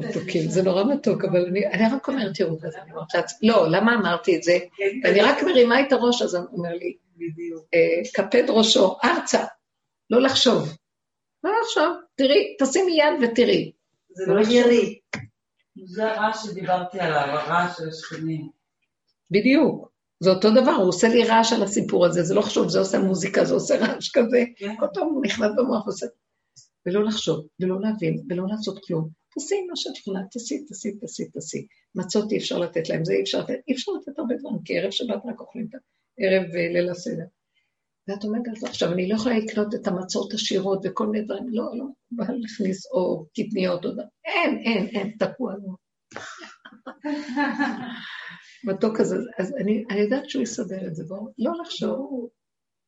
מתוקים, 0.00 0.48
זה 0.48 0.62
נורא 0.62 0.84
מתוק, 0.84 1.24
אבל 1.24 1.46
אני, 1.46 1.66
אני 1.66 1.82
רק 1.94 2.08
אומרת, 2.08 2.36
תראו, 2.36 2.56
אז 2.66 2.74
אני 2.82 2.92
אומרת 2.92 3.14
לעצמי, 3.14 3.48
לא, 3.48 3.70
למה 3.70 3.94
אמרתי 3.94 4.36
את 4.36 4.42
זה? 4.42 4.58
ואני 5.04 5.22
רק 5.22 5.42
מרימה 5.42 5.80
את 5.80 5.92
הראש, 5.92 6.22
אז 6.22 6.34
הוא 6.34 6.44
אומר 6.52 6.72
לי, 6.72 6.96
בדיוק. 7.16 7.64
אה, 7.74 8.54
ראשו, 8.54 8.96
ארצה, 9.04 9.44
לא 10.10 10.20
לחשוב. 10.20 10.76
לא 11.44 11.50
לחשוב, 11.62 11.96
תראי, 12.14 12.56
תשימי 12.60 12.92
יד 12.92 13.22
ותראי. 13.22 13.72
זה 14.10 14.32
לא 14.32 14.40
ענייני. 14.40 14.98
זה 15.84 16.12
הרעש 16.12 16.46
שדיברתי 16.46 17.00
עליו, 17.00 17.20
הרעש 17.20 17.76
של 17.76 17.88
השכנים. 17.88 18.48
בדיוק. 19.30 19.94
זה 20.20 20.30
אותו 20.30 20.50
דבר, 20.50 20.70
הוא 20.70 20.88
עושה 20.88 21.08
לי 21.08 21.24
רעש 21.24 21.52
על 21.52 21.62
הסיפור 21.62 22.06
הזה, 22.06 22.22
זה 22.22 22.34
לא 22.34 22.40
חשוב, 22.40 22.68
זה 22.68 22.78
עושה 22.78 22.98
מוזיקה, 22.98 23.44
זה 23.44 23.54
עושה 23.54 23.78
רעש 23.78 24.10
כזה, 24.10 24.44
כן. 24.56 24.74
כל 24.78 24.86
פעם 24.94 25.04
הוא 25.04 25.22
נכנס 25.24 25.50
במוח 25.56 25.86
ועושה... 25.86 26.06
ולא 26.86 27.04
לחשוב, 27.04 27.46
ולא 27.60 27.80
להבין, 27.80 28.22
ולא 28.28 28.44
לעשות 28.48 28.84
כלום. 28.86 29.08
תעשי 29.34 29.54
מה 29.70 29.76
שאת 29.76 29.98
יכולה, 29.98 30.20
תעשי, 30.30 30.64
תעשי, 30.64 30.98
תעשי, 30.98 31.30
תעשי. 31.30 31.66
מצות 31.94 32.32
אי 32.32 32.38
אפשר 32.38 32.58
לתת 32.58 32.88
להם, 32.88 33.04
זה 33.04 33.12
אי 33.12 33.22
אפשר 33.22 33.40
לתת, 33.40 33.58
אי 33.68 33.74
אפשר 33.74 33.92
לתת 33.92 34.18
הרבה 34.18 34.34
דברים, 34.34 34.58
כי 34.64 34.78
ערב 34.78 34.90
שבת 34.90 35.22
רק 35.24 35.40
אוכלים 35.40 35.66
את 35.70 35.80
הערב 36.18 36.54
אה, 36.54 36.68
ליל 36.72 36.90
הסדר. 36.90 37.24
ואת 38.08 38.24
עומדת 38.24 38.48
על 38.48 38.56
זה 38.56 38.66
עכשיו, 38.68 38.92
אני 38.92 39.08
לא 39.08 39.14
יכולה 39.14 39.38
לקנות 39.38 39.74
את 39.74 39.86
המצות 39.86 40.32
עשירות 40.32 40.80
וכל 40.84 41.06
מיני 41.06 41.24
דברים, 41.24 41.48
לא, 41.48 41.64
לא, 41.78 41.84
בא 42.10 42.24
להכניס 42.28 42.86
או 42.92 43.26
קטניות 43.26 43.84
או 43.84 43.90
דבר, 43.92 44.02
אין, 44.24 44.58
אין, 44.64 44.86
אין, 44.86 45.16
תקוע 45.18 45.54
לנו. 45.54 45.76
מתוק 48.64 48.98
כזה, 48.98 49.16
אז 49.38 49.54
אני, 49.60 49.84
אני 49.90 50.00
יודעת 50.00 50.30
שהוא 50.30 50.42
יסדר 50.42 50.86
את 50.86 50.94
זה, 50.94 51.04
בואו, 51.04 51.28
לא 51.38 51.52
לחשוב. 51.60 52.28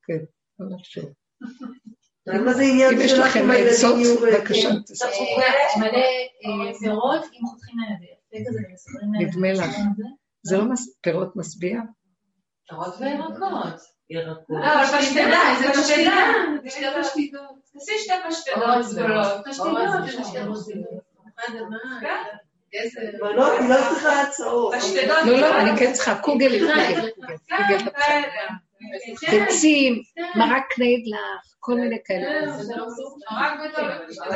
כן, 0.07 0.25
לא 0.59 0.77
לחשוב. 0.77 1.05
מה 2.27 2.55
זה 2.55 2.63
עניין 2.63 2.95
אם 2.95 3.01
יש 3.01 3.11
שלך 3.11 3.27
לכם 3.27 3.45
אם 3.45 3.51
הילדים 3.51 3.75
עצות, 3.75 3.99
יהיו? 3.99 4.21
בבקשה, 4.21 4.69
תספרו. 4.87 5.11
מלא 5.77 5.89
אה, 5.97 6.75
פירות 6.81 7.25
עם 7.33 7.47
חותכים 7.47 7.75
להם 7.79 8.17
נדמה 9.21 9.53
לך. 9.53 9.77
זה. 10.43 10.57
לא 10.57 10.65
פירות 11.01 11.37
משביע? 11.37 11.81
פירות 12.69 12.95
וירקות. 13.01 13.81
ירקות. 14.11 14.45
לא, 14.49 14.73
אבל 14.73 14.99
פשטדה, 14.99 15.41
זה 15.61 15.83
פשטדה. 15.83 16.17
זה 16.63 16.71
שתי 16.71 16.85
פשטידות. 17.03 17.51
תעשי 17.73 17.93
שתי 17.99 18.13
פשטדות 18.29 18.87
גדולות. 18.93 19.47
פשטידות. 19.47 20.67
בנות, 23.21 23.53
היא 23.61 23.69
לא 23.69 23.77
צריכה 23.89 24.23
הצעות. 24.23 24.75
פשטדות. 24.75 25.17
לא, 25.27 25.41
לא, 25.41 25.61
אני 25.61 25.79
כן 25.79 25.93
צריכה 25.93 26.19
קוגל, 26.19 26.67
כן, 26.67 27.01
קוגל, 27.57 27.77
בסדר. 27.77 28.66
ביצים, 29.31 30.03
מרק 30.37 30.63
קניידלח, 30.71 31.57
כל 31.61 31.75
מיני 31.75 31.97
כאלה. 32.05 32.57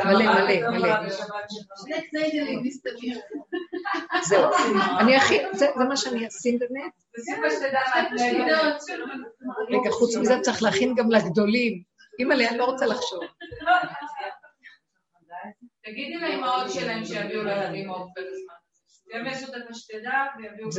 מלא, 0.05 0.25
מלא, 0.33 0.69
מלא. 0.69 1.09
זהו, 4.23 4.49
אני 4.99 5.15
הכי, 5.15 5.37
זה 5.53 5.67
מה 5.89 5.97
שאני 5.97 6.27
אשים 6.27 6.59
באמת. 6.59 6.91
רגע, 9.69 9.91
חוץ 9.91 10.15
מזה 10.15 10.39
צריך 10.41 10.63
להכין 10.63 10.95
גם 10.95 11.11
לגדולים. 11.11 11.83
אימא'לה, 12.19 12.49
אני 12.49 12.57
לא 12.57 12.65
רוצה 12.65 12.85
לחשוב. 12.85 13.19
תגידי 15.83 16.15
לאמהות 16.15 16.71
שלהם 16.71 17.05
שיביאו 17.05 17.43
לילדים 17.43 17.89
אוכל 17.89 18.21
בזמן. 18.21 18.61
הם 19.13 19.25
יעשו 19.25 19.45
את 19.47 19.61
הפשטדה 19.69 20.25
ויביאו. 20.37 20.69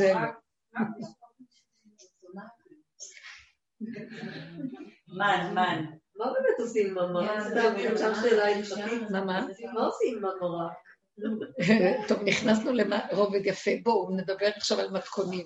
מן, 5.07 5.53
מן. 5.55 5.85
מה 6.15 6.25
באמת 6.25 6.59
עושים 6.59 6.89
עם 6.91 6.97
המרק? 6.97 7.47
סתם, 7.47 7.73
אפשר 7.93 8.13
שאלה 8.13 8.55
הלכתית? 8.55 9.09
מה, 9.11 9.25
מה? 9.25 9.47
מה 9.73 9.85
עושים 9.85 10.17
עם 10.17 10.25
המרק? 10.25 10.73
טוב, 12.07 12.23
נכנסנו 12.23 12.71
לרובד 12.73 13.45
יפה. 13.45 13.71
בואו 13.83 14.15
נדבר 14.17 14.47
עכשיו 14.55 14.79
על 14.79 14.91
מתכונים. 14.91 15.45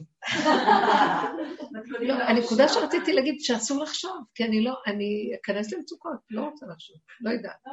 לא, 1.99 2.13
הנקודה 2.13 2.67
שרציתי 2.67 3.13
להגיד 3.13 3.35
שאסור 3.39 3.83
לחשוב, 3.83 4.23
כי 4.35 4.43
אני 4.43 4.63
לא, 4.63 4.73
אני 4.87 5.31
אכנס 5.41 5.73
למצוקות, 5.73 6.19
לא 6.29 6.41
רוצה 6.41 6.65
לחשוב, 6.65 6.97
לא 7.21 7.29
יודעת. 7.29 7.63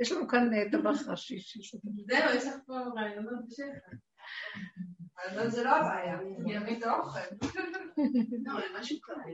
יש 0.00 0.12
לנו 0.12 0.28
כאן 0.28 0.50
אה, 0.54 1.10
ראשי 1.10 1.38
ששותף. 1.38 1.88
זהו, 2.08 2.36
יש 2.36 2.44
לך 2.44 2.54
פה 2.66 2.74
רעיונות 2.96 3.34
בשפע. 3.46 3.96
אבל 5.26 5.50
זה 5.50 5.62
לא 5.64 5.70
הבעיה, 5.70 6.18
יביא 6.46 6.78
את 6.78 6.82
האוכל. 6.82 7.20
לא, 8.44 8.52
משהו 8.80 8.98
כזה. 9.02 9.30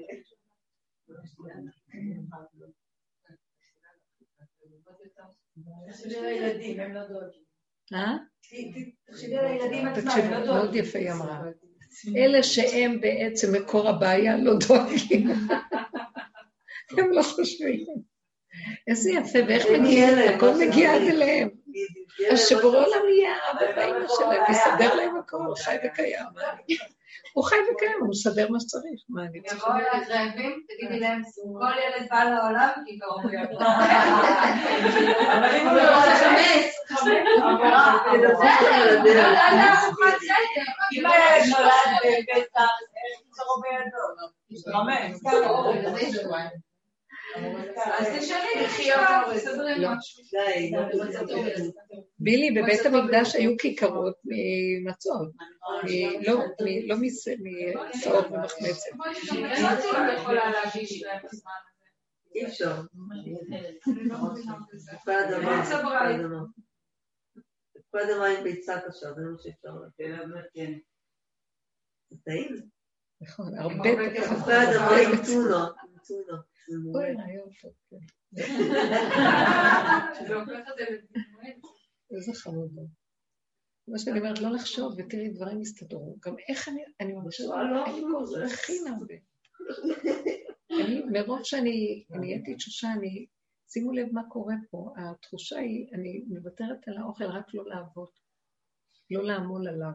תחשבי 5.89 6.17
על 6.17 6.25
הילדים, 6.25 6.81
הם 6.81 6.93
לא 6.93 7.09
דואגים. 7.09 7.43
אה? 7.95 8.17
תחשבי 9.07 9.37
על 9.37 9.45
הילדים 9.47 9.89
עצמם, 9.89 10.11
הם 10.11 10.31
לא 10.31 10.47
מאוד 10.47 10.65
דואגים. 10.65 10.85
יפה 10.85 10.99
היא 10.99 11.13
אמרה. 11.13 11.43
אלה 12.17 12.43
שהם 12.43 13.01
בעצם 13.01 13.53
מקור 13.53 13.89
הבעיה 13.89 14.37
לא 14.37 14.53
דואגים. 14.69 15.31
הם 16.99 17.11
לא 17.11 17.23
חושבים. 17.23 17.87
איזה 18.87 19.11
יפה, 19.11 19.39
ואיך 19.49 19.65
מגיע 19.81 20.09
הכל 20.37 20.51
מגיע 20.67 20.95
עד. 20.95 21.03
אליהם. 21.03 21.64
אז 22.33 22.49
שבורא 22.49 22.79
עולם 22.79 23.09
יהיה 23.09 23.35
האבא 23.35 23.67
והאמא 23.77 24.07
שלהם, 24.17 24.43
ויסדר 24.49 24.95
להם 24.95 25.17
הכל, 25.17 25.39
חי 25.65 25.77
וקיים. 25.85 26.25
הוא 27.33 27.45
חי 27.45 27.57
וקיים, 27.73 27.97
הוא 28.01 28.09
מסדר 28.11 28.49
מה 28.51 28.61
שצריך. 28.61 29.01
מה 29.09 29.23
אני 29.23 29.43
צריכה? 29.43 29.69
יבואו 29.69 29.79
אלייך 29.79 30.11
רעבים, 30.11 30.63
תגידי 30.69 31.01
להם, 31.01 31.23
כל 31.59 31.73
ילד 31.85 32.09
בא 32.11 32.25
לעולם 32.25 32.71
כי 32.87 32.99
קרוב. 32.99 33.25
אבל 35.35 35.51
אם 35.57 35.69
הוא 35.69 35.77
לא 35.77 36.01
חמץ, 36.21 36.75
אם 40.93 41.03
נולד 41.03 41.41
בפסח, 42.29 42.71
איך 42.95 43.19
קרוב 43.35 43.63
בידו? 43.63 44.05
חמש. 44.73 45.13
אז 47.99 48.07
תשאלי, 48.19 48.65
לחיות, 48.65 48.99
תסדרי 49.35 49.79
לא. 49.79 49.89
משהו. 49.99 50.25
בילי, 52.19 52.51
בבית 52.63 52.81
המקדש 52.87 53.35
היו 53.35 53.51
כיכרות 53.59 54.15
ממצות. 54.25 55.29
לא, 56.27 56.39
מ- 56.39 56.89
לא 56.89 56.97
מס- 57.01 57.29
משעור 57.95 58.33
ומחמצת. 58.33 58.91
אי 62.35 62.47
אפשר. 62.47 62.81
לא. 66.23 66.39
תפוחי 67.75 68.03
אדמה, 68.13 68.27
עם 68.27 68.45
ביצה 68.45 68.81
קשה, 68.81 69.13
זה 69.13 69.23
מה 69.23 69.39
שאפשר. 69.43 69.71
כן. 70.55 70.73
זה 72.11 72.17
טעים. 72.25 72.57
נכון, 73.21 73.59
הרבה 73.59 73.75
תפוחי 74.23 74.53
אדמה 74.53 74.97
עם 74.97 75.11
טונה. 75.27 75.67
אוי. 76.95 77.15
רעיון 77.15 77.49
טוב, 77.63 77.73
כן. 77.91 77.97
איזה 82.11 82.33
חמודה. 82.35 82.83
מה 83.89 83.99
שאני 83.99 84.19
אומרת, 84.19 84.39
לא 84.41 84.51
לחשוב, 84.51 84.95
ותראי, 84.99 85.29
דברים 85.29 85.61
יסתדרו. 85.61 86.17
גם 86.27 86.35
איך 86.49 86.69
אני, 86.69 86.83
אני 87.01 87.15
כוח, 88.01 88.25
זה 88.25 88.45
הכי 88.45 88.73
הרבה. 88.89 89.15
אני, 90.81 91.03
מרוב 91.13 91.41
שאני 91.43 92.05
נהייתי 92.11 92.55
תשושה, 92.55 92.93
אני, 92.93 93.27
שימו 93.69 93.93
לב 93.93 94.09
מה 94.13 94.23
קורה 94.29 94.55
פה, 94.71 94.95
התחושה 94.97 95.59
היא, 95.59 95.87
אני 95.93 96.25
מוותרת 96.29 96.89
על 96.89 96.99
האוכל 96.99 97.25
רק 97.25 97.55
לא 97.55 97.65
לעבוד, 97.67 98.09
לא 99.11 99.25
לעמול 99.25 99.69
עליו. 99.69 99.93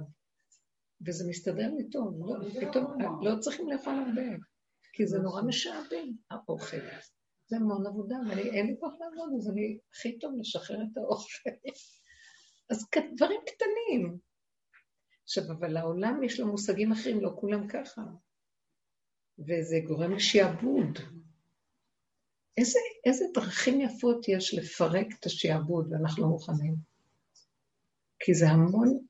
וזה 1.07 1.29
מסתדר 1.29 1.73
לי 1.77 1.89
טוב, 1.89 2.13
לא, 2.19 2.49
פתאום 2.61 2.97
לא 3.21 3.39
צריכים 3.39 3.69
לאכול 3.69 3.93
הרבה, 3.93 4.21
כי 4.99 5.07
זה 5.07 5.19
נורא 5.19 5.41
משעבד, 5.41 6.07
האוכל. 6.31 6.77
זה 7.47 7.55
המון 7.55 7.87
עבודה, 7.87 8.15
ואני, 8.29 8.41
אין 8.41 8.67
לי 8.67 8.75
כוח 8.79 8.93
לעבוד, 8.99 9.29
אז 9.37 9.49
אני, 9.49 9.79
הכי 9.93 10.19
טוב 10.19 10.31
לשחרר 10.39 10.81
את 10.81 10.97
האוכל. 10.97 11.49
אז 12.71 12.85
דברים 13.15 13.41
קטנים. 13.45 14.17
עכשיו, 15.23 15.43
אבל 15.59 15.77
העולם 15.77 16.23
יש 16.23 16.39
לו 16.39 16.47
מושגים 16.47 16.91
אחרים, 16.91 17.21
לא 17.21 17.31
כולם 17.39 17.67
ככה. 17.67 18.01
וזה 19.39 19.75
גורם 19.87 20.11
לשעבוד. 20.11 20.99
איזה, 22.57 22.79
איזה 23.05 23.25
דרכים 23.33 23.81
יפות 23.81 24.27
יש 24.27 24.53
לפרק 24.53 25.07
את 25.19 25.25
השעבוד, 25.25 25.91
ואנחנו 25.91 26.23
לא 26.23 26.29
מוכנים. 26.29 26.75
כי 28.19 28.33
זה 28.33 28.49
המון 28.49 29.05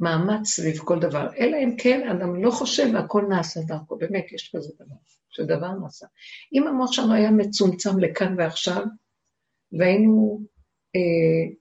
מאמץ 0.00 0.48
סביב 0.48 0.78
כל 0.78 0.98
דבר. 0.98 1.28
אלא 1.38 1.56
אם 1.56 1.76
כן 1.78 2.08
אדם 2.08 2.44
לא 2.44 2.50
חושב 2.50 2.90
והכל 2.94 3.24
נעשה 3.28 3.60
דרכו, 3.60 3.96
באמת 3.98 4.32
יש 4.32 4.52
כזה 4.56 4.72
דבר, 4.74 4.96
שדבר 5.30 5.72
נעשה. 5.72 6.06
אם 6.52 6.66
המוח 6.66 6.92
שלנו 6.92 7.14
היה 7.14 7.30
מצומצם 7.30 7.98
לכאן 7.98 8.34
ועכשיו, 8.38 8.84
והיינו 9.78 10.40
אה, 10.96 11.54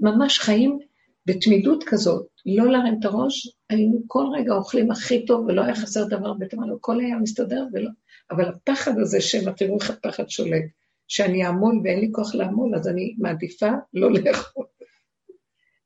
ממש 0.00 0.38
חיים 0.38 0.78
בתמידות 1.26 1.84
כזאת, 1.86 2.26
לא 2.46 2.72
להרים 2.72 2.96
את 3.00 3.04
הראש, 3.04 3.56
היינו 3.70 4.02
כל 4.06 4.24
רגע 4.34 4.52
אוכלים 4.52 4.90
הכי 4.90 5.26
טוב 5.26 5.46
ולא 5.46 5.62
היה 5.62 5.74
חסר 5.74 6.04
דבר 6.04 6.32
בתמנו, 6.32 6.76
הכל 6.76 7.00
היה 7.00 7.16
מסתדר 7.16 7.66
ולא... 7.72 7.90
אבל 8.30 8.48
הפחד 8.48 8.98
הזה 8.98 9.20
שמא 9.20 9.50
תראו 9.50 9.78
איך 9.80 9.90
הפחד 9.90 10.28
שולט, 10.28 10.64
שאני 11.08 11.46
אעמול 11.46 11.80
ואין 11.84 12.00
לי 12.00 12.08
כוח 12.12 12.34
לעמול, 12.34 12.74
אז 12.74 12.88
אני 12.88 13.14
מעדיפה 13.18 13.70
לא 13.94 14.12
לאכול. 14.12 14.66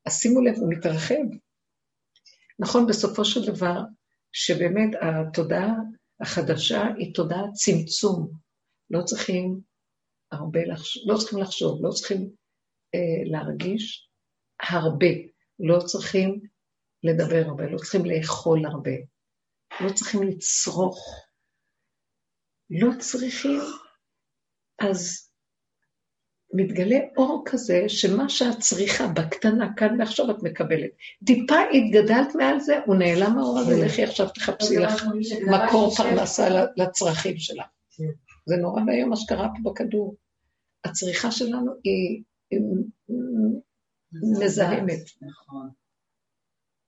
אז 0.05 0.19
שימו 0.19 0.41
לב, 0.41 0.55
הוא 0.55 0.69
מתרחב. 0.69 1.23
נכון, 2.59 2.87
בסופו 2.87 3.25
של 3.25 3.51
דבר, 3.53 3.79
שבאמת 4.31 4.89
התודעה 5.01 5.73
החדשה 6.19 6.81
היא 6.97 7.13
תודעה 7.13 7.51
צמצום. 7.53 8.31
לא 8.89 9.03
צריכים 9.03 9.59
הרבה 10.31 10.59
לחשוב, 10.65 11.03
לא 11.11 11.17
צריכים 11.17 11.39
לחשוב, 11.39 11.85
לא 11.85 11.89
צריכים 11.89 12.29
אה, 12.95 13.31
להרגיש 13.31 14.09
הרבה, 14.61 15.07
לא 15.59 15.79
צריכים 15.85 16.41
לדבר 17.03 17.43
הרבה, 17.47 17.63
לא 17.65 17.77
צריכים 17.77 18.05
לאכול 18.05 18.65
הרבה, 18.65 18.91
לא 19.81 19.93
צריכים 19.93 20.23
לצרוך, 20.23 21.25
לא 22.69 22.89
צריכים, 22.99 23.59
אז 24.79 25.32
מתגלה 26.53 26.99
אור 27.17 27.43
כזה, 27.45 27.83
שמה 27.87 28.29
שאת 28.29 28.59
צריכה 28.59 29.07
בקטנה, 29.07 29.73
כאן 29.77 29.99
ועכשיו 29.99 30.31
את 30.31 30.43
מקבלת. 30.43 30.89
טיפה 31.25 31.55
התגדלת 31.73 32.35
מעל 32.35 32.59
זה, 32.59 32.79
הוא 32.85 32.95
נעלם 32.95 33.37
האור 33.37 33.59
הזה. 33.59 33.85
לכי 33.85 34.03
עכשיו 34.03 34.29
תחפשי 34.29 34.77
לך 34.77 35.05
מקור 35.47 35.95
פרנסה 35.95 36.65
לצרכים 36.77 37.37
שלה. 37.37 37.63
כן. 37.97 38.03
זה 38.45 38.55
נורא 38.55 38.81
ואיום 38.87 39.09
מה 39.09 39.15
שקרה 39.15 39.47
פה 39.47 39.71
בכדור. 39.71 40.15
הצריכה 40.85 41.31
שלנו 41.31 41.71
היא 41.83 42.23
היא 42.51 42.59
מזהמת. 44.45 45.03
נכון. 45.21 45.69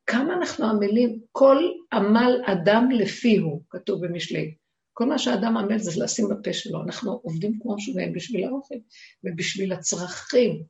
כמה 0.06 0.34
אנחנו 0.34 0.66
עמלים, 0.66 1.20
כל 1.32 1.58
עמל 1.94 2.42
אדם 2.46 2.90
לפיהו, 2.92 3.62
כתוב 3.70 4.06
במשלי. 4.06 4.56
כל 4.98 5.06
מה 5.06 5.20
שאדם 5.20 5.58
עמל 5.58 5.78
זה 5.78 6.04
לשים 6.04 6.26
בפה 6.30 6.54
שלו. 6.54 6.84
אנחנו 6.84 7.12
עובדים 7.24 7.60
כמו 7.62 7.76
משוגעים 7.76 8.14
בשביל 8.14 8.46
האוכל 8.46 8.76
ובשביל 9.24 9.74
הצרכים. 9.74 10.64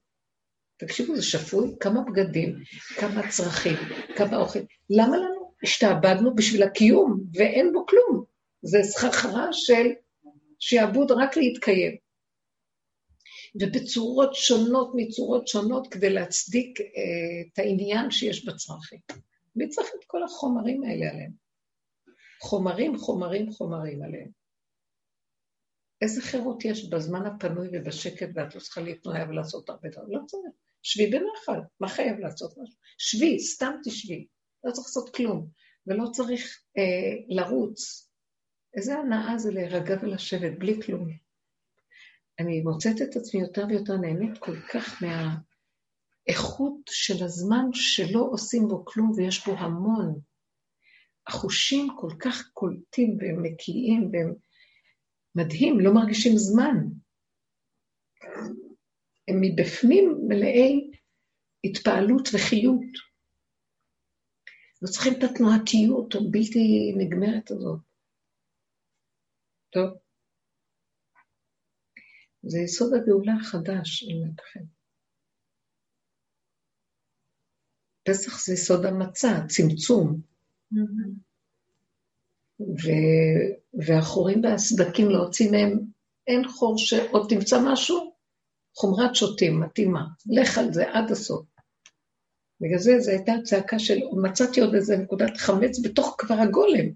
תקשיבו, 0.77 1.15
זה 1.15 1.23
שפוי, 1.23 1.76
כמה 1.80 2.02
בגדים, 2.02 2.56
כמה 2.97 3.30
צרכים, 3.30 3.76
כמה 4.15 4.38
אוכל. 4.38 4.60
למה 4.89 5.18
לנו? 5.18 5.53
השתעבדנו 5.64 6.35
בשביל 6.35 6.64
הקיום, 6.64 7.23
ואין 7.34 7.73
בו 7.73 7.85
כלום. 7.85 8.23
זה 8.61 8.80
סחרחרה 8.84 9.47
של 9.52 9.88
שעבוד 10.60 11.11
רק 11.11 11.38
להתקיים. 11.38 11.95
ובצורות 13.61 14.35
שונות 14.35 14.91
מצורות 14.95 15.47
שונות 15.47 15.88
כדי 15.88 16.10
להצדיק 16.10 16.81
אה, 16.81 16.85
את 17.53 17.60
העניין 17.60 18.11
שיש 18.11 18.45
בצרכים. 18.45 18.99
מי 19.56 19.69
צריך 19.69 19.88
את 19.99 20.06
כל 20.07 20.23
החומרים 20.23 20.84
האלה 20.84 21.11
עליהם? 21.11 21.44
חומרים, 22.41 22.98
חומרים, 22.98 23.52
חומרים 23.52 24.03
עליהם. 24.03 24.30
איזה 26.02 26.22
חירות 26.22 26.66
יש 26.66 26.90
בזמן 26.90 27.26
הפנוי 27.26 27.68
ובשקט 27.74 28.30
ואת 28.36 28.56
לא 28.56 28.60
צריכה 28.60 28.82
להתנועה 28.82 29.30
ולעשות 29.30 29.70
הרבה 29.70 29.90
דברים? 29.90 30.20
לא 30.20 30.26
צריך. 30.26 30.53
שבי 30.84 31.10
בנחל, 31.10 31.60
מה 31.80 31.90
חייב 31.90 32.20
לעשות 32.20 32.57
משהו? 32.57 32.76
שבי, 32.98 33.40
סתם 33.40 33.72
תשבי. 33.84 34.28
לא 34.64 34.72
צריך 34.72 34.88
לעשות 34.88 35.16
כלום, 35.16 35.48
ולא 35.88 36.06
צריך 36.12 36.64
אה, 36.78 37.24
לרוץ. 37.28 38.10
איזה 38.78 38.95
הנאה 38.95 39.38
זה 39.38 39.52
להירגע 39.52 39.95
ולשבת 40.02 40.60
בלי 40.60 40.82
כלום. 40.82 41.07
אני 42.40 42.62
מוצאת 42.62 43.02
את 43.02 43.16
עצמי 43.16 43.41
יותר 43.41 43.66
ויותר 43.70 43.98
נהנית 43.98 44.38
כל 44.38 44.60
כך 44.74 45.03
מהאיכות 45.03 46.76
של 46.90 47.24
הזמן 47.24 47.66
שלא 47.74 48.28
עושים 48.32 48.68
בו 48.68 48.86
כלום 48.86 49.12
ויש 49.16 49.48
בו 49.48 49.52
המון. 49.52 50.20
החושים 51.27 51.88
כל 51.99 52.10
כך 52.19 52.49
קולטים 52.53 53.18
והם 53.19 53.45
נקיים 53.45 54.10
והם 54.11 54.34
מדהים, 55.35 55.80
לא 55.80 55.93
מרגישים 55.93 56.31
זמן. 56.35 56.77
הם 59.27 59.35
מבפנים 59.41 60.15
מלאי 60.27 60.91
התפעלות 61.64 62.30
וחיות. 62.34 62.91
לא 64.81 64.88
צריכים 64.88 65.14
את 65.14 65.23
התנועתיות 65.23 66.15
הבלתי 66.15 66.93
נגמרת 66.97 67.52
הזאת. 67.52 67.80
טוב. 69.69 69.97
זה 72.43 72.60
יסוד 72.60 72.93
הגאולה 72.93 73.34
החדש, 73.41 74.03
אני 74.03 74.14
אומרת 74.14 74.39
לכם. 74.39 74.65
פסח 78.07 78.45
זה 78.45 78.53
יסוד 78.53 78.85
המצה, 78.85 79.30
צמצום. 79.47 80.35
ו... 82.59 82.89
והחורים 83.85 84.43
והסדקים 84.43 85.09
להוציא 85.09 85.51
מהם, 85.51 85.79
אין 86.27 86.47
חור 86.47 86.77
שעוד 86.77 87.27
תמצא 87.29 87.57
משהו, 87.65 88.15
חומרת 88.75 89.15
שוטים, 89.15 89.59
מתאימה. 89.59 90.05
לך 90.25 90.57
על 90.57 90.73
זה 90.73 90.83
עד 90.91 91.11
הסוף. 91.11 91.45
בגלל 92.61 92.79
זה 92.79 92.91
זו 92.99 93.11
הייתה 93.11 93.31
צעקה 93.43 93.79
של, 93.79 93.99
מצאתי 94.23 94.61
עוד 94.61 94.75
איזה 94.75 94.97
נקודת 94.97 95.37
חמץ 95.37 95.79
בתוך 95.83 96.15
כבר 96.17 96.35
הגולם, 96.35 96.93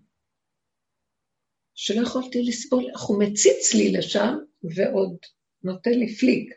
שלא 1.75 2.01
יכולתי 2.01 2.43
לסבול, 2.43 2.85
איך 2.93 3.01
הוא 3.01 3.23
מציץ 3.23 3.73
לי 3.73 3.91
לשם, 3.91 4.33
ועוד 4.75 5.17
נותן 5.63 5.91
לי 5.91 6.15
פליק. 6.15 6.53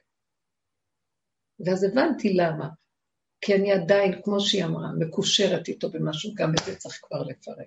ואז 1.67 1.85
הבנתי 1.85 2.35
למה. 2.35 2.69
כי 3.43 3.55
אני 3.55 3.73
עדיין, 3.73 4.23
כמו 4.23 4.41
שהיא 4.41 4.65
אמרה, 4.65 4.89
מקושרת 4.99 5.69
איתו 5.69 5.91
במשהו, 5.91 6.35
גם 6.35 6.53
את 6.55 6.65
זה 6.67 6.77
צריך 6.77 7.01
כבר 7.03 7.23
לפרק. 7.23 7.67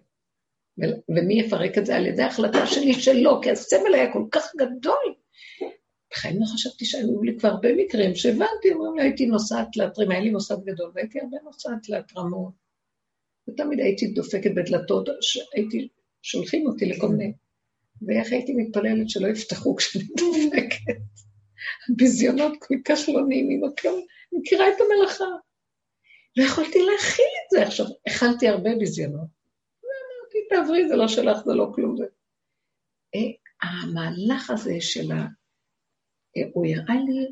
ומי 1.09 1.39
יפרק 1.39 1.77
את 1.77 1.85
זה? 1.85 1.95
על 1.95 2.05
ידי 2.05 2.23
החלטה 2.23 2.67
שלי 2.67 2.93
שלא, 2.93 3.39
כי 3.43 3.51
הסמל 3.51 3.93
היה 3.93 4.13
כל 4.13 4.23
כך 4.31 4.51
גדול. 4.55 5.15
בחיים 6.11 6.39
לא 6.39 6.45
חשבתי 6.45 6.85
שהיו 6.85 7.23
לי 7.23 7.39
כבר 7.39 7.49
הרבה 7.49 7.69
מקרים 7.75 8.15
שהבנתי, 8.15 8.73
אומרים 8.73 8.95
לי, 8.95 9.03
הייתי 9.03 9.25
נוסעת 9.25 9.77
להתרים, 9.77 10.11
היה 10.11 10.19
לי 10.19 10.29
מוסד 10.29 10.63
גדול, 10.65 10.91
והייתי 10.95 11.19
הרבה 11.19 11.37
נוסעת 11.43 11.89
להתרמות. 11.89 12.53
ותמיד 13.49 13.79
הייתי 13.79 14.07
דופקת 14.07 14.51
בדלתות, 14.55 15.09
הייתי, 15.53 15.87
שולחים 16.21 16.67
אותי 16.67 16.85
לכל 16.85 17.07
מיני. 17.07 17.33
ואיך 18.01 18.31
הייתי 18.31 18.53
מתפללת 18.53 19.09
שלא 19.09 19.27
יפתחו 19.27 19.75
כשאני 19.75 20.05
דופקת. 20.17 21.01
הביזיונות 21.89 22.53
כל 22.59 22.75
כך 22.85 22.99
לא 23.07 23.27
נעימים, 23.27 23.61
את 23.65 23.85
לא 23.85 23.99
מכירה 24.31 24.69
את 24.69 24.75
המלאכה. 24.81 25.44
לא 26.37 26.43
יכולתי 26.43 26.79
להכיל 26.79 27.25
את 27.45 27.49
זה. 27.51 27.63
עכשיו, 27.63 27.85
אכלתי 28.07 28.47
הרבה 28.47 28.69
ביזיונות. 28.79 29.27
אמרתי, 29.83 30.37
תעברי, 30.49 30.87
זה 30.87 30.95
לא 30.95 31.07
שלך, 31.07 31.37
זה 31.45 31.53
לא 31.53 31.71
כלום. 31.75 31.97
זה... 31.97 32.05
המהלך 33.63 34.49
הזה 34.49 34.75
של 34.79 35.11
ה... 35.11 35.27
הוא 36.53 36.65
הראה 36.65 36.95
לי 36.95 37.31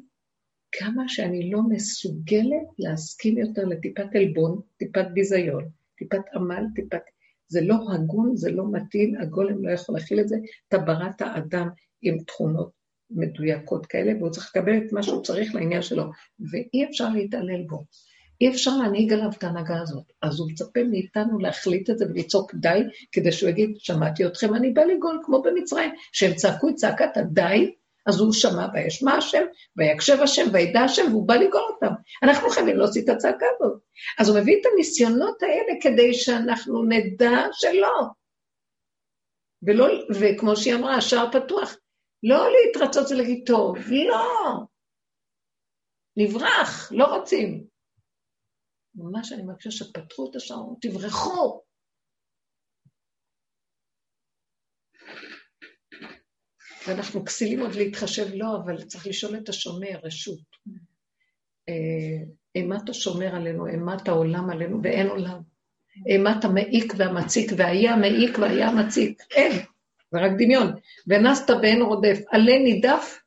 כמה 0.71 1.03
שאני 1.07 1.51
לא 1.51 1.59
מסוגלת 1.69 2.67
להסכים 2.79 3.37
יותר 3.37 3.65
לטיפת 3.65 4.15
עלבון, 4.15 4.61
טיפת 4.77 5.05
ביזיון, 5.13 5.69
טיפת 5.97 6.21
עמל, 6.35 6.63
טיפת... 6.75 7.01
זה 7.47 7.61
לא 7.61 7.75
הגון, 7.93 8.35
זה 8.35 8.51
לא 8.51 8.71
מתאים, 8.71 9.15
הגולם 9.21 9.65
לא 9.65 9.71
יכול 9.71 9.95
להכיל 9.95 10.19
את 10.19 10.27
זה. 10.27 10.35
אתה 10.67 10.77
בראת 10.77 11.21
אדם 11.21 11.67
עם 12.01 12.23
תכונות 12.23 12.71
מדויקות 13.09 13.85
כאלה, 13.85 14.11
והוא 14.17 14.29
צריך 14.29 14.55
לקבל 14.55 14.77
את 14.77 14.91
מה 14.91 15.03
שהוא 15.03 15.23
צריך 15.23 15.55
לעניין 15.55 15.81
שלו, 15.81 16.03
ואי 16.51 16.85
אפשר 16.89 17.09
להתעלל 17.09 17.63
בו. 17.67 17.83
אי 18.43 18.49
אפשר 18.49 18.71
להנהיג 18.77 19.13
עליו 19.13 19.29
את 19.37 19.43
ההנהגה 19.43 19.81
הזאת. 19.81 20.03
אז 20.21 20.39
הוא 20.39 20.51
מצפה 20.51 20.83
מאיתנו 20.83 21.39
להחליט 21.39 21.89
את 21.89 21.97
זה 21.97 22.05
ולצעוק 22.05 22.55
די, 22.55 22.79
כדי 23.11 23.31
שהוא 23.31 23.49
יגיד, 23.49 23.75
שמעתי 23.77 24.25
אתכם, 24.25 24.55
אני 24.55 24.69
בא 24.69 24.83
לגאול 24.83 25.21
כמו 25.25 25.41
במצרים, 25.41 25.91
שהם 26.11 26.33
צעקו 26.33 26.69
את 26.69 26.75
צעקת 26.75 27.17
הדי, 27.17 27.75
אז 28.05 28.19
הוא 28.19 28.33
שמע 28.33 28.67
וישמע 28.73 29.13
השם, 29.13 29.43
ויקשב 29.77 30.17
השם, 30.21 30.45
וידע 30.53 30.81
השם, 30.81 31.03
והוא 31.11 31.27
בא 31.27 31.35
לגאול 31.35 31.63
אותם. 31.73 31.93
אנחנו 32.23 32.49
חייבים 32.49 32.77
להוציא 32.77 33.03
את 33.03 33.09
הצעקה 33.09 33.45
הזאת. 33.59 33.81
אז 34.19 34.29
הוא 34.29 34.39
מביא 34.39 34.55
את 34.61 34.65
הניסיונות 34.73 35.43
האלה 35.43 35.79
כדי 35.81 36.13
שאנחנו 36.13 36.83
נדע 36.83 37.41
שלא. 37.51 38.03
ולא, 39.63 39.87
וכמו 40.19 40.55
שהיא 40.55 40.75
אמרה, 40.75 40.95
השער 40.95 41.31
פתוח. 41.31 41.75
לא 42.23 42.47
להתרצות 42.51 43.11
ולהגיד 43.11 43.43
טוב, 43.45 43.77
לא. 43.91 44.59
לברח, 46.17 46.91
לא 46.91 47.05
רוצים. 47.15 47.72
ממש 48.95 49.31
אני 49.31 49.43
מרגישה 49.43 49.71
שפתחו 49.71 50.29
את 50.29 50.35
השעון, 50.35 50.75
תברחו! 50.81 51.61
ואנחנו 56.87 57.25
כסילים 57.25 57.59
עוד 57.59 57.75
להתחשב, 57.75 58.27
לא, 58.33 58.57
אבל 58.63 58.83
צריך 58.83 59.07
לשאול 59.07 59.37
את 59.37 59.49
השומר, 59.49 59.99
רשות. 60.03 60.39
אה, 61.69 62.25
אימת 62.55 62.89
השומר 62.89 63.35
עלינו, 63.35 63.67
אימת 63.67 64.07
העולם 64.07 64.49
עלינו, 64.49 64.79
ואין 64.83 65.07
עולם. 65.07 65.41
אימת 66.07 66.45
המעיק 66.45 66.93
והמציק, 66.97 67.51
והיה 67.57 67.93
המעיק 67.93 68.39
והיה 68.39 68.69
המציק, 68.69 69.21
אין, 69.31 69.51
זה 70.11 70.19
רק 70.19 70.31
דמיון. 70.37 70.73
ונסת 71.07 71.49
ואין 71.61 71.81
רודף, 71.81 72.19
עלה 72.31 72.57
נידף, 72.63 73.22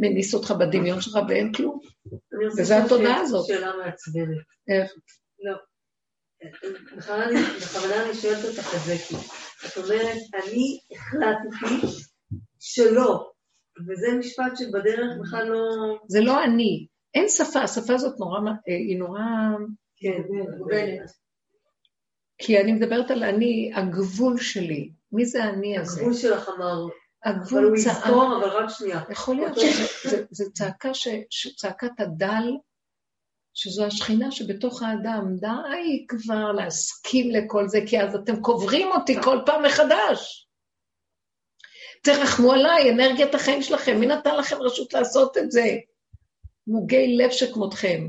מניס 0.00 0.34
אותך 0.34 0.50
בדמיון 0.50 1.00
שלך 1.00 1.18
ואין 1.28 1.52
כלום. 1.52 1.80
וזה 2.58 2.84
התודעה 2.84 3.20
הזאת. 3.20 3.46
שאלה 3.46 3.72
מעצבנת. 3.76 4.44
איך? 4.68 4.92
לא. 5.42 5.56
בכוונה 6.96 8.04
אני 8.04 8.14
שואלת 8.14 8.44
אותך 8.44 8.74
את 8.74 8.80
זה, 8.86 8.96
כי 9.08 9.14
את 9.66 9.76
אומרת, 9.76 10.18
אני 10.34 10.78
החלטתי 10.92 11.86
שלא, 12.60 13.30
וזה 13.88 14.06
משפט 14.18 14.56
שבדרך 14.56 15.10
בכלל 15.22 15.48
לא... 15.48 15.60
זה 16.08 16.20
לא 16.20 16.44
אני. 16.44 16.86
אין 17.14 17.28
שפה, 17.28 17.60
השפה 17.60 17.94
הזאת 17.94 18.18
נורא, 18.18 18.40
היא 18.66 18.98
נורא... 18.98 19.20
כן, 19.96 20.22
מוגנת. 20.58 21.10
כי 22.38 22.60
אני 22.60 22.72
מדברת 22.72 23.10
על 23.10 23.22
אני, 23.22 23.70
הגבול 23.74 24.38
שלי. 24.38 24.90
מי 25.12 25.24
זה 25.24 25.44
אני 25.44 25.78
הזה? 25.78 26.00
הגבול 26.00 26.14
שלך 26.14 26.48
אמר, 26.56 26.86
אבל 27.26 27.34
הגבול 27.34 27.64
הוא 27.64 27.76
צעק. 27.76 27.96
יזכור, 27.96 28.36
אבל 28.36 28.48
רק 28.48 28.70
שנייה. 28.70 29.02
יכול 29.10 29.36
להיות 29.36 29.58
שזו 29.58 30.52
צעקה, 30.52 30.94
ש, 30.94 31.08
צעקת 31.56 32.00
הדל, 32.00 32.52
שזו 33.54 33.84
השכינה 33.84 34.30
שבתוך 34.30 34.82
האדם. 34.82 35.36
די 35.40 36.06
כבר 36.08 36.52
להסכים 36.52 37.30
לכל 37.30 37.68
זה, 37.68 37.78
כי 37.86 38.00
אז 38.00 38.14
אתם 38.14 38.42
קוברים 38.42 38.88
אותי 38.92 39.22
כל 39.22 39.38
פעם 39.46 39.62
מחדש. 39.62 40.48
תרחמו 42.02 42.52
עליי, 42.52 42.90
אנרגיית 42.90 43.34
החיים 43.34 43.62
שלכם, 43.62 44.00
מי 44.00 44.06
נתן 44.06 44.36
לכם 44.36 44.56
רשות 44.60 44.92
לעשות 44.92 45.38
את 45.38 45.50
זה? 45.50 45.64
מוגי 46.66 47.16
לב 47.16 47.30
שכמותכם. 47.30 48.08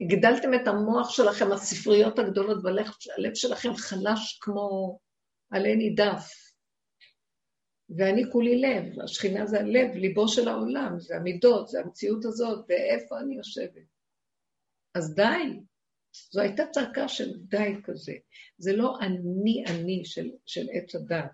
הגדלתם 0.00 0.54
את 0.54 0.68
המוח 0.68 1.10
שלכם, 1.10 1.52
הספריות 1.52 2.18
הגדולות, 2.18 2.64
והלב 2.64 3.34
שלכם 3.34 3.74
חלש 3.74 4.38
כמו 4.40 4.98
עלה 5.50 5.74
נידף. 5.74 6.49
ואני 7.96 8.22
כולי 8.32 8.60
לב, 8.60 9.00
השכינה 9.00 9.46
זה 9.46 9.60
הלב, 9.60 9.94
ליבו 9.94 10.28
של 10.28 10.48
העולם, 10.48 11.00
זה 11.00 11.16
המידות, 11.16 11.68
זה 11.68 11.80
המציאות 11.80 12.24
הזאת, 12.24 12.64
ואיפה 12.68 13.20
אני 13.20 13.36
יושבת. 13.36 13.84
אז 14.94 15.14
די. 15.14 15.60
זו 16.32 16.40
הייתה 16.40 16.62
צעקה 16.66 17.08
של 17.08 17.32
די 17.38 17.72
כזה. 17.84 18.14
זה 18.58 18.72
לא 18.76 18.98
אני 19.00 19.64
אני 19.68 20.04
של, 20.04 20.30
של 20.46 20.66
עץ 20.72 20.94
הדת. 20.94 21.30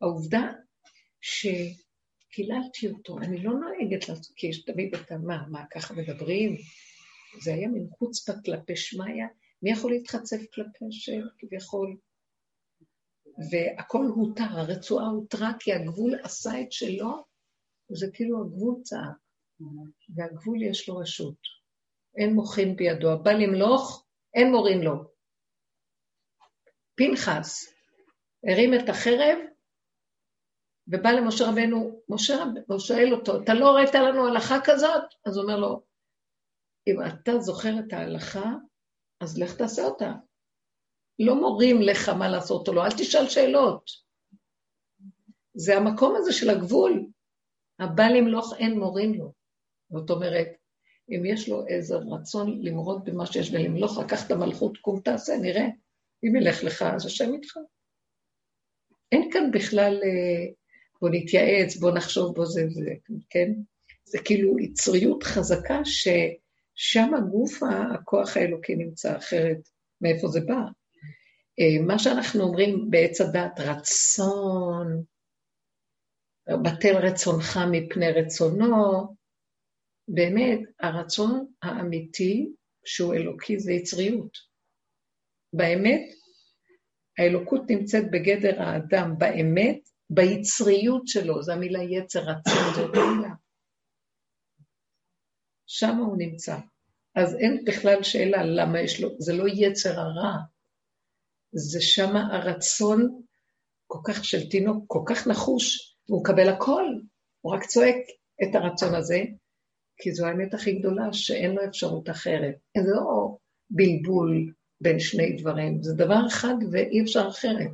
העובדה 0.00 0.52
שקיללתי 1.20 2.88
אותו, 2.88 3.18
אני 3.18 3.42
לא 3.42 3.52
נוהגת 3.52 4.08
לעשות, 4.08 4.36
כי 4.36 4.46
יש 4.46 4.64
תמיד 4.64 4.94
את 4.94 5.12
המה, 5.12 5.46
מה, 5.50 5.64
ככה 5.70 5.94
מדברים? 5.94 6.56
זה 7.42 7.54
היה 7.54 7.68
מין 7.68 7.86
חוצפה 7.98 8.32
כלפי 8.44 8.76
שמיא, 8.76 9.24
מי 9.62 9.70
יכול 9.70 9.92
להתחצף 9.92 10.40
כלפי 10.54 10.84
השם 10.88 11.20
כביכול? 11.38 11.96
והכל 13.50 14.04
הותר, 14.14 14.44
הרצועה 14.50 15.06
הותרה 15.06 15.50
כי 15.60 15.72
הגבול 15.72 16.14
עשה 16.22 16.60
את 16.60 16.72
שלו, 16.72 17.24
זה 17.88 18.06
כאילו 18.12 18.40
הגבול 18.40 18.82
צעק, 18.82 19.16
והגבול 20.14 20.62
יש 20.62 20.88
לו 20.88 20.96
רשות. 20.96 21.56
אין 22.16 22.34
מוחין 22.34 22.76
בידו, 22.76 23.12
הבא 23.12 23.32
למלוך, 23.32 24.06
אין 24.34 24.50
מורים 24.50 24.82
לו. 24.82 24.94
פנחס 26.94 27.74
הרים 28.44 28.74
את 28.74 28.88
החרב, 28.88 29.38
ובא 30.88 31.10
למשה 31.10 31.44
רבנו, 31.44 32.00
משה 32.08 32.34
רבנו 32.42 32.80
שואל 32.80 33.14
אותו, 33.14 33.42
אתה 33.42 33.54
לא 33.54 33.76
ראית 33.76 33.94
לנו 33.94 34.26
הלכה 34.26 34.54
כזאת? 34.64 35.04
אז 35.26 35.36
הוא 35.36 35.42
אומר 35.44 35.56
לו, 35.56 35.82
אם 36.86 36.96
אתה 37.06 37.38
זוכר 37.38 37.78
את 37.78 37.92
ההלכה, 37.92 38.52
אז 39.20 39.38
לך 39.38 39.56
תעשה 39.56 39.82
אותה. 39.82 40.12
לא 41.18 41.34
מורים 41.40 41.82
לך 41.82 42.08
מה 42.08 42.28
לעשות 42.28 42.68
או 42.68 42.72
לא, 42.72 42.84
אל 42.84 42.90
תשאל 42.90 43.28
שאלות. 43.28 43.90
זה 45.54 45.76
המקום 45.76 46.16
הזה 46.16 46.32
של 46.32 46.50
הגבול. 46.50 47.06
הבא 47.78 48.04
למלוך 48.04 48.54
אין 48.58 48.78
מורים 48.78 49.14
לו. 49.14 49.32
זאת 49.90 50.10
אומרת, 50.10 50.48
אם 51.08 51.22
יש 51.26 51.48
לו 51.48 51.66
איזה 51.66 51.94
רצון 51.96 52.58
למרוד 52.62 53.04
במה 53.04 53.26
שיש 53.26 53.50
ולמלוך, 53.50 53.98
לקח 53.98 54.26
את 54.26 54.30
המלכות, 54.30 54.76
קום 54.76 55.00
תעשה, 55.00 55.36
נראה. 55.36 55.66
אם 56.24 56.36
ילך 56.36 56.64
לך, 56.64 56.82
אז 56.82 57.06
השם 57.06 57.34
איתך. 57.34 57.56
אין 59.12 59.30
כאן 59.32 59.50
בכלל, 59.50 60.00
אה, 60.04 60.52
בוא 61.00 61.08
נתייעץ, 61.12 61.76
בוא 61.76 61.90
נחשוב, 61.90 62.34
בוא 62.34 62.44
זה 62.44 62.66
וזה, 62.66 62.94
כן? 63.30 63.52
זה 64.04 64.18
כאילו 64.24 64.58
יצריות 64.58 65.22
חזקה 65.22 65.80
ששם 65.84 67.14
הגוף 67.14 67.60
הכוח 67.62 68.36
האלוקי 68.36 68.74
נמצא, 68.76 69.16
אחרת 69.16 69.68
מאיפה 70.00 70.28
זה 70.28 70.40
בא. 70.40 70.60
אה, 71.60 71.86
מה 71.86 71.98
שאנחנו 71.98 72.42
אומרים 72.42 72.90
בעץ 72.90 73.20
הדת, 73.20 73.60
רצון, 73.60 75.02
בטל 76.48 76.96
רצונך 76.96 77.58
מפני 77.72 78.12
רצונו, 78.12 79.16
באמת, 80.08 80.60
הרצון 80.80 81.46
האמיתי 81.62 82.52
שהוא 82.84 83.14
אלוקי 83.14 83.58
זה 83.58 83.72
יצריות. 83.72 84.30
באמת, 85.52 86.00
האלוקות 87.18 87.62
נמצאת 87.70 88.04
בגדר 88.10 88.62
האדם, 88.62 89.14
באמת, 89.18 89.78
ביצריות 90.10 91.08
שלו, 91.08 91.42
זו 91.42 91.52
המילה 91.52 91.82
יצר 91.82 92.20
רצון, 92.20 92.74
זאת 92.74 92.96
המילה. 92.96 93.34
שם 95.66 95.96
הוא 95.96 96.16
נמצא. 96.18 96.56
אז 97.14 97.36
אין 97.36 97.64
בכלל 97.64 98.02
שאלה 98.02 98.44
למה 98.44 98.80
יש 98.80 99.00
לו, 99.00 99.08
זה 99.18 99.32
לא 99.32 99.44
יצר 99.48 100.00
הרע, 100.00 100.36
זה 101.56 101.80
שם 101.80 102.16
הרצון 102.16 103.22
כל 103.86 103.98
כך 104.04 104.24
של 104.24 104.48
תינוק, 104.48 104.84
כל 104.86 105.02
כך 105.06 105.26
נחוש, 105.26 105.96
והוא 106.08 106.20
מקבל 106.20 106.48
הכל, 106.48 106.84
הוא 107.40 107.54
רק 107.54 107.64
צועק 107.64 107.96
את 108.42 108.54
הרצון 108.54 108.94
הזה, 108.94 109.22
כי 109.98 110.12
זו 110.12 110.26
האמת 110.26 110.54
הכי 110.54 110.72
גדולה, 110.72 111.12
שאין 111.12 111.54
לו 111.54 111.64
אפשרות 111.64 112.10
אחרת. 112.10 112.54
זה 112.76 112.82
לא 112.86 113.36
בלבול 113.70 114.52
בין 114.80 114.98
שני 114.98 115.32
דברים, 115.32 115.82
זה 115.82 115.94
דבר 115.94 116.26
אחד 116.26 116.54
ואי 116.72 117.02
אפשר 117.02 117.28
אחרת. 117.28 117.70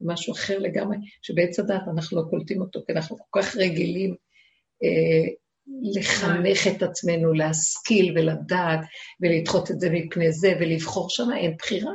משהו 0.00 0.32
אחר 0.32 0.58
לגמרי, 0.58 0.96
שבעץ 1.22 1.58
הדת 1.58 1.82
אנחנו 1.94 2.16
לא 2.16 2.22
קולטים 2.30 2.60
אותו, 2.60 2.80
כי 2.86 2.92
אנחנו 2.92 3.16
כל 3.30 3.42
כך 3.42 3.56
רגילים 3.56 4.14
אה, 4.84 5.32
לחנך 5.94 6.66
את 6.76 6.82
עצמנו, 6.82 7.32
להשכיל 7.32 8.18
ולדעת, 8.18 8.80
ולדחות 9.20 9.70
את 9.70 9.80
זה 9.80 9.90
מפני 9.90 10.32
זה, 10.32 10.52
ולבחור 10.60 11.10
שם, 11.10 11.28
אין 11.36 11.56
בחירה. 11.58 11.92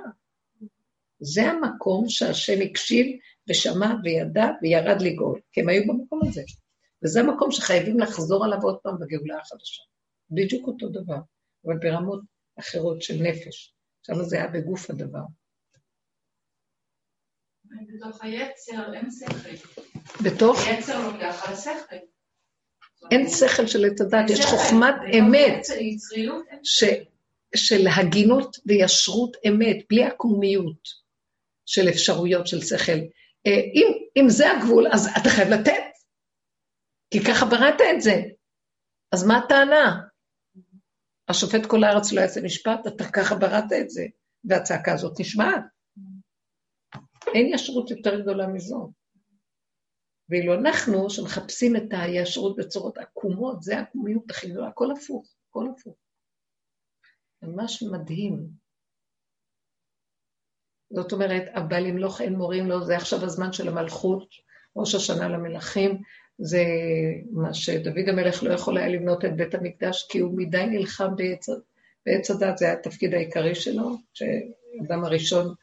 זה 1.19 1.43
המקום 1.43 2.09
שהשם 2.09 2.61
הקשיב 2.61 3.05
ושמע 3.49 3.93
וידע 4.03 4.45
וירד 4.61 5.01
לגאול, 5.01 5.39
כי 5.51 5.61
הם 5.61 5.69
היו 5.69 5.83
במקום 5.87 6.19
הזה. 6.27 6.41
וזה 7.03 7.19
המקום 7.19 7.51
שחייבים 7.51 7.99
לחזור 7.99 8.45
עליו 8.45 8.61
עוד 8.61 8.77
פעם 8.83 8.95
בגאולה 8.99 9.37
החדשה. 9.41 9.83
בדיוק 10.31 10.67
אותו 10.67 10.89
דבר, 10.89 11.19
אבל 11.65 11.77
ברמות 11.77 12.21
אחרות 12.59 13.01
של 13.01 13.13
נפש. 13.21 13.73
שם 14.07 14.23
זה 14.23 14.35
היה 14.35 14.47
בגוף 14.47 14.89
הדבר. 14.89 15.23
בתוך 17.65 18.21
היצר 18.21 18.93
אין 18.93 19.11
שכל. 19.11 19.69
בתוך? 20.23 20.59
היצר 20.67 21.11
לוקח 21.11 21.47
על 21.47 21.53
השכל. 21.53 21.95
אין 23.11 23.29
שכל 23.29 23.67
של 23.67 23.85
עץ 23.85 24.01
הדת, 24.01 24.29
יש 24.29 24.45
חוכמת 24.45 24.95
אמת 25.19 25.65
של 27.55 27.87
הגינות 27.97 28.57
וישרות 28.65 29.37
אמת, 29.47 29.77
בלי 29.89 30.03
עקומיות. 30.03 31.08
של 31.69 31.89
אפשרויות 31.89 32.47
של 32.47 32.61
שכל. 32.61 32.99
אה, 33.47 33.61
אם, 33.75 33.87
אם 34.17 34.29
זה 34.29 34.51
הגבול, 34.51 34.87
אז 34.93 35.07
אתה 35.21 35.29
חייב 35.29 35.49
לתת, 35.49 35.83
כי 37.11 37.19
ככה 37.19 37.45
בראת 37.45 37.81
את 37.95 38.01
זה. 38.01 38.15
אז 39.11 39.27
מה 39.27 39.37
הטענה? 39.37 40.01
השופט 41.29 41.65
כל 41.65 41.83
הארץ 41.83 42.11
לא 42.11 42.21
יעשה 42.21 42.41
משפט, 42.41 42.87
אתה 42.87 43.03
ככה 43.11 43.35
בראת 43.35 43.71
את 43.81 43.89
זה, 43.89 44.05
והצעקה 44.43 44.93
הזאת 44.93 45.19
נשמעת. 45.19 45.63
אין 47.35 47.53
ישרות 47.53 47.91
יותר 47.91 48.21
גדולה 48.21 48.47
מזו. 48.47 48.91
ואילו 50.29 50.53
אנחנו, 50.53 51.09
שמחפשים 51.09 51.75
את 51.75 51.89
הישרות 51.91 52.55
בצורות 52.57 52.97
עקומות, 52.97 53.63
זה 53.63 53.77
העקומיות 53.77 54.31
הכי 54.31 54.49
גדולה, 54.49 54.67
הכל 54.67 54.91
הפוך, 54.91 55.35
הכל 55.49 55.65
הפוך. 55.73 55.97
ממש 57.41 57.83
מדהים. 57.83 58.68
זאת 60.91 61.11
אומרת, 61.11 61.43
הבא 61.53 61.79
למלוך 61.79 62.21
אין 62.21 62.35
מורים 62.35 62.67
לו, 62.67 62.85
זה 62.85 62.97
עכשיו 62.97 63.23
הזמן 63.23 63.53
של 63.53 63.67
המלכות, 63.67 64.27
ראש 64.75 64.95
השנה 64.95 65.27
למלכים, 65.27 66.01
זה 66.37 66.63
מה 67.31 67.53
שדוד 67.53 68.09
המלך 68.09 68.43
לא 68.43 68.53
יכול 68.53 68.77
היה 68.77 68.87
לבנות 68.87 69.25
את 69.25 69.35
בית 69.35 69.55
המקדש, 69.55 70.07
כי 70.09 70.19
הוא 70.19 70.37
מדי 70.37 70.65
נלחם 70.65 71.13
ועץ 72.05 72.31
הדת 72.31 72.57
זה 72.57 72.71
התפקיד 72.71 73.13
העיקרי 73.13 73.55
שלו, 73.55 73.97
שאדם 74.13 75.05
הראשון, 75.05 75.53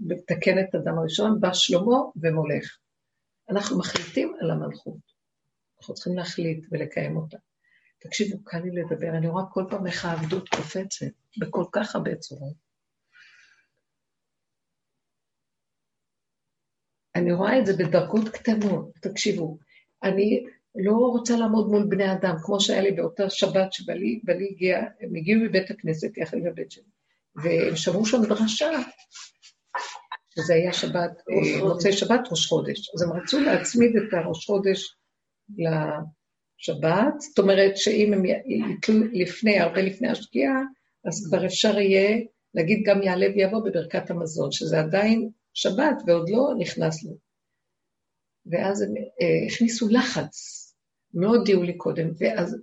מתקן 0.00 0.58
את 0.58 0.74
אדם 0.74 0.98
הראשון, 0.98 1.40
בא 1.40 1.52
שלמה 1.52 1.96
ומולך. 2.16 2.78
אנחנו 3.50 3.78
מחליטים 3.78 4.34
על 4.40 4.50
המלכות. 4.50 5.18
אנחנו 5.80 5.94
צריכים 5.94 6.16
להחליט 6.16 6.64
ולקיים 6.70 7.16
אותה. 7.16 7.36
תקשיבו, 7.98 8.44
קל 8.44 8.58
לי 8.58 8.70
לדבר, 8.70 9.08
אני 9.08 9.28
רואה 9.28 9.44
כל 9.52 9.64
פעם 9.70 9.86
איך 9.86 10.04
העבדות 10.04 10.48
קופצת, 10.48 11.06
בכל 11.38 11.64
כך 11.72 11.94
הרבה 11.94 12.14
צורות. 12.14 12.67
אני 17.18 17.32
רואה 17.32 17.58
את 17.58 17.66
זה 17.66 17.76
בדרגות 17.76 18.28
קטנות, 18.28 18.90
תקשיבו, 19.00 19.58
אני 20.02 20.44
לא 20.74 20.92
רוצה 20.92 21.36
לעמוד 21.36 21.68
מול 21.68 21.86
בני 21.88 22.12
אדם, 22.12 22.34
כמו 22.42 22.60
שהיה 22.60 22.82
לי 22.82 22.90
באותה 22.90 23.30
שבת 23.30 23.72
שבעלי 23.72 24.20
הגיע, 24.50 24.78
הם 25.00 25.16
הגיעו 25.16 25.40
מבית 25.40 25.70
הכנסת 25.70 26.18
יחד 26.18 26.36
עם 26.36 26.46
הבית 26.46 26.70
שלי, 26.70 26.82
והם 27.36 27.76
שמעו 27.76 28.06
שם 28.06 28.22
דרשה, 28.22 28.70
שזה 30.34 30.54
היה 30.54 30.72
שבת, 30.72 31.22
אה, 31.30 31.68
מוצאי 31.68 31.92
שבת 31.92 32.20
ראש 32.30 32.46
חודש. 32.46 32.90
אז 32.94 33.02
הם 33.02 33.12
רצו 33.12 33.40
להצמיד 33.40 33.90
את 33.96 34.14
הראש 34.14 34.46
חודש 34.46 34.94
לשבת, 35.58 37.20
זאת 37.20 37.38
אומרת 37.38 37.76
שאם 37.76 38.12
הם 38.12 38.22
יתלו 38.24 38.94
לפני, 39.12 39.60
הרבה 39.60 39.82
לפני 39.82 40.08
השקיעה, 40.08 40.62
אז 41.04 41.26
כבר 41.28 41.46
אפשר 41.46 41.78
יהיה 41.78 42.18
להגיד 42.54 42.82
גם 42.86 43.02
יעלה 43.02 43.26
ויבוא 43.34 43.60
בברכת 43.64 44.10
המזון, 44.10 44.52
שזה 44.52 44.80
עדיין 44.80 45.30
שבת 45.58 46.02
ועוד 46.06 46.30
לא 46.30 46.54
נכנס 46.58 47.04
לו. 47.04 47.16
ואז 48.46 48.82
הם 48.82 48.94
אה, 48.96 49.46
הכניסו 49.46 49.88
לחץ, 49.88 50.36
הם 51.14 51.22
לא 51.22 51.28
הודיעו 51.28 51.62
לי 51.62 51.76
קודם, 51.76 52.10
ואז, 52.18 52.56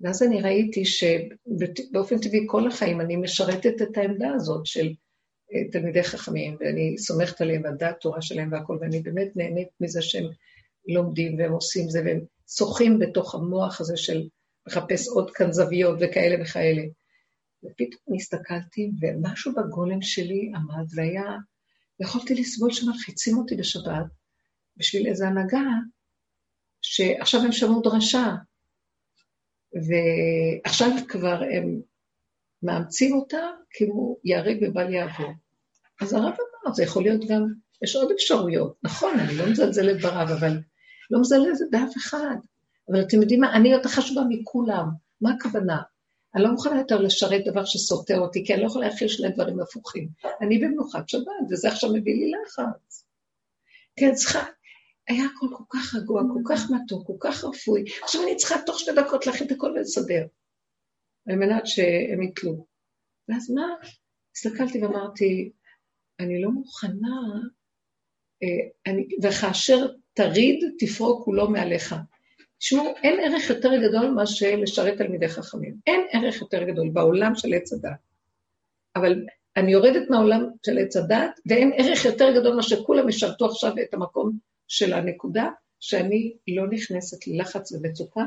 ואז 0.00 0.22
אני 0.22 0.42
ראיתי 0.42 0.84
שבאופן 0.84 2.18
טבעי 2.18 2.44
כל 2.46 2.68
החיים 2.68 3.00
אני 3.00 3.16
משרתת 3.16 3.82
את 3.82 3.96
העמדה 3.96 4.28
הזאת 4.34 4.66
של 4.66 4.86
אה, 5.52 5.70
תלמידי 5.72 6.02
חכמים, 6.02 6.56
ואני 6.60 6.98
סומכת 6.98 7.40
עליהם, 7.40 7.66
על 7.66 7.74
דעת 7.74 8.00
תורה 8.00 8.22
שלהם 8.22 8.52
והכל, 8.52 8.78
ואני 8.80 9.00
באמת 9.00 9.36
נהנית 9.36 9.68
מזה 9.80 10.02
שהם 10.02 10.24
לומדים 10.88 11.38
והם 11.38 11.52
עושים 11.52 11.90
זה, 11.90 12.02
והם 12.04 12.20
שוחים 12.48 12.98
בתוך 12.98 13.34
המוח 13.34 13.80
הזה 13.80 13.96
של 13.96 14.28
לחפש 14.66 15.08
עוד 15.08 15.30
כאן 15.30 15.52
זוויות 15.52 15.98
וכאלה 16.00 16.42
וכאלה. 16.42 16.82
ופתאום 17.64 18.16
הסתכלתי, 18.16 18.90
ומשהו 19.00 19.52
בגולם 19.54 20.02
שלי 20.02 20.52
עמד, 20.54 20.86
והיה, 20.94 21.36
יכולתי 22.00 22.34
לסבול 22.34 22.72
שמלחיצים 22.72 23.38
אותי 23.38 23.56
בשבת 23.56 24.06
בשביל 24.76 25.06
איזו 25.06 25.24
הנהגה, 25.24 25.62
שעכשיו 26.82 27.40
הם 27.40 27.52
שמעו 27.52 27.82
דרשה, 27.82 28.34
ועכשיו 29.74 30.88
כבר 31.08 31.42
הם 31.52 31.80
מאמצים 32.62 33.14
אותה 33.14 33.46
כמו 33.70 34.16
ייהרג 34.24 34.58
ובל 34.62 34.94
יעבור. 34.94 35.32
אז 36.00 36.12
הרב 36.12 36.22
אמר, 36.24 36.74
זה 36.74 36.82
יכול 36.82 37.02
להיות 37.02 37.20
גם, 37.28 37.46
יש 37.82 37.96
עוד 37.96 38.12
אפשרויות. 38.12 38.76
נכון, 38.82 39.18
אני 39.18 39.36
לא 39.36 39.46
מזלזלת 39.50 40.00
ברב, 40.02 40.28
אבל 40.28 40.58
לא 41.10 41.20
מזלזלת 41.20 41.70
באף 41.70 41.96
אחד. 41.96 42.36
אבל 42.90 43.00
אתם 43.00 43.20
יודעים 43.20 43.40
מה, 43.40 43.52
אני 43.52 43.68
יותר 43.68 43.88
חשובה 43.88 44.22
מכולם. 44.28 44.88
מה 45.20 45.30
הכוונה? 45.32 45.82
אני 46.34 46.42
לא 46.42 46.50
מוכנה 46.50 46.78
יותר 46.78 46.98
לשרת 46.98 47.44
דבר 47.44 47.64
שסותר 47.64 48.18
אותי, 48.18 48.44
כי 48.46 48.54
אני 48.54 48.62
לא 48.62 48.66
יכולה 48.66 48.88
להכיל 48.88 49.08
שני 49.08 49.30
דברים 49.30 49.60
הפוכים. 49.60 50.08
אני 50.40 50.58
במנוחת 50.58 51.08
שבת, 51.08 51.24
וזה 51.50 51.68
עכשיו 51.68 51.90
מביא 51.92 52.14
לי 52.14 52.30
לחץ. 52.30 53.06
כן, 53.96 54.14
צריכה, 54.14 54.44
היה 55.08 55.24
הכל 55.24 55.46
כל 55.56 55.64
כך 55.70 55.94
רגוע, 55.94 56.22
כל 56.32 56.54
כך 56.54 56.70
מתוק, 56.70 57.06
כל 57.06 57.16
כך 57.20 57.44
רפוי. 57.44 57.84
עכשיו 58.02 58.22
אני 58.22 58.36
צריכה 58.36 58.54
תוך 58.66 58.78
שתי 58.78 58.90
דקות 58.96 59.26
להכין 59.26 59.46
את 59.46 59.52
הכל 59.52 59.72
ולסדר, 59.76 60.26
על 61.28 61.36
מנת 61.36 61.66
שהם 61.66 62.22
יתלו. 62.22 62.66
ואז 63.28 63.50
מה? 63.50 63.66
הסתכלתי 64.36 64.82
ואמרתי, 64.82 65.52
אני 66.20 66.42
לא 66.42 66.50
מוכנה, 66.50 67.20
אה, 68.42 68.92
אני, 68.92 69.08
וכאשר 69.22 69.86
תריד, 70.12 70.64
תפרוק 70.78 71.24
כולו 71.24 71.50
מעליך. 71.50 71.94
תשמעו, 72.64 72.94
אין 73.02 73.20
ערך 73.20 73.50
יותר 73.50 73.70
גדול 73.82 74.06
מאשר 74.06 74.56
לשרת 74.56 74.98
תלמידי 74.98 75.28
חכמים. 75.28 75.74
אין 75.86 76.00
ערך 76.12 76.40
יותר 76.40 76.64
גדול 76.64 76.88
בעולם 76.88 77.34
של 77.34 77.54
עץ 77.54 77.72
הדת. 77.72 77.98
אבל 78.96 79.26
אני 79.56 79.72
יורדת 79.72 80.10
מהעולם 80.10 80.46
של 80.66 80.78
עץ 80.78 80.96
הדת, 80.96 81.40
ואין 81.46 81.72
ערך 81.76 82.04
יותר 82.04 82.40
גדול 82.40 82.56
מאשר 82.56 82.84
כולם 82.84 83.08
ישרתו 83.08 83.46
עכשיו 83.46 83.72
את 83.82 83.94
המקום 83.94 84.38
של 84.68 84.92
הנקודה 84.92 85.48
שאני 85.80 86.36
לא 86.48 86.66
נכנסת 86.70 87.26
ללחץ 87.26 87.72
ומצוקה, 87.72 88.24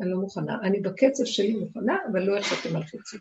אני 0.00 0.10
לא 0.10 0.16
מוכנה. 0.16 0.58
אני 0.62 0.80
בקצב 0.80 1.24
שלי 1.24 1.52
מוכנה, 1.52 1.96
אבל 2.12 2.22
לא 2.22 2.36
איך 2.36 2.46
שאתם 2.46 2.76
מלחיצים. 2.76 3.20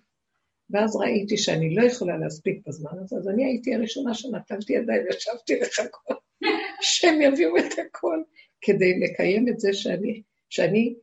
ואז 0.70 0.96
ראיתי 0.96 1.38
שאני 1.38 1.76
לא 1.76 1.84
יכולה 1.84 2.18
להספיק 2.18 2.68
בזמן 2.68 2.92
הזה, 3.04 3.16
אז 3.16 3.28
אני 3.28 3.46
הייתי 3.46 3.76
הראשונה 3.76 4.14
שנתנתי 4.14 4.74
ידיים 4.74 5.02
וישבתי 5.06 5.60
לחכות 5.60 6.18
שהם 6.82 7.22
יביאו 7.22 7.58
את 7.58 7.80
הכל, 7.86 8.22
כדי 8.62 9.00
לקיים 9.00 9.50
את 9.50 9.60
זה 9.60 9.74
שאני, 9.74 10.22
שאני 10.50 10.96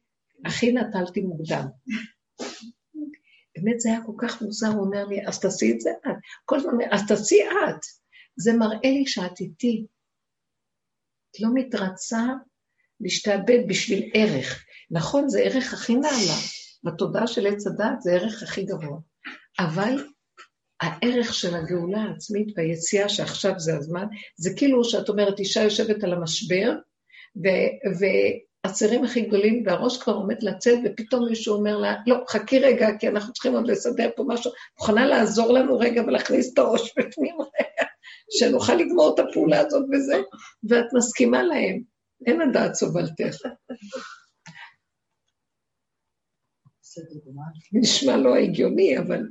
הכי 0.44 0.72
נטלתי 0.72 1.20
מוקדם. 1.20 1.64
באמת 3.56 3.80
זה 3.80 3.88
היה 3.88 4.00
כל 4.06 4.12
כך 4.18 4.42
מוזר, 4.42 4.68
הוא 4.68 4.84
אומר 4.86 5.04
לי, 5.04 5.26
אז 5.26 5.40
תעשי 5.40 5.72
את 5.72 5.80
זה 5.80 5.90
את. 5.90 6.16
כל 6.44 6.56
הזמן 6.56 6.72
אומר, 6.72 6.86
אז 6.90 7.00
תעשי 7.08 7.42
את. 7.42 7.80
זה 8.36 8.52
מראה 8.52 8.90
לי 8.90 9.06
שאת 9.06 9.40
איתי, 9.40 9.86
את 11.30 11.40
לא 11.40 11.48
מתרצה 11.54 12.22
להשתעבד 13.00 13.58
בשביל 13.68 14.10
ערך. 14.14 14.64
נכון, 14.90 15.28
זה 15.28 15.40
ערך 15.40 15.72
הכי 15.72 15.94
נעלה. 15.94 16.38
בתודעה 16.84 17.26
של 17.26 17.46
עץ 17.46 17.66
הדת 17.66 18.00
זה 18.00 18.12
ערך 18.12 18.42
הכי 18.42 18.64
גבוה. 18.64 18.98
אבל 19.58 20.04
הערך 20.80 21.34
של 21.34 21.54
הגאולה 21.54 22.02
העצמית 22.02 22.48
והיציאה 22.56 23.08
שעכשיו 23.08 23.52
זה 23.58 23.76
הזמן, 23.76 24.06
זה 24.36 24.50
כאילו 24.56 24.84
שאת 24.84 25.08
אומרת, 25.08 25.38
אישה 25.38 25.62
יושבת 25.62 26.04
על 26.04 26.12
המשבר, 26.12 26.72
והצירים 28.64 29.04
הכי 29.04 29.20
גדולים, 29.20 29.62
והראש 29.66 30.02
כבר 30.02 30.12
עומד 30.12 30.42
לצאת, 30.42 30.78
ופתאום 30.84 31.28
מישהו 31.28 31.54
אומר 31.54 31.76
לה, 31.76 31.94
לא, 32.06 32.16
חכי 32.28 32.58
רגע, 32.58 32.88
כי 32.98 33.08
אנחנו 33.08 33.32
צריכים 33.32 33.54
עוד 33.54 33.66
לסדר 33.66 34.10
פה 34.16 34.24
משהו, 34.26 34.50
מוכנה 34.78 35.06
לעזור 35.06 35.52
לנו 35.52 35.78
רגע 35.78 36.02
ולהכניס 36.02 36.52
את 36.52 36.58
הראש 36.58 36.94
בפנים 36.98 37.36
רגע. 37.40 37.88
שנוכל 38.30 38.74
לגמור 38.74 39.14
את 39.14 39.18
הפעולה 39.18 39.60
הזאת 39.60 39.84
וזה, 39.92 40.14
ואת 40.68 40.86
מסכימה 40.96 41.42
להם. 41.42 41.82
אין 42.26 42.40
הדעת 42.40 42.74
סובלתך. 42.74 43.36
נשמע 47.72 48.16
לא 48.16 48.36
הגיוני, 48.36 48.98
אבל... 48.98 49.28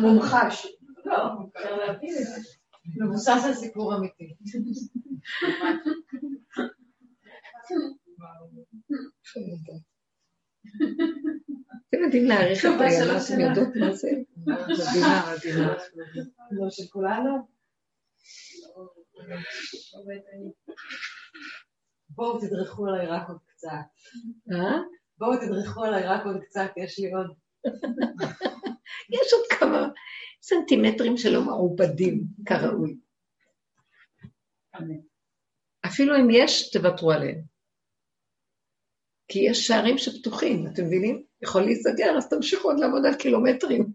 מומחש. 0.00 0.66
לא, 1.04 1.14
אפשר 1.56 1.76
להבין 1.76 2.14
את 2.18 2.24
זה. 2.24 2.63
מבוסס 2.86 3.42
על 3.44 3.54
סיפור 3.54 3.96
אמיתי. 3.96 4.34
אתם 11.88 12.02
יודעים 12.04 12.24
להעריך 12.24 12.64
את 12.64 12.80
הילדה, 12.80 13.16
אתם 13.16 13.40
יודעות 13.40 13.76
מה 13.76 13.92
זה? 13.92 14.10
מדינה, 14.36 15.34
מדינה. 15.36 15.74
לא 16.50 16.70
של 16.70 16.82
כולנו? 16.90 17.48
בואו 22.08 22.40
תדרכו 22.40 22.86
עליי 22.86 23.06
רק 23.06 23.28
עוד 23.28 23.38
קצת. 23.46 23.68
אה? 24.52 24.78
בואו 25.18 25.36
תדרכו 25.36 25.84
עליי 25.84 26.02
רק 26.06 26.26
עוד 26.26 26.36
קצת, 26.42 26.70
יש 26.76 26.98
לי 26.98 27.12
עוד. 27.12 27.26
יש 29.16 29.32
עוד 29.32 29.58
כמה 29.58 29.88
סנטימטרים 30.46 31.16
שלא 31.16 31.44
מעובדים 31.44 32.24
כראוי. 32.46 32.96
אפילו 35.86 36.16
אם 36.16 36.28
יש, 36.30 36.70
תוותרו 36.70 37.12
עליהם. 37.12 37.40
כי 39.28 39.38
יש 39.38 39.66
שערים 39.66 39.98
שפתוחים, 39.98 40.66
אתם 40.66 40.84
מבינים? 40.84 41.24
יכול 41.42 41.62
להיסגר, 41.62 42.14
אז 42.16 42.28
תמשיכו 42.28 42.68
עוד 42.68 42.80
לעבוד 42.80 43.06
על 43.06 43.14
קילומטרים. 43.14 43.92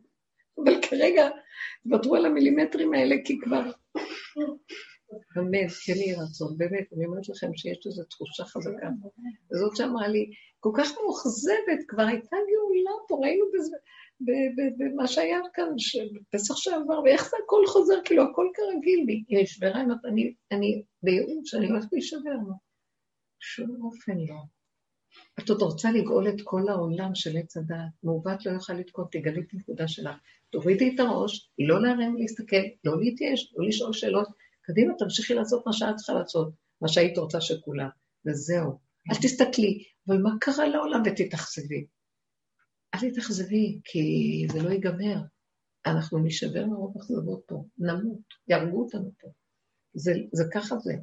אבל 0.58 0.82
כרגע, 0.82 1.30
תוותרו 1.84 2.16
על 2.16 2.26
המילימטרים 2.26 2.94
האלה, 2.94 3.16
כי 3.26 3.40
כבר... 3.40 3.72
אמן, 5.38 5.68
כן 5.86 5.94
יהי 5.94 6.16
רצון, 6.16 6.58
באמת, 6.58 6.94
אני 6.94 7.06
אומרת 7.06 7.30
לכם 7.30 7.54
שיש 7.56 7.86
איזו 7.86 8.04
תחושה 8.04 8.46
חזקה. 8.46 8.88
וזאת 9.52 9.76
שאמרה 9.76 10.08
לי, 10.08 10.32
כל 10.60 10.72
כך 10.78 10.92
מאוכזבת, 10.98 11.80
כבר 11.88 12.04
הייתה 12.04 12.38
גאולה 12.50 12.92
פה, 13.08 13.20
ראינו 13.24 13.46
בזה, 13.54 13.78
במה 14.78 15.08
שהיה 15.08 15.40
כאן, 15.54 15.70
פסח 16.32 16.56
שעבר, 16.56 17.00
ואיך 17.06 17.30
זה 17.30 17.38
הכל 17.46 17.64
חוזר, 17.68 17.96
כאילו 18.06 18.24
הכל 18.24 18.48
כרגיל, 18.54 19.06
היא 19.08 19.44
נשברה, 19.44 19.82
אני 20.06 20.34
אני 20.52 21.68
הולכת 21.70 21.88
להישבר, 21.92 22.38
שום 23.40 23.84
אופן 23.84 24.18
לא. 24.18 24.36
את 25.40 25.50
עוד 25.50 25.62
רוצה 25.62 25.92
לגאול 25.92 26.30
את 26.30 26.42
כל 26.44 26.70
העולם 26.70 27.16
של 27.16 27.38
עץ 27.38 27.58
הדעת, 27.58 27.92
מעוות 28.04 28.46
לא 28.46 28.52
יוכל 28.52 28.74
לתקון, 28.74 29.06
תגלי 29.12 29.42
את 29.42 29.54
הנקודה 29.54 29.88
שלך. 29.88 30.16
תורידי 30.50 30.96
את 30.96 31.00
הראש, 31.00 31.52
לא 31.60 31.82
להרים 31.82 32.16
להסתכל, 32.16 32.64
לא 32.84 33.00
להתייאש, 33.00 33.54
לא 33.58 33.68
לשאול 33.68 33.94
שאלות. 33.94 34.28
קדימה, 34.62 34.94
תמשיכי 35.00 35.34
לעשות 35.34 35.66
מה 35.66 35.74
שאת 35.74 35.96
צריכה 35.96 36.14
לעשות, 36.14 36.50
מה 36.82 36.88
שהיית 36.88 37.18
רוצה 37.18 37.42
שכולם. 37.42 37.90
וזהו, 38.26 38.80
אל 39.12 39.16
תסתכלי, 39.16 39.84
אבל 40.08 40.22
מה 40.22 40.30
קרה 40.40 40.68
לעולם 40.68 41.02
ותתאכזבי? 41.06 41.86
אל 42.94 43.12
תתאכזבי, 43.12 43.80
כי 43.84 44.02
זה 44.52 44.64
לא 44.64 44.70
ייגמר. 44.70 45.18
אנחנו 45.86 46.20
נשבר 46.20 46.66
מרוב 46.66 46.98
אכזבות 46.98 47.42
פה, 47.46 47.64
נמות, 47.78 48.20
יהרגו 48.48 48.84
אותנו 48.84 49.12
פה. 49.22 49.28
זה, 49.94 50.12
זה 50.32 50.44
ככה 50.54 50.76
זה. 50.78 50.94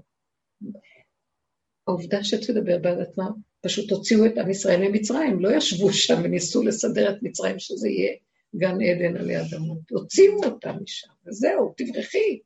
העובדה 1.88 2.24
שתדבר 2.24 2.78
בעד 2.78 2.98
עצמה, 2.98 3.24
פשוט 3.60 3.90
הוציאו 3.90 4.26
את 4.26 4.38
עם 4.38 4.50
ישראל 4.50 4.80
ממצרים, 4.88 5.40
לא 5.40 5.56
ישבו 5.56 5.92
שם 5.92 6.14
וניסו 6.24 6.62
לסדר 6.62 7.10
את 7.10 7.22
מצרים 7.22 7.58
שזה 7.58 7.88
יהיה 7.88 8.12
גן 8.56 8.76
עדן 8.82 9.16
עלי 9.16 9.40
אדמות. 9.40 9.90
הוציאו 9.90 10.44
אותם 10.44 10.76
משם, 10.82 11.08
וזהו, 11.26 11.74
תברכי. 11.76 12.40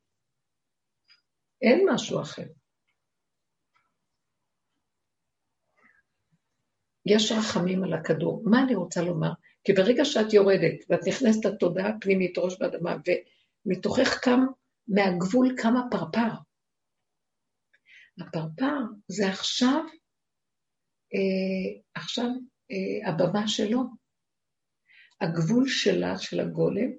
אין 1.61 1.87
משהו 1.89 2.21
אחר. 2.21 2.45
יש 7.05 7.31
רחמים 7.31 7.83
על 7.83 7.93
הכדור. 7.93 8.41
מה 8.45 8.63
אני 8.63 8.75
רוצה 8.75 9.01
לומר? 9.01 9.31
כי 9.63 9.73
ברגע 9.73 10.05
שאת 10.05 10.33
יורדת 10.33 10.85
ואת 10.89 10.99
נכנסת 11.07 11.45
לתודעה 11.45 11.89
הפנימית, 11.89 12.37
ראש 12.37 12.57
באדמה, 12.59 12.95
ומתוכך 13.65 14.19
קם, 14.21 14.39
מהגבול 14.87 15.55
קם 15.57 15.73
הפרפר. 15.77 16.31
הפרפר 18.19 18.77
זה 19.07 19.29
עכשיו, 19.29 19.83
אה, 21.13 21.81
עכשיו 21.95 22.29
אה, 22.71 23.09
הבמה 23.09 23.47
שלו, 23.47 23.79
הגבול 25.21 25.67
שלה, 25.67 26.17
של 26.17 26.39
הגולם, 26.39 26.91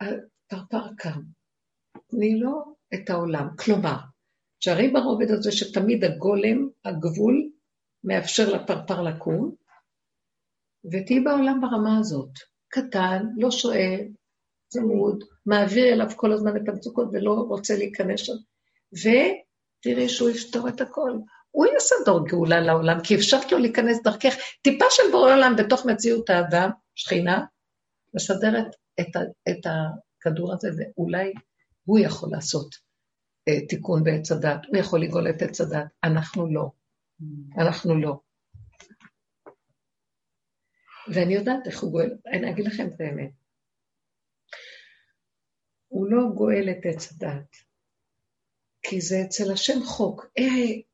והפרפר 0.00 0.94
קם. 0.96 1.20
תני 2.06 2.38
לו 2.40 2.76
את 2.94 3.10
העולם. 3.10 3.48
כלומר, 3.58 3.96
תשארי 4.58 4.88
ברובד 4.88 5.30
הזה 5.30 5.52
שתמיד 5.52 6.04
הגולם, 6.04 6.68
הגבול, 6.84 7.50
מאפשר 8.04 8.54
לפרפר 8.54 9.02
לקום, 9.02 9.54
ותהיי 10.92 11.20
בעולם 11.20 11.60
ברמה 11.60 11.98
הזאת. 11.98 12.30
קטן, 12.68 13.26
לא 13.36 13.50
שואל, 13.50 14.00
צמוד, 14.68 15.24
מעביר 15.46 15.92
אליו 15.92 16.10
כל 16.16 16.32
הזמן 16.32 16.56
את 16.56 16.68
המצוקות 16.68 17.08
ולא 17.12 17.32
רוצה 17.48 17.76
להיכנס 17.76 18.20
שם. 18.20 18.32
ותראי 18.92 20.08
שהוא 20.08 20.30
יפתור 20.30 20.68
את 20.68 20.80
הכל. 20.80 21.10
הוא 21.50 21.66
יסדר 21.76 22.18
גאולה 22.28 22.60
לעולם, 22.60 23.00
כי 23.04 23.14
אפשר 23.14 23.38
כאילו 23.40 23.60
להיכנס 23.60 24.02
דרכך. 24.02 24.34
טיפה 24.62 24.84
של 24.90 25.02
בורא 25.12 25.32
עולם 25.32 25.54
בתוך 25.58 25.86
מציאות 25.86 26.30
האדם, 26.30 26.70
שכינה, 26.94 27.44
מסדרת 28.14 28.66
את, 29.00 29.16
ה, 29.16 29.20
את 29.50 29.66
הכדור 29.66 30.52
הזה, 30.52 30.68
ואולי 30.76 31.32
הוא 31.84 31.98
יכול 31.98 32.28
לעשות 32.32 32.74
אה, 33.48 33.66
תיקון 33.66 34.04
בעץ 34.04 34.32
הדת, 34.32 34.66
הוא 34.66 34.76
יכול 34.76 35.02
לגאול 35.02 35.30
את 35.30 35.42
עץ 35.42 35.60
הדת, 35.60 35.86
אנחנו 36.04 36.54
לא. 36.54 36.70
אנחנו 37.58 38.00
לא. 38.00 38.20
ואני 41.08 41.34
יודעת 41.34 41.66
איך 41.66 41.82
הוא 41.82 41.92
גואל, 41.92 42.10
אני 42.26 42.50
אגיד 42.50 42.66
לכם 42.66 42.86
את 42.86 43.00
האמת. 43.00 43.30
הוא 45.88 46.06
לא 46.10 46.22
גואל 46.34 46.70
את 46.70 46.86
עץ 46.86 47.12
הדת, 47.12 47.56
כי 48.82 49.00
זה 49.00 49.22
אצל 49.26 49.52
השם 49.52 49.82
חוק. 49.84 50.26
אה, 50.38 50.44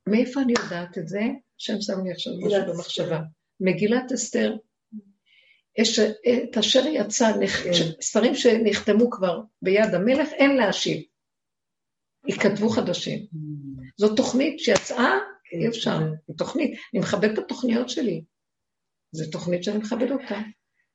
מאיפה 0.07 0.41
אני 0.41 0.53
יודעת 0.65 0.99
את 0.99 1.09
זה? 1.09 1.21
השם 1.61 1.81
שם 1.81 2.05
לי 2.05 2.13
עכשיו 2.13 2.33
משהו 2.47 2.75
במחשבה. 2.75 3.21
מגילת 3.61 4.13
אסתר, 4.13 4.57
יש, 5.79 5.99
את 5.99 6.59
אשר 6.59 6.87
יצא, 6.87 7.33
כן. 7.65 7.71
ספרים 8.01 8.35
שנחתמו 8.35 9.11
כבר 9.11 9.41
ביד 9.63 9.95
המלך, 9.95 10.29
אין 10.33 10.57
להשיב. 10.57 11.03
ייכתבו 12.27 12.69
חדשים. 12.69 13.19
Mm. 13.19 13.37
זו 13.97 14.15
תוכנית 14.15 14.59
שיצאה, 14.59 15.11
אי 15.53 15.69
אפשר, 15.69 15.99
זו. 16.29 16.35
תוכנית. 16.35 16.79
אני 16.95 17.01
מכבדת 17.01 17.33
את 17.33 17.39
התוכניות 17.39 17.89
שלי. 17.89 18.25
זו 19.13 19.31
תוכנית 19.31 19.65
שאני 19.65 19.79
מכבד 19.79 20.11
אותה. 20.11 20.39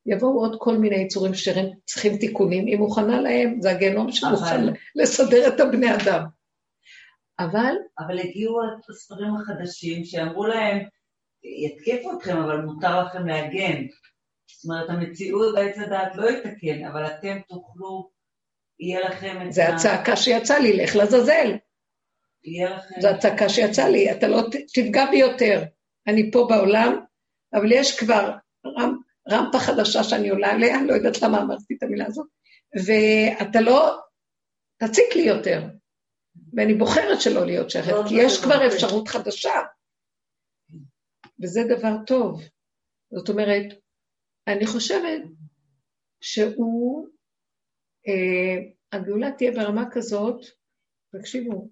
יבואו 0.06 0.40
עוד 0.40 0.56
כל 0.60 0.78
מיני 0.78 0.96
יצורים 0.96 1.34
שרים 1.34 1.66
צריכים 1.86 2.18
תיקונים, 2.18 2.66
היא 2.66 2.78
מוכנה 2.78 3.22
להם, 3.22 3.62
זה 3.62 3.72
הגיהנום 3.72 4.12
שמוכן 4.12 4.62
לסדר 4.96 5.48
את 5.48 5.60
הבני 5.60 5.96
אדם. 5.96 6.26
אבל... 7.40 7.76
אבל 8.00 8.20
הגיעו 8.20 8.60
הספרים 8.90 9.36
החדשים 9.36 10.06
שאמרו 10.06 10.48
להם, 10.48 10.78
יתקפו 11.44 12.18
אתכם, 12.18 12.38
אבל 12.38 12.62
מותר 12.62 13.04
לכם 13.04 13.28
להגן. 13.28 13.82
זאת 14.52 14.66
אומרת, 14.66 14.90
המציאות 14.90 15.56
בעץ 15.56 15.78
הדעת 15.78 16.16
לא 16.16 16.30
יתקן, 16.30 16.86
אבל 16.86 17.06
אתם 17.06 17.38
תוכלו, 17.48 18.10
יהיה 18.80 19.10
לכם 19.10 19.42
את 19.42 19.48
ה... 19.48 19.52
זה 19.52 19.68
הצעקה 19.68 20.16
שיצאה 20.16 20.60
לי, 20.60 20.78
לך 20.78 20.96
לעזאזל. 20.96 21.56
זו 23.02 23.08
הצעקה 23.08 23.50
שיצאה 23.50 23.90
לי, 23.90 24.12
אתה 24.12 24.28
לא 24.28 24.42
תפגע 24.74 25.06
בי 25.12 25.18
יותר. 25.18 25.64
אני 26.08 26.32
פה 26.32 26.48
בעולם, 26.50 27.06
אבל 27.54 27.72
יש 27.72 28.00
כבר 28.00 28.32
רמ, 28.66 28.98
רמפה 29.32 29.60
חדשה 29.60 30.04
שאני 30.04 30.30
עולה 30.30 30.52
עליה, 30.52 30.84
לא 30.84 30.94
יודעת 30.94 31.22
למה 31.22 31.42
אמרתי 31.42 31.74
את 31.78 31.84
המילה 31.84 32.06
הזאת, 32.08 32.28
ואתה 32.86 33.62
לא 33.62 34.00
תציק 34.78 35.16
לי 35.16 35.22
יותר. 35.22 35.62
ואני 36.54 36.74
בוחרת 36.74 37.22
שלא 37.22 37.46
להיות 37.46 37.70
שייכת, 37.70 37.92
לא, 37.92 38.04
כי 38.08 38.16
יש 38.18 38.44
כבר 38.44 38.68
אפשרות 38.68 39.08
חדשה. 39.08 39.54
וזה 41.44 41.62
דבר 41.70 41.94
טוב. 42.08 42.42
זאת 43.12 43.30
אומרת, 43.30 43.66
אני 44.48 44.66
חושבת 44.66 45.22
שהוא, 46.22 47.08
אה, 48.08 48.72
הגאולה 48.92 49.32
תהיה 49.32 49.52
ברמה 49.52 49.84
כזאת, 49.92 50.46
תקשיבו, 51.20 51.70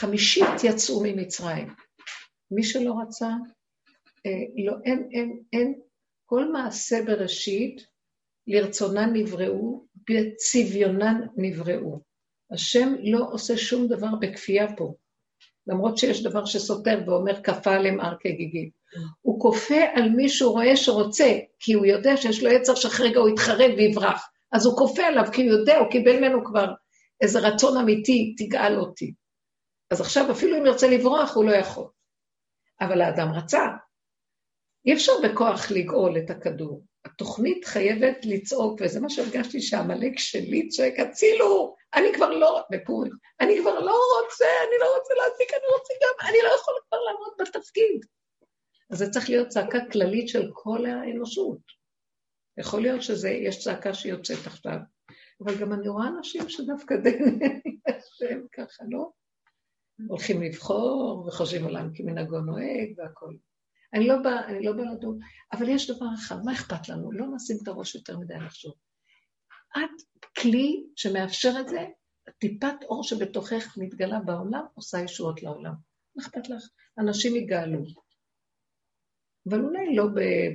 חמישית 0.00 0.64
יצאו 0.64 1.02
ממצרים. 1.04 1.74
מי 2.50 2.64
שלא 2.64 2.94
רצה, 3.02 3.28
אה, 4.26 4.64
לא, 4.64 4.72
אין, 4.84 5.08
אין, 5.12 5.38
אין, 5.52 5.74
כל 6.26 6.52
מעשה 6.52 7.02
בראשית, 7.06 7.86
לרצונן 8.46 9.10
נבראו, 9.12 9.84
בצביונן 10.10 11.20
נבראו. 11.36 12.00
השם 12.52 12.94
לא 13.02 13.28
עושה 13.30 13.56
שום 13.56 13.88
דבר 13.88 14.14
בכפייה 14.20 14.76
פה, 14.76 14.94
למרות 15.66 15.98
שיש 15.98 16.22
דבר 16.22 16.44
שסותר 16.44 17.00
ואומר 17.06 17.42
כפה 17.42 17.74
עליהם 17.74 18.00
הר 18.00 18.14
כגיגית. 18.20 18.70
הוא 19.20 19.40
כופה 19.40 19.84
על 19.94 20.08
מי 20.10 20.28
שהוא 20.28 20.52
רואה 20.52 20.76
שרוצה, 20.76 21.38
כי 21.58 21.72
הוא 21.72 21.86
יודע 21.86 22.16
שיש 22.16 22.42
לו 22.42 22.50
יצר 22.50 22.74
שאחרי 22.74 23.08
רגע 23.08 23.20
הוא 23.20 23.28
יתחרב 23.28 23.70
ויברח. 23.76 24.28
אז 24.52 24.66
הוא 24.66 24.76
כופה 24.76 25.02
עליו, 25.02 25.24
כי 25.32 25.42
הוא 25.42 25.58
יודע, 25.58 25.78
הוא 25.78 25.90
קיבל 25.90 26.18
ממנו 26.18 26.44
כבר 26.44 26.72
איזה 27.20 27.38
רצון 27.38 27.76
אמיתי, 27.76 28.34
תגאל 28.38 28.78
אותי. 28.78 29.12
אז 29.90 30.00
עכשיו 30.00 30.30
אפילו 30.30 30.58
אם 30.58 30.66
ירצה 30.66 30.86
לברוח, 30.88 31.36
הוא 31.36 31.44
לא 31.44 31.52
יכול. 31.52 31.88
אבל 32.80 33.00
האדם 33.00 33.28
רצה. 33.32 33.66
אי 34.86 34.94
אפשר 34.94 35.12
בכוח 35.24 35.70
לגאול 35.70 36.18
את 36.18 36.30
הכדור. 36.30 36.84
התוכנית 37.04 37.64
חייבת 37.64 38.16
לצעוק, 38.24 38.80
וזה 38.80 39.00
מה 39.00 39.10
שהרגשתי 39.10 39.60
שעמלק 39.60 40.18
שלי 40.18 40.68
צועק, 40.68 40.98
הצילו, 40.98 41.76
אני 41.94 42.08
כבר 42.14 42.30
לא, 42.30 42.62
בפורים, 42.70 43.12
אני 43.40 43.58
כבר 43.60 43.80
לא 43.80 43.96
רוצה, 44.22 44.44
אני 44.68 44.76
לא 44.80 44.96
רוצה 44.98 45.14
להזיק, 45.14 45.50
אני 45.50 45.66
רוצה 45.72 45.94
גם, 46.02 46.28
אני 46.28 46.38
לא 46.42 46.48
יכול 46.60 46.74
כבר 46.88 46.98
לעמוד 46.98 47.32
בתפקיד. 47.38 48.06
אז 48.90 48.98
זה 48.98 49.10
צריך 49.10 49.30
להיות 49.30 49.48
צעקה 49.48 49.78
כללית 49.92 50.28
של 50.28 50.50
כל 50.52 50.86
האנושות. 50.86 51.58
יכול 52.58 52.82
להיות 52.82 53.02
שיש 53.02 53.64
צעקה 53.64 53.94
שיוצאת 53.94 54.46
עכשיו, 54.46 54.78
אבל 55.44 55.58
גם 55.60 55.72
אני 55.72 55.88
רואה 55.88 56.08
אנשים 56.08 56.48
שדווקא 56.48 56.96
די 56.96 57.18
נהנים 57.18 57.80
השם 57.88 58.40
ככה, 58.52 58.84
לא? 58.88 59.10
הולכים 60.08 60.42
לבחור 60.42 61.24
וחושבים 61.26 61.64
עולם 61.64 61.90
כמנהגו 61.94 62.40
נוהג 62.40 62.92
והכול. 62.96 63.36
אני 63.94 64.06
לא 64.06 64.22
באה, 64.22 64.48
אני 64.48 64.64
לא 64.64 64.72
באה 64.72 64.92
לדון, 64.94 65.18
אבל 65.52 65.68
יש 65.68 65.90
דבר 65.90 66.06
אחד, 66.14 66.36
מה 66.44 66.52
אכפת 66.52 66.88
לנו? 66.88 67.12
לא 67.12 67.26
נשים 67.34 67.56
את 67.62 67.68
הראש 67.68 67.94
יותר 67.94 68.18
מדי 68.18 68.34
לחשוב. 68.34 68.72
את 69.70 70.24
כלי 70.38 70.84
שמאפשר 70.96 71.52
את 71.60 71.68
זה, 71.68 71.86
טיפת 72.38 72.74
אור 72.82 73.04
שבתוכך 73.04 73.78
מתגלה 73.78 74.20
בעולם, 74.20 74.64
עושה 74.74 74.98
ישועות 75.00 75.42
לעולם. 75.42 75.74
מה 76.16 76.22
אכפת 76.22 76.48
לך? 76.48 76.68
אנשים 76.98 77.36
יגאלו. 77.36 77.84
אבל 79.48 79.64
אולי 79.64 79.96
לא 79.96 80.04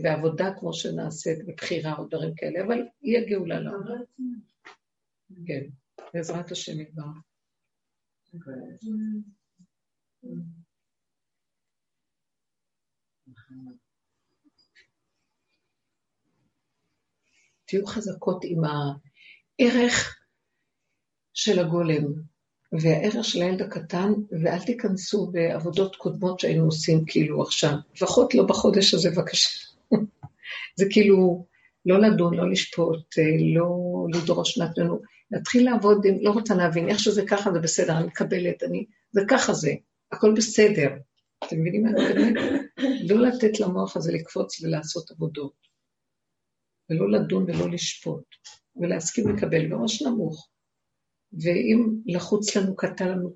בעבודה 0.01 0.53
כמו 0.59 0.73
שנעשית, 0.73 1.45
בבחירה 1.45 1.97
או 1.97 2.05
דברים 2.07 2.35
כאלה, 2.35 2.63
אבל 2.65 2.81
יהיה 3.01 3.29
גאולה 3.29 3.59
לעולם. 3.59 4.03
כן, 5.47 5.61
בעזרת 6.13 6.51
השם 6.51 6.79
יתברך. 6.79 7.34
תהיו 17.65 17.85
חזקות 17.87 18.43
עם 18.43 18.61
הערך 18.63 20.17
של 21.33 21.59
הגולם 21.59 22.03
והערך 22.71 23.25
של 23.25 23.41
הילד 23.41 23.61
הקטן, 23.61 24.13
ואל 24.43 24.59
תיכנסו 24.65 25.31
בעבודות 25.31 25.95
קודמות 25.95 26.39
שהיינו 26.39 26.65
עושים 26.65 27.03
כאילו 27.07 27.41
עכשיו. 27.41 27.73
לפחות 27.95 28.35
לא 28.35 28.43
בחודש 28.43 28.93
הזה, 28.93 29.09
בבקשה. 29.11 29.49
זה 30.79 30.85
כאילו 30.89 31.45
לא 31.85 32.01
לדון, 32.01 32.33
לא 32.33 32.51
לשפוט, 32.51 33.15
לא 33.55 33.69
לדרוש 34.13 34.57
מעצמנו. 34.57 35.01
להתחיל 35.31 35.65
לעבוד, 35.65 36.05
לא 36.21 36.31
רוצה 36.31 36.55
להבין, 36.55 36.89
איך 36.89 36.99
שזה 36.99 37.25
ככה 37.27 37.51
זה 37.51 37.59
בסדר, 37.59 37.97
אני 37.97 38.07
מקבלת, 38.07 38.63
אני, 38.63 38.85
זה 39.11 39.21
ככה 39.29 39.53
זה. 39.53 39.73
הכל 40.11 40.33
בסדר. 40.37 40.89
אתם 41.43 41.59
מבינים 41.59 41.83
מה 41.83 41.89
אני 41.89 42.03
מתכוונת? 42.03 42.61
לא 43.09 43.27
לתת 43.27 43.59
למוח 43.59 43.97
הזה 43.97 44.11
לקפוץ 44.11 44.61
ולעשות 44.61 45.11
עבודות, 45.11 45.67
ולא 46.89 47.11
לדון 47.11 47.43
ולא 47.43 47.69
לשפוט, 47.69 48.25
ולהסכים 48.75 49.29
לקבל 49.29 49.67
בראש 49.69 50.01
נמוך. 50.01 50.49
ואם 51.33 51.89
לחוץ 52.05 52.55
לנו, 52.55 52.75
קטן 52.75 53.07
לנו, 53.07 53.33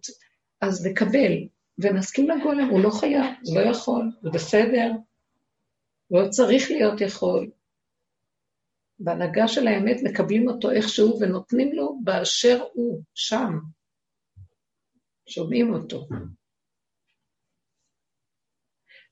אז 0.62 0.86
נקבל, 0.86 1.34
ונסכים 1.78 2.30
לגולם, 2.30 2.70
הוא 2.70 2.84
לא 2.84 2.90
חייב, 2.90 3.26
הוא 3.46 3.60
לא 3.60 3.70
יכול, 3.70 4.12
זה 4.24 4.30
בסדר, 4.30 4.92
לא 6.12 6.30
צריך 6.30 6.72
להיות 6.72 7.02
יכול. 7.02 7.50
בהנהגה 9.00 9.48
של 9.48 9.68
האמת 9.68 9.98
מקבלים 10.04 10.48
אותו 10.48 10.72
איכשהו 10.72 11.20
ונותנים 11.20 11.74
לו 11.74 12.00
באשר 12.04 12.64
הוא, 12.74 13.04
שם. 13.14 13.60
שומעים 15.30 15.74
אותו. 15.74 16.08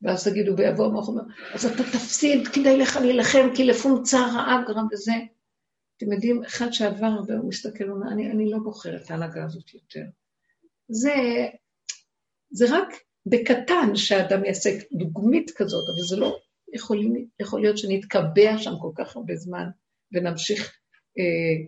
ואז 0.01 0.27
תגידו, 0.27 0.57
ויבוא 0.57 0.85
המוח 0.85 1.07
אומר, 1.07 1.23
אז 1.53 1.65
אתה 1.65 1.83
תפסיד, 1.83 2.47
כדאי 2.47 2.77
לך 2.77 2.95
להילחם, 2.95 3.47
כי 3.55 3.65
לפונצה 3.65 4.17
רעה 4.17 4.63
גרם 4.67 4.87
וזה. 4.91 5.13
אתם 5.97 6.11
יודעים, 6.11 6.43
אחד 6.43 6.71
שעבר 6.71 7.05
הרבה, 7.05 7.33
הוא 7.33 7.49
מסתכל, 7.49 7.83
הוא 7.83 7.95
אומר, 7.97 8.11
אני, 8.11 8.31
אני 8.31 8.49
לא 8.49 8.57
בוחר 8.63 8.95
את 8.95 9.11
ההנהגה 9.11 9.45
הזאת 9.45 9.73
יותר. 9.73 10.03
זה, 10.87 11.13
זה 12.49 12.65
רק 12.69 12.87
בקטן 13.25 13.95
שהאדם 13.95 14.45
יעשה 14.45 14.69
דוגמית 14.91 15.51
כזאת, 15.55 15.89
אבל 15.89 16.01
זה 16.09 16.15
לא 16.15 16.39
יכול, 16.73 16.97
יכול 17.39 17.61
להיות 17.61 17.77
שנתקבע 17.77 18.57
שם 18.57 18.71
כל 18.81 18.91
כך 18.95 19.15
הרבה 19.15 19.35
זמן, 19.35 19.65
ונמשיך 20.11 20.77
אה, 21.19 21.67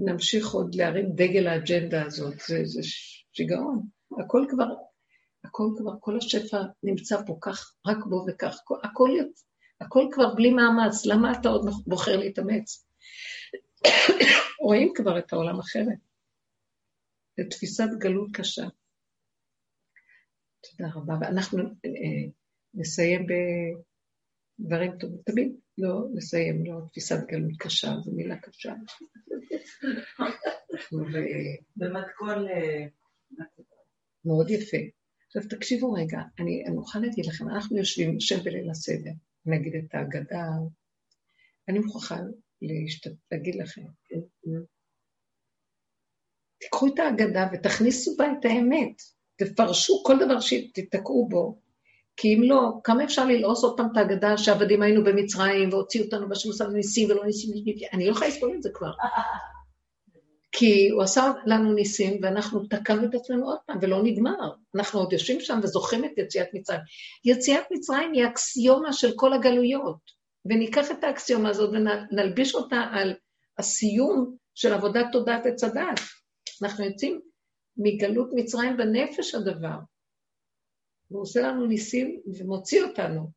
נמשיך 0.00 0.50
עוד 0.50 0.74
להרים 0.74 1.12
דגל 1.14 1.46
האג'נדה 1.46 2.04
הזאת, 2.04 2.34
זה, 2.48 2.60
זה 2.64 2.80
שיגעון. 3.32 3.86
הכל 4.24 4.46
כבר, 4.50 4.66
הכל 5.44 5.64
כבר, 5.76 5.92
כל 6.00 6.16
השפע 6.16 6.62
נמצא 6.82 7.16
פה 7.26 7.38
כך, 7.40 7.74
רק 7.86 7.96
בו 8.08 8.24
וכך, 8.28 8.58
הכל, 8.82 9.10
הכל, 9.80 10.08
כבר 10.12 10.34
בלי 10.34 10.50
מאמץ, 10.50 11.06
למה 11.06 11.32
אתה 11.40 11.48
עוד 11.48 11.68
בוחר 11.86 12.16
להתאמץ? 12.16 12.86
רואים 14.64 14.92
כבר 14.94 15.18
את 15.18 15.32
העולם 15.32 15.58
אחרת. 15.58 15.98
זו 17.36 17.44
תפיסת 17.50 17.88
גלות 17.98 18.28
קשה. 18.32 18.64
תודה 20.60 20.90
רבה. 20.94 21.14
ואנחנו 21.20 21.62
אה, 21.62 22.30
נסיים 22.74 23.26
בדברים 24.60 24.98
טובים. 24.98 25.18
תמיד 25.24 25.52
לא 25.78 26.06
נסיים, 26.14 26.66
לא 26.66 26.80
תפיסת 26.88 27.16
גלות 27.28 27.56
קשה, 27.58 27.94
זו 28.04 28.12
מילה 28.12 28.36
קשה. 28.36 28.74
במתכון... 31.76 32.48
אה, 32.48 32.86
מאוד 34.24 34.50
יפה. 34.50 34.76
עכשיו 35.26 35.42
תקשיבו 35.50 35.92
רגע, 35.92 36.18
אני, 36.38 36.64
מוכרחה 36.68 36.98
להגיד 36.98 37.26
לכם, 37.26 37.48
אנחנו 37.48 37.76
יושבים, 37.76 38.16
נשב 38.16 38.44
בליל 38.44 38.70
הסדר, 38.70 39.10
נגיד 39.46 39.72
את 39.74 39.94
ההגדה, 39.94 40.46
אני 41.68 41.78
מוכרחה 41.78 42.16
להשת... 42.62 43.10
להגיד 43.32 43.54
לכם, 43.54 43.82
תיקחו 46.60 46.86
את 46.86 46.98
ההגדה 46.98 47.48
ותכניסו 47.52 48.16
בה 48.16 48.24
את 48.32 48.44
האמת, 48.44 49.02
תפרשו 49.36 50.02
כל 50.06 50.14
דבר 50.24 50.40
שתתקעו 50.40 51.28
בו, 51.28 51.60
כי 52.16 52.34
אם 52.34 52.42
לא, 52.42 52.72
כמה 52.84 53.04
אפשר 53.04 53.24
ללעוס 53.24 53.64
עוד 53.64 53.76
פעם 53.76 53.88
את 53.92 53.96
ההגדה 53.96 54.38
שעבדים 54.38 54.82
היינו 54.82 55.04
במצרים 55.04 55.68
והוציאו 55.68 56.04
אותנו 56.04 56.28
בשם 56.28 56.50
עשה 56.50 56.66
ניסים 56.66 57.10
ולא 57.10 57.24
ניסים, 57.24 57.54
אני 57.92 58.06
לא 58.06 58.10
יכולה 58.10 58.28
לסבול 58.28 58.52
את 58.56 58.62
זה 58.62 58.70
כבר. 58.74 58.90
כי 60.52 60.88
הוא 60.88 61.02
עשה 61.02 61.32
לנו 61.46 61.72
ניסים 61.72 62.18
ואנחנו 62.22 62.66
תקענו 62.66 63.04
את 63.04 63.14
עצמנו 63.14 63.46
עוד 63.46 63.58
פעם 63.66 63.78
ולא 63.82 64.02
נגמר. 64.02 64.50
אנחנו 64.74 65.00
עוד 65.00 65.12
יושבים 65.12 65.40
שם 65.40 65.60
וזוכרים 65.62 66.04
את 66.04 66.10
יציאת 66.16 66.48
מצרים. 66.54 66.80
יציאת 67.24 67.64
מצרים 67.70 68.12
היא 68.12 68.26
אקסיומה 68.26 68.92
של 68.92 69.12
כל 69.16 69.32
הגלויות, 69.32 70.20
וניקח 70.44 70.90
את 70.90 71.04
האקסיומה 71.04 71.48
הזאת 71.48 71.70
ונלביש 71.70 72.54
אותה 72.54 72.80
על 72.92 73.14
הסיום 73.58 74.36
של 74.54 74.72
עבודת 74.72 75.06
תודעת 75.12 75.46
עץ 75.46 75.64
הדת. 75.64 76.00
אנחנו 76.62 76.84
יוצאים 76.84 77.20
מגלות 77.76 78.30
מצרים 78.34 78.76
בנפש 78.76 79.34
הדבר. 79.34 79.78
הוא 81.10 81.22
עושה 81.22 81.40
לנו 81.40 81.66
ניסים 81.66 82.20
ומוציא 82.38 82.82
אותנו. 82.82 83.30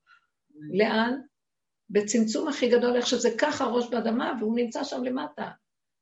לאן? 0.73 1.19
בצמצום 1.89 2.47
הכי 2.47 2.69
גדול, 2.69 2.95
איך 2.95 3.07
שזה 3.07 3.29
ככה 3.37 3.65
ראש 3.65 3.89
באדמה, 3.89 4.33
והוא 4.39 4.55
נמצא 4.55 4.83
שם 4.83 5.03
למטה. 5.03 5.49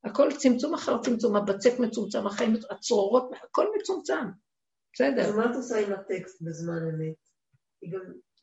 הכל 0.03 0.30
צמצום 0.38 0.73
אחר 0.73 1.02
צמצום, 1.02 1.35
הבצק 1.35 1.80
מצומצם, 1.80 2.27
החיים, 2.27 2.53
הצרורות, 2.69 3.31
הכל 3.43 3.68
מצומצם. 3.80 4.26
בסדר. 4.93 5.22
אז 5.22 5.35
מה 5.35 5.52
את 5.52 5.56
עושה 5.56 5.88
עם 5.88 5.93
הטקסט 5.93 6.41
בזמן 6.41 6.80
אמת? 6.93 7.15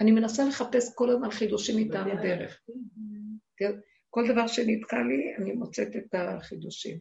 אני 0.00 0.10
מנסה 0.10 0.44
לחפש 0.44 0.94
כל 0.94 1.10
הזמן 1.10 1.30
חידושים 1.30 1.76
מטעם 1.88 2.10
הדרך. 2.10 2.60
כן? 3.56 3.72
כל 4.10 4.24
דבר 4.32 4.46
שנתקע 4.46 4.96
לי, 4.96 5.36
אני 5.38 5.52
מוצאת 5.52 5.88
את 5.96 6.14
החידושים. 6.14 6.98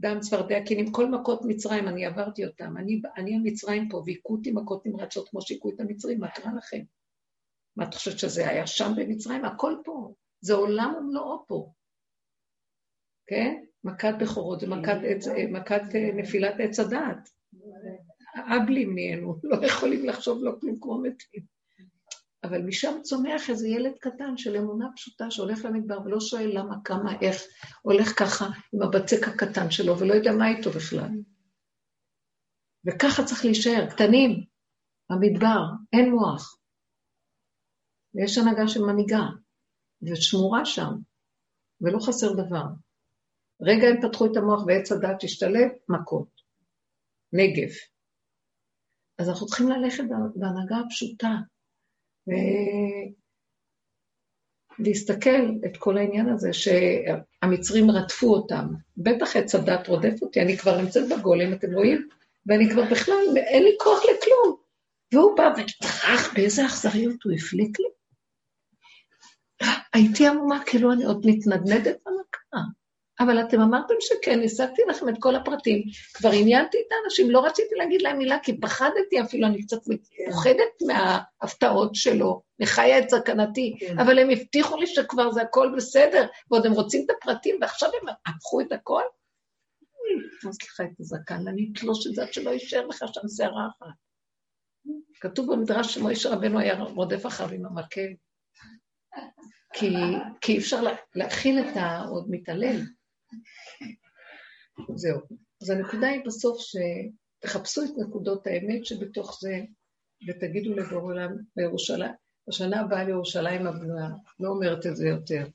דם 0.00 0.20
צפרדע 0.20 0.60
קינים, 0.66 0.92
כל 0.92 1.10
מכות 1.10 1.40
מצרים, 1.44 1.88
אני 1.88 2.06
עברתי 2.06 2.46
אותם. 2.46 2.76
אני, 2.76 3.02
אני 3.16 3.34
המצרים 3.34 3.88
פה, 3.88 4.02
והיכו 4.06 4.32
אותי 4.32 4.52
מכות 4.52 4.86
נמרצות 4.86 5.28
כמו 5.28 5.42
שהיכו 5.42 5.70
את 5.70 5.80
המצרים, 5.80 6.20
מה 6.20 6.28
קרה 6.28 6.52
לכם? 6.58 6.80
מה 7.76 7.84
את 7.88 7.94
חושבת 7.94 8.18
שזה 8.18 8.48
היה 8.48 8.66
שם 8.66 8.92
במצרים? 8.96 9.44
הכל 9.44 9.74
פה. 9.84 10.14
זה 10.40 10.54
עולם 10.54 10.94
ומלואו 10.98 11.46
פה. 11.46 11.72
כן? 13.26 13.64
מכת 13.84 14.14
בכורות, 14.20 14.62
מכת, 14.62 14.98
עץ, 15.04 15.26
מכת 15.50 15.82
אה, 15.94 16.10
נפילת 16.14 16.54
עץ 16.58 16.78
הדעת. 16.78 17.28
אבלים 18.36 18.94
נהיינו, 18.94 19.36
לא 19.42 19.66
יכולים 19.66 20.04
לחשוב 20.04 20.38
לא 20.42 20.52
כלום 20.60 20.76
כמו 20.80 21.02
מתים. 21.02 21.59
אבל 22.44 22.62
משם 22.62 23.02
צומח 23.02 23.50
איזה 23.50 23.68
ילד 23.68 23.92
קטן 24.00 24.36
של 24.36 24.56
אמונה 24.56 24.86
פשוטה 24.96 25.30
שהולך 25.30 25.64
למדבר 25.64 26.00
ולא 26.00 26.20
שואל 26.20 26.50
למה, 26.54 26.76
כמה, 26.84 27.20
איך, 27.20 27.36
הולך 27.82 28.18
ככה 28.18 28.44
עם 28.72 28.82
הבצק 28.82 29.28
הקטן 29.28 29.70
שלו 29.70 29.98
ולא 29.98 30.14
יודע 30.14 30.32
מה 30.32 30.48
איתו 30.48 30.70
בכלל. 30.70 31.08
וככה 32.86 33.24
צריך 33.24 33.44
להישאר, 33.44 33.90
קטנים, 33.90 34.44
במדבר, 35.10 35.60
אין 35.92 36.10
מוח. 36.10 36.58
ויש 38.14 38.38
הנהגה 38.38 38.68
של 38.68 38.80
מנהיגה, 38.80 39.26
ושמורה 40.02 40.64
שם, 40.64 40.92
ולא 41.80 41.98
חסר 42.06 42.32
דבר. 42.32 42.64
רגע 43.62 43.86
הם 43.88 44.08
פתחו 44.08 44.26
את 44.26 44.36
המוח 44.36 44.66
ועץ 44.66 44.92
הדת 44.92 45.24
השתלב, 45.24 45.68
מכות. 45.88 46.40
נגב. 47.32 47.72
אז 49.18 49.28
אנחנו 49.28 49.46
צריכים 49.46 49.68
ללכת 49.68 50.04
בהנהגה 50.34 50.76
הפשוטה, 50.86 51.36
ולהסתכל 54.78 55.50
את 55.66 55.76
כל 55.76 55.98
העניין 55.98 56.28
הזה 56.28 56.50
שהמצרים 56.52 57.90
רדפו 57.90 58.34
אותם. 58.34 58.66
בטח 58.96 59.36
עץ 59.36 59.54
הדת 59.54 59.88
רודף 59.88 60.22
אותי, 60.22 60.40
אני 60.40 60.56
כבר 60.56 60.80
נמצאת 60.80 61.08
בגולם, 61.08 61.52
אתם 61.52 61.72
רואים? 61.72 62.08
ואני 62.46 62.70
כבר 62.70 62.82
בכלל, 62.90 63.36
אין 63.36 63.62
לי 63.62 63.76
כוח 63.80 63.98
לכלום. 63.98 64.56
והוא 65.12 65.36
בא 65.36 65.52
וטרח, 65.52 66.34
באיזה 66.34 66.66
אכזריות 66.66 67.22
הוא 67.24 67.32
הפליק 67.32 67.80
לי. 67.80 67.86
הייתי 69.92 70.28
עמומה, 70.28 70.62
כאילו 70.66 70.92
אני 70.92 71.04
עוד 71.04 71.26
מתנדנדת 71.26 71.96
במכה. 72.06 72.66
אבל 73.20 73.40
אתם 73.40 73.60
אמרתם 73.60 73.94
שכן, 74.00 74.40
השגתי 74.44 74.82
לכם 74.88 75.08
את 75.08 75.14
כל 75.18 75.36
הפרטים, 75.36 75.82
כבר 76.14 76.30
עניינתי 76.32 76.78
את 76.78 76.92
האנשים, 76.92 77.30
לא 77.30 77.46
רציתי 77.46 77.74
להגיד 77.74 78.02
להם 78.02 78.18
מילה, 78.18 78.38
כי 78.42 78.60
פחדתי 78.60 79.20
אפילו, 79.20 79.46
אני 79.46 79.62
קצת 79.62 79.78
מפוחדת 79.88 80.82
מההפתעות 80.86 81.94
שלו, 81.94 82.42
מחיה 82.60 82.98
את 82.98 83.10
זקנתי, 83.10 83.76
כן. 83.80 83.98
אבל 83.98 84.18
הם 84.18 84.30
הבטיחו 84.30 84.76
לי 84.76 84.86
שכבר 84.86 85.30
זה 85.30 85.42
הכל 85.42 85.72
בסדר, 85.76 86.26
ועוד 86.50 86.66
הם 86.66 86.72
רוצים 86.72 87.04
את 87.04 87.16
הפרטים, 87.16 87.56
ועכשיו 87.60 87.90
הם 88.02 88.14
הפכו 88.26 88.60
את 88.60 88.72
הכל? 88.72 89.02
אני 90.44 90.52
לך 90.62 90.80
את 90.80 91.00
הזקן, 91.00 91.48
אני 91.48 91.72
אתלוש 91.72 92.06
את 92.06 92.14
זה 92.14 92.22
עד 92.22 92.32
שלא 92.32 92.50
יישאר 92.50 92.86
לך 92.86 93.04
שם 93.12 93.28
שערה 93.36 93.68
אחת. 93.78 93.94
כתוב 95.20 95.52
במדרש 95.52 95.94
שמוישה 95.94 96.30
רבנו 96.30 96.58
היה 96.58 96.82
רודף 96.82 97.26
אחריו 97.26 97.50
עם 97.50 97.66
המקל. 97.66 98.08
כי, 99.72 99.96
כי 100.40 100.52
אי 100.52 100.58
אפשר 100.58 100.82
להכיל 101.14 101.58
את 101.58 101.76
העוד 101.76 102.26
מתעלל. 102.30 102.80
זהו. 104.94 105.20
אז 105.62 105.70
הנקודה 105.70 106.06
היא 106.06 106.22
בסוף 106.26 106.58
שתחפשו 106.60 107.82
את 107.84 107.90
נקודות 107.98 108.46
האמת 108.46 108.86
שבתוך 108.86 109.38
זה, 109.40 109.60
ותגידו 110.28 110.74
לבור 110.74 111.00
עולם 111.00 111.36
בירושלים, 111.56 112.12
בשנה 112.48 112.80
הבאה 112.80 113.04
לירושלים 113.04 113.66
הבנויה, 113.66 114.08
לא 114.40 114.48
אומרת 114.48 114.86
את 114.86 114.96
זה 114.96 115.08
יותר. 115.08 115.46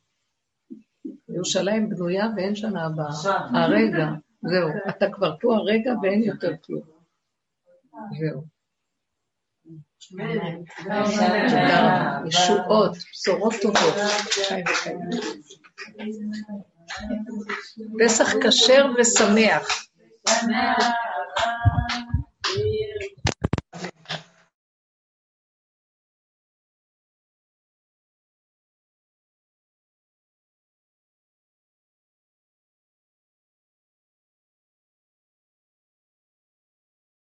ירושלים 1.29 1.89
בנויה 1.89 2.25
ואין 2.35 2.55
שנה 2.55 2.85
הבאה. 2.85 3.11
הרגע, 3.53 4.05
זהו. 4.41 4.69
אתה 4.89 5.05
כבר 5.13 5.35
פה 5.41 5.55
הרגע 5.55 5.91
ואין 6.03 6.23
יותר 6.23 6.51
כלום. 6.65 6.83
זהו. 8.19 8.43
תודה 10.77 11.01
רבה. 11.01 12.27
ישועות, 12.27 12.91
בשורות 13.11 13.53
טובות. 13.61 13.93
פסח 17.99 18.33
כשר 18.43 18.85
ושמח. 18.97 19.85